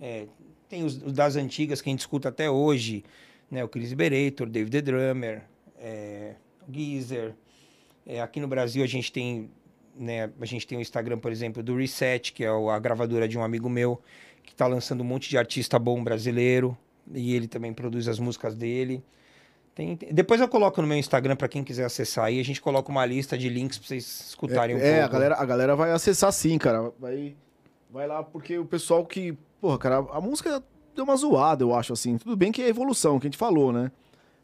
É, 0.00 0.24
tem 0.66 0.82
os, 0.82 0.96
os 1.02 1.12
das 1.12 1.36
antigas 1.36 1.82
que 1.82 1.90
a 1.90 1.92
gente 1.92 2.00
escuta 2.00 2.30
até 2.30 2.48
hoje, 2.50 3.04
né? 3.50 3.62
O 3.62 3.68
Chris 3.68 3.92
Berator, 3.92 4.48
David 4.48 4.70
the 4.70 4.80
Drummer, 4.80 5.42
é, 5.78 6.36
o 6.66 6.72
Geezer. 6.72 7.34
É, 8.06 8.22
aqui 8.22 8.40
no 8.40 8.48
Brasil 8.48 8.82
a 8.82 8.86
gente 8.86 9.12
tem, 9.12 9.50
né? 9.94 10.30
A 10.40 10.46
gente 10.46 10.66
tem 10.66 10.78
o 10.78 10.80
Instagram, 10.80 11.18
por 11.18 11.30
exemplo, 11.30 11.62
do 11.62 11.76
Reset, 11.76 12.32
que 12.32 12.42
é 12.42 12.48
a 12.48 12.78
gravadora 12.78 13.28
de 13.28 13.36
um 13.36 13.44
amigo 13.44 13.68
meu, 13.68 14.00
que 14.42 14.52
está 14.52 14.66
lançando 14.66 15.02
um 15.02 15.04
monte 15.04 15.28
de 15.28 15.36
artista 15.36 15.78
bom 15.78 16.02
brasileiro. 16.02 16.74
E 17.12 17.34
ele 17.36 17.46
também 17.46 17.74
produz 17.74 18.08
as 18.08 18.18
músicas 18.18 18.54
dele. 18.54 19.04
Tem- 19.74 19.96
tem- 19.96 20.12
Depois 20.12 20.40
eu 20.40 20.48
coloco 20.48 20.80
no 20.82 20.88
meu 20.88 20.98
Instagram 20.98 21.34
para 21.34 21.48
quem 21.48 21.64
quiser 21.64 21.84
acessar 21.84 22.26
aí. 22.26 22.38
A 22.38 22.44
gente 22.44 22.60
coloca 22.60 22.90
uma 22.90 23.04
lista 23.06 23.38
de 23.38 23.48
links 23.48 23.78
para 23.78 23.88
vocês 23.88 24.26
escutarem 24.28 24.76
um 24.76 24.78
é, 24.78 25.00
pouco. 25.00 25.04
a 25.04 25.08
galera, 25.08 25.34
a 25.36 25.44
galera 25.44 25.76
vai 25.76 25.92
acessar 25.92 26.32
sim, 26.32 26.58
cara. 26.58 26.92
Vai, 26.98 27.34
vai 27.90 28.06
lá, 28.06 28.22
porque 28.22 28.58
o 28.58 28.64
pessoal 28.66 29.04
que. 29.06 29.36
Porra, 29.60 29.78
cara, 29.78 29.96
a 30.12 30.20
música 30.20 30.62
deu 30.94 31.04
uma 31.04 31.16
zoada, 31.16 31.62
eu 31.64 31.74
acho, 31.74 31.92
assim. 31.92 32.18
Tudo 32.18 32.36
bem 32.36 32.52
que 32.52 32.60
é 32.62 32.68
evolução, 32.68 33.18
que 33.18 33.26
a 33.26 33.30
gente 33.30 33.38
falou, 33.38 33.72
né? 33.72 33.90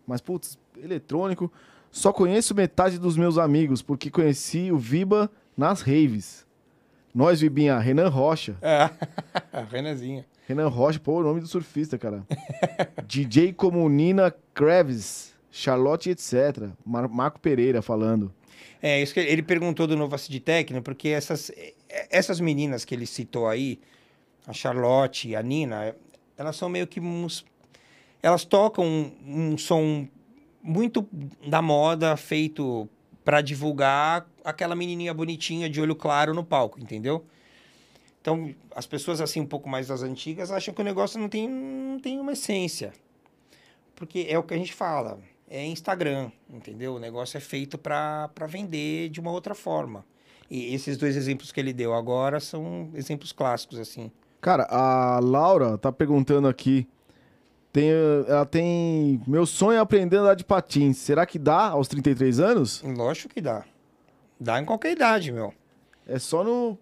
Mas, 0.07 0.21
putz, 0.21 0.59
eletrônico. 0.83 1.53
Só 1.91 2.13
conheço 2.13 2.55
metade 2.55 2.99
dos 2.99 3.17
meus 3.17 3.37
amigos, 3.39 3.83
porque 3.83 4.11
conheci 4.11 4.71
o 4.71 4.79
Viba 4.79 5.31
nas 5.57 5.81
raves. 5.81 6.47
Nós, 7.15 7.41
Vibinha, 7.41 7.79
Renan 7.79 8.09
Rocha. 8.09 8.57
É. 8.63 8.91
Renanzinha. 9.71 10.25
Renan 10.49 10.69
Rocha, 10.69 10.99
pô, 10.99 11.21
o 11.21 11.23
nome 11.23 11.43
do 11.43 11.47
surfista, 11.47 11.99
cara. 11.99 12.27
DJ 13.07 13.53
como 13.53 13.87
Nina 13.87 14.35
Kravis, 14.55 15.35
Charlotte, 15.51 16.09
etc. 16.09 16.71
Mar- 16.87 17.07
Marco 17.07 17.39
Pereira 17.39 17.83
falando. 17.83 18.33
É, 18.81 19.03
isso 19.03 19.13
que 19.13 19.21
ele 19.21 19.43
perguntou 19.43 19.87
do 19.87 19.95
novo 19.95 20.15
Acid 20.15 20.41
Techno, 20.41 20.81
porque 20.81 21.11
essas, 21.11 21.51
eh, 21.51 21.75
essas 22.11 22.41
meninas 22.41 22.83
que 22.83 22.95
ele 22.95 23.05
citou 23.05 23.47
aí, 23.47 23.79
a 24.47 24.55
Charlotte, 24.55 25.37
a 25.37 25.43
Nina, 25.43 25.95
elas 26.35 26.57
são 26.57 26.71
meio 26.71 26.87
que 26.87 26.99
uns, 26.99 27.45
elas 28.23 28.47
tocam 28.47 28.87
um, 28.87 29.13
um 29.53 29.59
som 29.59 30.09
muito 30.63 31.07
da 31.47 31.61
moda, 31.61 32.17
feito 32.17 32.89
para 33.23 33.43
divulgar 33.43 34.27
aquela 34.43 34.75
menininha 34.75 35.13
bonitinha 35.13 35.69
de 35.69 35.79
olho 35.79 35.95
claro 35.95 36.33
no 36.33 36.43
palco, 36.43 36.81
entendeu? 36.81 37.23
Então, 38.29 38.55
as 38.77 38.87
pessoas 38.87 39.23
assim 39.23 39.41
um 39.41 39.47
pouco 39.47 39.71
mais 39.71 39.89
das 39.89 40.03
antigas 40.03 40.51
acham 40.53 40.75
que 40.75 40.83
o 40.83 40.85
negócio 40.85 41.19
não 41.19 41.31
tem, 41.31 41.49
não 41.49 41.99
tem 41.99 42.21
uma 42.21 42.33
essência. 42.33 42.93
Porque 43.97 44.27
é 44.29 44.39
o 44.39 44.43
que 44.43 44.53
a 44.53 44.57
gente 44.59 44.75
fala, 44.75 45.19
é 45.49 45.65
Instagram, 45.65 46.31
entendeu? 46.51 46.97
O 46.97 46.99
negócio 46.99 47.39
é 47.39 47.41
feito 47.41 47.79
para 47.79 48.29
vender 48.47 49.09
de 49.09 49.19
uma 49.19 49.31
outra 49.31 49.55
forma. 49.55 50.05
E 50.51 50.75
esses 50.75 50.99
dois 50.99 51.17
exemplos 51.17 51.51
que 51.51 51.59
ele 51.59 51.73
deu 51.73 51.95
agora 51.95 52.39
são 52.39 52.91
exemplos 52.93 53.33
clássicos, 53.33 53.79
assim. 53.79 54.13
Cara, 54.43 54.65
a 54.71 55.19
Laura 55.21 55.79
tá 55.79 55.91
perguntando 55.91 56.49
aqui. 56.49 56.87
Tem, 57.73 57.89
ela 58.27 58.45
tem. 58.45 59.23
Meu 59.27 59.47
sonho 59.47 59.79
é 59.79 59.81
aprender 59.81 60.19
a 60.19 60.21
andar 60.21 60.35
de 60.35 60.45
patins. 60.45 60.99
Será 60.99 61.25
que 61.25 61.39
dá 61.39 61.69
aos 61.69 61.89
33 61.89 62.41
anos? 62.41 62.83
Lógico 62.83 63.33
que 63.33 63.41
dá. 63.41 63.65
Dá 64.39 64.61
em 64.61 64.67
qualquer 64.67 64.93
idade, 64.93 65.33
meu. 65.33 65.55
É 66.07 66.19
só 66.19 66.45
no. 66.45 66.79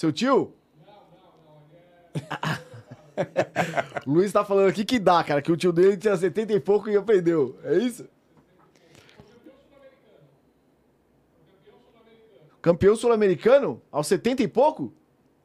Seu 0.00 0.10
tio? 0.10 0.54
o 4.06 4.10
Luiz 4.10 4.32
tá 4.32 4.42
falando 4.42 4.70
aqui 4.70 4.82
que 4.82 4.98
dá, 4.98 5.22
cara, 5.22 5.42
que 5.42 5.52
o 5.52 5.56
tio 5.58 5.74
dele 5.74 5.94
tinha 5.98 6.16
70 6.16 6.54
e 6.54 6.58
pouco 6.58 6.88
e 6.88 6.96
aprendeu. 6.96 7.60
É 7.62 7.76
isso? 7.76 8.08
Campeão 12.62 12.96
sul-americano? 12.96 13.82
Aos 13.92 14.06
70 14.06 14.42
e 14.42 14.48
pouco? 14.48 14.90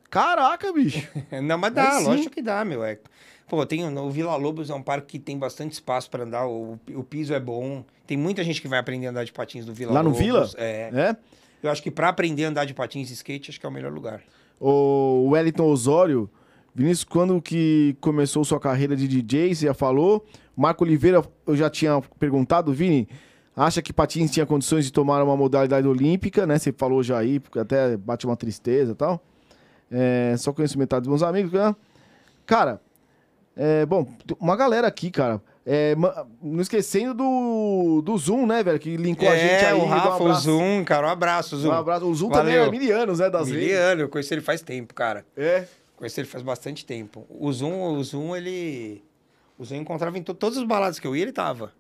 Caraca, 0.10 0.72
bicho. 0.72 1.06
Não, 1.44 1.58
mas 1.58 1.74
dá, 1.74 2.00
sim. 2.00 2.06
lógico 2.06 2.34
que 2.34 2.42
dá, 2.42 2.64
meu. 2.64 2.82
É... 2.82 2.98
Pô, 3.50 3.66
tem, 3.66 3.86
o 3.86 4.10
Vila 4.10 4.38
Lobos 4.38 4.70
é 4.70 4.74
um 4.74 4.82
parque 4.82 5.18
que 5.18 5.20
tem 5.20 5.38
bastante 5.38 5.74
espaço 5.74 6.10
para 6.10 6.24
andar, 6.24 6.48
o, 6.48 6.80
o 6.92 7.04
piso 7.04 7.34
é 7.34 7.42
bom. 7.42 7.84
Tem 8.08 8.16
muita 8.16 8.42
gente 8.42 8.62
que 8.62 8.70
vai 8.70 8.80
aprender 8.80 9.08
a 9.08 9.10
andar 9.10 9.26
de 9.26 9.34
patins 9.34 9.66
do 9.66 9.74
Vila 9.74 9.92
Lá 9.92 10.02
no 10.02 10.12
Lobos. 10.12 10.24
Vila? 10.24 10.50
É. 10.56 10.92
É? 10.94 11.18
Eu 11.62 11.70
acho 11.70 11.84
que 11.84 11.92
para 11.92 12.08
aprender 12.08 12.46
a 12.46 12.48
andar 12.48 12.64
de 12.64 12.74
patins 12.74 13.10
e 13.10 13.14
skate, 13.14 13.52
acho 13.52 13.60
que 13.60 13.66
é 13.66 13.70
o 13.70 13.72
melhor 13.72 13.92
lugar. 13.92 14.24
O 14.60 15.30
Wellington 15.30 15.66
Osório, 15.66 16.30
Vinícius, 16.74 17.04
quando 17.04 17.42
que 17.42 17.96
começou 18.02 18.44
sua 18.44 18.60
carreira 18.60 18.96
de 18.96 19.08
DJ, 19.08 19.56
você 19.56 19.66
já 19.68 19.74
falou. 19.74 20.26
Marco 20.56 20.84
Oliveira, 20.84 21.24
eu 21.46 21.56
já 21.56 21.70
tinha 21.70 22.02
perguntado, 22.20 22.74
Vini, 22.74 23.08
acha 23.56 23.82
que 23.82 23.94
Patins 23.94 24.32
tinha 24.32 24.46
condições 24.46 24.86
de 24.86 24.92
tomar 24.92 25.24
uma 25.24 25.36
modalidade 25.36 25.88
olímpica, 25.88 26.46
né? 26.46 26.58
Você 26.58 26.72
falou 26.72 27.02
já 27.04 27.18
aí, 27.18 27.40
porque 27.40 27.60
até 27.60 27.96
bate 27.98 28.26
uma 28.26 28.36
tristeza 28.36 28.92
e 28.92 28.96
tal. 28.96 29.22
É, 29.92 30.36
só 30.38 30.52
conheço 30.52 30.78
metade 30.78 31.04
dos 31.04 31.10
meus 31.10 31.24
amigos, 31.24 31.52
né? 31.54 31.76
Cara, 32.46 32.82
é, 33.56 33.86
bom, 33.86 34.08
uma 34.40 34.56
galera 34.56 34.88
aqui, 34.88 35.10
cara. 35.10 35.42
É, 35.68 35.96
não 36.42 36.62
esquecendo 36.62 37.14
do, 37.16 38.02
do 38.04 38.16
Zoom, 38.18 38.46
né, 38.46 38.62
velho? 38.64 38.78
Que 38.80 38.96
linkou 38.98 39.28
a 39.28 39.36
gente 39.36 39.66
aí. 39.66 39.72
É, 39.72 39.74
o 39.74 39.78
deu 39.78 39.86
um 39.86 39.90
Rafa, 39.90 40.24
o. 40.24 40.34
Zoom, 40.36 40.84
cara, 40.86 41.08
um 41.08 41.10
abraço, 41.10 41.58
Zoom. 41.58 41.70
Um 41.72 41.74
abraço. 41.74 42.06
O 42.06 42.14
Zoom 42.14 42.30
também 42.30 42.54
Valeu. 42.56 42.68
é 42.68 42.72
milianos, 42.72 43.18
né, 43.20 43.30
das 43.32 43.48
vezes. 43.50 43.64
Miliano, 43.64 44.02
eu 44.02 44.10
conheci 44.10 44.34
ele 44.34 44.42
faz 44.42 44.62
tempo, 44.62 44.94
cara. 44.94 45.26
É. 45.36 45.66
Conheci 45.96 46.20
ele 46.20 46.28
faz 46.28 46.44
bastante 46.44 46.86
tempo. 46.86 47.26
O 47.30 47.52
Zoom, 47.52 47.94
o 47.98 48.04
Zoom, 48.04 48.36
ele... 48.36 49.04
O 49.58 49.66
Zoom 49.66 49.78
eu 49.78 49.82
encontrava 49.82 50.16
em 50.18 50.22
to- 50.22 50.34
todas 50.36 50.58
as 50.60 50.64
baladas 50.66 51.00
que 51.00 51.08
eu 51.08 51.16
ia, 51.16 51.24
ele 51.24 51.32
tava. 51.32 51.72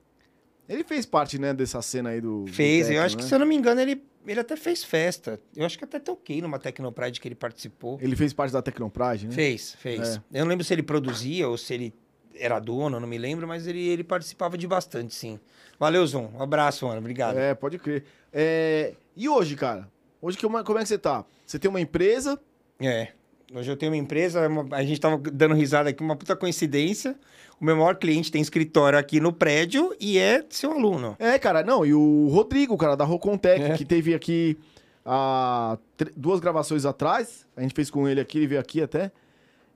Ele 0.67 0.83
fez 0.83 1.05
parte, 1.05 1.37
né, 1.37 1.53
dessa 1.53 1.79
cena 1.81 2.09
aí 2.09 2.19
do. 2.21 2.45
do 2.45 2.51
Fez, 2.51 2.87
eu 2.87 2.93
techno, 2.93 3.05
acho 3.05 3.17
que, 3.17 3.21
né? 3.23 3.29
se 3.29 3.35
eu 3.35 3.39
não 3.39 3.45
me 3.45 3.55
engano, 3.55 3.79
ele, 3.81 4.01
ele 4.25 4.39
até 4.39 4.55
fez 4.55 4.83
festa. 4.83 5.39
Eu 5.55 5.63
acho 5.63 5.77
que 5.77 5.83
até 5.83 5.99
toquei 5.99 6.41
numa 6.41 6.57
Tecnopride 6.57 7.19
que 7.21 7.27
ele 7.27 7.35
participou. 7.35 7.99
Ele 8.01 8.15
fez 8.15 8.33
parte 8.33 8.51
da 8.51 8.63
Tecnopride, 8.63 9.27
né? 9.27 9.31
Fez, 9.33 9.75
fez. 9.75 10.15
É. 10.33 10.39
Eu 10.39 10.45
não 10.45 10.49
lembro 10.49 10.63
se 10.63 10.73
ele 10.73 10.81
produzia 10.81 11.47
ou 11.47 11.55
se 11.55 11.71
ele 11.73 11.93
era 12.39 12.59
dono, 12.59 12.99
não 12.99 13.07
me 13.07 13.17
lembro, 13.17 13.47
mas 13.47 13.67
ele, 13.67 13.87
ele 13.87 14.03
participava 14.03 14.57
de 14.57 14.67
bastante, 14.67 15.13
sim. 15.15 15.39
Valeu, 15.79 16.05
Zoom. 16.07 16.29
Um 16.35 16.41
abraço, 16.41 16.85
mano. 16.87 16.99
Obrigado. 16.99 17.37
É, 17.37 17.53
pode 17.53 17.77
crer. 17.77 18.03
É, 18.33 18.93
E 19.17 19.27
hoje, 19.29 19.55
cara? 19.55 19.87
Hoje, 20.21 20.37
que- 20.37 20.43
como 20.43 20.57
é 20.57 20.63
que 20.63 20.85
você 20.87 20.97
tá? 20.97 21.23
Você 21.45 21.57
tem 21.59 21.69
uma 21.69 21.79
empresa. 21.81 22.39
É. 22.79 23.09
Hoje 23.53 23.71
eu 23.71 23.77
tenho 23.77 23.91
uma 23.91 23.97
empresa, 23.97 24.39
é 24.41 24.47
uma- 24.47 24.67
a 24.75 24.83
gente 24.83 24.99
tava 24.99 25.17
dando 25.17 25.53
risada 25.53 25.89
aqui, 25.89 26.01
uma 26.03 26.15
puta 26.15 26.35
coincidência. 26.35 27.15
O 27.61 27.63
meu 27.65 27.75
maior 27.75 27.95
cliente 27.95 28.31
tem 28.31 28.41
escritório 28.41 28.97
aqui 28.99 29.19
no 29.19 29.31
prédio 29.31 29.95
e 29.99 30.17
é 30.17 30.43
seu 30.49 30.71
aluno. 30.71 31.15
É, 31.19 31.37
cara, 31.39 31.63
não, 31.63 31.85
e 31.85 31.93
o 31.93 32.27
Rodrigo, 32.29 32.75
cara, 32.77 32.95
da 32.97 33.05
Rocontec, 33.05 33.61
É. 33.61 33.77
que 33.77 33.85
teve 33.85 34.13
aqui 34.13 34.57
há 35.05 35.77
duas 36.15 36.39
gravações 36.39 36.85
atrás. 36.85 37.45
A 37.55 37.61
gente 37.61 37.73
fez 37.73 37.89
com 37.89 38.07
ele 38.07 38.19
aqui, 38.19 38.39
ele 38.39 38.47
veio 38.47 38.61
aqui 38.61 38.81
até. 38.81 39.11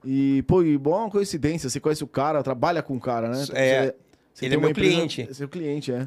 E, 0.05 0.41
pô, 0.43 0.63
e 0.63 0.77
boa 0.77 1.09
coincidência, 1.09 1.69
você 1.69 1.79
conhece 1.79 2.03
o 2.03 2.07
cara, 2.07 2.41
trabalha 2.41 2.81
com 2.81 2.95
o 2.95 2.99
cara, 2.99 3.29
né? 3.29 3.37
É, 3.53 3.81
Você- 3.87 3.95
você 4.33 4.45
ele 4.45 4.55
é 4.55 4.57
meu 4.57 4.69
empresa- 4.69 4.91
cliente. 4.95 5.33
Seu 5.35 5.49
cliente, 5.49 5.91
é. 5.91 6.05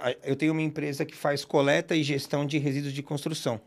É, 0.00 0.16
eu 0.24 0.34
tenho 0.36 0.52
uma 0.52 0.62
empresa 0.62 1.04
que 1.04 1.14
faz 1.14 1.44
coleta 1.44 1.94
e 1.94 2.02
gestão 2.02 2.44
de 2.46 2.58
resíduos 2.58 2.92
de 2.92 3.02
construção. 3.02 3.60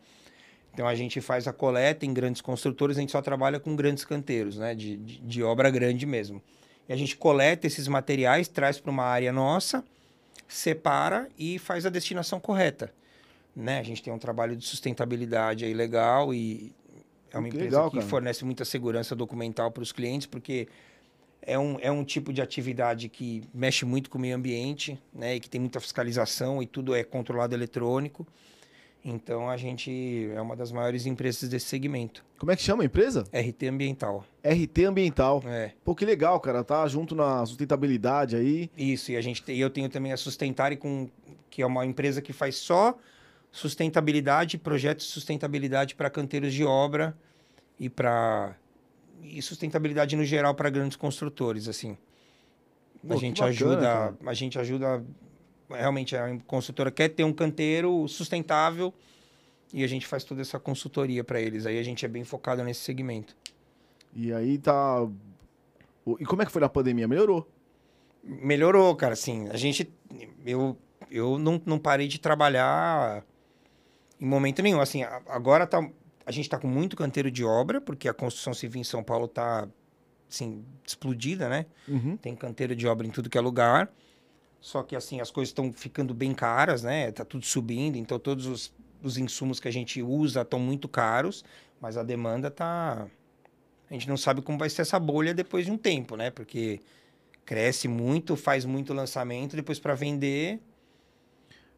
Então 0.74 0.88
a 0.88 0.96
gente 0.96 1.20
faz 1.22 1.48
a 1.48 1.54
coleta 1.54 2.06
em 2.06 2.14
grandes 2.14 2.42
construtores, 2.42 2.98
a 2.98 3.02
gente 3.02 3.12
só 3.12 3.22
trabalha 3.22 3.60
com 3.60 3.76
grandes 3.76 4.04
canteiros, 4.06 4.58
né? 4.58 4.74
De, 4.76 4.96
de, 4.98 5.18
de 5.20 5.44
obra 5.44 5.70
grande 5.70 6.06
mesmo. 6.06 6.42
E 6.90 6.94
a 6.94 6.96
gente 6.96 7.16
coleta 7.16 7.68
esses 7.68 7.88
materiais, 7.88 8.48
traz 8.48 8.80
para 8.80 8.92
uma 8.92 9.04
área 9.04 9.32
nossa, 9.32 9.84
separa 10.48 11.30
e 11.38 11.58
faz 11.60 11.86
a 11.86 11.90
destinação 11.90 12.40
correta. 12.40 12.92
Né? 13.56 13.80
A 13.80 13.84
gente 13.84 14.02
tem 14.02 14.12
um 14.14 14.18
trabalho 14.18 14.56
de 14.56 14.66
sustentabilidade 14.66 15.66
aí 15.66 15.74
legal 15.74 16.34
e 16.34 16.74
é 17.32 17.38
uma 17.38 17.48
Que 17.50 17.56
empresa 17.56 17.76
legal, 17.78 17.90
que 17.90 17.98
cara. 17.98 18.08
fornece 18.10 18.46
muita 18.46 18.66
segurança 18.66 19.16
documental 19.16 19.72
para 19.72 19.84
os 19.84 19.92
clientes, 19.92 20.28
porque 20.28 20.68
é 21.42 21.58
um, 21.58 21.78
é 21.80 21.92
um 21.92 22.04
tipo 22.04 22.32
de 22.32 22.42
atividade 22.42 23.10
que 23.10 23.44
mexe 23.54 23.86
muito 23.86 24.10
com 24.10 24.18
o 24.18 24.22
meio 24.22 24.36
ambiente, 24.36 25.00
né? 25.14 25.36
E 25.36 25.40
que 25.40 25.50
tem 25.50 25.60
muita 25.60 25.80
fiscalização 25.80 26.62
e 26.62 26.66
tudo 26.66 26.94
é 26.94 27.04
controlado 27.04 27.56
eletrônico. 27.56 28.28
Então 29.04 29.50
a 29.50 29.58
gente 29.58 30.30
é 30.36 30.40
uma 30.40 30.56
das 30.56 30.72
maiores 30.72 31.08
empresas 31.08 31.50
desse 31.50 31.66
segmento. 31.66 32.24
Como 32.38 32.52
é 32.52 32.56
que 32.56 32.62
chama 32.62 32.84
a 32.84 32.86
empresa? 32.86 33.24
RT 33.34 33.64
Ambiental. 33.68 34.24
RT 34.44 34.86
Ambiental. 34.86 35.44
É. 35.46 35.72
Pô, 35.84 35.96
que 35.96 36.06
legal, 36.06 36.40
cara. 36.40 36.64
Tá 36.64 36.88
junto 36.88 37.16
na 37.16 37.44
sustentabilidade 37.46 38.36
aí. 38.36 38.70
Isso, 38.78 39.12
e 39.12 39.18
a 39.18 39.22
gente 39.22 39.42
tem, 39.42 39.58
eu 39.58 39.72
tenho 39.72 39.90
também 39.90 40.12
a 40.12 40.18
Sustentare, 40.18 40.78
com, 40.78 41.10
que 41.50 41.64
é 41.64 41.66
uma 41.66 41.84
empresa 41.84 42.22
que 42.22 42.32
faz 42.32 42.58
só 42.58 42.96
sustentabilidade, 43.52 44.58
projetos 44.58 45.06
de 45.06 45.12
sustentabilidade 45.12 45.96
para 45.96 46.10
canteiros 46.10 46.54
de 46.54 46.64
obra 46.64 47.16
e 47.80 47.90
para 47.90 48.56
e 49.24 49.40
sustentabilidade 49.42 50.16
no 50.16 50.26
geral 50.26 50.56
para 50.56 50.70
grandes 50.70 50.98
construtores, 50.98 51.68
assim. 51.68 51.96
Pô, 53.08 53.14
a 53.14 53.18
gente 53.18 53.40
bacana, 53.40 53.50
ajuda, 53.50 53.82
cara. 53.82 54.16
a 54.26 54.34
gente 54.34 54.60
ajuda 54.60 55.04
realmente 55.70 56.16
a 56.16 56.38
construtora 56.48 56.92
quer 56.92 57.10
ter 57.10 57.24
um 57.24 57.34
canteiro 57.34 58.08
sustentável 58.08 58.94
e 59.74 59.84
a 59.84 59.88
gente 59.88 60.06
faz 60.08 60.24
toda 60.24 60.42
essa 60.42 60.60
consultoria 60.60 61.24
para 61.24 61.40
eles. 61.40 61.66
Aí 61.66 61.78
a 61.78 61.84
gente 61.84 62.06
é 62.06 62.08
bem 62.08 62.24
focado 62.24 62.64
nesse 62.64 62.82
segmento. 62.82 63.36
E 64.14 64.34
aí 64.34 64.58
tá. 64.58 65.08
E 66.20 66.26
como 66.26 66.42
é 66.42 66.46
que 66.46 66.52
foi 66.52 66.62
na 66.62 66.70
pandemia? 66.70 67.08
Melhorou. 67.08 67.48
Melhorou, 68.24 68.96
cara, 68.96 69.14
assim, 69.14 69.48
a 69.50 69.58
gente, 69.58 69.92
eu, 70.46 70.78
eu 71.10 71.40
não, 71.40 71.62
não 71.66 71.80
parei 71.80 72.08
de 72.08 72.20
trabalhar 72.20 73.26
em 74.22 74.26
momento 74.26 74.62
nenhum, 74.62 74.80
assim, 74.80 75.02
agora 75.28 75.66
tá, 75.66 75.84
a 76.24 76.32
gente 76.32 76.48
tá 76.48 76.60
com 76.60 76.68
muito 76.68 76.96
canteiro 76.96 77.32
de 77.32 77.44
obra, 77.44 77.82
porque 77.82 78.08
a 78.08 78.14
construção 78.14 78.54
civil 78.54 78.80
em 78.80 78.84
São 78.84 79.04
Paulo 79.04 79.28
tá, 79.28 79.68
assim, 80.30 80.64
explodida, 80.86 81.50
né? 81.50 81.66
Uhum. 81.88 82.16
Tem 82.16 82.36
canteiro 82.36 82.76
de 82.76 82.88
obra 82.88 83.08
em 83.08 83.10
tudo 83.10 83.32
que 83.32 83.38
é 83.38 83.42
lugar, 83.42 83.92
só 84.60 84.84
que, 84.84 84.96
assim, 84.96 85.20
as 85.20 85.32
coisas 85.32 85.50
estão 85.50 85.74
ficando 85.74 86.14
bem 86.14 86.36
caras, 86.36 86.84
né? 86.84 87.12
Tá 87.12 87.26
tudo 87.26 87.44
subindo, 87.44 87.98
então 87.98 88.20
todos 88.20 88.46
os, 88.46 88.72
os 89.02 89.18
insumos 89.18 89.60
que 89.60 89.68
a 89.68 89.72
gente 89.72 90.04
usa 90.04 90.42
estão 90.42 90.60
muito 90.60 90.88
caros, 90.88 91.44
mas 91.82 91.98
a 91.98 92.04
demanda 92.04 92.52
tá... 92.52 93.08
A 93.90 93.94
gente 93.94 94.08
não 94.08 94.16
sabe 94.16 94.44
como 94.44 94.58
vai 94.58 94.70
ser 94.70 94.84
essa 94.84 95.00
bolha 95.00 95.34
depois 95.34 95.66
de 95.66 95.72
um 95.72 95.78
tempo, 95.78 96.16
né? 96.16 96.30
Porque 96.30 96.80
cresce 97.44 97.88
muito, 97.88 98.36
faz 98.36 98.66
muito 98.66 98.94
lançamento, 98.94 99.56
depois 99.56 99.80
para 99.80 99.96
vender. 99.96 100.62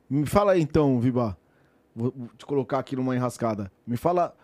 Me 0.09 0.25
fala 0.25 0.51
aí 0.51 0.61
então, 0.61 0.99
Viba. 0.99 1.37
Vou 1.95 2.11
te 2.37 2.45
colocar 2.45 2.79
aqui 2.79 2.95
numa 2.95 3.15
enrascada. 3.15 3.71
Me 3.85 3.97
fala 3.97 4.35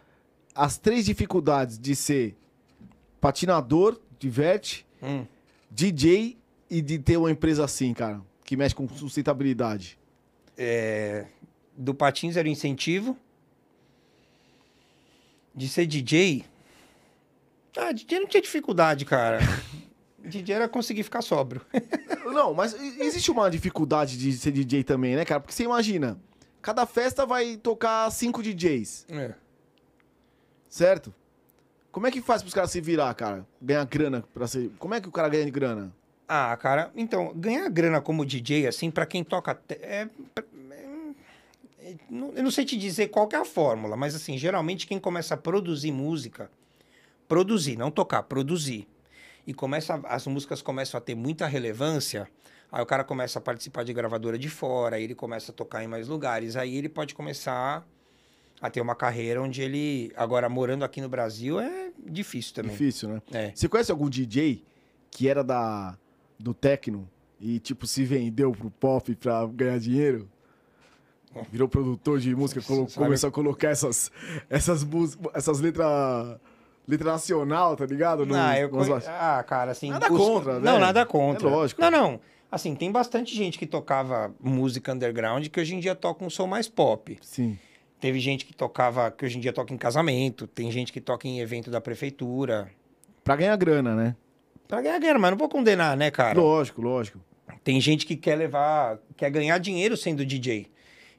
as 0.54 0.78
três 0.78 1.06
dificuldades 1.06 1.80
de 1.80 1.96
ser 1.96 2.38
patinador 3.20 4.00
de 4.20 4.30
vert, 4.30 4.84
Hum, 5.02 5.26
DJ 5.72 6.38
e 6.70 6.82
de 6.82 7.00
ter 7.00 7.18
uma 7.18 7.32
empresa 7.32 7.64
assim, 7.64 7.94
cara, 7.94 8.22
que 8.44 8.56
mexe 8.58 8.76
com 8.76 8.88
sustentabilidade. 8.90 9.98
é, 10.58 11.26
do 11.78 11.94
Patins 11.94 12.36
era 12.36 12.48
o 12.48 12.52
incentivo. 12.52 13.16
De 15.56 15.68
ser 15.68 15.86
DJ. 15.86 16.46
Ah, 17.78 17.92
DJ 17.92 18.20
não 18.20 18.28
tinha 18.28 18.42
dificuldade, 18.42 19.06
cara. 19.06 19.40
DJ 20.24 20.56
era 20.56 20.68
conseguir 20.70 21.04
ficar 21.04 21.22
sóbrio. 21.22 21.62
Não, 22.26 22.54
mas 22.54 22.74
existe 22.74 23.32
uma 23.32 23.50
dificuldade 23.50 24.18
de 24.18 24.34
ser 24.34 24.52
DJ 24.52 24.84
também, 24.84 25.16
né, 25.16 25.24
cara? 25.26 25.40
Porque 25.40 25.54
você 25.54 25.64
imagina, 25.64 26.20
cada 26.62 26.86
festa 26.86 27.26
vai 27.26 27.58
tocar 27.58 28.10
cinco 28.12 28.42
DJs, 28.44 29.06
É. 29.10 29.34
certo? 30.70 31.14
Como 31.92 32.06
é 32.08 32.12
que 32.12 32.22
faz 32.22 32.42
pros 32.42 32.54
caras 32.54 32.72
se 32.72 32.80
virar, 32.80 33.14
cara? 33.16 33.46
Ganhar 33.62 33.86
grana 33.86 34.24
pra 34.34 34.48
ser. 34.48 34.72
Como 34.78 34.94
é 34.94 35.02
que 35.02 35.08
o 35.10 35.12
cara 35.12 35.28
ganha 35.30 35.46
de 35.46 35.52
grana? 35.52 35.92
Ah, 36.28 36.56
cara, 36.58 36.92
então, 36.96 37.34
ganhar 37.36 37.68
grana 37.70 38.00
como 38.00 38.24
DJ, 38.26 38.68
assim, 38.68 38.92
pra 38.92 39.06
quem 39.06 39.24
toca. 39.24 39.56
te- 39.56 39.80
É, 39.82 40.08
é- 40.36 41.96
não- 42.10 42.32
eu 42.34 42.44
não 42.44 42.52
sei 42.52 42.64
te 42.66 42.78
dizer 42.78 43.08
qual 43.08 43.28
é 43.34 43.36
a 43.38 43.46
fórmula, 43.46 43.96
mas, 43.98 44.14
assim, 44.14 44.38
geralmente 44.38 44.86
quem 44.86 45.00
começa 45.00 45.34
a 45.34 45.38
produzir 45.38 45.92
música, 45.92 46.52
produzir, 47.28 47.76
não 47.78 47.90
tocar, 47.90 48.22
produzir, 48.24 48.88
e 49.48 49.54
começa, 49.54 50.00
as 50.04 50.28
músicas 50.28 50.62
começam 50.62 50.98
a 51.00 51.02
ter 51.02 51.16
muita 51.16 51.48
relevância, 51.48 52.30
aí 52.72 52.82
o 52.82 52.86
cara 52.86 53.04
começa 53.04 53.40
a 53.40 53.42
participar 53.42 53.84
de 53.84 53.94
gravadora 53.94 54.38
de 54.38 54.50
fora, 54.50 54.96
aí 54.98 55.04
ele 55.04 55.16
começa 55.16 55.52
a 55.52 55.56
tocar 55.56 55.84
em 55.84 55.88
mais 55.88 56.08
lugares, 56.08 56.56
aí 56.56 56.76
ele 56.78 56.90
pode 56.90 57.14
começar 57.16 57.86
a 58.62 58.70
ter 58.70 58.82
uma 58.82 58.96
carreira 58.96 59.42
onde 59.42 59.62
ele, 59.62 60.12
agora 60.16 60.50
morando 60.50 60.84
aqui 60.84 61.00
no 61.02 61.08
Brasil, 61.10 61.60
é 61.60 61.92
difícil 62.06 62.54
também. 62.56 62.72
Difícil, 62.72 63.10
né? 63.10 63.22
É. 63.32 63.52
Você 63.56 63.68
conhece 63.70 63.92
algum 63.92 64.10
DJ 64.10 64.64
que 65.12 65.28
era 65.28 65.44
da 65.44 65.98
do 66.38 66.54
techno 66.54 67.10
e 67.40 67.60
tipo 67.60 67.86
se 67.88 68.04
vendeu 68.06 68.52
pro 68.52 68.70
pop 68.70 69.14
pra 69.16 69.46
ganhar 69.48 69.80
dinheiro? 69.80 70.30
Virou 71.52 71.70
produtor 71.70 72.20
de 72.20 72.36
música, 72.36 72.60
começou 72.96 73.30
a 73.30 73.32
colocar 73.32 73.70
essas 73.70 74.12
essas 74.50 74.84
músicas, 74.84 75.32
essas 75.36 75.60
letras 75.60 75.88
letra 76.88 77.12
nacional, 77.12 77.76
tá 77.76 77.86
ligado? 77.86 78.26
No- 78.26 78.36
Ah, 78.36 78.60
eu 78.60 78.68
baixas. 78.70 79.08
ah, 79.08 79.44
cara, 79.48 79.72
assim. 79.72 79.92
Nada 79.92 80.10
contra, 80.10 80.60
Não, 80.60 80.74
né? 80.74 80.80
nada 80.80 81.06
contra. 81.06 81.48
É 81.48 81.52
lógico. 81.52 81.80
Não, 81.82 81.92
não. 81.92 82.20
Assim, 82.52 82.74
tem 82.76 82.92
bastante 82.92 83.36
gente 83.36 83.60
que 83.60 83.66
tocava 83.68 84.34
música 84.40 84.94
underground 84.94 85.48
que 85.48 85.60
hoje 85.60 85.76
em 85.76 85.80
dia 85.80 85.94
toca 85.94 86.26
um 86.26 86.30
som 86.30 86.48
mais 86.48 86.68
pop. 86.68 87.18
Sim. 87.22 87.58
Teve 88.00 88.20
gente 88.20 88.46
que 88.46 88.54
tocava, 88.54 89.12
que 89.12 89.26
hoje 89.26 89.38
em 89.38 89.42
dia 89.42 89.54
toca 89.54 89.74
em 89.74 89.78
casamento, 89.78 90.48
tem 90.48 90.72
gente 90.72 90.92
que 90.92 91.02
toca 91.02 91.28
em 91.28 91.42
evento 91.42 91.70
da 91.70 91.82
prefeitura. 91.82 92.72
Pra 93.24 93.36
ganhar 93.36 93.56
grana, 93.58 93.94
né? 93.96 94.16
Pra 94.68 94.82
ganhar 94.82 95.00
grana, 95.00 95.20
mas 95.20 95.32
não 95.32 95.38
vou 95.38 95.50
condenar, 95.50 95.98
né, 95.98 96.10
cara? 96.10 96.40
Lógico, 96.40 96.82
lógico. 96.82 97.20
Tem 97.64 97.80
gente 97.82 98.06
que 98.06 98.16
quer 98.16 98.36
levar, 98.36 99.00
quer 99.18 99.30
ganhar 99.30 99.58
dinheiro 99.58 99.98
sendo 99.98 100.26
DJ. 100.26 100.68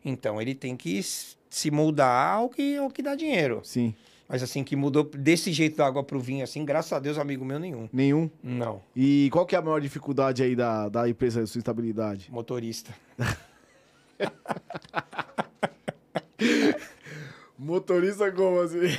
Então 0.05 0.41
ele 0.41 0.55
tem 0.55 0.77
que 0.77 1.01
se 1.03 1.71
moldar 1.71 2.37
ao 2.37 2.49
que, 2.49 2.77
ao 2.77 2.91
que 2.91 3.03
dá 3.03 3.15
dinheiro. 3.15 3.61
Sim. 3.63 3.95
Mas 4.31 4.45
assim, 4.45 4.63
que 4.63 4.77
mudou 4.77 5.03
desse 5.03 5.51
jeito 5.51 5.77
da 5.77 5.85
água 5.85 6.05
pro 6.05 6.21
vinho, 6.21 6.45
assim, 6.45 6.65
graças 6.65 6.93
a 6.93 7.01
Deus, 7.01 7.19
amigo 7.19 7.45
meu, 7.45 7.59
nenhum. 7.59 7.89
Nenhum. 7.93 8.31
Não. 8.41 8.81
E 8.95 9.29
qual 9.33 9.45
que 9.45 9.57
é 9.57 9.59
a 9.59 9.63
maior 9.63 9.81
dificuldade 9.81 10.41
aí 10.41 10.55
da, 10.55 10.89
da 10.89 11.09
empresa 11.09 11.41
de 11.41 11.49
sustentabilidade? 11.49 12.31
Motorista. 12.31 12.95
Motorista 17.59 18.31
como 18.31 18.61
assim? 18.61 18.97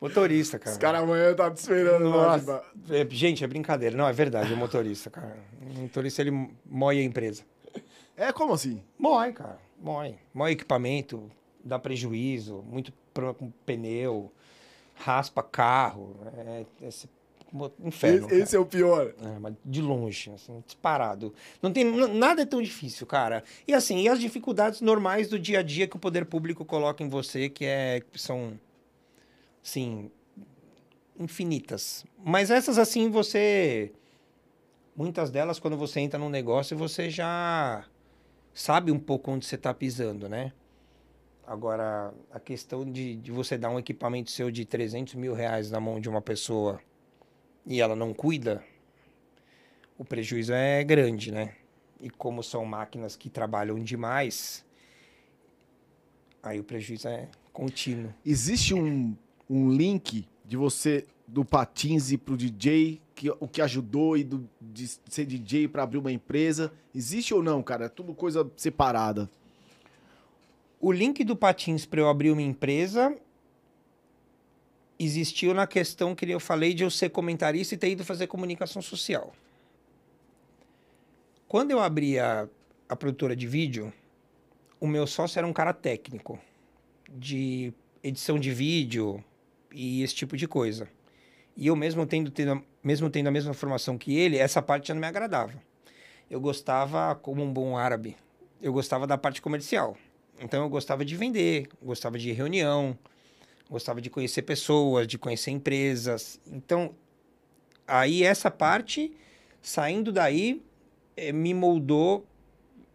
Motorista, 0.00 0.58
cara. 0.58 0.72
Os 0.72 0.78
caras 0.78 1.02
amanhã 1.02 1.34
tá 1.34 1.50
te 1.50 1.58
esperando 1.58 2.08
lá. 2.08 2.38
Nossa. 2.38 2.62
É, 2.88 3.06
gente, 3.10 3.44
é 3.44 3.46
brincadeira. 3.46 3.94
Não, 3.94 4.08
é 4.08 4.12
verdade, 4.14 4.54
é 4.54 4.56
motorista, 4.56 5.10
cara. 5.10 5.36
O 5.60 5.80
motorista, 5.80 6.22
ele 6.22 6.48
mói 6.64 6.98
a 6.98 7.02
empresa. 7.02 7.42
É 8.16 8.32
como 8.32 8.54
assim? 8.54 8.82
Mói, 8.98 9.34
cara. 9.34 9.58
Mói. 9.78 10.14
Mói 10.32 10.52
equipamento, 10.52 11.30
dá 11.64 11.78
prejuízo, 11.78 12.62
muito 12.68 12.92
problema 13.12 13.34
com 13.34 13.50
pneu, 13.64 14.32
raspa 14.94 15.42
carro. 15.42 16.16
É, 16.36 16.64
esse 16.82 17.08
inferno. 17.82 18.26
esse, 18.28 18.34
esse 18.34 18.56
é 18.56 18.58
o 18.58 18.66
pior. 18.66 19.12
É, 19.20 19.38
mas 19.38 19.54
de 19.64 19.82
longe, 19.82 20.30
assim, 20.30 20.62
disparado. 20.64 21.34
Não 21.60 21.72
tem 21.72 21.84
nada 21.84 22.42
é 22.42 22.46
tão 22.46 22.62
difícil, 22.62 23.06
cara. 23.06 23.42
E 23.66 23.74
assim, 23.74 24.02
e 24.02 24.08
as 24.08 24.20
dificuldades 24.20 24.80
normais 24.80 25.28
do 25.28 25.38
dia 25.38 25.60
a 25.60 25.62
dia 25.62 25.86
que 25.86 25.96
o 25.96 25.98
poder 25.98 26.24
público 26.26 26.64
coloca 26.64 27.02
em 27.02 27.08
você, 27.08 27.48
que 27.48 27.64
é 27.64 28.02
são 28.14 28.58
assim, 29.64 30.10
infinitas. 31.18 32.04
Mas 32.24 32.50
essas 32.50 32.78
assim 32.78 33.10
você 33.10 33.92
muitas 34.94 35.30
delas 35.30 35.58
quando 35.58 35.76
você 35.76 36.00
entra 36.00 36.18
num 36.18 36.28
negócio, 36.28 36.76
você 36.76 37.08
já 37.08 37.84
sabe 38.52 38.92
um 38.92 38.98
pouco 38.98 39.30
onde 39.30 39.46
você 39.46 39.54
está 39.54 39.72
pisando, 39.72 40.28
né? 40.28 40.52
Agora, 41.50 42.14
a 42.30 42.38
questão 42.38 42.88
de, 42.88 43.16
de 43.16 43.32
você 43.32 43.58
dar 43.58 43.70
um 43.70 43.78
equipamento 43.80 44.30
seu 44.30 44.52
de 44.52 44.64
300 44.64 45.16
mil 45.16 45.34
reais 45.34 45.68
na 45.68 45.80
mão 45.80 45.98
de 45.98 46.08
uma 46.08 46.22
pessoa 46.22 46.80
e 47.66 47.80
ela 47.80 47.96
não 47.96 48.14
cuida, 48.14 48.62
o 49.98 50.04
prejuízo 50.04 50.52
é 50.52 50.84
grande, 50.84 51.32
né? 51.32 51.56
E 52.00 52.08
como 52.08 52.40
são 52.40 52.64
máquinas 52.64 53.16
que 53.16 53.28
trabalham 53.28 53.82
demais, 53.82 54.64
aí 56.40 56.60
o 56.60 56.62
prejuízo 56.62 57.08
é 57.08 57.28
contínuo. 57.52 58.14
Existe 58.24 58.72
um, 58.72 59.16
um 59.48 59.72
link 59.72 60.28
de 60.44 60.56
você 60.56 61.04
do 61.26 61.44
patins 61.44 62.12
e 62.12 62.16
pro 62.16 62.36
DJ, 62.36 63.02
que, 63.12 63.28
o 63.28 63.48
que 63.48 63.60
ajudou 63.60 64.16
e 64.16 64.22
do, 64.22 64.48
de 64.60 64.86
ser 64.86 65.26
DJ 65.26 65.66
para 65.66 65.82
abrir 65.82 65.98
uma 65.98 66.12
empresa? 66.12 66.72
Existe 66.94 67.34
ou 67.34 67.42
não, 67.42 67.60
cara? 67.60 67.86
É 67.86 67.88
tudo 67.88 68.14
coisa 68.14 68.48
separada. 68.54 69.28
O 70.82 70.90
link 70.90 71.22
do 71.24 71.36
patins 71.36 71.84
para 71.84 72.00
eu 72.00 72.08
abrir 72.08 72.30
uma 72.30 72.40
empresa 72.40 73.14
existiu 74.98 75.52
na 75.52 75.66
questão 75.66 76.14
que 76.14 76.24
eu 76.24 76.40
falei 76.40 76.72
de 76.72 76.82
eu 76.82 76.90
ser 76.90 77.10
comentarista 77.10 77.74
e 77.74 77.78
ter 77.78 77.90
ido 77.90 78.02
fazer 78.02 78.26
comunicação 78.26 78.80
social. 78.80 79.34
Quando 81.46 81.70
eu 81.70 81.80
abri 81.80 82.18
a, 82.18 82.48
a 82.88 82.96
produtora 82.96 83.36
de 83.36 83.46
vídeo, 83.46 83.92
o 84.80 84.86
meu 84.86 85.06
sócio 85.06 85.38
era 85.38 85.46
um 85.46 85.52
cara 85.52 85.74
técnico 85.74 86.38
de 87.10 87.74
edição 88.02 88.38
de 88.38 88.50
vídeo 88.50 89.22
e 89.70 90.02
esse 90.02 90.14
tipo 90.14 90.34
de 90.34 90.48
coisa. 90.48 90.88
E 91.54 91.66
eu 91.66 91.76
mesmo 91.76 92.06
tendo, 92.06 92.30
tendo, 92.30 92.64
mesmo 92.82 93.10
tendo 93.10 93.26
a 93.26 93.30
mesma 93.30 93.52
formação 93.52 93.98
que 93.98 94.16
ele, 94.16 94.38
essa 94.38 94.62
parte 94.62 94.88
já 94.88 94.94
não 94.94 95.00
me 95.02 95.06
agradava. 95.06 95.62
Eu 96.30 96.40
gostava, 96.40 97.14
como 97.16 97.42
um 97.42 97.52
bom 97.52 97.76
árabe, 97.76 98.16
eu 98.62 98.72
gostava 98.72 99.06
da 99.06 99.18
parte 99.18 99.42
comercial. 99.42 99.94
Então 100.40 100.62
eu 100.62 100.68
gostava 100.68 101.04
de 101.04 101.14
vender, 101.14 101.68
gostava 101.82 102.18
de 102.18 102.32
reunião, 102.32 102.98
gostava 103.68 104.00
de 104.00 104.08
conhecer 104.08 104.42
pessoas, 104.42 105.06
de 105.06 105.18
conhecer 105.18 105.50
empresas. 105.50 106.40
Então, 106.46 106.94
aí 107.86 108.24
essa 108.24 108.50
parte, 108.50 109.14
saindo 109.60 110.10
daí, 110.10 110.62
eh, 111.16 111.32
me 111.32 111.52
moldou 111.52 112.26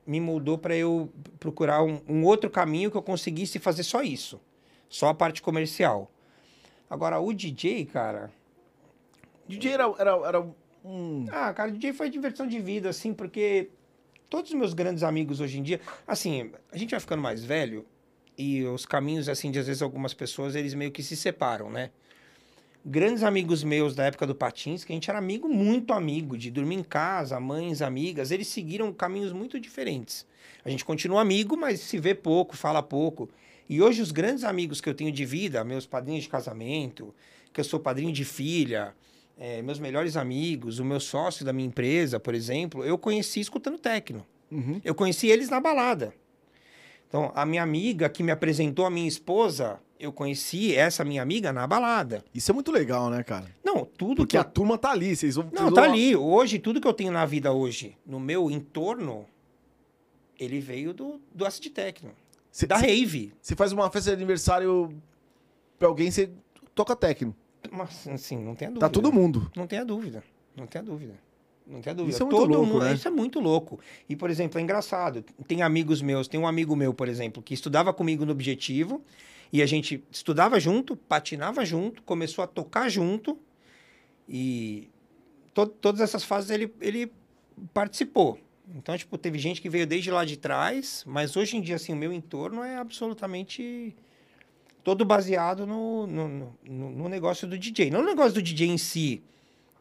me 0.06 0.22
moldou 0.22 0.58
para 0.58 0.76
eu 0.76 1.12
procurar 1.40 1.82
um, 1.82 2.00
um, 2.08 2.24
outro 2.24 2.50
caminho 2.50 2.92
que 2.92 2.98
eu 2.98 3.02
conseguisse 3.02 3.58
fazer 3.58 3.84
só 3.84 4.04
isso. 4.04 4.40
Só 4.88 5.08
a 5.08 5.14
parte 5.14 5.42
comercial. 5.42 6.12
Agora, 6.90 7.20
o 7.20 7.34
DJ, 7.34 7.86
cara. 7.86 8.32
DJ 9.48 9.72
era, 9.72 9.94
era, 9.98 10.12
era 10.28 10.48
um. 10.84 11.26
Ah, 11.32 11.52
cara, 11.54 11.72
DJ 11.72 11.94
foi 11.94 12.10
diversão 12.10 12.46
de 12.46 12.60
vida, 12.60 12.90
assim, 12.90 13.14
porque 13.14 13.70
todos 14.30 14.52
os 14.52 14.58
meus 14.58 14.74
grandes 14.74 15.04
amigos 15.04 15.40
hoje 15.40 15.60
em 15.60 15.64
dia. 15.64 15.80
Assim, 16.08 16.52
a 16.72 16.78
gente 16.78 16.92
vai 16.92 17.00
ficando 17.00 17.22
mais 17.22 17.44
velho 17.44 17.86
e 18.38 18.64
os 18.64 18.86
caminhos, 18.86 19.30
assim, 19.30 19.52
de 19.52 19.60
às 19.60 19.68
vezes 19.68 19.82
algumas 19.82 20.14
pessoas, 20.14 20.56
eles 20.56 20.74
meio 20.74 20.92
que 20.92 21.02
se 21.02 21.16
separam, 21.16 21.70
né? 21.70 21.92
grandes 22.86 23.24
amigos 23.24 23.64
meus 23.64 23.96
da 23.96 24.06
época 24.06 24.28
do 24.28 24.36
Patins, 24.36 24.84
que 24.84 24.94
a 24.94 24.96
gente 24.96 25.10
era 25.10 25.18
amigo, 25.18 25.50
muito 25.50 25.92
amigo, 25.92 26.38
de 26.38 26.52
dormir 26.52 26.76
em 26.76 26.84
casa, 26.84 27.40
mães, 27.40 27.82
amigas, 27.82 28.30
eles 28.30 28.48
seguiram 28.48 28.94
caminhos 28.94 29.34
muito 29.34 29.60
diferentes. 29.60 30.26
A 30.64 30.70
gente 30.70 30.86
continua 30.86 31.20
amigo, 31.20 31.58
mas 31.58 31.80
se 31.80 31.98
vê 31.98 32.14
pouco, 32.14 32.56
fala 32.56 32.84
pouco. 32.84 33.28
E 33.68 33.82
hoje 33.82 34.04
os 34.04 34.12
grandes 34.12 34.44
amigos 34.44 34.80
que 34.80 34.88
eu 34.88 34.94
tenho 34.94 35.12
de 35.12 35.26
vida, 35.26 35.64
meus 35.64 35.88
padrinhos 35.88 36.26
de 36.26 36.30
casamento, 36.30 37.14
que 37.52 37.60
eu 37.60 37.64
sou 37.64 37.80
padrinho 37.80 38.14
de 38.14 38.24
filha, 38.24 38.94
é, 39.38 39.62
meus 39.62 39.80
melhores 39.80 40.16
amigos, 40.16 40.80
o 40.80 40.86
meu 40.86 41.00
sócio 41.00 41.46
da 41.46 41.52
minha 41.52 41.68
empresa, 41.68 42.20
por 42.20 42.34
exemplo, 42.34 42.84
eu 42.84 42.98
conheci 42.98 43.40
escutando 43.40 43.78
techno. 43.78 44.26
Uhum. 44.52 44.80
Eu 44.84 44.96
conheci 44.96 45.28
eles 45.28 45.50
na 45.50 45.60
balada. 45.60 46.14
Então, 47.08 47.32
a 47.36 47.46
minha 47.46 47.64
amiga 47.64 48.10
que 48.10 48.24
me 48.24 48.32
apresentou 48.32 48.86
a 48.86 48.90
minha 48.90 49.08
esposa, 49.08 49.80
eu 50.00 50.12
conheci 50.12 50.76
essa 50.76 51.04
minha 51.04 51.22
amiga 51.22 51.52
na 51.54 51.68
balada. 51.68 52.24
Isso 52.34 52.52
é 52.52 52.54
muito 52.54 52.72
legal, 52.72 53.10
né, 53.10 53.24
cara? 53.24 53.48
Não, 53.64 53.86
tudo 53.86 54.18
Porque 54.18 54.32
que 54.32 54.38
a 54.38 54.44
turma 54.44 54.78
tá 54.78 54.92
ali, 54.92 55.16
vocês 55.16 55.36
vão... 55.36 55.50
Não, 55.52 55.72
tá 55.72 55.84
ali. 55.84 56.16
Hoje, 56.16 56.60
tudo 56.60 56.82
que 56.82 56.88
eu 56.88 56.94
tenho 56.94 57.12
na 57.12 57.26
vida 57.26 57.52
hoje, 57.52 57.98
no 58.06 58.20
meu 58.20 58.50
entorno, 58.50 59.26
ele 60.40 60.60
veio 60.60 60.94
do, 60.94 61.22
do 61.34 61.46
acid 61.46 61.70
techno. 61.70 62.12
Cê, 62.52 62.66
da 62.66 62.80
cê, 62.80 62.88
rave. 62.88 63.34
Você 63.42 63.56
faz 63.56 63.72
uma 63.72 63.90
festa 63.92 64.12
de 64.12 64.16
aniversário 64.16 64.90
pra 65.78 65.88
alguém, 65.88 66.10
você 66.10 66.30
toca 66.74 66.96
techno. 66.96 67.36
Mas, 67.72 68.08
assim, 68.08 68.38
não 68.38 68.56
tem 68.56 68.68
tá 68.68 68.74
dúvida. 68.74 68.80
Tá 68.88 68.90
todo 68.90 69.12
mundo. 69.12 69.52
Não 69.56 69.68
tem 69.68 69.80
a 69.80 69.84
dúvida. 69.84 70.24
Não 70.56 70.68
tem 70.68 70.80
a 70.80 70.84
dúvida. 70.84 71.14
Não 71.68 71.82
tem 71.82 71.96
dúvida. 71.96 72.16
Isso 72.16 72.22
é 72.22 72.26
muito 72.26 72.38
Todo 72.38 72.52
louco, 72.52 72.66
mundo, 72.66 72.84
né? 72.84 72.94
Isso 72.94 73.08
é 73.08 73.12
muito 73.12 73.40
louco. 73.40 73.80
E, 74.08 74.16
por 74.16 74.30
exemplo, 74.30 74.60
é 74.60 74.62
engraçado. 74.62 75.24
Tem 75.48 75.62
amigos 75.62 76.02
meus, 76.02 76.28
tem 76.28 76.40
um 76.40 76.48
amigo 76.48 76.76
meu, 76.76 76.94
por 76.94 77.08
exemplo, 77.08 77.42
que 77.42 77.54
estudava 77.54 77.94
comigo 77.94 78.26
no 78.26 78.32
Objetivo 78.32 79.02
e 79.52 79.62
a 79.62 79.66
gente 79.66 80.04
estudava 80.12 80.60
junto, 80.60 80.96
patinava 80.96 81.66
junto, 81.66 82.04
começou 82.04 82.44
a 82.44 82.48
tocar 82.48 82.90
junto 82.90 83.38
e 84.28 84.90
to 85.54 85.66
todas 85.68 86.02
essas 86.02 86.24
fases 86.24 86.50
ele, 86.50 86.72
ele 86.82 87.12
participou. 87.74 88.40
Então, 88.76 88.98
tipo, 88.98 89.18
teve 89.18 89.38
gente 89.38 89.62
que 89.62 89.70
veio 89.70 89.86
desde 89.86 90.12
lá 90.12 90.26
de 90.26 90.38
trás, 90.38 91.04
mas 91.08 91.38
hoje 91.38 91.56
em 91.56 91.62
dia, 91.62 91.76
assim, 91.76 91.94
o 91.94 91.96
meu 91.96 92.12
entorno 92.12 92.64
é 92.64 92.78
absolutamente 92.78 93.96
todo 94.86 95.04
baseado 95.04 95.66
no, 95.66 96.06
no, 96.06 96.28
no, 96.64 96.92
no 96.92 97.10
negócio 97.10 97.48
do 97.48 97.58
DJ. 97.58 97.90
Não 97.90 98.02
no 98.02 98.08
negócio 98.08 98.34
do 98.34 98.42
DJ 98.42 98.68
em 98.68 98.78
si, 98.78 99.24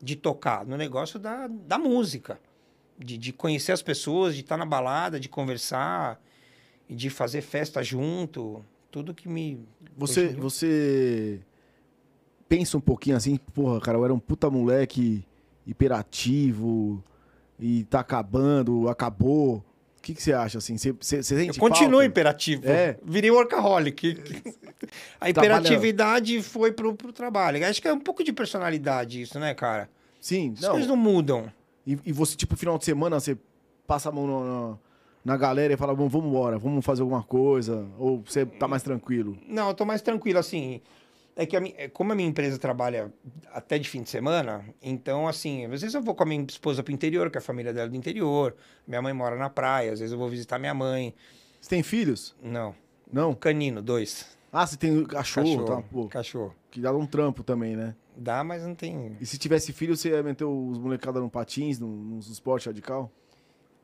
de 0.02 0.16
tocar, 0.16 0.64
no 0.64 0.78
negócio 0.78 1.18
da, 1.18 1.46
da 1.46 1.76
música. 1.78 2.40
De, 2.98 3.18
de 3.18 3.32
conhecer 3.32 3.72
as 3.72 3.82
pessoas, 3.82 4.34
de 4.34 4.40
estar 4.40 4.56
na 4.56 4.64
balada, 4.64 5.20
de 5.20 5.28
conversar, 5.28 6.18
de 6.88 7.10
fazer 7.10 7.42
festa 7.42 7.82
junto. 7.82 8.64
Tudo 8.90 9.12
que 9.12 9.28
me. 9.28 9.60
Você, 9.94 10.28
você 10.28 11.40
pensa 12.48 12.78
um 12.78 12.80
pouquinho 12.80 13.16
assim, 13.16 13.36
porra, 13.36 13.80
cara, 13.80 13.98
eu 13.98 14.04
era 14.04 14.14
um 14.14 14.18
puta 14.18 14.48
moleque 14.48 15.22
hiperativo 15.66 17.04
e 17.60 17.84
tá 17.84 18.00
acabando, 18.00 18.88
acabou. 18.88 19.62
O 20.04 20.06
que, 20.06 20.14
que 20.14 20.22
você 20.22 20.34
acha 20.34 20.58
assim? 20.58 20.76
Você, 20.76 20.92
você, 20.92 21.22
você 21.22 21.34
sente 21.34 21.58
eu 21.58 21.60
continuo 21.60 21.92
falta? 21.92 22.04
hiperativo. 22.04 22.68
É. 22.68 22.98
Virei 23.02 23.30
workaholic. 23.30 24.18
A 25.18 25.30
hiperatividade 25.30 26.42
foi 26.42 26.72
pro, 26.72 26.94
pro 26.94 27.10
trabalho. 27.10 27.66
Acho 27.66 27.80
que 27.80 27.88
é 27.88 27.92
um 27.92 27.98
pouco 27.98 28.22
de 28.22 28.30
personalidade 28.30 29.22
isso, 29.22 29.40
né, 29.40 29.54
cara? 29.54 29.88
Sim, 30.20 30.52
As 30.58 30.60
não. 30.60 30.70
coisas 30.72 30.88
não 30.88 30.96
mudam. 30.96 31.50
E, 31.86 31.98
e, 32.04 32.12
você, 32.12 32.36
tipo, 32.36 32.54
final 32.54 32.76
de 32.76 32.84
semana, 32.84 33.18
você 33.18 33.34
passa 33.86 34.10
a 34.10 34.12
mão 34.12 34.78
na, 35.24 35.32
na 35.32 35.38
galera 35.38 35.72
e 35.72 35.76
fala, 35.78 35.94
vamos, 35.94 36.12
vamos 36.12 36.28
embora, 36.28 36.58
vamos 36.58 36.84
fazer 36.84 37.00
alguma 37.00 37.22
coisa? 37.22 37.86
Ou 37.98 38.22
você 38.26 38.44
tá 38.44 38.68
mais 38.68 38.82
tranquilo? 38.82 39.38
Não, 39.48 39.68
eu 39.68 39.74
tô 39.74 39.86
mais 39.86 40.02
tranquilo, 40.02 40.38
assim. 40.38 40.82
É 41.36 41.44
que, 41.44 41.56
a 41.56 41.60
minha, 41.60 41.88
como 41.90 42.12
a 42.12 42.14
minha 42.14 42.28
empresa 42.28 42.58
trabalha 42.58 43.12
até 43.52 43.76
de 43.76 43.88
fim 43.88 44.02
de 44.02 44.08
semana, 44.10 44.64
então, 44.80 45.26
assim, 45.26 45.64
às 45.64 45.80
vezes 45.80 45.94
eu 45.94 46.00
vou 46.02 46.14
com 46.14 46.22
a 46.22 46.26
minha 46.26 46.44
esposa 46.48 46.82
pro 46.82 46.92
interior, 46.92 47.28
que 47.30 47.36
é 47.36 47.40
a 47.40 47.42
família 47.42 47.72
dela 47.72 47.86
é 47.86 47.90
do 47.90 47.96
interior. 47.96 48.54
Minha 48.86 49.02
mãe 49.02 49.12
mora 49.12 49.36
na 49.36 49.50
praia, 49.50 49.92
às 49.92 49.98
vezes 49.98 50.12
eu 50.12 50.18
vou 50.18 50.28
visitar 50.28 50.58
minha 50.60 50.74
mãe. 50.74 51.12
Você 51.60 51.70
tem 51.70 51.82
filhos? 51.82 52.36
Não. 52.40 52.74
Não? 53.12 53.34
Canino, 53.34 53.82
dois. 53.82 54.36
Ah, 54.52 54.64
você 54.64 54.76
tem 54.76 55.04
cachorro, 55.04 55.64
cachorro 55.64 56.04
tá? 56.04 56.08
Cachorro. 56.10 56.54
Que 56.70 56.80
dá 56.80 56.92
um 56.92 57.06
trampo 57.06 57.42
também, 57.42 57.74
né? 57.74 57.96
Dá, 58.16 58.44
mas 58.44 58.62
não 58.62 58.74
tem. 58.76 59.16
E 59.20 59.26
se 59.26 59.36
tivesse 59.36 59.72
filho, 59.72 59.96
você 59.96 60.10
ia 60.10 60.22
meter 60.22 60.44
os 60.44 60.78
molecadas 60.78 61.20
no 61.20 61.28
patins, 61.28 61.80
no, 61.80 61.88
no 61.88 62.18
esporte 62.20 62.66
radical? 62.66 63.10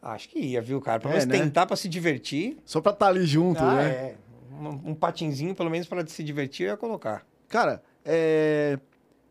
Acho 0.01 0.29
que 0.29 0.39
ia, 0.39 0.63
viu, 0.63 0.81
cara? 0.81 1.01
Pra 1.01 1.11
É, 1.13 1.21
você 1.21 1.27
né? 1.27 1.39
tentar 1.39 1.67
pra 1.67 1.75
se 1.75 1.89
divertir. 1.89 2.57
Só 2.65 2.81
pra 2.81 2.93
estar 2.93 3.09
ali 3.09 3.27
junto, 3.27 3.61
ah, 3.61 3.75
né? 3.75 3.91
é. 3.91 4.17
Um, 4.53 4.91
um 4.91 4.95
patinzinho, 4.95 5.55
pelo 5.55 5.69
menos, 5.71 5.89
pra 5.89 6.07
se 6.07 6.23
divertir, 6.23 6.67
eu 6.67 6.71
ia 6.71 6.77
colocar. 6.77 7.27
Cara, 7.51 7.83
é... 8.05 8.79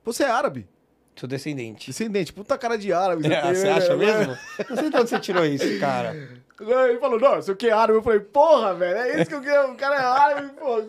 Você 0.04 0.24
é 0.24 0.30
árabe? 0.30 0.68
Sou 1.16 1.28
descendente. 1.28 1.88
Descendente, 1.88 2.32
puta 2.32 2.58
cara 2.58 2.78
de 2.78 2.94
árabe. 2.94 3.26
É, 3.32 3.54
você 3.54 3.68
acha 3.68 3.96
mesmo? 3.96 4.38
Não 4.70 4.78
sei 4.78 4.90
de 4.90 4.98
onde 4.98 5.10
você 5.10 5.20
tirou 5.20 5.46
isso, 5.46 5.80
cara. 5.80 6.14
Ele 6.14 7.00
falou, 7.00 7.20
não, 7.20 7.36
você 7.36 7.56
quer 7.56 7.72
árabe? 7.72 7.98
Eu 7.98 8.04
falei, 8.04 8.20
porra, 8.20 8.76
velho, 8.76 8.98
é 8.98 9.22
isso 9.22 9.30
que 9.30 9.36
eu 9.36 9.42
quero. 9.42 9.72
O 9.72 9.76
cara 9.76 9.96
é 9.96 10.06
árabe, 10.06 10.52
pô, 10.58 10.84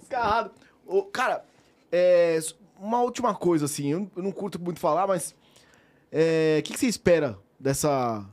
escarrado. 0.00 0.50
Ô, 0.86 1.02
cara, 1.02 1.44
é, 1.90 2.38
uma 2.78 3.00
última 3.00 3.34
coisa, 3.34 3.64
assim, 3.64 3.92
eu 3.92 4.10
não 4.16 4.30
curto 4.30 4.60
muito 4.60 4.78
falar, 4.80 5.06
mas 5.06 5.34
é, 6.10 6.58
o 6.60 6.62
que, 6.62 6.72
que 6.72 6.78
você 6.78 6.86
espera 6.86 7.36
dessa, 7.58 8.24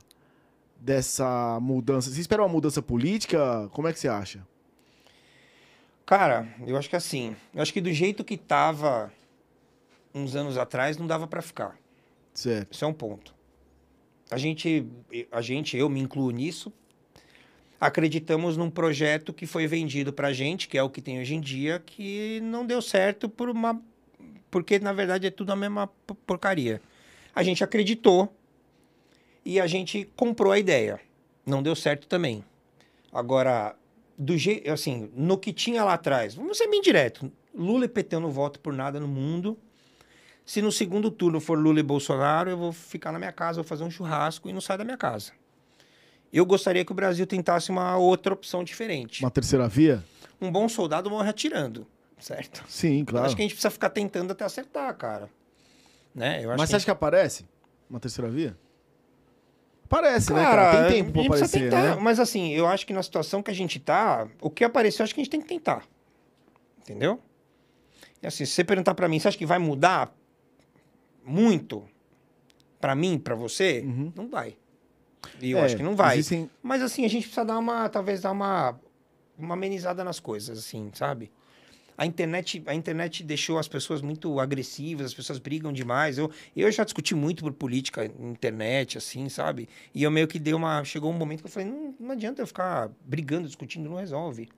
dessa 0.76 1.58
mudança? 1.60 2.10
Você 2.10 2.20
espera 2.20 2.42
uma 2.42 2.48
mudança 2.48 2.80
política? 2.80 3.68
Como 3.72 3.88
é 3.88 3.92
que 3.92 3.98
você 3.98 4.08
acha? 4.08 4.46
Cara, 6.06 6.46
eu 6.66 6.76
acho 6.76 6.90
que 6.90 6.96
assim, 6.96 7.34
eu 7.54 7.62
acho 7.62 7.72
que 7.72 7.80
do 7.80 7.92
jeito 7.92 8.22
que 8.22 8.36
tava 8.36 9.12
uns 10.14 10.36
anos 10.36 10.56
atrás, 10.56 10.96
não 10.96 11.06
dava 11.06 11.26
pra 11.26 11.42
ficar. 11.42 11.76
Certo. 12.32 12.72
Isso 12.72 12.84
é 12.84 12.88
um 12.88 12.92
ponto. 12.92 13.34
A 14.30 14.38
gente, 14.38 14.86
a 15.30 15.40
gente, 15.40 15.76
eu 15.76 15.88
me 15.88 16.00
incluo 16.00 16.30
nisso, 16.30 16.72
acreditamos 17.80 18.56
num 18.56 18.70
projeto 18.70 19.32
que 19.32 19.46
foi 19.46 19.66
vendido 19.66 20.12
pra 20.12 20.32
gente, 20.32 20.68
que 20.68 20.78
é 20.78 20.82
o 20.82 20.88
que 20.88 21.02
tem 21.02 21.20
hoje 21.20 21.34
em 21.34 21.40
dia, 21.40 21.82
que 21.84 22.40
não 22.42 22.66
deu 22.66 22.80
certo 22.80 23.28
por 23.28 23.48
uma 23.48 23.80
porque 24.50 24.78
na 24.78 24.92
verdade 24.92 25.26
é 25.26 25.30
tudo 25.32 25.50
a 25.50 25.56
mesma 25.56 25.88
porcaria. 26.24 26.80
A 27.34 27.42
gente 27.42 27.64
acreditou 27.64 28.32
e 29.44 29.58
a 29.58 29.66
gente 29.66 30.08
comprou 30.14 30.52
a 30.52 30.58
ideia. 30.60 31.00
Não 31.44 31.60
deu 31.60 31.74
certo 31.74 32.06
também. 32.06 32.44
Agora, 33.12 33.74
do 34.16 34.36
jeito, 34.38 34.70
assim, 34.70 35.10
no 35.14 35.36
que 35.38 35.52
tinha 35.52 35.82
lá 35.84 35.94
atrás, 35.94 36.34
vamos 36.34 36.56
ser 36.58 36.68
bem 36.68 36.80
direto. 36.80 37.30
Lula 37.54 37.84
e 37.84 37.88
PT 37.88 38.16
eu 38.16 38.20
não 38.20 38.30
voto 38.30 38.58
por 38.60 38.72
nada 38.72 38.98
no 39.00 39.08
mundo. 39.08 39.58
Se 40.46 40.60
no 40.60 40.70
segundo 40.70 41.10
turno 41.10 41.40
for 41.40 41.58
Lula 41.58 41.80
e 41.80 41.82
Bolsonaro, 41.82 42.50
eu 42.50 42.56
vou 42.56 42.72
ficar 42.72 43.10
na 43.12 43.18
minha 43.18 43.32
casa, 43.32 43.56
vou 43.56 43.64
fazer 43.64 43.82
um 43.84 43.90
churrasco 43.90 44.48
e 44.48 44.52
não 44.52 44.60
sair 44.60 44.78
da 44.78 44.84
minha 44.84 44.96
casa. 44.96 45.32
Eu 46.32 46.44
gostaria 46.44 46.84
que 46.84 46.92
o 46.92 46.94
Brasil 46.94 47.26
tentasse 47.26 47.70
uma 47.70 47.96
outra 47.96 48.34
opção 48.34 48.62
diferente. 48.64 49.22
Uma 49.22 49.30
terceira 49.30 49.68
via? 49.68 50.04
Um 50.40 50.50
bom 50.50 50.68
soldado 50.68 51.08
morre 51.08 51.30
atirando. 51.30 51.86
certo? 52.18 52.64
Sim, 52.68 53.00
Eu 53.00 53.06
claro. 53.06 53.26
acho 53.26 53.36
que 53.36 53.42
a 53.42 53.44
gente 53.44 53.52
precisa 53.54 53.70
ficar 53.70 53.90
tentando 53.90 54.32
até 54.32 54.44
acertar, 54.44 54.94
cara. 54.96 55.30
Né? 56.14 56.44
Eu 56.44 56.50
acho 56.50 56.58
Mas 56.58 56.66
que 56.66 56.70
você 56.72 56.76
acha 56.76 56.84
que 56.84 56.90
aparece 56.90 57.46
uma 57.88 58.00
terceira 58.00 58.30
via? 58.30 58.56
Aparece, 59.84 60.32
né, 60.32 60.42
Cara, 60.42 60.62
cara? 60.72 60.88
Tem 60.88 60.96
tempo 61.04 61.12
pra 61.12 61.20
a 61.20 61.22
gente 61.22 61.30
precisa 61.30 61.56
aparecer, 61.56 61.70
tentar, 61.82 61.96
né? 61.96 62.02
Mas 62.02 62.18
assim, 62.18 62.52
eu 62.52 62.66
acho 62.66 62.86
que 62.86 62.92
na 62.92 63.02
situação 63.02 63.42
que 63.42 63.50
a 63.50 63.54
gente 63.54 63.78
tá, 63.78 64.26
o 64.40 64.50
que 64.50 64.64
apareceu, 64.64 65.02
eu 65.02 65.04
acho 65.04 65.14
que 65.14 65.20
a 65.20 65.24
gente 65.24 65.30
tem 65.30 65.40
que 65.40 65.46
tentar. 65.46 65.84
Entendeu? 66.80 67.20
E 68.22 68.26
assim, 68.26 68.44
se 68.44 68.52
você 68.52 68.64
perguntar 68.64 68.94
pra 68.94 69.06
mim, 69.08 69.18
você 69.20 69.28
acha 69.28 69.38
que 69.38 69.46
vai 69.46 69.58
mudar 69.58 70.12
muito 71.24 71.84
pra 72.80 72.94
mim, 72.94 73.18
pra 73.18 73.34
você? 73.34 73.82
Uhum. 73.84 74.12
Não 74.14 74.28
vai. 74.28 74.56
E 75.40 75.50
eu 75.52 75.58
É, 75.58 75.62
acho 75.64 75.76
que 75.76 75.82
não 75.82 75.96
vai. 75.96 76.14
existem- 76.18 76.50
Mas 76.62 76.82
assim, 76.82 77.04
a 77.04 77.08
gente 77.08 77.22
precisa 77.24 77.44
dar 77.44 77.58
uma, 77.58 77.88
talvez 77.88 78.20
dar 78.22 78.32
uma, 78.32 78.78
uma 79.38 79.54
amenizada 79.54 80.02
nas 80.04 80.20
coisas, 80.20 80.58
assim, 80.58 80.90
sabe? 80.94 81.30
A 81.96 82.04
internet, 82.04 82.62
a 82.66 82.74
internet 82.74 83.22
deixou 83.22 83.58
as 83.58 83.68
pessoas 83.68 84.02
muito 84.02 84.40
agressivas, 84.40 85.06
as 85.06 85.14
pessoas 85.14 85.38
brigam 85.38 85.72
demais. 85.72 86.18
Eu, 86.18 86.30
eu 86.56 86.70
já 86.72 86.82
discuti 86.84 87.14
muito 87.14 87.44
por 87.44 87.52
política 87.52 88.10
na 88.18 88.30
internet, 88.30 88.98
assim, 88.98 89.28
sabe? 89.28 89.68
E 89.94 90.02
eu 90.02 90.10
meio 90.10 90.26
que 90.26 90.38
dei 90.38 90.54
uma. 90.54 90.82
Chegou 90.84 91.10
um 91.10 91.16
momento 91.16 91.40
que 91.40 91.46
eu 91.46 91.50
falei: 91.52 91.68
não, 91.68 91.94
não 91.98 92.10
adianta 92.10 92.42
eu 92.42 92.46
ficar 92.46 92.90
brigando, 93.04 93.46
discutindo, 93.46 93.88
não 93.88 93.96
resolve. 93.96 94.48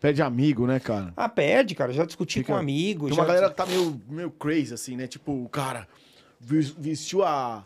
Pede 0.00 0.22
amigo, 0.22 0.66
né, 0.66 0.80
cara? 0.80 1.12
Ah, 1.16 1.28
perde, 1.28 1.74
cara. 1.74 1.92
Já 1.92 2.04
discuti 2.04 2.38
Fica- 2.40 2.46
com 2.46 2.52
um 2.54 2.56
amigo. 2.56 3.06
Tem 3.06 3.14
já... 3.14 3.20
uma 3.20 3.26
galera 3.28 3.50
que 3.50 3.56
tá 3.56 3.66
meio, 3.66 4.00
meio 4.08 4.30
crazy, 4.30 4.72
assim, 4.74 4.96
né? 4.96 5.06
Tipo, 5.06 5.44
o 5.44 5.48
cara 5.48 5.86
vestiu 6.40 7.22
a. 7.22 7.64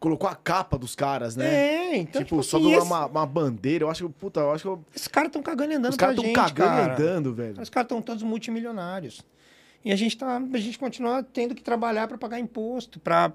Colocou 0.00 0.28
a 0.28 0.34
capa 0.34 0.76
dos 0.78 0.94
caras, 0.94 1.34
né? 1.36 1.46
É, 1.54 1.96
então. 1.96 2.22
tipo, 2.22 2.36
Tipo, 2.36 2.42
só 2.42 2.56
assim, 2.58 2.66
uma, 2.66 2.76
esse- 2.78 2.86
uma, 2.86 3.06
uma 3.06 3.26
bandeira. 3.26 3.84
Eu 3.84 3.90
acho 3.90 4.06
que, 4.06 4.12
puta, 4.14 4.40
eu 4.40 4.52
acho 4.52 4.62
que 4.62 4.68
eu- 4.68 4.84
esses 4.94 5.08
caras 5.08 5.28
estão 5.28 5.42
cagando 5.42 5.72
e 5.72 5.76
andando 5.76 5.92
os 5.92 5.96
caras 5.96 6.14
pra 6.14 6.22
tão 6.22 6.28
gente, 6.28 6.36
cagando 6.54 6.68
cara. 6.70 6.88
e 6.88 6.94
andando, 7.06 7.34
velho. 7.34 7.60
Os 7.62 7.68
caras 7.68 7.84
estão 7.86 8.00
todos 8.02 8.22
multimilionários. 8.22 9.22
E 9.84 9.92
a 9.92 9.96
gente 9.96 10.16
tá, 10.16 10.36
a 10.36 10.58
gente 10.58 10.78
continua 10.78 11.22
tendo 11.22 11.54
que 11.54 11.62
trabalhar 11.62 12.06
para 12.08 12.18
pagar 12.18 12.38
imposto, 12.40 12.98
para, 13.00 13.32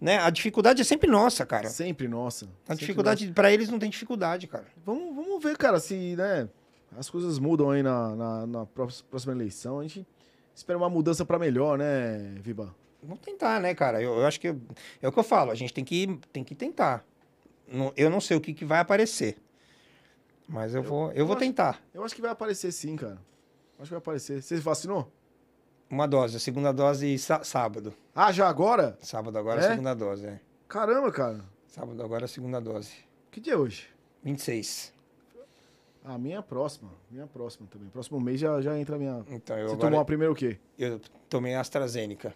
né? 0.00 0.18
A 0.18 0.30
dificuldade 0.30 0.80
é 0.80 0.84
sempre 0.84 1.10
nossa, 1.10 1.44
cara. 1.46 1.68
Sempre 1.68 2.08
nossa. 2.08 2.44
A 2.44 2.48
sempre 2.72 2.76
dificuldade 2.80 3.32
para 3.32 3.50
eles 3.52 3.68
não 3.70 3.78
tem 3.78 3.88
dificuldade, 3.90 4.46
cara. 4.46 4.66
Vamos, 4.84 5.14
vamos 5.14 5.42
ver, 5.42 5.56
cara, 5.56 5.80
se, 5.80 6.14
né? 6.16 6.48
As 6.96 7.08
coisas 7.08 7.38
mudam 7.38 7.70
aí 7.70 7.82
na, 7.82 8.14
na, 8.14 8.46
na 8.46 8.66
pró- 8.66 8.86
próxima 9.10 9.32
eleição. 9.32 9.80
A 9.80 9.82
gente 9.82 10.06
espera 10.54 10.78
uma 10.78 10.90
mudança 10.90 11.24
pra 11.24 11.38
melhor, 11.38 11.78
né, 11.78 12.34
Viba? 12.42 12.74
Vamos 13.02 13.20
tentar, 13.20 13.60
né, 13.60 13.74
cara? 13.74 14.00
Eu, 14.00 14.18
eu 14.20 14.26
acho 14.26 14.38
que 14.40 14.48
é 15.00 15.08
o 15.08 15.12
que 15.12 15.18
eu 15.18 15.22
falo. 15.24 15.50
A 15.50 15.54
gente 15.54 15.72
tem 15.74 15.84
que, 15.84 16.18
tem 16.32 16.44
que 16.44 16.54
tentar. 16.54 17.04
Não- 17.66 17.92
eu 17.96 18.08
não 18.10 18.20
sei 18.20 18.36
o 18.36 18.40
que, 18.40 18.52
que 18.54 18.64
vai 18.64 18.78
aparecer, 18.80 19.36
mas 20.48 20.74
eu, 20.74 20.82
vou, 20.82 21.10
eu 21.12 21.26
vou 21.26 21.34
acho- 21.36 21.44
tentar. 21.44 21.82
Eu 21.92 22.04
acho 22.04 22.14
que 22.14 22.20
vai 22.20 22.30
aparecer 22.30 22.70
sim, 22.72 22.94
cara. 22.96 23.18
Acho 23.78 23.84
que 23.88 23.90
vai 23.90 23.98
aparecer. 23.98 24.42
Você 24.42 24.56
vacinou? 24.56 25.10
Uma 25.90 26.06
dose, 26.06 26.36
a 26.36 26.40
segunda 26.40 26.72
dose 26.72 27.18
sá- 27.18 27.42
sábado. 27.44 27.92
Ah, 28.14 28.30
já 28.32 28.48
agora? 28.48 28.96
Sábado 29.02 29.36
agora 29.36 29.60
É? 29.60 29.66
a 29.66 29.70
segunda 29.70 29.94
dose, 29.94 30.26
é. 30.26 30.40
Caramba, 30.68 31.10
cara. 31.10 31.40
Sábado 31.66 32.02
agora 32.02 32.24
a 32.26 32.28
segunda 32.28 32.60
dose. 32.60 32.92
Que 33.30 33.40
dia 33.40 33.54
é 33.54 33.56
hoje? 33.56 33.88
26. 34.22 34.92
A 36.04 36.18
minha 36.18 36.38
é 36.38 36.42
próxima. 36.42 36.90
Minha 37.10 37.24
é 37.24 37.26
próxima 37.26 37.66
também. 37.70 37.88
Próximo 37.88 38.20
mês 38.20 38.40
já, 38.40 38.60
já 38.60 38.78
entra 38.78 38.96
a 38.96 38.98
minha. 38.98 39.24
Então 39.28 39.56
eu 39.56 39.68
Você 39.68 39.74
agora 39.74 39.88
tomou 39.90 40.00
a 40.00 40.04
primeira 40.04 40.32
o 40.32 40.36
quê? 40.36 40.58
eu 40.78 41.00
tomei 41.28 41.54
a 41.54 41.60
AstraZeneca. 41.60 42.34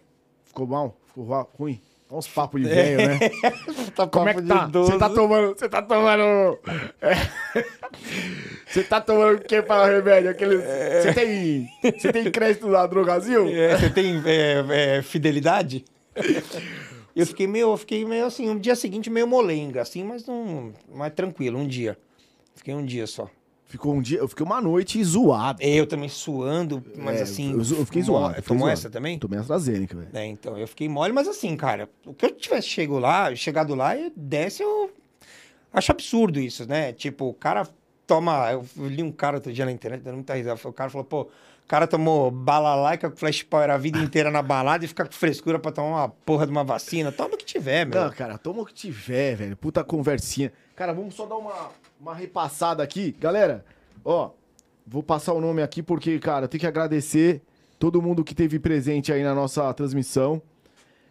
Ficou 0.57 0.65
mal? 0.65 0.97
Ficou 1.05 1.23
ru- 1.25 1.47
ruim? 1.59 1.79
Olha 2.09 2.17
uns 2.17 2.27
papos 2.27 2.59
de 2.61 2.67
É. 2.67 2.73
velho, 2.97 3.07
né? 3.09 3.19
Como 4.11 4.27
é 4.29 4.33
que 4.33 4.41
tá? 4.41 4.65
Você 4.65 4.97
tá 4.97 5.07
tomando. 5.09 5.47
Você 5.59 5.69
tá 5.69 5.81
tomando. 5.83 6.59
é. 6.99 7.13
Você 8.65 8.83
tá 8.83 8.99
tomando 8.99 9.37
o 9.37 9.41
que 9.41 9.61
para 9.61 9.85
remédio? 9.85 10.31
Aquele... 10.31 10.57
Você 10.57 11.13
tem. 11.13 11.67
Você 11.95 12.11
tem 12.11 12.31
crédito 12.31 12.67
na 12.67 12.87
Drogazil? 12.87 13.47
É, 13.49 13.77
você 13.77 13.89
tem 13.91 14.19
é, 14.25 14.97
é, 14.97 15.01
fidelidade? 15.03 15.85
Eu 17.15 17.25
fiquei 17.25 17.47
meio, 17.47 17.71
eu 17.71 17.77
fiquei 17.77 18.05
meio 18.05 18.25
assim, 18.27 18.47
um 18.47 18.59
dia 18.59 18.75
seguinte 18.75 19.09
meio 19.09 19.25
molenga, 19.25 19.81
assim, 19.81 20.03
mas 20.03 20.23
não, 20.27 20.71
mais 20.93 21.11
tranquilo, 21.13 21.57
um 21.57 21.65
dia. 21.67 21.97
Fiquei 22.55 22.75
um 22.75 22.85
dia 22.85 23.07
só. 23.07 23.27
Ficou 23.67 23.93
um 23.93 24.01
dia. 24.01 24.19
Eu 24.19 24.27
fiquei 24.29 24.45
uma 24.45 24.61
noite 24.61 25.03
zoado. 25.03 25.61
Eu 25.61 25.85
também 25.85 26.07
suando, 26.07 26.81
mas 26.97 27.19
É, 27.19 27.23
assim. 27.23 27.51
eu, 27.51 27.57
eu 27.57 27.85
fiquei 27.85 28.01
zoado. 28.01 28.29
fiquei 28.35 28.47
Tomou 28.47 28.61
zoado. 28.67 28.73
essa 28.73 28.89
também? 28.89 29.19
Tomei 29.19 29.39
AstraZeneca, 29.39 29.95
velho. 29.95 30.09
É, 30.13 30.25
então, 30.25 30.57
eu 30.57 30.67
fiquei 30.67 30.87
mole, 30.87 31.11
mas 31.11 31.27
assim, 31.27 31.55
cara, 31.57 31.89
o 32.05 32.13
que 32.13 32.25
eu 32.25 32.31
tivesse 32.31 32.67
chego 32.69 32.97
lá, 32.97 33.35
chegado 33.35 33.75
lá 33.75 33.95
e 33.97 34.11
desce, 34.15 34.63
eu 34.63 34.89
acho 35.73 35.91
absurdo 35.91 36.39
isso, 36.39 36.65
né? 36.67 36.93
Tipo, 36.93 37.25
o 37.25 37.33
cara 37.33 37.67
toma. 38.05 38.51
Eu 38.51 38.65
li 38.87 39.03
um 39.03 39.11
cara 39.11 39.35
outro 39.37 39.51
dia 39.51 39.65
na 39.65 39.71
internet, 39.71 40.01
dando 40.01 40.15
muita 40.15 40.33
risada. 40.33 40.57
O 40.63 40.71
cara 40.71 40.89
falou, 40.89 41.03
pô, 41.05 41.21
o 41.23 41.67
cara 41.67 41.85
tomou 41.85 42.31
balalaica 42.31 43.09
com 43.11 43.17
flash 43.17 43.43
power 43.43 43.69
a 43.69 43.77
vida 43.77 43.99
inteira 43.99 44.31
na 44.31 44.41
balada 44.41 44.85
e 44.85 44.87
fica 44.87 45.03
com 45.05 45.11
frescura 45.11 45.59
pra 45.59 45.73
tomar 45.73 45.89
uma 45.89 46.07
porra 46.09 46.45
de 46.45 46.51
uma 46.53 46.63
vacina. 46.63 47.11
Toma 47.11 47.35
o 47.35 47.37
que 47.37 47.43
tiver, 47.43 47.85
meu. 47.85 48.01
Não, 48.01 48.09
cara, 48.11 48.37
toma 48.37 48.61
o 48.61 48.65
que 48.65 48.73
tiver, 48.73 49.35
velho. 49.35 49.57
Puta 49.57 49.83
conversinha. 49.83 50.53
Cara, 50.73 50.93
vamos 50.93 51.15
só 51.15 51.25
dar 51.25 51.35
uma, 51.35 51.69
uma 51.99 52.13
repassada 52.13 52.83
aqui. 52.83 53.15
Galera, 53.19 53.65
ó, 54.03 54.31
vou 54.85 55.03
passar 55.03 55.33
o 55.33 55.41
nome 55.41 55.61
aqui 55.61 55.81
porque, 55.81 56.19
cara, 56.19 56.47
tem 56.47 56.59
que 56.59 56.67
agradecer 56.67 57.41
todo 57.79 58.01
mundo 58.01 58.23
que 58.23 58.35
teve 58.35 58.59
presente 58.59 59.11
aí 59.11 59.23
na 59.23 59.33
nossa 59.33 59.71
transmissão. 59.73 60.41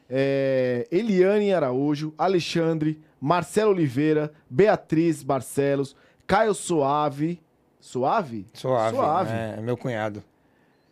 É, 0.09 0.87
Eliane 0.91 1.53
Araújo, 1.53 2.15
Alexandre, 2.17 3.01
Marcelo 3.21 3.73
Oliveira, 3.73 4.33
Beatriz 4.49 5.23
Barcelos, 5.23 5.97
Caio 6.27 6.55
Suave. 6.55 7.41
Suave? 7.81 8.47
Suave. 8.53 8.97
Suave. 8.97 9.33
É, 9.33 9.61
meu 9.61 9.77
cunhado, 9.77 10.23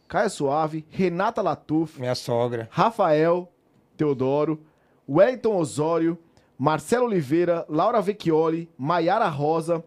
Caio 0.08 0.30
Suave, 0.30 0.84
Renata 0.90 1.42
Latuf, 1.42 1.98
minha 1.98 2.14
sogra. 2.14 2.68
Rafael 2.70 3.50
Teodoro, 3.96 4.60
Wellington 5.08 5.56
Osório, 5.56 6.18
Marcelo 6.58 7.06
Oliveira, 7.06 7.64
Laura 7.68 8.00
Vecchioli, 8.00 8.68
Maiara 8.78 9.28
Rosa. 9.28 9.82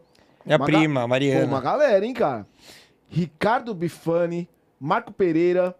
Minha 0.45 0.57
Uma 0.57 0.65
ga- 0.65 0.77
prima, 0.77 1.01
Pô, 1.01 1.07
Mariana. 1.07 1.45
uma 1.45 1.61
galera, 1.61 2.05
hein, 2.05 2.13
cara? 2.13 2.45
Ricardo 3.09 3.73
Bifani, 3.73 4.47
Marco 4.79 5.11
Pereira, 5.11 5.75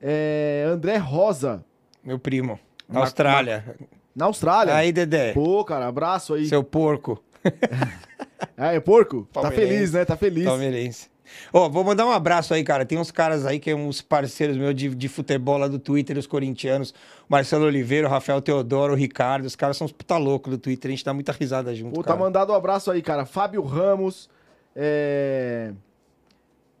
é, 0.00 0.64
André 0.68 0.96
Rosa, 0.96 1.64
Meu 2.04 2.18
primo. 2.18 2.58
Na 2.88 3.00
Ma- 3.00 3.00
Austrália. 3.06 3.76
na 4.14 4.24
Austrália. 4.26 4.74
Aí, 4.74 4.92
Dedé. 4.92 5.32
Pô, 5.32 5.64
cara, 5.64 5.86
abraço 5.86 6.34
aí. 6.34 6.46
Seu 6.46 6.62
porco. 6.64 7.22
É, 8.56 8.78
porco? 8.80 9.26
Tá 9.32 9.50
feliz, 9.50 9.92
né? 9.92 10.04
Tá 10.04 10.16
feliz. 10.16 10.44
Palmeirense. 10.44 11.08
Ó, 11.52 11.68
vou 11.68 11.84
mandar 11.84 12.06
um 12.06 12.10
abraço 12.10 12.54
aí, 12.54 12.64
cara. 12.64 12.84
Tem 12.84 12.98
uns 12.98 13.10
caras 13.10 13.44
aí 13.44 13.58
que 13.58 13.70
é 13.70 13.74
uns 13.74 14.00
parceiros 14.00 14.56
meus 14.56 14.74
de, 14.74 14.88
de 14.94 15.08
futebol 15.08 15.58
lá 15.58 15.68
do 15.68 15.78
Twitter, 15.78 16.16
os 16.18 16.26
corintianos. 16.26 16.94
Marcelo 17.28 17.64
Oliveira, 17.64 18.08
Rafael 18.08 18.40
Teodoro, 18.40 18.92
o 18.92 18.96
Ricardo. 18.96 19.46
Os 19.46 19.56
caras 19.56 19.76
são 19.76 19.84
uns 19.84 19.92
puta 19.92 20.16
loucos 20.16 20.50
do 20.50 20.58
Twitter. 20.58 20.88
A 20.88 20.92
gente 20.92 21.04
dá 21.04 21.12
muita 21.12 21.32
risada 21.32 21.74
junto, 21.74 21.94
Pô, 21.94 22.02
tá 22.02 22.16
mandado 22.16 22.52
um 22.52 22.56
abraço 22.56 22.90
aí, 22.90 23.02
cara. 23.02 23.24
Fábio 23.24 23.62
Ramos, 23.62 24.28
é... 24.74 25.72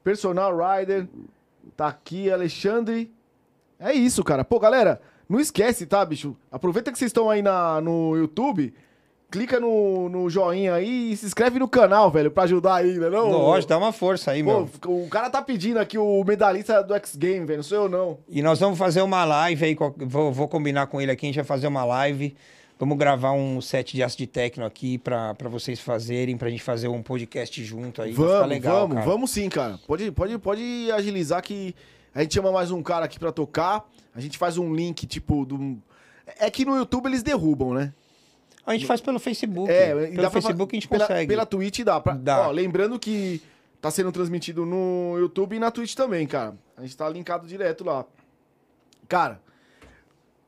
Personal 0.02 0.52
Rider, 0.56 1.06
tá 1.76 1.86
aqui, 1.86 2.30
Alexandre. 2.30 3.12
É 3.78 3.92
isso, 3.92 4.22
cara. 4.24 4.44
Pô, 4.44 4.58
galera, 4.58 5.00
não 5.28 5.40
esquece, 5.40 5.86
tá, 5.86 6.04
bicho? 6.04 6.36
Aproveita 6.50 6.92
que 6.92 6.98
vocês 6.98 7.08
estão 7.08 7.30
aí 7.30 7.42
na, 7.42 7.80
no 7.80 8.16
YouTube, 8.16 8.74
clica 9.32 9.58
no, 9.58 10.10
no 10.10 10.28
joinha 10.28 10.74
aí 10.74 11.12
e 11.12 11.16
se 11.16 11.24
inscreve 11.24 11.58
no 11.58 11.66
canal, 11.66 12.10
velho, 12.10 12.30
pra 12.30 12.42
ajudar 12.42 12.74
ainda, 12.74 13.08
não? 13.08 13.30
Lógico, 13.30 13.70
dá 13.70 13.78
uma 13.78 13.90
força 13.92 14.32
aí, 14.32 14.44
Pô, 14.44 14.50
meu. 14.50 14.70
o 15.04 15.08
cara 15.08 15.30
tá 15.30 15.40
pedindo 15.40 15.78
aqui 15.78 15.96
o 15.96 16.22
medalhista 16.22 16.82
do 16.82 16.94
X 16.94 17.16
Game, 17.16 17.46
velho, 17.46 17.56
não 17.56 17.64
sou 17.64 17.78
eu 17.84 17.88
não. 17.88 18.18
E 18.28 18.42
nós 18.42 18.60
vamos 18.60 18.78
fazer 18.78 19.00
uma 19.00 19.24
live 19.24 19.64
aí. 19.64 19.76
Vou, 19.96 20.30
vou 20.30 20.46
combinar 20.46 20.86
com 20.86 21.00
ele 21.00 21.10
aqui. 21.10 21.24
A 21.24 21.28
gente 21.28 21.36
vai 21.36 21.44
fazer 21.44 21.66
uma 21.66 21.82
live. 21.82 22.36
Vamos 22.78 22.98
gravar 22.98 23.32
um 23.32 23.60
set 23.60 23.94
de 23.94 24.02
aço 24.02 24.18
de 24.18 24.26
techno 24.26 24.66
aqui 24.66 24.98
pra, 24.98 25.34
pra 25.34 25.48
vocês 25.48 25.80
fazerem, 25.80 26.36
pra 26.36 26.50
gente 26.50 26.62
fazer 26.62 26.88
um 26.88 27.02
podcast 27.02 27.64
junto 27.64 28.02
aí. 28.02 28.12
Vamos, 28.12 28.48
legal, 28.48 28.80
vamos, 28.80 28.94
cara. 28.96 29.06
vamos 29.06 29.30
sim, 29.30 29.48
cara. 29.48 29.78
Pode, 29.86 30.10
pode, 30.10 30.38
pode 30.38 30.90
agilizar 30.92 31.40
que 31.42 31.74
a 32.14 32.22
gente 32.22 32.34
chama 32.34 32.52
mais 32.52 32.70
um 32.70 32.82
cara 32.82 33.06
aqui 33.06 33.18
pra 33.18 33.32
tocar. 33.32 33.88
A 34.14 34.20
gente 34.20 34.36
faz 34.36 34.58
um 34.58 34.74
link, 34.74 35.06
tipo, 35.06 35.46
do. 35.46 35.78
É 36.38 36.50
que 36.50 36.64
no 36.64 36.76
YouTube 36.76 37.06
eles 37.06 37.22
derrubam, 37.22 37.72
né? 37.72 37.94
A 38.66 38.72
gente 38.72 38.86
faz 38.86 39.00
pelo 39.00 39.18
Facebook. 39.18 39.70
É, 39.70 39.92
pelo 39.94 40.14
pra 40.14 40.30
Facebook 40.30 40.70
fa- 40.70 40.76
a 40.76 40.76
gente 40.76 40.88
pela, 40.88 41.06
consegue. 41.06 41.28
Pela 41.28 41.46
Twitch 41.46 41.80
dá. 41.80 42.00
Pra, 42.00 42.14
Dá. 42.14 42.48
Ó, 42.48 42.50
lembrando 42.50 42.98
que 42.98 43.42
tá 43.80 43.90
sendo 43.90 44.12
transmitido 44.12 44.64
no 44.64 45.16
YouTube 45.18 45.56
e 45.56 45.58
na 45.58 45.70
Twitch 45.70 45.94
também, 45.94 46.26
cara. 46.26 46.54
A 46.76 46.82
gente 46.82 46.96
tá 46.96 47.08
linkado 47.08 47.46
direto 47.46 47.82
lá. 47.84 48.04
Cara, 49.08 49.40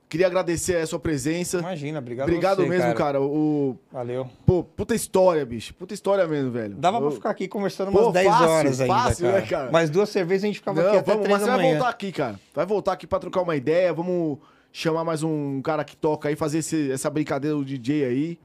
queria 0.08 0.26
agradecer 0.28 0.76
a 0.76 0.86
sua 0.86 1.00
presença. 1.00 1.58
Imagina, 1.58 1.98
obrigado 1.98 2.28
Obrigado 2.28 2.56
você, 2.62 2.68
mesmo, 2.68 2.94
cara. 2.94 3.20
O, 3.20 3.76
Valeu. 3.90 4.28
pô, 4.46 4.62
puta 4.62 4.94
história, 4.94 5.44
bicho. 5.44 5.74
Puta 5.74 5.92
história 5.92 6.26
mesmo, 6.26 6.52
velho. 6.52 6.76
Dava 6.76 6.98
pra 6.98 7.08
Eu- 7.08 7.12
ficar 7.12 7.30
aqui 7.30 7.48
conversando 7.48 7.90
Pô, 7.90 8.00
umas 8.04 8.12
10 8.12 8.26
fácil, 8.28 8.48
horas 8.48 8.80
ainda, 8.80 8.94
fácil, 8.94 9.26
cara. 9.26 9.40
né, 9.40 9.46
cara? 9.46 9.72
Mais 9.72 9.90
duas 9.90 10.08
cervejas 10.08 10.44
a 10.44 10.46
gente 10.46 10.58
ficava 10.60 10.80
Não, 10.80 10.88
aqui 10.88 10.98
até 10.98 11.10
vamos, 11.10 11.24
3 11.24 11.32
mas 11.32 11.40
da 11.40 11.46
você 11.46 11.50
vai 11.56 11.66
manhã. 11.66 11.78
voltar 11.78 11.90
aqui, 11.90 12.12
cara. 12.12 12.40
Vai 12.54 12.64
voltar 12.66 12.92
aqui 12.92 13.06
pra 13.08 13.18
trocar 13.18 13.42
uma 13.42 13.56
ideia. 13.56 13.92
Vamos 13.92 14.38
chamar 14.76 15.04
mais 15.04 15.22
um 15.22 15.62
cara 15.62 15.84
que 15.84 15.96
toca 15.96 16.28
aí, 16.28 16.34
fazer 16.34 16.58
esse- 16.58 16.90
essa 16.90 17.08
brincadeira 17.08 17.56
do 17.56 17.64
DJ 17.64 18.04
aí. 18.04 18.38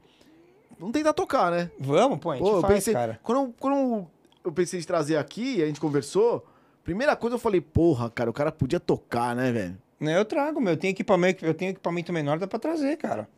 Vamos 0.78 0.92
tentar 0.94 1.12
tocar, 1.12 1.50
né? 1.50 1.70
Vamos, 1.78 2.20
pô, 2.20 2.30
a 2.30 2.36
gente 2.36 2.44
Pô, 2.44 2.56
eu 2.58 2.60
faz, 2.60 2.72
pensei, 2.74 2.94
cara. 2.94 3.18
Quando, 3.22 3.52
quando 3.58 4.06
eu 4.44 4.52
pensei 4.52 4.78
em 4.78 4.82
trazer 4.84 5.16
aqui, 5.16 5.60
a 5.62 5.66
gente 5.66 5.80
conversou, 5.80 6.46
Primeira 6.82 7.14
coisa 7.14 7.34
eu 7.36 7.38
falei, 7.38 7.60
porra, 7.60 8.08
cara, 8.08 8.30
o 8.30 8.32
cara 8.32 8.50
podia 8.50 8.80
tocar, 8.80 9.36
né, 9.36 9.52
velho? 9.52 9.78
Né, 10.00 10.16
Eu 10.18 10.24
trago, 10.24 10.58
meu. 10.62 10.72
Eu 10.72 10.76
tenho 10.78 10.92
equipamento, 10.92 11.44
eu 11.44 11.52
tenho 11.52 11.72
equipamento 11.72 12.10
menor, 12.10 12.38
dá 12.38 12.46
pra 12.46 12.58
trazer, 12.58 12.96
cara. 12.96 13.28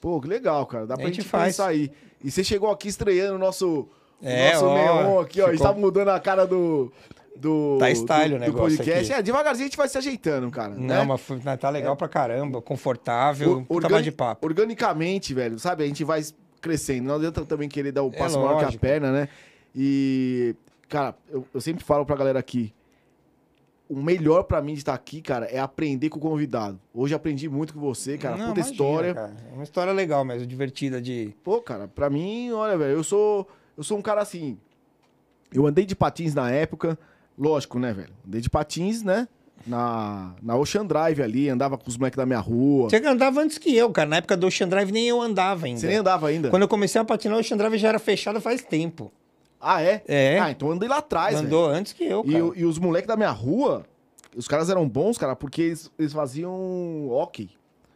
Pô, 0.00 0.20
que 0.20 0.26
legal, 0.26 0.66
cara. 0.66 0.84
Dá 0.84 0.96
pra 0.96 1.04
A 1.04 1.06
gente, 1.06 1.18
gente 1.22 1.28
faz. 1.28 1.60
aí. 1.60 1.92
E 2.22 2.28
você 2.30 2.42
chegou 2.42 2.68
aqui 2.70 2.88
estreando 2.88 3.36
o 3.36 3.38
nosso, 3.38 3.88
o 4.20 4.26
É, 4.26 4.52
nosso 4.52 4.66
ó, 4.66 4.74
neon 4.74 5.20
aqui, 5.20 5.40
ó. 5.40 5.44
A 5.46 5.50
gente 5.50 5.58
ficou- 5.58 5.72
tá 5.74 5.78
mudando 5.80 6.08
a 6.08 6.18
cara 6.18 6.44
do. 6.44 6.92
Do, 7.36 7.78
Tá 7.78 7.90
style 7.94 8.30
do, 8.30 8.36
o 8.36 8.38
do 8.38 8.44
negócio 8.44 8.76
podcast. 8.76 9.10
aqui. 9.12 9.20
É, 9.20 9.22
devagarzinho 9.22 9.64
a 9.66 9.68
gente 9.68 9.76
vai 9.76 9.88
se 9.88 9.98
ajeitando, 9.98 10.50
cara. 10.50 10.74
Não, 10.74 10.80
né? 10.86 11.04
mas 11.04 11.28
né, 11.44 11.56
tá 11.56 11.70
legal 11.70 11.96
pra 11.96 12.08
caramba, 12.08 12.60
confortável, 12.62 13.64
organi- 13.68 13.92
mais 13.92 14.04
de 14.04 14.12
papo. 14.12 14.46
Organicamente, 14.46 15.32
velho, 15.34 15.58
sabe? 15.58 15.82
A 15.82 15.86
gente 15.86 16.04
vai 16.04 16.22
crescendo. 16.60 17.06
Não 17.06 17.16
adianta 17.16 17.44
também 17.44 17.68
querer 17.68 17.90
dar 17.92 18.02
o 18.04 18.08
É 18.12 18.16
passo 18.18 18.38
maior 18.38 18.58
que 18.68 18.76
a 18.76 18.78
perna, 18.78 19.10
né? 19.10 19.28
E, 19.74 20.54
cara, 20.88 21.16
eu, 21.30 21.44
eu 21.52 21.60
sempre 21.60 21.82
falo 21.82 22.04
pra 22.06 22.14
galera 22.16 22.38
aqui. 22.38 22.72
O 23.88 23.96
melhor 23.96 24.44
pra 24.44 24.62
mim 24.62 24.72
de 24.74 24.78
estar 24.80 24.94
aqui, 24.94 25.20
cara, 25.20 25.46
é 25.46 25.58
aprender 25.58 26.08
com 26.08 26.18
o 26.18 26.22
convidado. 26.22 26.80
Hoje 26.94 27.14
aprendi 27.14 27.48
muito 27.48 27.74
com 27.74 27.80
você, 27.80 28.16
cara. 28.16 28.36
Não, 28.36 28.48
puta 28.48 28.60
imagina, 28.60 28.72
história. 28.72 29.14
cara. 29.14 29.36
É 29.50 29.54
uma 29.54 29.64
história 29.64 29.92
legal 29.92 30.24
mesmo, 30.24 30.46
divertida 30.46 31.00
de... 31.00 31.34
Pô, 31.42 31.60
cara, 31.60 31.88
pra 31.88 32.08
mim, 32.08 32.52
olha, 32.52 32.78
velho, 32.78 32.92
eu 32.92 33.04
sou, 33.04 33.46
eu 33.76 33.82
sou 33.82 33.98
um 33.98 34.02
cara 34.02 34.22
assim. 34.22 34.56
Eu 35.52 35.66
andei 35.66 35.84
de 35.84 35.94
patins 35.94 36.34
na 36.34 36.50
época, 36.50 36.98
lógico, 37.38 37.78
né, 37.78 37.92
velho? 37.92 38.12
Andei 38.26 38.40
de 38.40 38.50
patins, 38.50 39.02
né? 39.02 39.28
Na, 39.66 40.34
na 40.42 40.56
Ocean 40.56 40.84
Drive 40.84 41.20
ali, 41.22 41.48
andava 41.48 41.78
com 41.78 41.88
os 41.88 41.96
moleques 41.96 42.16
da 42.16 42.26
minha 42.26 42.40
rua. 42.40 42.90
Você 42.90 42.96
andava 42.96 43.40
antes 43.40 43.58
que 43.58 43.74
eu, 43.76 43.90
cara. 43.90 44.08
Na 44.08 44.16
época 44.16 44.36
do 44.36 44.46
Ocean 44.48 44.66
Drive 44.68 44.90
nem 44.90 45.08
eu 45.08 45.20
andava 45.22 45.66
ainda. 45.66 45.78
Você 45.80 45.86
nem 45.86 45.96
andava 45.98 46.26
ainda? 46.28 46.50
Quando 46.50 46.62
eu 46.62 46.68
comecei 46.68 47.00
a 47.00 47.04
patinar, 47.04 47.36
o 47.36 47.40
Ocean 47.40 47.56
Drive 47.56 47.78
já 47.78 47.88
era 47.90 47.98
fechado 48.00 48.40
faz 48.40 48.60
tempo. 48.62 49.12
Ah, 49.60 49.80
é? 49.80 50.02
É. 50.08 50.40
Ah, 50.40 50.50
então 50.50 50.66
eu 50.68 50.74
andei 50.74 50.88
lá 50.88 50.98
atrás, 50.98 51.36
velho. 51.36 51.46
Andou 51.46 51.66
antes 51.66 51.92
que 51.92 52.02
eu, 52.02 52.24
E, 52.26 52.32
cara. 52.32 52.44
o- 52.46 52.56
e 52.56 52.64
os 52.64 52.76
moleques 52.80 53.06
da 53.06 53.16
minha 53.16 53.30
rua, 53.30 53.84
os 54.34 54.48
caras 54.48 54.68
eram 54.68 54.88
bons, 54.88 55.16
cara, 55.16 55.36
porque 55.36 55.62
eles, 55.62 55.88
eles 55.96 56.12
faziam 56.12 57.08
hockey. 57.10 57.50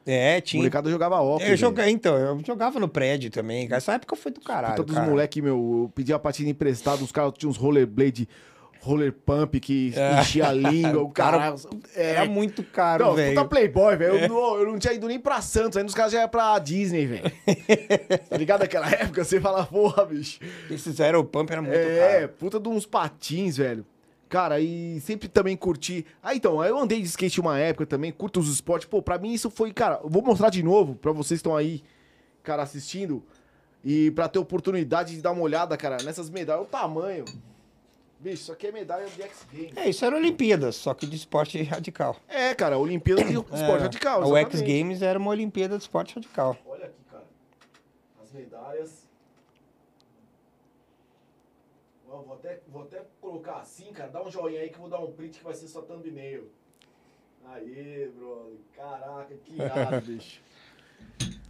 É, 0.09 0.41
tinha. 0.41 0.61
molecada 0.61 0.89
jogava 0.89 1.21
hockey. 1.21 1.43
Eu 1.43 1.47
velho. 1.49 1.57
joguei, 1.59 1.89
então, 1.91 2.17
eu 2.17 2.41
jogava 2.47 2.79
no 2.79 2.87
prédio 2.87 3.29
também, 3.29 3.67
cara. 3.67 3.79
Essa 3.79 3.95
época 3.95 4.15
foi 4.15 4.31
do 4.31 4.41
caralho, 4.41 4.77
Todos 4.77 4.93
os 4.93 4.99
cara. 5.01 5.11
moleques, 5.11 5.43
meu, 5.43 5.57
eu 5.83 5.93
pedia 5.93 6.17
patina 6.17 6.49
emprestado, 6.49 7.03
os 7.03 7.11
caras 7.11 7.33
tinham 7.37 7.51
uns 7.51 7.57
rollerblade, 7.57 8.29
roller 8.87 9.13
pump 9.13 9.59
que 9.61 9.93
É. 9.97 10.21
enchia 10.21 10.49
a 10.49 10.53
língua, 10.53 11.03
o 11.03 11.11
cara... 11.13 11.39
Cara, 11.39 11.55
é, 11.95 12.11
Era 12.13 12.25
muito 12.27 12.63
caro, 12.63 13.05
Não, 13.07 13.15
velho. 13.15 13.35
puta 13.35 13.49
playboy, 13.49 13.97
velho. 13.97 14.15
Eu, 14.17 14.29
não- 14.29 14.57
eu 14.59 14.67
não 14.67 14.79
tinha 14.79 14.93
ido 14.95 15.09
nem 15.09 15.19
pra 15.19 15.41
Santos, 15.41 15.77
ainda 15.77 15.89
os 15.89 15.95
caras 15.95 16.13
já 16.13 16.21
iam 16.21 16.29
pra 16.29 16.59
Disney, 16.59 17.07
velho. 17.07 17.25
tá 18.31 18.37
ligado? 18.37 18.61
Naquela 18.61 18.89
época, 18.91 19.25
você 19.25 19.41
fala, 19.41 19.67
porra, 19.67 20.05
bicho. 20.07 20.39
Esses 20.71 21.01
Aeropump 21.01 21.51
era 21.51 21.61
muito 21.63 21.75
É, 21.77 22.21
caro. 22.21 22.33
puta 22.39 22.61
de 22.61 22.69
uns 22.69 22.87
patins, 22.87 23.57
velho. 23.57 23.85
Cara, 24.29 24.59
e 24.61 25.01
sempre 25.01 25.29
também 25.29 25.57
curti. 25.57 26.05
Ah, 26.23 26.35
então, 26.35 26.65
eu 26.65 26.77
andei 26.79 27.01
de 27.01 27.07
skate 27.07 27.41
uma 27.41 27.59
época 27.59 27.87
também, 27.87 28.11
curto 28.11 28.41
os 28.41 28.49
esportes. 28.53 28.89
Pô, 28.89 29.01
pra 29.01 29.19
mim 29.19 29.33
isso 29.33 29.49
foi, 29.51 29.73
cara, 29.73 30.01
vou 30.05 30.21
mostrar 30.23 30.51
de 30.51 30.63
novo 30.65 30.97
pra 30.97 31.13
vocês 31.13 31.39
que 31.39 31.47
estão 31.47 31.57
aí, 31.57 31.83
cara, 32.43 32.63
assistindo. 32.65 33.23
E 33.85 34.11
pra 34.11 34.29
ter 34.29 34.41
oportunidade 34.41 35.15
de 35.15 35.23
dar 35.23 35.31
uma 35.31 35.43
olhada, 35.43 35.77
cara, 35.77 35.99
nessas 36.03 36.29
medalhas, 36.29 36.65
o 36.65 36.67
tamanho. 36.67 37.25
Bicho, 38.19 38.35
isso 38.43 38.53
aqui 38.53 38.69
é 38.69 38.73
medalha 38.73 39.07
de 39.07 39.23
X 39.23 39.47
Games. 39.53 39.77
É, 39.77 39.89
isso 39.91 40.05
era 40.05 40.17
Olimpíadas, 40.17 40.75
só 40.77 40.95
que 40.95 41.07
de 41.07 41.17
esporte 41.17 41.63
radical. 41.63 42.17
É, 42.29 42.55
cara, 42.55 42.79
Olimpíada 42.79 43.23
de 43.25 43.35
esporte 43.35 43.63
É, 43.63 43.77
radical. 43.77 44.21
O 44.23 44.37
X 44.37 44.55
exatamente. 44.55 44.79
Games 44.79 45.03
era 45.03 45.19
uma 45.19 45.31
Olimpíada 45.31 45.77
de 45.77 45.83
esporte 45.83 46.15
radical. 46.15 46.57
Olha 46.67 46.87
aqui, 46.87 47.03
cara. 47.11 47.25
As 48.23 48.33
medalhas. 48.33 49.07
Ó, 52.09 52.23
vou, 52.23 52.35
até, 52.35 52.61
vou 52.69 52.83
até 52.83 53.03
colocar 53.21 53.57
assim, 53.57 53.93
cara. 53.93 54.11
Dá 54.11 54.23
um 54.23 54.31
joinha 54.31 54.61
aí 54.61 54.71
que 54.71 54.77
eu 54.77 54.81
vou 54.81 54.89
dar 54.91 55.01
um 55.01 55.13
print 55.13 55.39
que 55.39 55.45
vai 55.45 55.55
ser 55.55 55.69
só 55.69 55.83
thumbnail. 55.83 56.45
Aê, 57.53 58.09
brother. 58.17 58.57
Caraca, 58.75 59.35
que 59.45 59.55
irado, 59.61 60.01
bicho. 60.07 60.41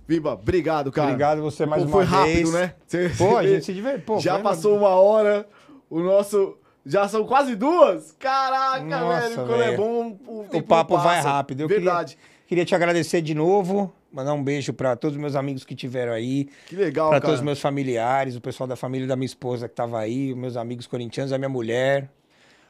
Viva, 0.09 0.35
obrigado, 0.35 0.93
cara. 0.93 1.09
Obrigado 1.09 1.43
você 1.43 1.65
mais 1.67 1.83
Pô, 1.83 1.89
uma 1.89 2.07
foi 2.07 2.07
vez. 2.07 2.51
rápido, 2.51 2.53
né? 2.53 2.75
Pô, 3.17 3.37
a 3.37 3.47
gente 3.47 3.65
se 3.65 3.75
divertiu. 3.75 4.21
Já 4.21 4.41
passou 4.41 4.77
uma 4.77 4.91
hora. 4.91 5.49
O 5.91 6.01
nosso. 6.01 6.57
Já 6.85 7.09
são 7.09 7.25
quase 7.27 7.57
duas? 7.57 8.13
Caraca, 8.19 8.85
Nossa, 8.85 9.21
velho. 9.29 9.37
Quando 9.49 9.63
é 9.63 9.77
bom, 9.77 10.17
o, 10.27 10.47
O 10.59 10.63
papo 10.63 10.95
passa. 10.95 11.05
vai 11.09 11.21
rápido. 11.21 11.63
Eu 11.63 11.69
Verdade. 11.69 12.15
Queria, 12.17 12.47
queria 12.47 12.65
te 12.65 12.75
agradecer 12.77 13.21
de 13.21 13.35
novo, 13.35 13.93
mandar 14.13 14.33
um 14.35 14.43
beijo 14.43 14.73
pra 14.73 14.95
todos 14.95 15.17
os 15.17 15.21
meus 15.21 15.35
amigos 15.35 15.65
que 15.65 15.75
tiveram 15.75 16.13
aí, 16.13 16.49
Que 16.67 16.77
legal, 16.77 17.09
pra 17.09 17.17
cara. 17.19 17.27
todos 17.27 17.41
os 17.41 17.45
meus 17.45 17.61
familiares, 17.61 18.37
o 18.37 18.41
pessoal 18.41 18.69
da 18.69 18.77
família 18.77 19.05
da 19.07 19.17
minha 19.17 19.27
esposa 19.27 19.69
que 19.69 19.75
tava 19.75 19.99
aí, 19.99 20.33
os 20.33 20.39
meus 20.39 20.57
amigos 20.57 20.87
corintianos, 20.87 21.33
a 21.33 21.39
minha 21.39 21.49
mulher. 21.49 22.09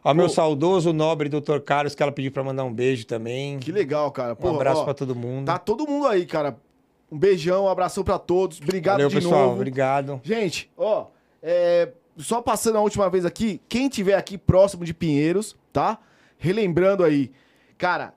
Ao 0.03 0.15
meu 0.15 0.29
saudoso, 0.31 0.93
nobre 0.95 1.29
doutor 1.29 1.61
Carlos, 1.61 1.95
que 1.95 2.03
ela 2.03 2.13
pediu 2.13 2.31
pra 2.33 2.43
mandar 2.45 2.65
um 2.65 2.73
beijo 2.73 3.05
também. 3.07 3.59
Que 3.59 3.71
legal, 3.73 4.11
cara. 4.13 4.33
um 4.33 4.37
Pô, 4.37 4.49
abraço 4.55 4.81
ó, 4.81 4.85
pra 4.85 4.95
todo 4.95 5.15
mundo. 5.15 5.45
Tá 5.47 5.59
todo 5.59 5.87
mundo 5.87 6.07
aí, 6.07 6.25
cara. 6.25 6.57
Um 7.13 7.19
beijão, 7.19 7.65
um 7.65 7.69
abração 7.69 8.03
pra 8.03 8.19
todos. 8.19 8.61
Obrigado 8.63 8.95
Valeu, 8.95 9.09
de 9.09 9.15
pessoal. 9.17 9.43
novo. 9.49 9.57
Obrigado. 9.57 10.21
Gente, 10.23 10.71
ó, 10.77 11.07
é, 11.43 11.91
só 12.17 12.41
passando 12.43 12.77
a 12.79 12.81
última 12.81 13.09
vez 13.11 13.25
aqui, 13.25 13.61
quem 13.69 13.89
tiver 13.89 14.15
aqui 14.15 14.37
próximo 14.39 14.85
de 14.85 14.93
Pinheiros, 14.95 15.57
tá? 15.73 15.99
Relembrando 16.39 17.03
aí, 17.05 17.31
cara, 17.79 18.15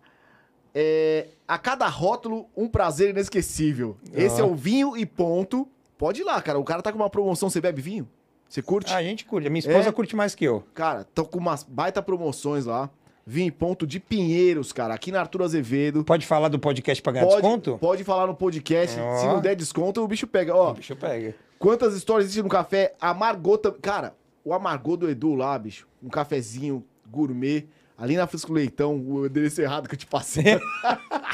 é, 0.74 1.30
a 1.48 1.58
cada 1.58 1.88
rótulo, 1.88 2.48
um 2.56 2.68
prazer 2.68 3.10
inesquecível. 3.10 3.98
Esse 4.14 4.40
é 4.42 4.44
o 4.44 4.54
vinho 4.56 4.96
e 4.98 5.06
ponto. 5.06 5.68
Pode 5.98 6.22
ir 6.22 6.24
lá, 6.24 6.42
cara. 6.42 6.60
O 6.60 6.64
cara 6.64 6.82
tá 6.82 6.92
com 6.92 6.98
uma 6.98 7.10
promoção, 7.10 7.50
você 7.50 7.60
bebe 7.60 7.82
vinho? 7.82 8.08
Você 8.48 8.62
curte? 8.62 8.92
Ah, 8.94 8.98
a 8.98 9.04
gente 9.04 9.26
curte. 9.26 9.48
A 9.48 9.50
minha 9.50 9.60
esposa 9.60 9.90
É? 9.90 9.92
curte 9.92 10.16
mais 10.16 10.34
que 10.34 10.44
eu. 10.46 10.64
Cara, 10.74 11.02
estão 11.02 11.26
com 11.26 11.38
umas 11.38 11.64
baita 11.64 12.02
promoções 12.02 12.66
lá. 12.66 12.90
Vinho 13.26 13.48
e 13.48 13.52
ponto 13.52 13.86
de 13.86 14.00
Pinheiros, 14.00 14.72
cara, 14.72 14.92
aqui 14.94 15.12
na 15.12 15.20
Arthur 15.20 15.44
Azevedo. 15.44 16.04
Pode 16.04 16.26
falar 16.26 16.48
do 16.48 16.58
podcast 16.58 17.00
pra 17.04 17.12
ganhar 17.14 17.26
Pode, 17.28 17.42
desconto? 17.42 17.78
pode 17.80 18.04
falar 18.04 18.26
no 18.26 18.34
podcast. 18.34 19.00
Ó. 19.00 19.18
Se 19.18 19.26
não 19.28 19.40
der 19.40 19.56
desconto, 19.56 20.02
o 20.04 20.08
bicho 20.08 20.26
pega. 20.26 20.56
Ó, 20.56 20.74
Deixa 20.74 20.94
eu 20.94 20.98
pegar. 20.98 21.34
Quantas 21.60 21.94
histórias 21.94 22.26
existem 22.26 22.44
no 22.44 22.50
café? 22.50 22.96
Amargou 23.02 23.58
também. 23.58 23.82
Cara, 23.82 24.16
o 24.46 24.54
amargou 24.54 24.96
do 24.96 25.10
Edu 25.10 25.36
lá, 25.36 25.60
bicho. 25.60 25.86
Um 26.02 26.08
cafezinho 26.08 26.84
gourmet. 27.06 27.68
Ali 27.98 28.16
na 28.16 28.26
Frisco 28.26 28.54
Leitão, 28.54 28.96
o 28.96 29.26
endereço 29.26 29.62
errado 29.62 29.90
que 29.90 29.96
eu 29.96 30.00
te 30.00 30.08
passei. 30.08 30.58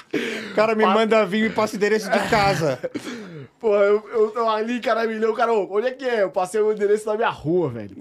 O 0.51 0.55
cara 0.55 0.73
me 0.73 0.85
manda 0.85 1.25
vinho 1.25 1.47
e 1.47 1.49
passa 1.49 1.73
o 1.73 1.75
endereço 1.75 2.09
de 2.09 2.29
casa. 2.29 2.79
Pô, 3.59 3.75
eu, 3.75 4.07
eu 4.09 4.31
tô 4.31 4.47
ali, 4.47 4.79
cara, 4.79 5.05
milhão, 5.05 5.33
cara, 5.33 5.51
ô, 5.51 5.67
onde 5.75 5.87
é 5.87 5.91
que 5.91 6.05
é? 6.05 6.23
Eu 6.23 6.31
passei 6.31 6.61
o 6.61 6.71
endereço 6.71 7.05
da 7.05 7.15
minha 7.15 7.29
rua, 7.29 7.69
velho. 7.69 7.97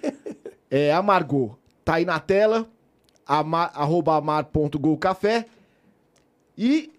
é, 0.70 0.92
amargou. 0.92 1.58
Tá 1.82 1.94
aí 1.94 2.04
na 2.04 2.20
tela. 2.20 2.68
Amar, 3.26 3.72
arroba 3.74 4.16
amar.golcafé. 4.16 5.46
E 6.58 6.92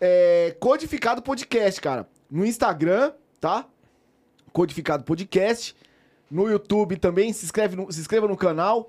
é, 0.00 0.56
Codificado 0.58 1.20
Podcast, 1.20 1.78
cara. 1.78 2.08
No 2.30 2.46
Instagram, 2.46 3.12
tá? 3.38 3.66
Codificado 4.54 5.02
Podcast. 5.04 5.74
No 6.30 6.48
YouTube 6.48 6.96
também. 6.96 7.32
Se, 7.32 7.44
inscreve 7.44 7.74
no, 7.76 7.92
se 7.92 8.00
inscreva 8.00 8.26
no 8.28 8.36
canal. 8.36 8.88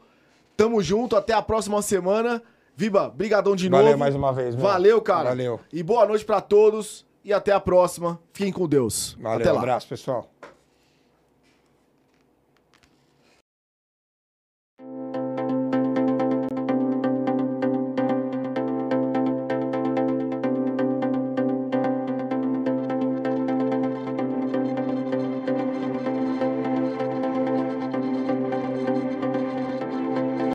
Tamo 0.55 0.81
junto. 0.81 1.15
Até 1.17 1.33
a 1.33 1.41
próxima 1.41 1.81
semana. 1.81 2.41
Viva, 2.77 3.09
brigadão 3.09 3.55
de 3.55 3.67
Valeu 3.67 3.87
novo. 3.87 3.97
mais 3.97 4.13
uma 4.15 4.31
vez. 4.31 4.53
meu. 4.55 4.63
Valeu, 4.63 5.01
cara. 5.01 5.29
Valeu. 5.29 5.59
E 5.73 5.81
boa 5.81 6.05
noite 6.05 6.23
pra 6.23 6.39
todos. 6.39 7.05
E 7.23 7.33
até 7.33 7.51
a 7.51 7.59
próxima. 7.59 8.19
Fiquem 8.31 8.53
com 8.53 8.67
Deus. 8.67 9.17
Valeu, 9.19 9.39
até 9.39 9.51
um 9.51 9.55
lá. 9.55 9.61
abraço, 9.61 9.87
pessoal. 9.87 10.29